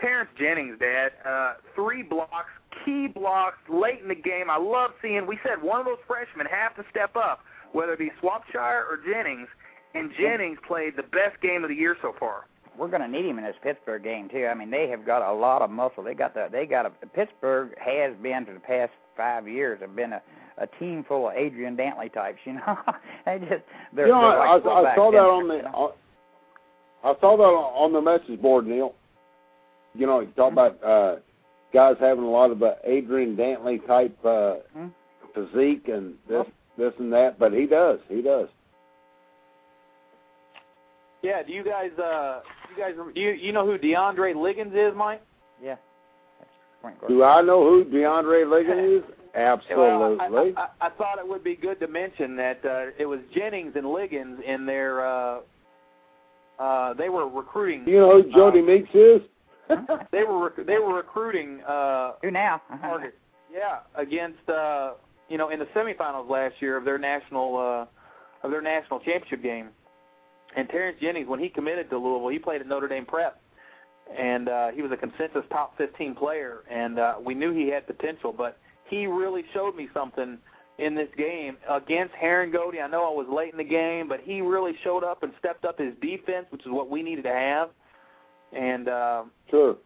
Terrence 0.00 0.30
Jennings, 0.38 0.78
Dad, 0.78 1.12
uh, 1.26 1.54
three 1.74 2.02
blocks, 2.02 2.50
key 2.84 3.08
blocks 3.08 3.58
late 3.68 4.00
in 4.02 4.08
the 4.08 4.14
game. 4.14 4.50
I 4.50 4.56
love 4.56 4.92
seeing. 5.02 5.26
We 5.26 5.38
said 5.42 5.62
one 5.62 5.80
of 5.80 5.86
those 5.86 5.98
freshmen 6.06 6.46
have 6.46 6.74
to 6.76 6.84
step 6.90 7.16
up, 7.16 7.40
whether 7.72 7.92
it 7.92 7.98
be 7.98 8.10
Swopshire 8.22 8.84
or 8.88 8.98
Jennings, 9.06 9.48
and 9.94 10.10
Jennings 10.18 10.58
played 10.66 10.96
the 10.96 11.02
best 11.02 11.40
game 11.42 11.64
of 11.64 11.70
the 11.70 11.76
year 11.76 11.96
so 12.00 12.14
far. 12.18 12.46
we're 12.78 12.88
going 12.88 13.02
to 13.02 13.08
need 13.08 13.26
him 13.26 13.38
in 13.38 13.44
this 13.44 13.56
Pittsburgh 13.62 14.02
game 14.02 14.28
too. 14.28 14.46
I 14.46 14.54
mean, 14.54 14.70
they 14.70 14.88
have 14.88 15.04
got 15.04 15.22
a 15.22 15.32
lot 15.32 15.62
of 15.62 15.70
muscle. 15.70 16.02
They 16.02 16.14
got 16.14 16.34
the 16.34 16.48
they 16.50 16.66
got 16.66 16.86
a 16.86 16.90
Pittsburgh 17.06 17.72
has 17.78 18.14
been 18.22 18.46
for 18.46 18.54
the 18.54 18.60
past 18.60 18.92
five 19.16 19.46
years 19.46 19.80
have 19.80 19.94
been 19.94 20.14
a 20.14 20.22
a 20.58 20.66
team 20.78 21.04
full 21.08 21.28
of 21.28 21.34
Adrian 21.34 21.76
Dantley 21.76 22.12
types. 22.12 22.38
You 22.44 22.54
know, 22.54 22.78
they 23.26 23.38
just 23.38 23.62
they're, 23.94 24.06
you 24.06 24.12
know, 24.12 24.20
they're 24.20 24.40
I, 24.40 24.54
like 24.54 24.66
I, 24.66 24.92
I 24.92 24.94
saw 24.94 25.10
that 25.10 25.18
on 25.18 25.48
the 25.48 25.56
you 25.56 25.62
know? 25.62 25.94
I 27.02 27.14
saw 27.20 27.36
that 27.36 27.42
on 27.42 27.92
the 27.92 28.00
message 28.00 28.40
board, 28.42 28.66
Neil. 28.66 28.94
You 29.94 30.06
know, 30.06 30.20
you 30.20 30.28
talk 30.36 30.52
about 30.52 30.82
uh, 30.84 31.16
guys 31.74 31.96
having 32.00 32.24
a 32.24 32.30
lot 32.30 32.50
of 32.50 32.62
uh, 32.62 32.74
Adrian 32.84 33.36
Dantley 33.36 33.84
type 33.86 34.16
uh, 34.24 34.56
Hmm? 34.72 34.88
physique 35.34 35.88
and 35.88 36.14
this 36.28 36.46
this 36.78 36.92
and 36.98 37.12
that, 37.12 37.38
but 37.38 37.52
he 37.52 37.66
does, 37.66 37.98
he 38.08 38.20
does. 38.22 38.48
Yeah, 41.22 41.42
do 41.42 41.52
you 41.52 41.62
guys 41.62 41.90
uh 41.98 42.40
you 42.70 42.82
guys 42.82 42.94
you 43.14 43.30
you 43.30 43.52
know 43.52 43.66
who 43.66 43.78
DeAndre 43.78 44.34
Liggins 44.40 44.72
is, 44.74 44.92
Mike? 44.96 45.22
Yeah. 45.62 45.76
That's 46.38 46.50
point 46.82 47.00
guard. 47.00 47.10
Do 47.10 47.22
I 47.22 47.42
know 47.42 47.62
who 47.62 47.84
DeAndre 47.84 48.50
Liggins 48.50 49.04
is? 49.04 49.14
Absolutely. 49.34 50.16
Well, 50.30 50.52
I, 50.56 50.62
I, 50.80 50.86
I 50.86 50.90
thought 50.90 51.18
it 51.18 51.28
would 51.28 51.44
be 51.44 51.54
good 51.54 51.78
to 51.80 51.86
mention 51.86 52.34
that 52.36 52.64
uh, 52.64 52.86
it 52.98 53.06
was 53.06 53.20
Jennings 53.34 53.74
and 53.76 53.92
Liggins 53.92 54.40
in 54.46 54.64
their 54.66 55.06
uh, 55.06 55.40
uh, 56.58 56.94
they 56.94 57.08
were 57.10 57.28
recruiting. 57.28 57.84
you 57.86 57.98
know 57.98 58.22
who 58.22 58.30
Jodie 58.30 58.66
Meeks 58.66 58.88
is? 58.94 59.20
They 60.12 60.24
were 60.24 60.44
rec- 60.50 60.66
they 60.66 60.78
were 60.78 60.94
recruiting 60.96 61.60
uh, 61.62 62.12
Who 62.22 62.30
now? 62.30 62.60
target. 62.80 63.16
Yeah, 63.52 63.80
against 63.94 64.48
uh, 64.48 64.92
you 65.28 65.38
know 65.38 65.50
in 65.50 65.58
the 65.58 65.66
semifinals 65.66 66.28
last 66.28 66.54
year 66.60 66.76
of 66.76 66.84
their 66.84 66.98
national 66.98 67.56
uh, 67.56 68.46
of 68.46 68.50
their 68.50 68.62
national 68.62 69.00
championship 69.00 69.42
game. 69.42 69.68
And 70.56 70.68
Terrence 70.68 70.98
Jennings, 71.00 71.28
when 71.28 71.38
he 71.38 71.48
committed 71.48 71.90
to 71.90 71.98
Louisville, 71.98 72.28
he 72.28 72.38
played 72.38 72.60
at 72.60 72.66
Notre 72.66 72.88
Dame 72.88 73.06
Prep, 73.06 73.40
and 74.18 74.48
uh, 74.48 74.68
he 74.70 74.82
was 74.82 74.90
a 74.90 74.96
consensus 74.96 75.44
top 75.50 75.78
15 75.78 76.16
player. 76.16 76.64
And 76.68 76.98
uh, 76.98 77.14
we 77.24 77.34
knew 77.34 77.52
he 77.52 77.68
had 77.68 77.86
potential, 77.86 78.34
but 78.36 78.58
he 78.88 79.06
really 79.06 79.44
showed 79.54 79.76
me 79.76 79.88
something 79.94 80.38
in 80.78 80.94
this 80.96 81.08
game 81.16 81.56
against 81.68 82.14
Harangody. 82.14 82.82
I 82.82 82.88
know 82.88 83.04
I 83.04 83.14
was 83.14 83.28
late 83.32 83.52
in 83.52 83.58
the 83.58 83.64
game, 83.64 84.08
but 84.08 84.20
he 84.24 84.40
really 84.40 84.72
showed 84.82 85.04
up 85.04 85.22
and 85.22 85.32
stepped 85.38 85.64
up 85.64 85.78
his 85.78 85.94
defense, 86.02 86.46
which 86.50 86.62
is 86.62 86.72
what 86.72 86.90
we 86.90 87.02
needed 87.02 87.22
to 87.24 87.32
have. 87.32 87.70
And 88.52 88.88
uh, 88.88 89.24
Sure. 89.50 89.76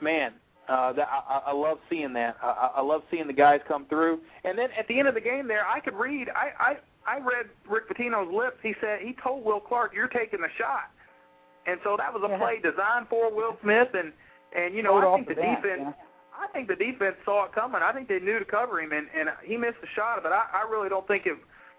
man, 0.00 0.32
uh, 0.68 0.92
that, 0.92 1.08
I, 1.10 1.38
I 1.46 1.50
I 1.50 1.52
love 1.52 1.78
seeing 1.90 2.12
that. 2.14 2.36
I, 2.42 2.46
I 2.46 2.66
I 2.76 2.80
love 2.82 3.02
seeing 3.10 3.26
the 3.26 3.32
guys 3.32 3.60
come 3.68 3.86
through. 3.86 4.20
And 4.44 4.58
then 4.58 4.68
at 4.78 4.86
the 4.88 4.98
end 4.98 5.08
of 5.08 5.14
the 5.14 5.20
game, 5.20 5.46
there, 5.48 5.66
I 5.66 5.80
could 5.80 5.94
read. 5.94 6.28
I 6.30 6.52
I 6.58 6.76
I 7.06 7.18
read 7.18 7.46
Rick 7.68 7.88
Pitino's 7.88 8.32
lips. 8.32 8.58
He 8.62 8.74
said 8.80 9.00
he 9.00 9.14
told 9.22 9.44
Will 9.44 9.60
Clark, 9.60 9.92
"You're 9.94 10.08
taking 10.08 10.40
the 10.40 10.48
shot." 10.58 10.90
and 11.64 11.78
so 11.84 11.96
that 11.96 12.12
was 12.12 12.24
a 12.24 12.28
Yeah. 12.28 12.38
play 12.38 12.58
designed 12.58 13.06
for 13.08 13.30
Will 13.32 13.56
Smith, 13.62 13.94
and 13.94 14.12
and 14.56 14.74
you 14.74 14.82
know 14.82 15.00
Hold 15.00 15.04
I 15.04 15.16
think 15.16 15.28
the 15.28 15.34
the 15.36 15.40
bat, 15.42 15.62
defense. 15.62 15.82
yeah. 15.84 15.92
I 16.36 16.46
think 16.48 16.66
the 16.66 16.74
defense 16.74 17.14
saw 17.24 17.44
it 17.44 17.52
coming. 17.52 17.82
I 17.82 17.92
think 17.92 18.08
they 18.08 18.18
knew 18.18 18.38
to 18.40 18.44
cover 18.44 18.80
him, 18.80 18.90
and 18.92 19.06
and 19.16 19.28
he 19.44 19.56
missed 19.56 19.80
the 19.80 19.86
shot. 19.94 20.20
But 20.24 20.32
I, 20.32 20.44
I 20.52 20.68
really 20.68 20.88
don't 20.88 21.06
think 21.06 21.26
it. 21.26 21.36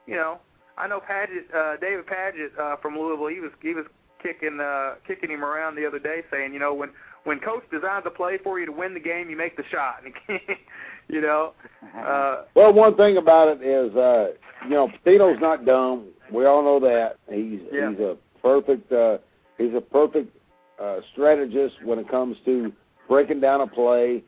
You 0.08 0.16
know, 0.16 0.40
I 0.78 0.88
know 0.88 1.00
Padgett, 1.02 1.54
uh, 1.54 1.76
David 1.78 2.06
Padgett 2.06 2.58
uh, 2.58 2.78
from 2.78 2.98
Louisville. 2.98 3.28
He 3.28 3.40
was 3.42 3.52
he 3.62 3.74
was 3.74 3.86
kicking 4.24 4.60
uh, 4.60 4.96
kicking 5.06 5.30
him 5.30 5.44
around 5.44 5.76
the 5.76 5.86
other 5.86 6.00
day, 6.00 6.22
saying, 6.32 6.54
you 6.54 6.60
know, 6.60 6.74
when 6.74 6.90
when 7.26 7.40
coach 7.40 7.64
designs 7.72 8.04
a 8.06 8.10
play 8.10 8.38
for 8.44 8.60
you 8.60 8.66
to 8.66 8.72
win 8.72 8.94
the 8.94 9.00
game, 9.00 9.30
you 9.30 9.38
make 9.38 9.56
the 9.58 9.64
shot. 9.72 10.02
And 10.04 10.40
you 11.10 11.22
know, 11.22 11.54
uh, 11.98 12.44
Well, 12.56 12.74
one 12.74 12.96
thing 12.96 13.18
about 13.18 13.50
it 13.50 13.62
is, 13.62 13.96
uh, 13.96 14.30
you 14.64 14.72
know, 14.72 14.90
Pitino's 15.06 15.40
not 15.42 15.66
dumb. 15.66 16.08
We 16.32 16.46
all 16.46 16.64
know 16.64 16.80
that. 16.80 17.18
He's 17.30 17.60
Yeah. 17.72 17.92
he's 17.92 18.00
a 18.00 18.18
perfect 18.42 18.92
uh, 18.92 19.18
he's 19.58 19.74
a 19.76 19.82
perfect 19.82 20.36
uh, 20.82 20.98
strategist 21.12 21.76
when 21.84 22.00
it 22.00 22.10
comes 22.10 22.38
to 22.46 22.72
breaking 23.08 23.42
down 23.42 23.62
a 23.62 23.68
play, 23.68 24.24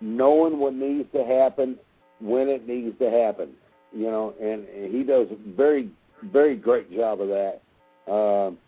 knowing 0.00 0.58
what 0.58 0.74
needs 0.74 1.10
to 1.12 1.24
happen 1.24 1.78
when 2.20 2.48
it 2.48 2.66
needs 2.66 2.98
to 2.98 3.10
happen. 3.10 3.50
You 3.92 4.06
know, 4.06 4.34
and, 4.40 4.68
and 4.68 4.94
he 4.94 5.02
does 5.02 5.28
a 5.30 5.56
very 5.56 5.90
very 6.32 6.56
great 6.56 6.92
job 6.94 7.20
of 7.20 7.28
that. 7.28 7.60
Um, 8.10 8.58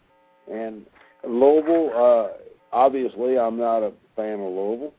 and 0.50 0.86
Louisville, 1.26 1.90
uh, 1.94 2.28
obviously, 2.72 3.38
I'm 3.38 3.56
not 3.58 3.78
a 3.82 3.92
fan 4.16 4.34
of 4.34 4.52
Louisville 4.52 4.92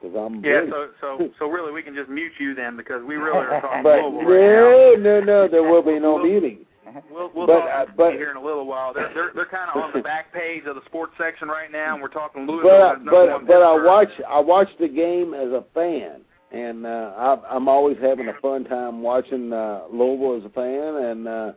because 0.00 0.16
I'm 0.16 0.44
yeah. 0.44 0.62
So 0.70 0.88
so 1.00 1.30
so 1.38 1.46
really, 1.50 1.72
we 1.72 1.82
can 1.82 1.94
just 1.94 2.08
mute 2.08 2.32
you 2.38 2.54
then 2.54 2.76
because 2.76 3.02
we 3.04 3.16
really 3.16 3.38
are 3.38 3.60
talking 3.60 3.82
But 3.82 4.02
Louisville 4.02 4.24
right 4.28 4.98
now. 4.98 5.02
no, 5.02 5.20
no, 5.20 5.24
no, 5.24 5.48
there 5.48 5.62
will 5.62 5.82
be 5.82 5.98
no 5.98 6.18
meeting. 6.22 6.64
We'll, 7.10 7.30
we'll 7.34 7.46
But, 7.46 7.60
talk 7.60 7.88
uh, 7.88 7.92
but- 7.98 8.12
here 8.14 8.30
in 8.30 8.36
a 8.38 8.42
little 8.42 8.66
while. 8.66 8.94
They're 8.94 9.12
they're, 9.12 9.30
they're 9.34 9.44
kind 9.46 9.70
of 9.74 9.82
on 9.82 9.90
the 9.92 10.00
back 10.00 10.32
page 10.32 10.64
of 10.66 10.74
the 10.74 10.80
sports 10.86 11.12
section 11.18 11.46
right 11.48 11.70
now, 11.70 11.92
and 11.92 12.02
we're 12.02 12.08
talking 12.08 12.46
Louisville. 12.46 12.70
But 12.70 12.92
as 12.92 13.04
number 13.04 13.32
one 13.32 13.46
but 13.46 13.46
but 13.46 13.62
I 13.62 13.84
watch 13.84 14.08
I 14.26 14.40
watch 14.40 14.68
the 14.80 14.88
game 14.88 15.34
as 15.34 15.48
a 15.52 15.64
fan, 15.74 16.22
and 16.50 16.86
uh, 16.86 17.12
I, 17.16 17.54
I'm 17.54 17.68
always 17.68 17.98
having 18.00 18.28
a 18.28 18.32
fun 18.40 18.64
time 18.64 19.02
watching 19.02 19.52
uh, 19.52 19.82
Louisville 19.92 20.38
as 20.38 20.44
a 20.46 20.54
fan, 20.54 21.04
and 21.10 21.28
uh, 21.28 21.52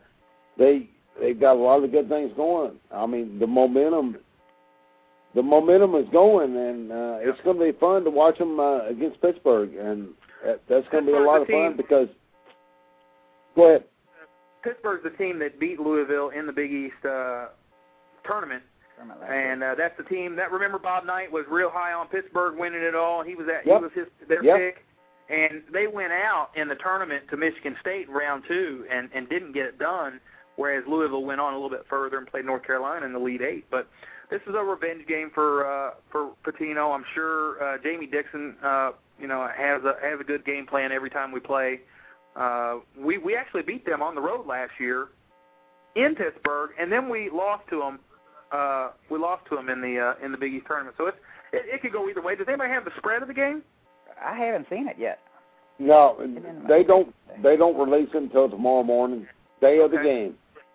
they 0.58 0.90
they've 1.20 1.38
got 1.38 1.54
a 1.56 1.60
lot 1.60 1.82
of 1.84 1.90
good 1.92 2.08
things 2.08 2.32
going. 2.36 2.72
I 2.92 3.06
mean, 3.06 3.38
the 3.38 3.46
momentum. 3.46 4.16
The 5.34 5.42
momentum 5.42 5.94
is 5.94 6.04
going, 6.12 6.54
and 6.54 6.92
uh, 6.92 7.16
it's 7.20 7.40
going 7.42 7.58
to 7.58 7.72
be 7.72 7.78
fun 7.78 8.04
to 8.04 8.10
watch 8.10 8.36
them 8.36 8.60
uh, 8.60 8.86
against 8.86 9.18
Pittsburgh, 9.22 9.74
and 9.74 10.08
that, 10.44 10.60
that's 10.68 10.86
going 10.92 11.06
to 11.06 11.12
be 11.12 11.16
a 11.16 11.20
lot 11.22 11.40
of 11.40 11.46
fun 11.48 11.74
because. 11.76 12.08
Go 13.56 13.68
ahead. 13.68 13.84
Pittsburgh's 14.62 15.02
the 15.02 15.10
team 15.10 15.38
that 15.40 15.58
beat 15.58 15.80
Louisville 15.80 16.30
in 16.30 16.46
the 16.46 16.52
Big 16.52 16.70
East 16.70 17.04
uh, 17.04 17.46
tournament, 18.26 18.62
Tournament 18.96 19.20
last 19.20 19.30
year. 19.30 19.52
and 19.52 19.62
uh, 19.62 19.74
that's 19.76 19.96
the 19.96 20.04
team 20.04 20.36
that 20.36 20.52
remember 20.52 20.78
Bob 20.78 21.04
Knight 21.06 21.32
was 21.32 21.44
real 21.50 21.70
high 21.70 21.92
on 21.92 22.08
Pittsburgh 22.08 22.58
winning 22.58 22.82
it 22.82 22.94
all. 22.94 23.22
He 23.22 23.34
was 23.34 23.46
at 23.48 23.66
Yep. 23.66 23.78
he 23.78 23.82
was 23.82 23.92
his 23.94 24.28
their 24.28 24.44
Yep. 24.44 24.56
pick, 24.58 24.84
and 25.30 25.62
they 25.72 25.86
went 25.86 26.12
out 26.12 26.50
in 26.56 26.68
the 26.68 26.76
tournament 26.76 27.24
to 27.30 27.36
Michigan 27.36 27.74
State 27.80 28.08
in 28.08 28.14
round 28.14 28.44
two 28.46 28.84
and 28.90 29.08
and 29.14 29.28
didn't 29.28 29.52
get 29.52 29.64
it 29.66 29.78
done. 29.78 30.20
Whereas 30.56 30.84
Louisville 30.86 31.24
went 31.24 31.40
on 31.40 31.52
a 31.52 31.56
little 31.56 31.70
bit 31.70 31.86
further 31.88 32.18
and 32.18 32.26
played 32.26 32.44
North 32.44 32.64
Carolina 32.64 33.06
in 33.06 33.12
the 33.12 33.18
Elite 33.18 33.42
Eight. 33.42 33.64
But 33.70 33.88
this 34.30 34.40
is 34.46 34.54
a 34.54 34.62
revenge 34.62 35.06
game 35.06 35.30
for 35.34 35.66
uh, 35.66 35.90
for 36.10 36.32
Pitino. 36.44 36.94
I'm 36.94 37.04
sure 37.14 37.62
uh, 37.62 37.78
Jamie 37.82 38.06
Dixon, 38.06 38.56
uh, 38.62 38.92
you 39.18 39.26
know, 39.26 39.48
has 39.54 39.82
a 39.84 39.96
has 40.02 40.20
a 40.20 40.24
good 40.24 40.44
game 40.44 40.66
plan 40.66 40.92
every 40.92 41.10
time 41.10 41.32
we 41.32 41.40
play. 41.40 41.80
Uh, 42.34 42.78
we 42.98 43.18
we 43.18 43.36
actually 43.36 43.62
beat 43.62 43.84
them 43.84 44.02
on 44.02 44.14
the 44.14 44.20
road 44.20 44.46
last 44.46 44.72
year 44.80 45.08
in 45.94 46.14
Pittsburgh, 46.14 46.70
and 46.78 46.90
then 46.90 47.08
we 47.08 47.30
lost 47.30 47.68
to 47.70 47.78
them. 47.78 47.98
Uh, 48.50 48.90
we 49.10 49.18
lost 49.18 49.46
to 49.50 49.56
them 49.56 49.68
in 49.68 49.80
the 49.80 49.98
uh, 49.98 50.24
in 50.24 50.32
the 50.32 50.38
Big 50.38 50.54
East 50.54 50.66
tournament. 50.66 50.94
So 50.98 51.06
it's, 51.06 51.18
it 51.52 51.64
it 51.66 51.82
could 51.82 51.92
go 51.92 52.08
either 52.08 52.22
way. 52.22 52.34
Does 52.36 52.48
anybody 52.48 52.70
have 52.70 52.84
the 52.84 52.92
spread 52.96 53.22
of 53.22 53.28
the 53.28 53.34
game? 53.34 53.62
I 54.22 54.36
haven't 54.36 54.66
seen 54.70 54.88
it 54.88 54.96
yet. 54.98 55.20
No, 55.78 56.16
they 56.68 56.84
don't. 56.84 57.14
They 57.42 57.56
don't 57.56 57.76
release 57.76 58.10
it 58.14 58.22
until 58.22 58.48
tomorrow 58.48 58.82
morning, 58.82 59.26
day 59.60 59.78
of 59.78 59.90
the 59.90 59.98
game. 59.98 60.34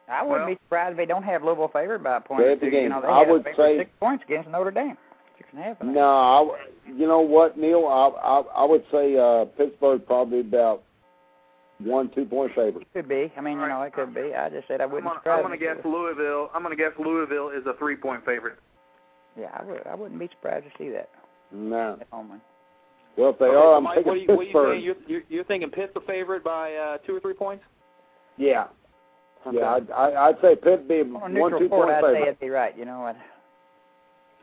I 0.10 0.24
wouldn't 0.24 0.40
Well- 0.48 0.48
be 0.56 0.60
surprised 0.66 0.92
if 0.92 0.98
they 0.98 1.06
don't 1.06 1.24
have 1.24 1.44
Louisville 1.44 1.68
favored 1.70 2.04
by 2.04 2.18
a 2.18 2.22
point. 2.22 2.42
They 2.42 2.48
or 2.48 2.50
have 2.52 2.60
the 2.60 2.66
two. 2.68 2.72
game. 2.72 2.84
You 2.84 2.90
know, 2.90 3.02
they 3.02 3.08
I 3.08 3.24
would 3.24 3.44
say- 3.56 3.78
six 3.78 3.90
points 4.00 4.24
against 4.26 4.50
Notre 4.50 4.72
Dame. 4.72 4.98
Six 5.38 5.50
and 5.52 5.60
a 5.60 5.64
half. 5.64 5.78
I. 5.82 5.86
No, 5.86 6.10
I, 6.10 6.38
w- 6.40 6.58
you 7.02 7.08
know 7.08 7.20
what, 7.22 7.58
Neil? 7.58 7.86
I 7.88 8.08
I, 8.20 8.40
I 8.64 8.66
would 8.66 8.84
say 8.92 9.18
uh, 9.18 9.46
Pittsburgh 9.58 10.06
probably 10.06 10.40
about 10.40 10.84
one 11.80 12.10
two 12.10 12.26
point 12.26 12.52
favorite. 12.56 12.82
It 12.84 12.88
could 12.94 13.08
be. 13.08 13.32
I 13.38 13.42
mean, 13.42 13.60
you 13.60 13.68
know, 13.68 13.82
it 13.84 13.94
could 13.94 14.14
be. 14.16 14.34
I 14.34 14.50
just 14.50 14.68
said 14.68 14.82
I 14.82 14.86
I'm 14.86 14.92
wouldn't 14.92 15.24
gonna, 15.24 15.36
I'm 15.38 15.44
gonna 15.44 15.58
guess 15.58 15.76
if 15.78 15.86
Louisville. 15.86 16.50
I'm 16.56 16.64
gonna 16.64 16.76
guess 16.76 16.94
Louisville 16.98 17.50
is 17.50 17.66
a 17.68 17.74
three 17.78 17.96
point 17.96 18.26
favorite. 18.26 18.56
Yeah, 19.40 19.50
I 19.54 19.64
would. 19.64 19.86
I 19.86 19.94
wouldn't 19.94 20.20
be 20.20 20.28
surprised 20.30 20.66
to 20.66 20.72
see 20.84 20.90
that 20.90 21.10
No. 21.52 21.98
at. 22.02 22.08
Well, 22.12 23.30
if 23.32 23.38
they 23.40 23.46
Okay, 23.46 23.56
are, 23.56 23.62
so 23.62 23.74
I'm 23.78 23.84
Mike, 23.84 23.96
taking 23.98 24.08
what 24.08 24.14
are 24.14 24.20
you, 24.20 24.28
what 24.28 24.40
are 24.40 24.44
you 24.44 24.46
Pittsburgh. 24.48 24.72
saying? 24.74 24.84
You're, 24.84 24.96
you're, 25.08 25.22
you're 25.30 25.44
thinking 25.44 25.70
Pitt's 25.70 25.94
a 25.96 26.02
favorite 26.02 26.44
by 26.44 26.74
uh, 26.76 26.98
two 27.06 27.16
or 27.16 27.20
three 27.20 27.34
points? 27.34 27.64
Yeah, 28.38 28.66
Okay. 29.48 29.58
yeah. 29.60 29.76
I'd, 29.76 29.92
I, 29.92 30.28
I'd 30.28 30.36
say 30.42 30.56
Pitt 30.56 30.88
be 30.88 31.02
On 31.02 31.08
a 31.08 31.18
one 31.20 31.34
neutral 31.34 31.60
two 31.60 31.70
court, 31.70 31.88
point 31.90 32.06
I'd 32.06 32.14
say 32.14 32.22
it'd 32.24 32.40
be 32.40 32.50
right. 32.50 32.78
You 32.78 32.86
know 32.86 33.02
what? 33.02 33.16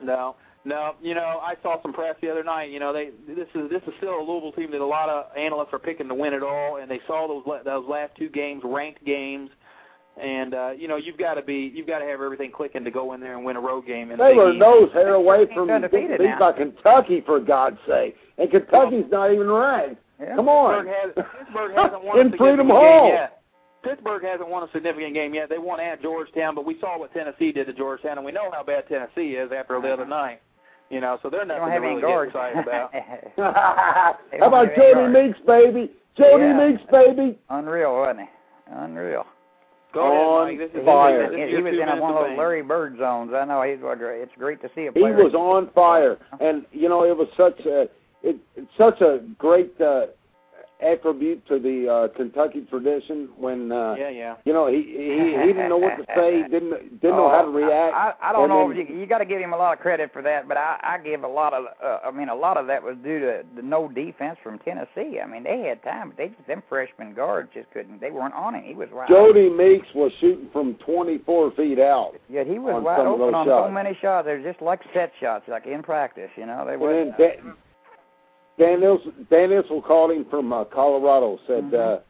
No, 0.02 0.36
no. 0.64 0.94
You 1.02 1.14
know, 1.14 1.40
I 1.42 1.54
saw 1.62 1.80
some 1.82 1.92
press 1.92 2.16
the 2.20 2.30
other 2.30 2.42
night. 2.44 2.70
You 2.70 2.80
know, 2.80 2.92
they 2.92 3.10
this 3.26 3.48
is 3.54 3.70
this 3.70 3.82
is 3.86 3.92
still 3.98 4.18
a 4.18 4.22
Louisville 4.22 4.52
team 4.52 4.70
that 4.72 4.80
a 4.80 4.86
lot 4.86 5.08
of 5.08 5.26
analysts 5.36 5.72
are 5.72 5.78
picking 5.78 6.08
to 6.08 6.14
win 6.14 6.32
it 6.34 6.42
all, 6.42 6.78
and 6.80 6.90
they 6.90 7.00
saw 7.06 7.28
those 7.28 7.42
la- 7.46 7.62
those 7.62 7.88
last 7.88 8.12
two 8.18 8.28
games, 8.28 8.62
ranked 8.64 9.04
games, 9.04 9.50
and 10.20 10.54
uh, 10.54 10.70
you 10.76 10.88
know 10.88 10.96
you've 10.96 11.18
got 11.18 11.34
to 11.34 11.42
be 11.42 11.70
you've 11.74 11.86
got 11.86 12.00
to 12.00 12.04
have 12.06 12.20
everything 12.20 12.50
clicking 12.50 12.84
to 12.84 12.90
go 12.90 13.12
in 13.14 13.20
there 13.20 13.36
and 13.36 13.44
win 13.44 13.56
a 13.56 13.60
road 13.60 13.86
game. 13.86 14.10
In 14.10 14.18
the 14.18 14.24
They 14.24 14.30
Big 14.30 14.36
were 14.38 14.52
East. 14.52 14.60
nose 14.60 14.90
hair 14.92 15.14
away 15.14 15.46
from 15.54 15.68
getting 15.68 15.84
undefeated 15.84 16.18
beat 16.18 16.24
now. 16.24 16.38
by 16.38 16.52
Kentucky, 16.52 17.22
for 17.24 17.40
God's 17.40 17.78
sake. 17.86 18.16
And 18.38 18.50
Kentucky's 18.50 19.06
not 19.10 19.32
even 19.32 19.48
ranked. 19.50 20.00
Yeah. 20.20 20.36
Come 20.36 20.48
on. 20.48 20.84
Pittsburgh, 20.86 20.94
has, 21.16 21.24
Pittsburgh 21.38 21.76
hasn't 21.76 22.04
won 22.04 22.20
In 22.32 22.36
Freedom 22.36 22.68
Hall. 22.68 23.08
game 23.08 23.14
yet. 23.14 23.42
Pittsburgh 23.84 24.22
hasn't 24.24 24.48
won 24.48 24.62
a 24.62 24.72
significant 24.72 25.14
game 25.14 25.34
yet. 25.34 25.48
They 25.48 25.58
won 25.58 25.78
at 25.80 26.02
Georgetown, 26.02 26.54
but 26.54 26.64
we 26.64 26.78
saw 26.80 26.98
what 26.98 27.12
Tennessee 27.12 27.52
did 27.52 27.66
to 27.66 27.72
Georgetown, 27.72 28.16
and 28.18 28.24
we 28.24 28.32
know 28.32 28.50
how 28.52 28.62
bad 28.62 28.88
Tennessee 28.88 29.34
is 29.36 29.50
after 29.56 29.80
the 29.80 29.92
other 29.92 30.06
night. 30.06 30.40
You 30.90 31.00
know, 31.00 31.18
so 31.22 31.30
they're 31.30 31.44
nothing 31.46 31.62
don't 31.62 31.70
have 31.70 31.82
to 31.82 31.86
any 31.88 31.96
really 31.96 32.02
guards. 32.02 32.32
get 32.32 32.58
excited 32.58 32.62
about. 32.68 32.92
How 34.38 34.46
about 34.48 34.68
Jodie. 34.76 35.12
Meeks, 35.26 35.38
baby? 35.46 35.90
Jodie 36.18 36.58
Yeah. 36.58 36.68
Meeks, 36.70 36.82
baby. 36.90 37.38
Unreal, 37.48 37.94
wasn't 37.96 38.20
he? 38.20 38.26
Unreal. 38.70 39.24
Go 39.94 40.02
On. 40.02 40.58
This 40.58 40.70
is, 40.74 40.84
fire. 40.84 41.22
This 41.22 41.30
is 41.30 41.34
He, 41.36 41.40
your 41.52 41.58
he 41.58 41.62
was 41.78 41.88
in 41.94 42.00
one 42.00 42.12
of 42.12 42.18
of 42.18 42.28
those. 42.30 42.38
Larry 42.38 42.62
Bird 42.62 42.98
zones. 42.98 43.32
I 43.34 43.44
know 43.44 43.62
he's 43.62 43.80
what 43.80 43.98
great. 43.98 44.20
It's 44.22 44.32
great 44.38 44.60
to 44.62 44.68
see 44.74 44.86
a 44.86 44.92
player. 44.92 45.16
He 45.16 45.22
was 45.22 45.34
on 45.34 45.70
fire, 45.74 46.18
and 46.40 46.66
you 46.72 46.88
know 46.88 47.04
it 47.04 47.16
was 47.16 47.28
such 47.36 47.58
a 47.64 47.82
it, 48.22 48.36
it's 48.56 48.70
such 48.76 49.00
a 49.00 49.20
great 49.38 49.72
uh, 49.80 50.06
attribute 50.80 51.46
to 51.48 51.58
the 51.58 51.88
uh, 52.12 52.16
Kentucky 52.16 52.66
tradition 52.68 53.28
when 53.36 53.70
uh, 53.72 53.94
Yeah, 53.98 54.10
yeah. 54.10 54.34
you 54.44 54.52
know 54.52 54.66
he, 54.66 54.82
he 54.82 55.36
he 55.40 55.46
didn't 55.52 55.68
know 55.68 55.78
what 55.78 55.96
to 55.96 56.04
say, 56.16 56.42
didn't 56.50 57.00
didn't 57.00 57.16
know 57.16 57.30
how 57.30 57.42
to 57.42 57.48
Oh, 57.48 57.52
react. 57.52 57.94
I, 57.94 58.12
I, 58.20 58.30
I 58.30 58.32
don't 58.32 58.48
know. 58.48 58.68
then- 58.68 58.78
if 58.80 58.88
you, 58.90 58.96
you 58.98 59.06
got 59.06 59.18
to 59.18 59.24
give 59.24 59.40
him 59.40 59.52
a 59.52 59.56
lot 59.56 59.72
of 59.72 59.78
credit 59.80 60.12
for 60.12 60.22
that, 60.22 60.48
but 60.48 60.56
I, 60.56 60.78
I 60.82 60.98
give 60.98 61.22
a 61.24 61.28
lot 61.28 61.54
of. 61.54 61.64
Uh, 61.82 61.98
I 62.04 62.10
mean, 62.10 62.28
a 62.28 62.34
lot 62.34 62.56
of 62.56 62.66
that 62.66 62.82
was 62.82 62.96
due 63.04 63.20
to 63.20 63.42
the 63.56 63.62
no 63.62 63.88
defense 63.88 64.36
from 64.42 64.58
Tennessee. 64.60 65.20
I 65.22 65.26
mean, 65.26 65.44
they 65.44 65.60
had 65.68 65.82
time, 65.82 66.08
but 66.10 66.16
they 66.18 66.28
just 66.28 66.46
them 66.46 66.62
freshman 66.68 67.14
guards 67.14 67.50
just 67.54 67.70
couldn't. 67.72 68.00
They 68.00 68.10
weren't 68.10 68.34
on 68.34 68.54
him. 68.54 68.64
He 68.64 68.74
was 68.74 68.88
wide. 68.92 69.08
Jodie 69.08 69.54
Meeks 69.56 69.86
was 69.94 70.12
shooting 70.20 70.48
from 70.52 70.74
24 70.84 71.52
feet 71.52 71.78
out, 71.78 72.12
Yeah, 72.28 72.44
he 72.44 72.58
was 72.58 72.82
wide 72.82 73.00
open 73.06 73.34
on 73.34 73.46
shots. 73.46 73.68
so 73.68 73.70
many 73.70 73.96
shots. 74.02 74.26
They're 74.26 74.42
just 74.42 74.60
like 74.62 74.80
set 74.92 75.12
shots, 75.20 75.44
like 75.48 75.66
in 75.66 75.82
practice. 75.82 76.30
You 76.36 76.46
know, 76.46 76.64
they 76.66 76.76
were. 76.76 77.12
then 77.18 77.54
Dan, 78.58 78.80
Issel, 78.80 79.12
Dan 79.30 79.50
Issel 79.50 79.82
called 79.82 80.12
him 80.12 80.24
from 80.30 80.52
uh, 80.52 80.64
Colorado. 80.64 81.38
Said, 81.46 81.64
Mhm. 81.64 81.74
uh, 81.96 82.00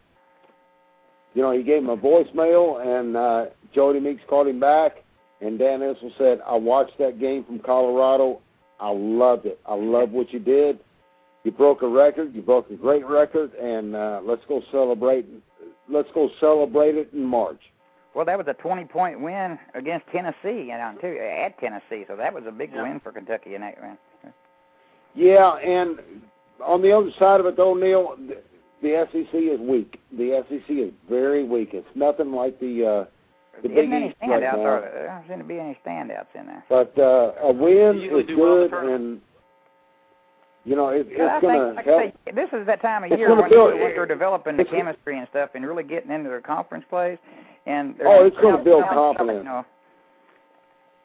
you 1.34 1.42
know, 1.42 1.50
he 1.50 1.62
gave 1.62 1.78
him 1.82 1.88
a 1.90 1.96
voicemail, 1.96 2.80
and 2.84 3.16
uh, 3.16 3.46
Jodie 3.74 4.02
Meeks 4.02 4.22
called 4.28 4.46
him 4.46 4.60
back, 4.60 5.02
and 5.40 5.58
Dan 5.58 5.80
Issel 5.80 6.12
said, 6.18 6.40
"I 6.46 6.54
watched 6.56 6.96
that 6.98 7.18
game 7.18 7.44
from 7.44 7.58
Colorado. 7.60 8.40
I 8.78 8.90
loved 8.90 9.46
it. 9.46 9.58
I 9.66 9.74
love 9.74 10.10
what 10.12 10.32
you 10.32 10.38
did. 10.38 10.78
You 11.44 11.50
broke 11.50 11.82
a 11.82 11.88
record. 11.88 12.34
You 12.34 12.42
broke 12.42 12.70
a 12.70 12.74
great 12.74 13.04
record, 13.06 13.52
and 13.54 13.96
uh, 13.96 14.20
let's 14.22 14.44
go 14.46 14.62
celebrate. 14.70 15.26
Let's 15.88 16.08
go 16.12 16.28
celebrate 16.40 16.94
it 16.96 17.08
in 17.12 17.24
March." 17.24 17.60
Well, 18.14 18.24
that 18.26 18.38
was 18.38 18.46
a 18.46 18.54
20-point 18.54 19.18
win 19.20 19.58
against 19.74 20.06
Tennessee, 20.12 20.70
and 20.70 20.80
on 20.80 20.98
too 21.00 21.18
at 21.18 21.58
Tennessee, 21.58 22.04
so 22.06 22.14
that 22.14 22.32
was 22.32 22.44
a 22.46 22.52
big 22.52 22.70
Yeah. 22.72 22.82
win 22.82 23.00
for 23.00 23.10
Kentucky 23.10 23.56
in 23.56 23.60
that 23.62 23.76
win. 23.80 23.98
Yeah, 25.16 25.54
and 25.56 25.98
on 26.62 26.82
the 26.82 26.92
other 26.92 27.10
side 27.18 27.40
of 27.40 27.46
it, 27.46 27.56
though, 27.56 27.74
Neil, 27.74 28.16
the, 28.16 28.42
the 28.82 29.06
SEC 29.12 29.34
is 29.34 29.60
weak. 29.60 29.98
The 30.16 30.44
SEC 30.48 30.68
is 30.76 30.92
very 31.08 31.44
weak. 31.44 31.70
It's 31.72 31.86
nothing 31.94 32.32
like 32.32 32.58
the 32.60 32.84
uh, 33.06 33.60
the 33.62 33.68
There 33.68 33.76
Big 33.76 33.78
isn't 33.88 33.92
any 33.92 34.06
East 34.08 34.16
right 34.22 34.40
now. 34.40 34.60
are 34.60 34.80
there? 34.80 34.90
There 34.92 35.06
don't 35.06 35.28
seem 35.28 35.38
to 35.38 35.44
be 35.44 35.58
any 35.60 35.78
standouts 35.86 36.34
in 36.34 36.46
there. 36.46 36.64
But 36.68 36.92
uh, 36.98 37.32
a 37.42 37.52
win 37.52 38.00
is 38.02 38.26
do 38.26 38.38
well 38.38 38.68
good, 38.68 38.94
and 38.94 39.20
you 40.64 40.76
know 40.76 40.88
it, 40.88 41.06
it's 41.10 41.42
going 41.42 41.74
think, 41.74 41.86
to 41.86 41.90
help. 41.90 42.14
Say, 42.26 42.32
this 42.34 42.48
is 42.52 42.66
that 42.66 42.82
time 42.82 43.04
of 43.04 43.12
It's 43.12 43.18
year 43.18 43.28
gonna 43.28 43.42
when, 43.42 43.50
build- 43.50 43.72
when 43.74 43.94
they're 43.94 44.06
developing 44.06 44.56
the 44.56 44.64
chemistry 44.64 45.18
and 45.18 45.26
stuff, 45.30 45.50
and 45.54 45.64
really 45.66 45.84
getting 45.84 46.10
into 46.10 46.28
their 46.28 46.40
conference 46.40 46.84
plays. 46.90 47.18
And 47.66 47.94
Oh, 48.04 48.26
it's 48.26 48.36
gonna 48.42 48.62
build 48.62 48.84
confidence. 48.90 49.38
You 49.38 49.44
know, 49.44 49.64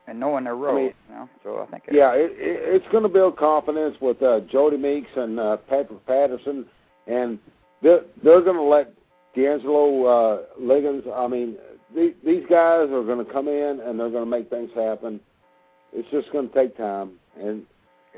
and 0.10 0.20
knowing 0.20 0.44
their 0.44 0.56
role. 0.56 0.78
I 0.78 0.82
mean, 0.82 0.94
you 1.10 1.16
know, 1.16 1.30
so 1.44 1.66
I 1.68 1.72
think. 1.72 1.84
Yeah, 1.92 2.14
it, 2.14 2.32
it, 2.32 2.76
it's 2.76 2.86
going 2.92 3.04
to 3.04 3.10
build 3.10 3.38
confidence 3.38 3.96
with 4.02 4.22
uh, 4.22 4.42
Jodie 4.52 4.80
Meeks 4.80 5.10
and 5.16 5.40
uh, 5.40 5.58
Patrick 5.58 6.06
Patterson, 6.06 6.66
and 7.08 7.40
they're 7.82 8.02
they're 8.24 8.42
going 8.42 8.56
to 8.56 8.64
let 8.64 8.94
D'Angelo 9.36 10.06
uh, 10.06 10.42
Liggins. 10.60 11.04
I 11.14 11.28
mean, 11.28 11.58
these, 11.96 12.14
these 12.26 12.44
guys 12.50 12.90
are 12.90 13.04
going 13.04 13.26
to 13.26 13.32
come 13.32 13.48
in 13.48 13.82
and 13.86 14.00
they're 14.00 14.10
going 14.10 14.26
to 14.26 14.30
make 14.30 14.50
things 14.50 14.70
happen. 14.76 15.20
It's 15.94 16.10
just 16.12 16.32
going 16.32 16.50
to 16.50 16.54
take 16.54 16.78
time, 16.78 17.14
and 17.40 17.66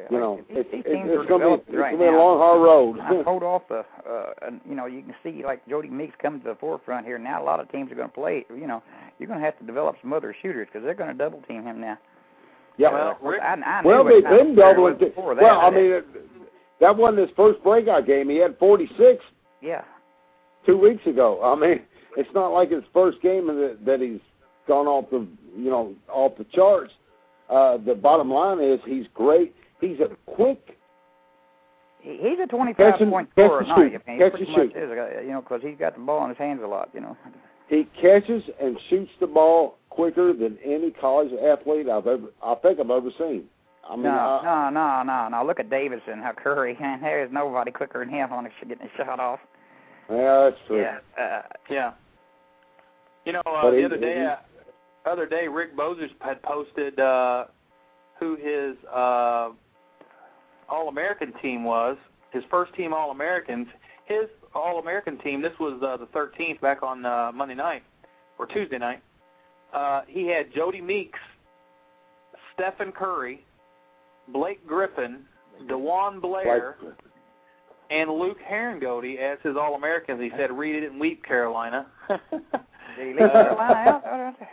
you 0.09 0.19
know, 0.19 0.41
these, 0.49 0.57
it's, 0.59 0.71
these 0.71 0.83
it, 0.85 1.09
it's 1.09 1.23
are 1.23 1.25
going 1.25 1.59
to 1.59 1.65
be 1.65 1.71
it's 1.71 1.79
right 1.79 1.97
going 1.97 2.11
to 2.11 2.11
be 2.11 2.17
a 2.17 2.19
long, 2.19 2.37
hard 2.37 2.61
road. 2.61 2.99
I 2.99 3.23
hold 3.25 3.43
off 3.43 3.63
the, 3.69 3.83
uh, 4.09 4.33
and, 4.41 4.61
you 4.67 4.75
know, 4.75 4.85
you 4.85 5.01
can 5.01 5.15
see 5.23 5.43
like 5.43 5.65
Jodie 5.67 5.91
Meeks 5.91 6.15
coming 6.21 6.41
to 6.41 6.49
the 6.49 6.55
forefront 6.55 7.05
here. 7.05 7.17
Now 7.17 7.41
a 7.41 7.45
lot 7.45 7.59
of 7.59 7.71
teams 7.71 7.91
are 7.91 7.95
going 7.95 8.09
to 8.09 8.13
play. 8.13 8.45
You 8.49 8.67
know, 8.67 8.83
you're 9.21 9.27
going 9.27 9.39
to 9.39 9.45
have 9.45 9.57
to 9.59 9.65
develop 9.65 9.95
some 10.01 10.11
other 10.11 10.35
shooters 10.41 10.67
because 10.67 10.83
they're 10.83 10.95
going 10.95 11.11
to 11.11 11.17
double 11.17 11.41
team 11.43 11.63
him 11.63 11.79
now. 11.79 11.97
yeah. 12.77 12.91
Well, 12.91 13.17
Rick- 13.21 13.41
I, 13.41 13.53
I 13.65 13.81
well, 13.85 14.03
they've 14.03 14.23
kind 14.23 14.33
of 14.41 14.45
been 14.47 14.55
player 14.55 14.69
he 14.69 14.73
doubling. 14.75 14.93
was 14.99 15.37
that. 15.37 15.43
Well, 15.43 15.59
I 15.61 15.69
mean, 15.69 15.91
it, 15.91 16.05
that 16.79 16.97
wasn't 16.97 17.19
his 17.19 17.29
first 17.37 17.61
breakout 17.63 18.07
game. 18.07 18.27
He 18.29 18.37
had 18.37 18.57
46 18.57 19.23
yeah, 19.61 19.83
two 20.65 20.75
weeks 20.77 21.05
ago. 21.05 21.39
I 21.43 21.55
mean, 21.55 21.81
it's 22.17 22.29
not 22.33 22.47
like 22.47 22.71
his 22.71 22.83
first 22.91 23.21
game 23.21 23.45
that 23.47 23.77
that 23.85 24.01
he's 24.01 24.19
gone 24.67 24.87
off 24.87 25.09
the 25.11 25.27
you 25.55 25.69
know 25.69 25.93
off 26.09 26.35
the 26.39 26.45
charts. 26.45 26.91
Uh, 27.49 27.77
the 27.85 27.93
bottom 27.93 28.31
line 28.33 28.59
is 28.59 28.79
he's 28.85 29.05
great. 29.13 29.53
He's 29.79 29.99
a 29.99 30.09
quick. 30.25 30.77
he's 32.01 32.39
a 32.43 32.47
25 32.47 32.75
Catch 32.77 33.01
and- 33.01 33.11
point 33.11 33.29
catch 33.35 33.45
scorer. 33.45 33.59
and 33.61 33.71
a 33.71 33.75
shoot. 33.75 33.91
night. 33.93 34.01
I 34.07 34.11
mean, 34.11 34.19
Catch 34.19 34.39
he 34.39 34.45
pretty 34.45 34.53
and 34.61 34.73
much 34.73 34.75
is, 34.83 34.89
uh, 35.17 35.21
you 35.21 35.31
know, 35.31 35.41
because 35.41 35.61
he's 35.61 35.77
got 35.77 35.93
the 35.95 36.01
ball 36.01 36.23
in 36.23 36.29
his 36.29 36.37
hands 36.37 36.61
a 36.63 36.67
lot. 36.67 36.89
You 36.93 37.01
know. 37.01 37.17
He 37.71 37.87
catches 38.01 38.43
and 38.61 38.77
shoots 38.89 39.11
the 39.21 39.27
ball 39.27 39.77
quicker 39.89 40.33
than 40.33 40.57
any 40.63 40.91
college 40.91 41.31
athlete 41.41 41.87
I've 41.89 42.05
ever 42.05 42.27
I 42.43 42.55
think 42.55 42.79
I've 42.81 42.89
ever 42.91 43.09
seen. 43.17 43.45
I 43.89 43.95
mean, 43.95 44.03
no, 44.03 44.09
I, 44.11 44.69
no, 44.69 45.03
no, 45.03 45.03
no, 45.03 45.39
no. 45.39 45.45
Look 45.47 45.59
at 45.61 45.69
Davidson, 45.69 46.19
how 46.19 46.33
Curry, 46.33 46.77
and 46.83 47.01
there 47.01 47.23
is 47.25 47.31
nobody 47.31 47.71
quicker 47.71 47.99
than 48.05 48.13
him 48.13 48.31
on 48.33 48.47
getting 48.67 48.85
a 48.85 48.97
shot 48.97 49.19
off. 49.21 49.39
yeah, 50.09 50.49
that's 50.49 50.57
true. 50.67 50.81
Yeah. 50.81 50.97
Uh, 51.17 51.41
Yeah. 51.69 51.93
You 53.25 53.33
know, 53.33 53.41
uh, 53.45 53.61
But 53.63 53.71
the 53.71 53.77
he- 53.77 53.85
other 53.85 53.97
day, 53.97 54.15
he- 54.19 54.25
uh, 54.25 54.35
other 55.09 55.25
day, 55.25 55.47
Rick 55.47 55.77
Bozich 55.77 56.11
had 56.19 56.41
posted 56.43 56.99
uh, 56.99 57.45
who 58.19 58.35
his 58.35 58.75
uh, 58.93 59.49
All-American 60.69 61.33
team 61.41 61.63
was. 61.63 61.97
His 62.31 62.43
first 62.51 62.73
team 62.75 62.93
All-Americans. 62.93 63.67
His 64.05 64.27
All-American 64.53 65.17
team. 65.19 65.41
This 65.41 65.53
was 65.59 65.81
uh, 65.83 65.97
the 65.97 66.07
13th 66.07 66.59
back 66.61 66.83
on 66.83 67.05
uh, 67.05 67.31
Monday 67.33 67.55
night 67.55 67.83
or 68.37 68.45
Tuesday 68.47 68.77
night. 68.77 69.01
Uh, 69.73 70.01
he 70.07 70.27
had 70.27 70.51
Jodie 70.53 70.83
Meeks, 70.83 71.19
Stephen 72.53 72.91
Curry, 72.91 73.45
Blake 74.27 74.65
Griffin, 74.67 75.19
DeJuan 75.63 76.21
Blair, 76.21 76.75
Like, 76.83 76.93
and 77.89 78.09
Luke 78.09 78.37
Harangody 78.49 79.17
as 79.19 79.37
his 79.43 79.55
All-Americans. 79.55 80.21
He 80.21 80.29
said, 80.37 80.51
"Read 80.51 80.83
it 80.83 80.91
and 80.91 80.99
weep, 80.99 81.23
Carolina." 81.23 81.87
did 82.09 82.19
he 82.97 83.05
leave 83.07 83.17
Carolina 83.17 83.89
out? 83.89 84.03
That's- 84.03 84.49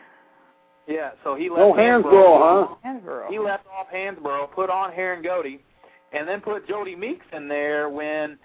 Yeah, 0.89 1.11
so 1.23 1.35
he 1.35 1.49
left 1.51 1.61
no 1.61 1.73
Hansbrough, 1.75 2.69
huh? 2.69 2.75
Hansbrough. 2.85 3.29
He 3.31 3.39
left 3.39 3.67
off 3.67 3.89
Hansbrough, 3.95 4.53
put 4.53 4.71
on 4.71 4.91
Harangody, 4.93 5.59
and 6.13 6.27
then 6.27 6.41
put 6.41 6.67
Jodie 6.67 6.99
Meeks 6.99 7.27
in 7.33 7.47
there 7.49 7.89
when, 7.91 8.39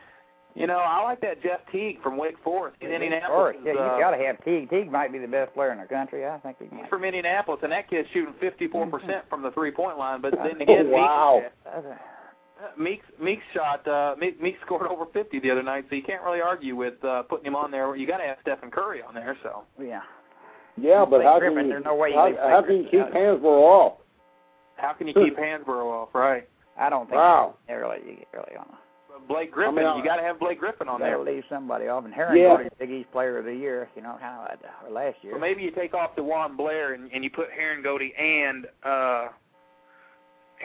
you 0.55 0.67
know, 0.67 0.77
I 0.77 1.01
like 1.03 1.19
that 1.21 1.41
Jeff 1.41 1.59
Teague 1.71 2.01
from 2.03 2.17
Wake 2.17 2.35
Forest. 2.43 2.77
He's 2.79 2.87
Of 2.89 2.93
Indianapolis. 2.93 3.29
course, 3.29 3.55
yeah, 3.65 3.71
uh, 3.71 3.95
you 3.95 4.01
got 4.01 4.11
to 4.11 4.23
have 4.23 4.43
Teague. 4.45 4.69
Teague 4.69 4.91
might 4.91 5.11
be 5.11 5.17
the 5.19 5.27
best 5.27 5.53
player 5.53 5.71
in 5.71 5.79
the 5.79 5.85
country. 5.85 6.25
I 6.27 6.37
think 6.39 6.57
he 6.59 6.65
He's 6.65 6.73
might. 6.73 6.89
from 6.89 7.03
Indianapolis, 7.03 7.59
and 7.63 7.71
that 7.71 7.89
kid's 7.89 8.07
shooting 8.13 8.33
54% 8.41 9.21
from 9.29 9.41
the 9.41 9.51
three-point 9.51 9.97
line. 9.97 10.21
But 10.21 10.33
then 10.35 10.57
Oh, 10.59 10.61
again, 10.63 10.91
wow. 10.91 11.43
That's 11.65 11.85
Meeks, 12.77 13.05
Meeks 13.21 13.43
shot, 13.53 13.85
uh, 13.87 14.15
Meeks, 14.17 14.39
Meeks 14.41 14.59
scored 14.65 14.87
over 14.87 15.05
50 15.11 15.39
the 15.39 15.51
other 15.51 15.63
night, 15.63 15.85
so 15.89 15.95
you 15.95 16.03
can't 16.03 16.23
really 16.23 16.39
argue 16.39 16.75
with 16.75 17.03
uh, 17.03 17.23
putting 17.23 17.45
him 17.47 17.55
on 17.55 17.71
there. 17.71 17.93
You 17.95 18.07
got 18.07 18.17
to 18.19 18.23
have 18.23 18.37
Stephen 18.41 18.71
Curry 18.71 19.01
on 19.01 19.13
there, 19.13 19.35
so. 19.43 19.63
yeah. 19.81 20.01
Yeah, 20.75 21.05
but 21.07 21.21
how 21.23 21.37
Griffin, 21.39 21.57
can 21.57 21.65
you 21.65 21.71
there's 21.73 21.85
no 21.85 21.93
way 21.95 22.09
you 22.09 22.15
how, 22.15 22.25
leave 22.27 22.35
how 22.37 22.61
can 22.63 22.75
you 22.77 22.81
Griffin 22.83 22.99
keep 22.99 23.01
out. 23.01 23.13
Hansbrough 23.13 23.43
off? 23.61 23.93
How 24.77 24.93
can 24.93 25.07
you 25.07 25.13
keep 25.13 25.37
Hansbrough 25.37 25.85
off, 25.85 26.09
right? 26.15 26.47
I 26.79 26.89
don't 26.89 27.05
think 27.05 27.17
Wow. 27.17 27.55
really, 27.69 28.25
really 28.33 28.55
on. 28.57 28.65
But 29.27 29.33
Blake 29.33 29.51
Griffin, 29.51 29.85
I- 29.85 29.97
you 29.97 30.03
got 30.03 30.17
to 30.17 30.21
have 30.23 30.39
Blake 30.39 30.59
Griffin 30.59 30.87
on 30.89 30.99
there. 30.99 31.17
leave 31.19 31.43
somebody 31.49 31.87
off. 31.87 32.05
And 32.05 32.13
Heron 32.13 32.37
Yeah. 32.37 32.61
yeah. 32.61 32.69
Big 32.79 32.91
East 32.91 33.11
Player 33.11 33.37
of 33.37 33.45
the 33.45 33.53
Year. 33.55 33.89
You 33.95 34.01
know 34.01 34.17
how 34.19 34.47
or 34.85 34.89
last 34.91 35.17
year. 35.23 35.33
So 35.33 35.39
maybe 35.39 35.61
you 35.63 35.71
take 35.71 35.93
off 35.93 36.15
DeJuan 36.15 36.57
Blair 36.57 36.93
and, 36.93 37.11
and 37.13 37.23
you 37.23 37.29
put 37.29 37.47
Harangody 37.51 38.17
and 38.19 38.67
uh 38.83 39.27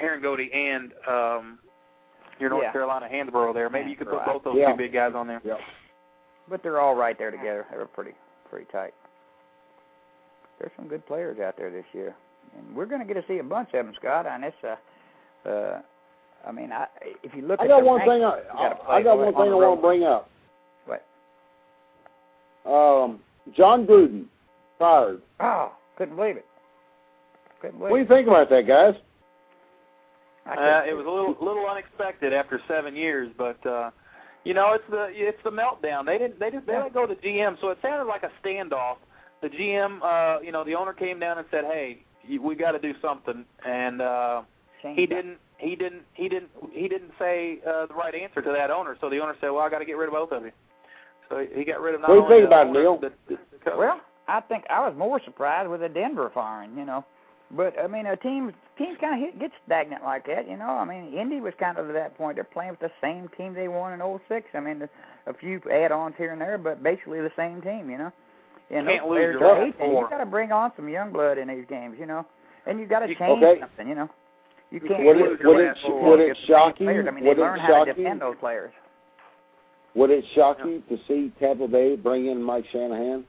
Harangody 0.01 0.55
and 0.55 0.93
um 1.09 1.59
your 2.41 2.51
North 2.51 2.63
Yeah. 2.65 2.73
Carolina 2.73 3.09
Hansbrough 3.13 3.55
there. 3.55 3.69
Maybe 3.69 3.91
you 3.91 3.97
could 3.97 4.09
put 4.09 4.19
Right. 4.19 4.27
both 4.27 4.45
those 4.45 4.57
Yeah. 4.57 4.71
two 4.73 4.77
big 4.79 4.93
guys 4.93 5.15
on 5.15 5.27
there. 5.27 5.41
Yeah. 5.45 5.57
But 6.49 6.63
they're 6.63 6.81
all 6.81 6.95
right 6.95 7.19
there 7.19 7.31
together. 7.31 7.67
They 7.71 7.77
were 7.79 7.87
pretty 7.87 8.15
pretty 8.49 8.67
tight. 8.67 8.95
There's 10.59 10.73
some 10.77 10.89
good 10.89 11.05
players 11.07 11.39
out 11.39 11.57
there 11.57 11.71
this 11.71 11.85
year, 11.93 12.15
and 12.57 12.75
we're 12.75 12.87
going 12.87 13.01
to 13.01 13.07
get 13.07 13.21
to 13.21 13.27
see 13.29 13.39
a 13.39 13.45
bunch 13.45 13.69
of 13.75 13.85
them, 13.87 13.95
Scott. 13.95 14.27
And 14.27 14.43
it's 14.45 14.57
uh, 14.65 15.49
uh, 15.49 15.81
I 16.47 16.53
mean, 16.53 16.73
I 16.73 16.87
if 17.23 17.35
you 17.35 17.43
look 17.43 17.61
I 17.61 17.65
at 17.65 17.69
got 17.69 17.81
the 17.81 17.87
one 17.87 18.01
thing. 18.01 18.25
I, 18.25 18.41
gotta 18.53 18.83
I, 18.85 18.97
I 18.97 19.03
got 19.03 19.19
one 19.19 19.27
the 19.27 19.33
thing 19.33 19.41
I 19.43 19.55
want 19.55 19.79
to 19.79 19.83
bring 19.87 20.05
up. 20.05 20.31
What? 20.87 21.05
Um, 22.71 23.21
Jon 23.57 23.87
Gruden 23.87 24.25
fired. 24.79 25.21
Oh, 25.41 25.73
couldn't 25.97 26.17
believe 26.17 26.37
it. 26.37 26.47
Couldn't 27.61 27.79
believe 27.79 27.89
it. 27.89 27.91
What 27.91 27.97
do 27.97 28.03
you 28.03 28.09
think 28.09 28.29
about 28.29 28.51
that, 28.51 28.67
guys? 28.67 28.95
Uh, 30.47 30.83
it 30.89 30.95
was 30.95 31.05
a 31.05 31.11
little 31.11 31.37
little 31.41 31.69
unexpected 31.69 32.33
after 32.33 32.61
seven 32.67 32.97
years, 32.97 33.31
but 33.37 33.65
uh 33.67 33.91
you 34.45 34.55
know 34.55 34.73
it's 34.73 34.85
the 34.91 35.09
it's 35.13 35.43
the 35.45 35.51
meltdown. 35.51 36.07
They 36.07 36.17
didn't 36.17 36.41
they 36.41 36.51
just 36.51 36.67
they 36.67 36.73
didn't 36.73 36.95
go 36.95 37.07
to 37.07 37.15
GM, 37.15 37.61
so 37.61 37.69
it 37.69 37.79
sounded 37.83 38.05
like 38.07 38.23
a 38.23 38.31
standoff. 38.43 38.97
The 39.43 39.49
GM, 39.49 40.01
uh, 40.03 40.41
you 40.41 40.51
know, 40.51 40.65
the 40.65 40.75
owner 40.75 40.93
came 40.93 41.21
down 41.21 41.39
and 41.39 41.47
said, 41.51 41.65
"Hey, 41.65 42.03
we 42.41 42.55
got 42.55 42.73
to 42.73 42.79
do 42.79 42.95
something," 43.03 43.45
and 43.67 44.01
uh 44.01 44.43
he 44.95 45.07
didn't 45.07 45.37
he 45.59 45.77
didn't 45.77 46.03
he 46.15 46.29
didn't 46.29 46.51
he 46.73 46.89
didn't 46.89 47.11
say 47.19 47.59
uh, 47.67 47.87
the 47.87 47.95
right 47.95 48.15
answer 48.15 48.41
to 48.41 48.53
that 48.53 48.71
owner. 48.71 48.97
So 49.01 49.11
the 49.11 49.19
owner 49.19 49.37
said, 49.41 49.51
"Well, 49.51 49.63
I 49.63 49.69
got 49.69 49.81
to 49.81 49.85
get 49.85 49.97
rid 49.97 50.09
of 50.09 50.15
both 50.15 50.33
of 50.33 50.45
you." 50.45 50.53
So 51.29 51.45
he 51.55 51.65
got 51.65 51.81
rid 51.81 51.95
of 51.95 52.01
not 52.01 52.11
What 52.11 52.15
do 52.15 52.21
you 52.21 52.25
only 52.25 52.37
think 52.39 52.51
the 52.51 52.55
about 52.57 52.67
owner, 52.69 52.81
Neil? 52.81 52.99
the, 52.99 53.13
the 53.29 53.37
coach. 53.65 53.75
Well, 53.77 54.01
I 54.29 54.41
think 54.41 54.65
I 54.71 54.81
was 54.87 54.97
more 54.97 55.21
surprised 55.25 55.69
with 55.69 55.81
the 55.81 55.89
Denver 55.89 56.31
firing, 56.33 56.77
you 56.77 56.85
know. 56.85 57.05
But 57.51 57.75
I 57.83 57.87
mean, 57.87 58.07
a 58.07 58.17
team 58.17 58.53
teams 58.77 58.99
kind 59.01 59.25
of 59.25 59.41
get 59.41 59.51
stagnant 59.67 60.05
like 60.05 60.27
that, 60.27 60.49
you 60.49 60.57
know. 60.57 60.71
I 60.71 60.85
mean, 60.85 61.13
Indy 61.19 61.41
was 61.41 61.55
kind 61.59 61.79
of 61.79 61.89
at 61.89 61.95
that 61.95 62.17
point. 62.17 62.37
They're 62.37 62.45
playing 62.45 62.71
with 62.71 62.81
the 62.81 62.93
same 63.03 63.29
team 63.37 63.55
they 63.55 63.69
won 63.69 63.93
in 63.93 64.21
'06. 64.29 64.47
I 64.55 64.61
mean, 64.61 64.89
a 65.27 65.35
few 65.35 65.61
add-ons 65.73 66.15
here 66.19 66.33
and 66.33 66.41
there, 66.41 66.59
but 66.59 66.83
basically 66.83 67.21
the 67.21 67.33
same 67.37 67.63
team, 67.63 67.91
you 67.91 67.99
know. 67.99 68.13
And 68.71 68.87
Can't 68.87 69.09
lose 69.09 69.19
your 69.19 69.45
are 69.45 69.65
last 69.65 69.77
18. 69.77 69.91
four. 69.91 70.05
You 70.05 70.11
got 70.11 70.19
to 70.19 70.27
bring 70.27 70.53
on 70.53 70.73
some 70.77 70.89
young 70.91 71.11
blood 71.11 71.39
in 71.39 71.49
these 71.49 71.65
games, 71.69 71.97
you 71.99 72.05
know. 72.05 72.27
And 72.67 72.79
you 72.79 72.87
got 72.87 73.01
to 73.01 73.07
change 73.07 73.43
okay. 73.43 73.61
something, 73.61 73.89
you 73.89 73.95
know. 73.95 74.11
You 74.71 74.81
You 74.83 74.89
can't 74.89 75.05
Would 75.05 75.17
lose 75.17 75.39
it 75.39 75.43
your 75.43 75.55
would 75.55 75.61
it 75.65 75.77
would 75.89 76.21
it 76.21 76.27
get 76.29 76.37
the 76.37 76.41
same 76.43 76.47
shock 76.49 76.81
you? 76.81 76.89
I 76.91 77.11
mean, 77.11 77.25
Would 77.25 77.37
they 77.39 77.43
it 77.43 77.45
learn 77.45 77.59
how 77.61 77.69
shock 77.69 77.87
to 77.87 77.95
defend 77.95 78.15
you? 78.21 78.27
those 78.27 78.37
players. 78.41 78.73
Would 79.95 80.11
it 80.11 80.25
shock 80.35 80.59
you 80.65 80.83
to 80.89 80.99
see 81.09 81.33
Tampa 81.41 81.67
Bay 81.67 81.97
bring 81.97 82.27
in 82.27 82.43
Mike 82.43 82.65
Shanahan? 82.71 83.25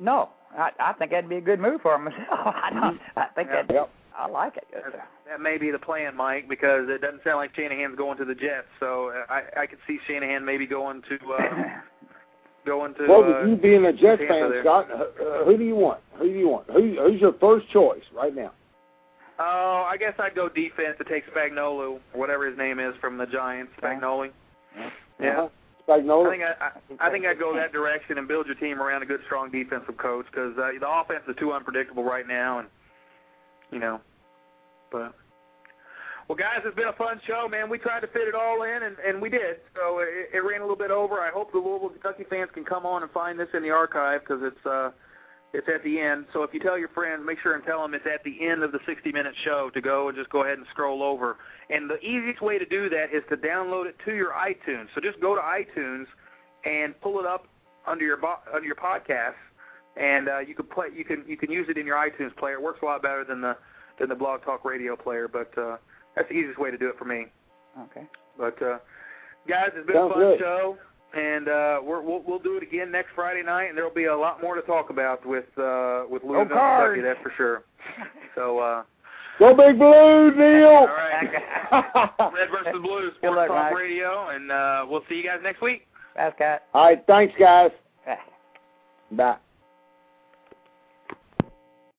No, 0.00 0.30
I 0.56 0.70
I 0.78 0.92
think 0.94 1.10
that'd 1.12 1.28
be 1.30 1.36
a 1.36 1.40
good 1.40 1.60
move 1.60 1.80
for 1.82 1.94
him 1.94 2.04
myself. 2.04 2.22
I 2.30 2.70
don't. 2.72 3.00
I 3.16 3.26
think 3.34 3.48
Yeah. 3.50 3.62
that 3.62 3.72
Yep. 3.74 3.90
I 4.16 4.26
like 4.26 4.56
it. 4.56 4.66
That, 4.72 5.08
that 5.28 5.40
may 5.40 5.58
be 5.58 5.70
the 5.70 5.78
plan, 5.78 6.16
Mike, 6.16 6.48
because 6.48 6.88
it 6.88 7.00
doesn't 7.00 7.22
sound 7.22 7.36
like 7.36 7.54
Shanahan's 7.54 7.96
going 7.96 8.18
to 8.18 8.24
the 8.24 8.34
Jets. 8.34 8.66
So 8.80 9.10
uh, 9.10 9.32
I 9.32 9.42
I 9.62 9.66
could 9.66 9.78
see 9.86 9.98
Shanahan 10.08 10.44
maybe 10.44 10.66
going 10.66 11.02
to 11.02 11.32
uh, 11.32 11.64
going 12.66 12.94
to. 12.94 13.06
Well, 13.08 13.22
uh, 13.22 13.44
you 13.44 13.54
being 13.56 13.86
a 13.86 13.92
Jets 13.92 14.18
Tampa 14.20 14.26
fan, 14.34 14.50
there. 14.50 14.62
Scott, 14.62 14.88
uh, 14.90 15.44
who 15.44 15.56
do 15.56 15.64
you 15.64 15.76
want? 15.76 16.00
Who 16.18 16.24
do 16.32 16.38
you 16.38 16.48
want? 16.48 16.68
Who, 16.70 16.96
who's 17.00 17.20
your 17.20 17.34
first 17.34 17.68
choice 17.70 18.02
right 18.14 18.34
now? 18.34 18.52
Oh, 19.38 19.86
I 19.88 19.96
guess 19.96 20.14
I'd 20.18 20.34
go 20.34 20.48
defense 20.48 20.96
to 20.98 21.04
take 21.04 21.24
Spagnuolo, 21.32 22.00
whatever 22.12 22.48
his 22.48 22.58
name 22.58 22.80
is, 22.80 22.94
from 23.00 23.18
the 23.18 23.26
Giants. 23.26 23.72
Spagnoli. 23.80 24.30
Yeah. 25.20 25.42
Uh-huh. 25.42 25.48
Spagnola? 25.88 26.26
I 26.26 26.30
think 26.30 26.42
I, 26.42 26.64
I, 26.64 27.08
I 27.08 27.10
think 27.10 27.24
I'd 27.24 27.38
go 27.38 27.54
that 27.54 27.72
direction 27.72 28.18
and 28.18 28.28
build 28.28 28.46
your 28.46 28.56
team 28.56 28.82
around 28.82 29.02
a 29.02 29.06
good, 29.06 29.20
strong 29.26 29.50
defensive 29.50 29.96
coach 29.96 30.26
because 30.30 30.52
uh, 30.58 30.70
the 30.78 30.88
offense 30.88 31.22
is 31.28 31.36
too 31.38 31.52
unpredictable 31.52 32.04
right 32.04 32.26
now, 32.26 32.58
and 32.58 32.68
you 33.70 33.78
know. 33.78 34.00
But 34.92 35.14
well, 36.28 36.36
guys, 36.36 36.60
it's 36.64 36.76
been 36.76 36.88
a 36.88 36.92
fun 36.92 37.20
show, 37.26 37.48
man. 37.48 37.70
We 37.70 37.78
tried 37.78 38.00
to 38.00 38.06
fit 38.08 38.28
it 38.28 38.34
all 38.34 38.62
in, 38.62 38.82
and, 38.82 38.96
and 39.06 39.22
we 39.22 39.30
did. 39.30 39.64
So 39.74 40.00
it, 40.00 40.34
it 40.34 40.44
ran 40.44 40.60
a 40.60 40.64
little 40.64 40.76
bit 40.76 40.90
over. 40.90 41.20
I 41.20 41.30
hope 41.30 41.52
the 41.52 41.58
Louisville 41.58 41.88
Kentucky 41.88 42.24
fans 42.28 42.50
can 42.52 42.64
come 42.64 42.84
on 42.84 43.02
and 43.02 43.10
find 43.10 43.40
this 43.40 43.48
in 43.54 43.62
the 43.62 43.70
archive 43.70 44.20
because 44.20 44.42
it's 44.42 44.66
uh, 44.66 44.90
it's 45.52 45.68
at 45.72 45.82
the 45.82 46.00
end. 46.00 46.26
So 46.32 46.42
if 46.42 46.52
you 46.52 46.60
tell 46.60 46.78
your 46.78 46.88
friends, 46.88 47.22
make 47.24 47.38
sure 47.40 47.54
and 47.54 47.64
tell 47.64 47.80
them 47.82 47.94
it's 47.94 48.06
at 48.06 48.22
the 48.24 48.46
end 48.46 48.62
of 48.62 48.72
the 48.72 48.78
60-minute 48.80 49.34
show 49.44 49.70
to 49.70 49.80
go 49.80 50.08
and 50.08 50.16
just 50.16 50.28
go 50.30 50.42
ahead 50.44 50.58
and 50.58 50.66
scroll 50.70 51.02
over. 51.02 51.38
And 51.70 51.88
the 51.88 51.98
easiest 52.00 52.40
way 52.42 52.58
to 52.58 52.66
do 52.66 52.88
that 52.90 53.14
is 53.14 53.22
to 53.30 53.36
download 53.36 53.86
it 53.86 53.96
to 54.04 54.14
your 54.14 54.32
iTunes. 54.32 54.88
So 54.94 55.00
just 55.00 55.20
go 55.20 55.34
to 55.34 55.40
iTunes 55.40 56.06
and 56.64 56.98
pull 57.00 57.18
it 57.20 57.26
up 57.26 57.46
under 57.86 58.04
your 58.04 58.16
bo- 58.18 58.40
under 58.52 58.66
your 58.66 58.76
podcast, 58.76 59.34
and 59.96 60.28
uh, 60.28 60.38
you 60.40 60.54
can 60.54 60.66
play. 60.66 60.88
You 60.94 61.04
can 61.04 61.24
you 61.26 61.36
can 61.36 61.50
use 61.50 61.66
it 61.70 61.78
in 61.78 61.86
your 61.86 61.96
iTunes 61.96 62.36
player. 62.36 62.54
It 62.54 62.62
works 62.62 62.80
a 62.82 62.84
lot 62.84 63.00
better 63.02 63.24
than 63.24 63.40
the 63.40 63.56
than 63.98 64.08
the 64.08 64.14
Blog 64.14 64.42
Talk 64.44 64.64
Radio 64.64 64.96
player, 64.96 65.28
but 65.28 65.56
uh, 65.56 65.76
that's 66.14 66.28
the 66.28 66.34
easiest 66.34 66.58
way 66.58 66.70
to 66.70 66.76
do 66.76 66.88
it 66.88 66.98
for 66.98 67.04
me. 67.06 67.26
Okay. 67.84 68.06
But 68.36 68.60
uh, 68.62 68.78
guys, 69.48 69.70
it's 69.74 69.86
been 69.86 69.96
Sounds 69.96 70.10
a 70.10 70.14
fun 70.14 70.22
good. 70.22 70.38
show, 70.40 70.76
and 71.16 71.48
uh, 71.48 71.80
we're, 71.82 72.02
we'll 72.02 72.22
we'll 72.26 72.38
do 72.38 72.56
it 72.56 72.62
again 72.62 72.90
next 72.90 73.10
Friday 73.14 73.42
night, 73.42 73.66
and 73.68 73.76
there'll 73.76 73.94
be 73.94 74.04
a 74.06 74.16
lot 74.16 74.42
more 74.42 74.54
to 74.54 74.62
talk 74.62 74.90
about 74.90 75.24
with 75.26 75.46
uh, 75.58 76.04
with 76.08 76.22
Louisville, 76.22 76.56
Cards. 76.56 76.96
Kentucky. 76.96 77.02
That's 77.02 77.22
for 77.22 77.32
sure. 77.36 77.64
So. 78.34 78.58
Uh, 78.58 78.82
Go 79.38 79.54
Big 79.54 79.78
Blue, 79.78 80.32
Neil! 80.34 80.66
all 80.68 80.86
right. 80.88 81.30
Red 82.34 82.50
versus 82.50 82.82
Blue 82.82 83.12
Sports 83.18 83.36
luck, 83.36 83.46
Talk 83.46 83.70
Mike. 83.70 83.74
Radio, 83.74 84.30
and 84.30 84.50
uh, 84.50 84.84
we'll 84.88 85.04
see 85.08 85.14
you 85.14 85.22
guys 85.22 85.38
next 85.44 85.62
week. 85.62 85.86
That's 86.16 86.36
got. 86.40 86.62
All 86.74 86.86
right, 86.86 87.04
thanks, 87.06 87.34
guys. 87.38 87.70
Bye. 89.12 89.36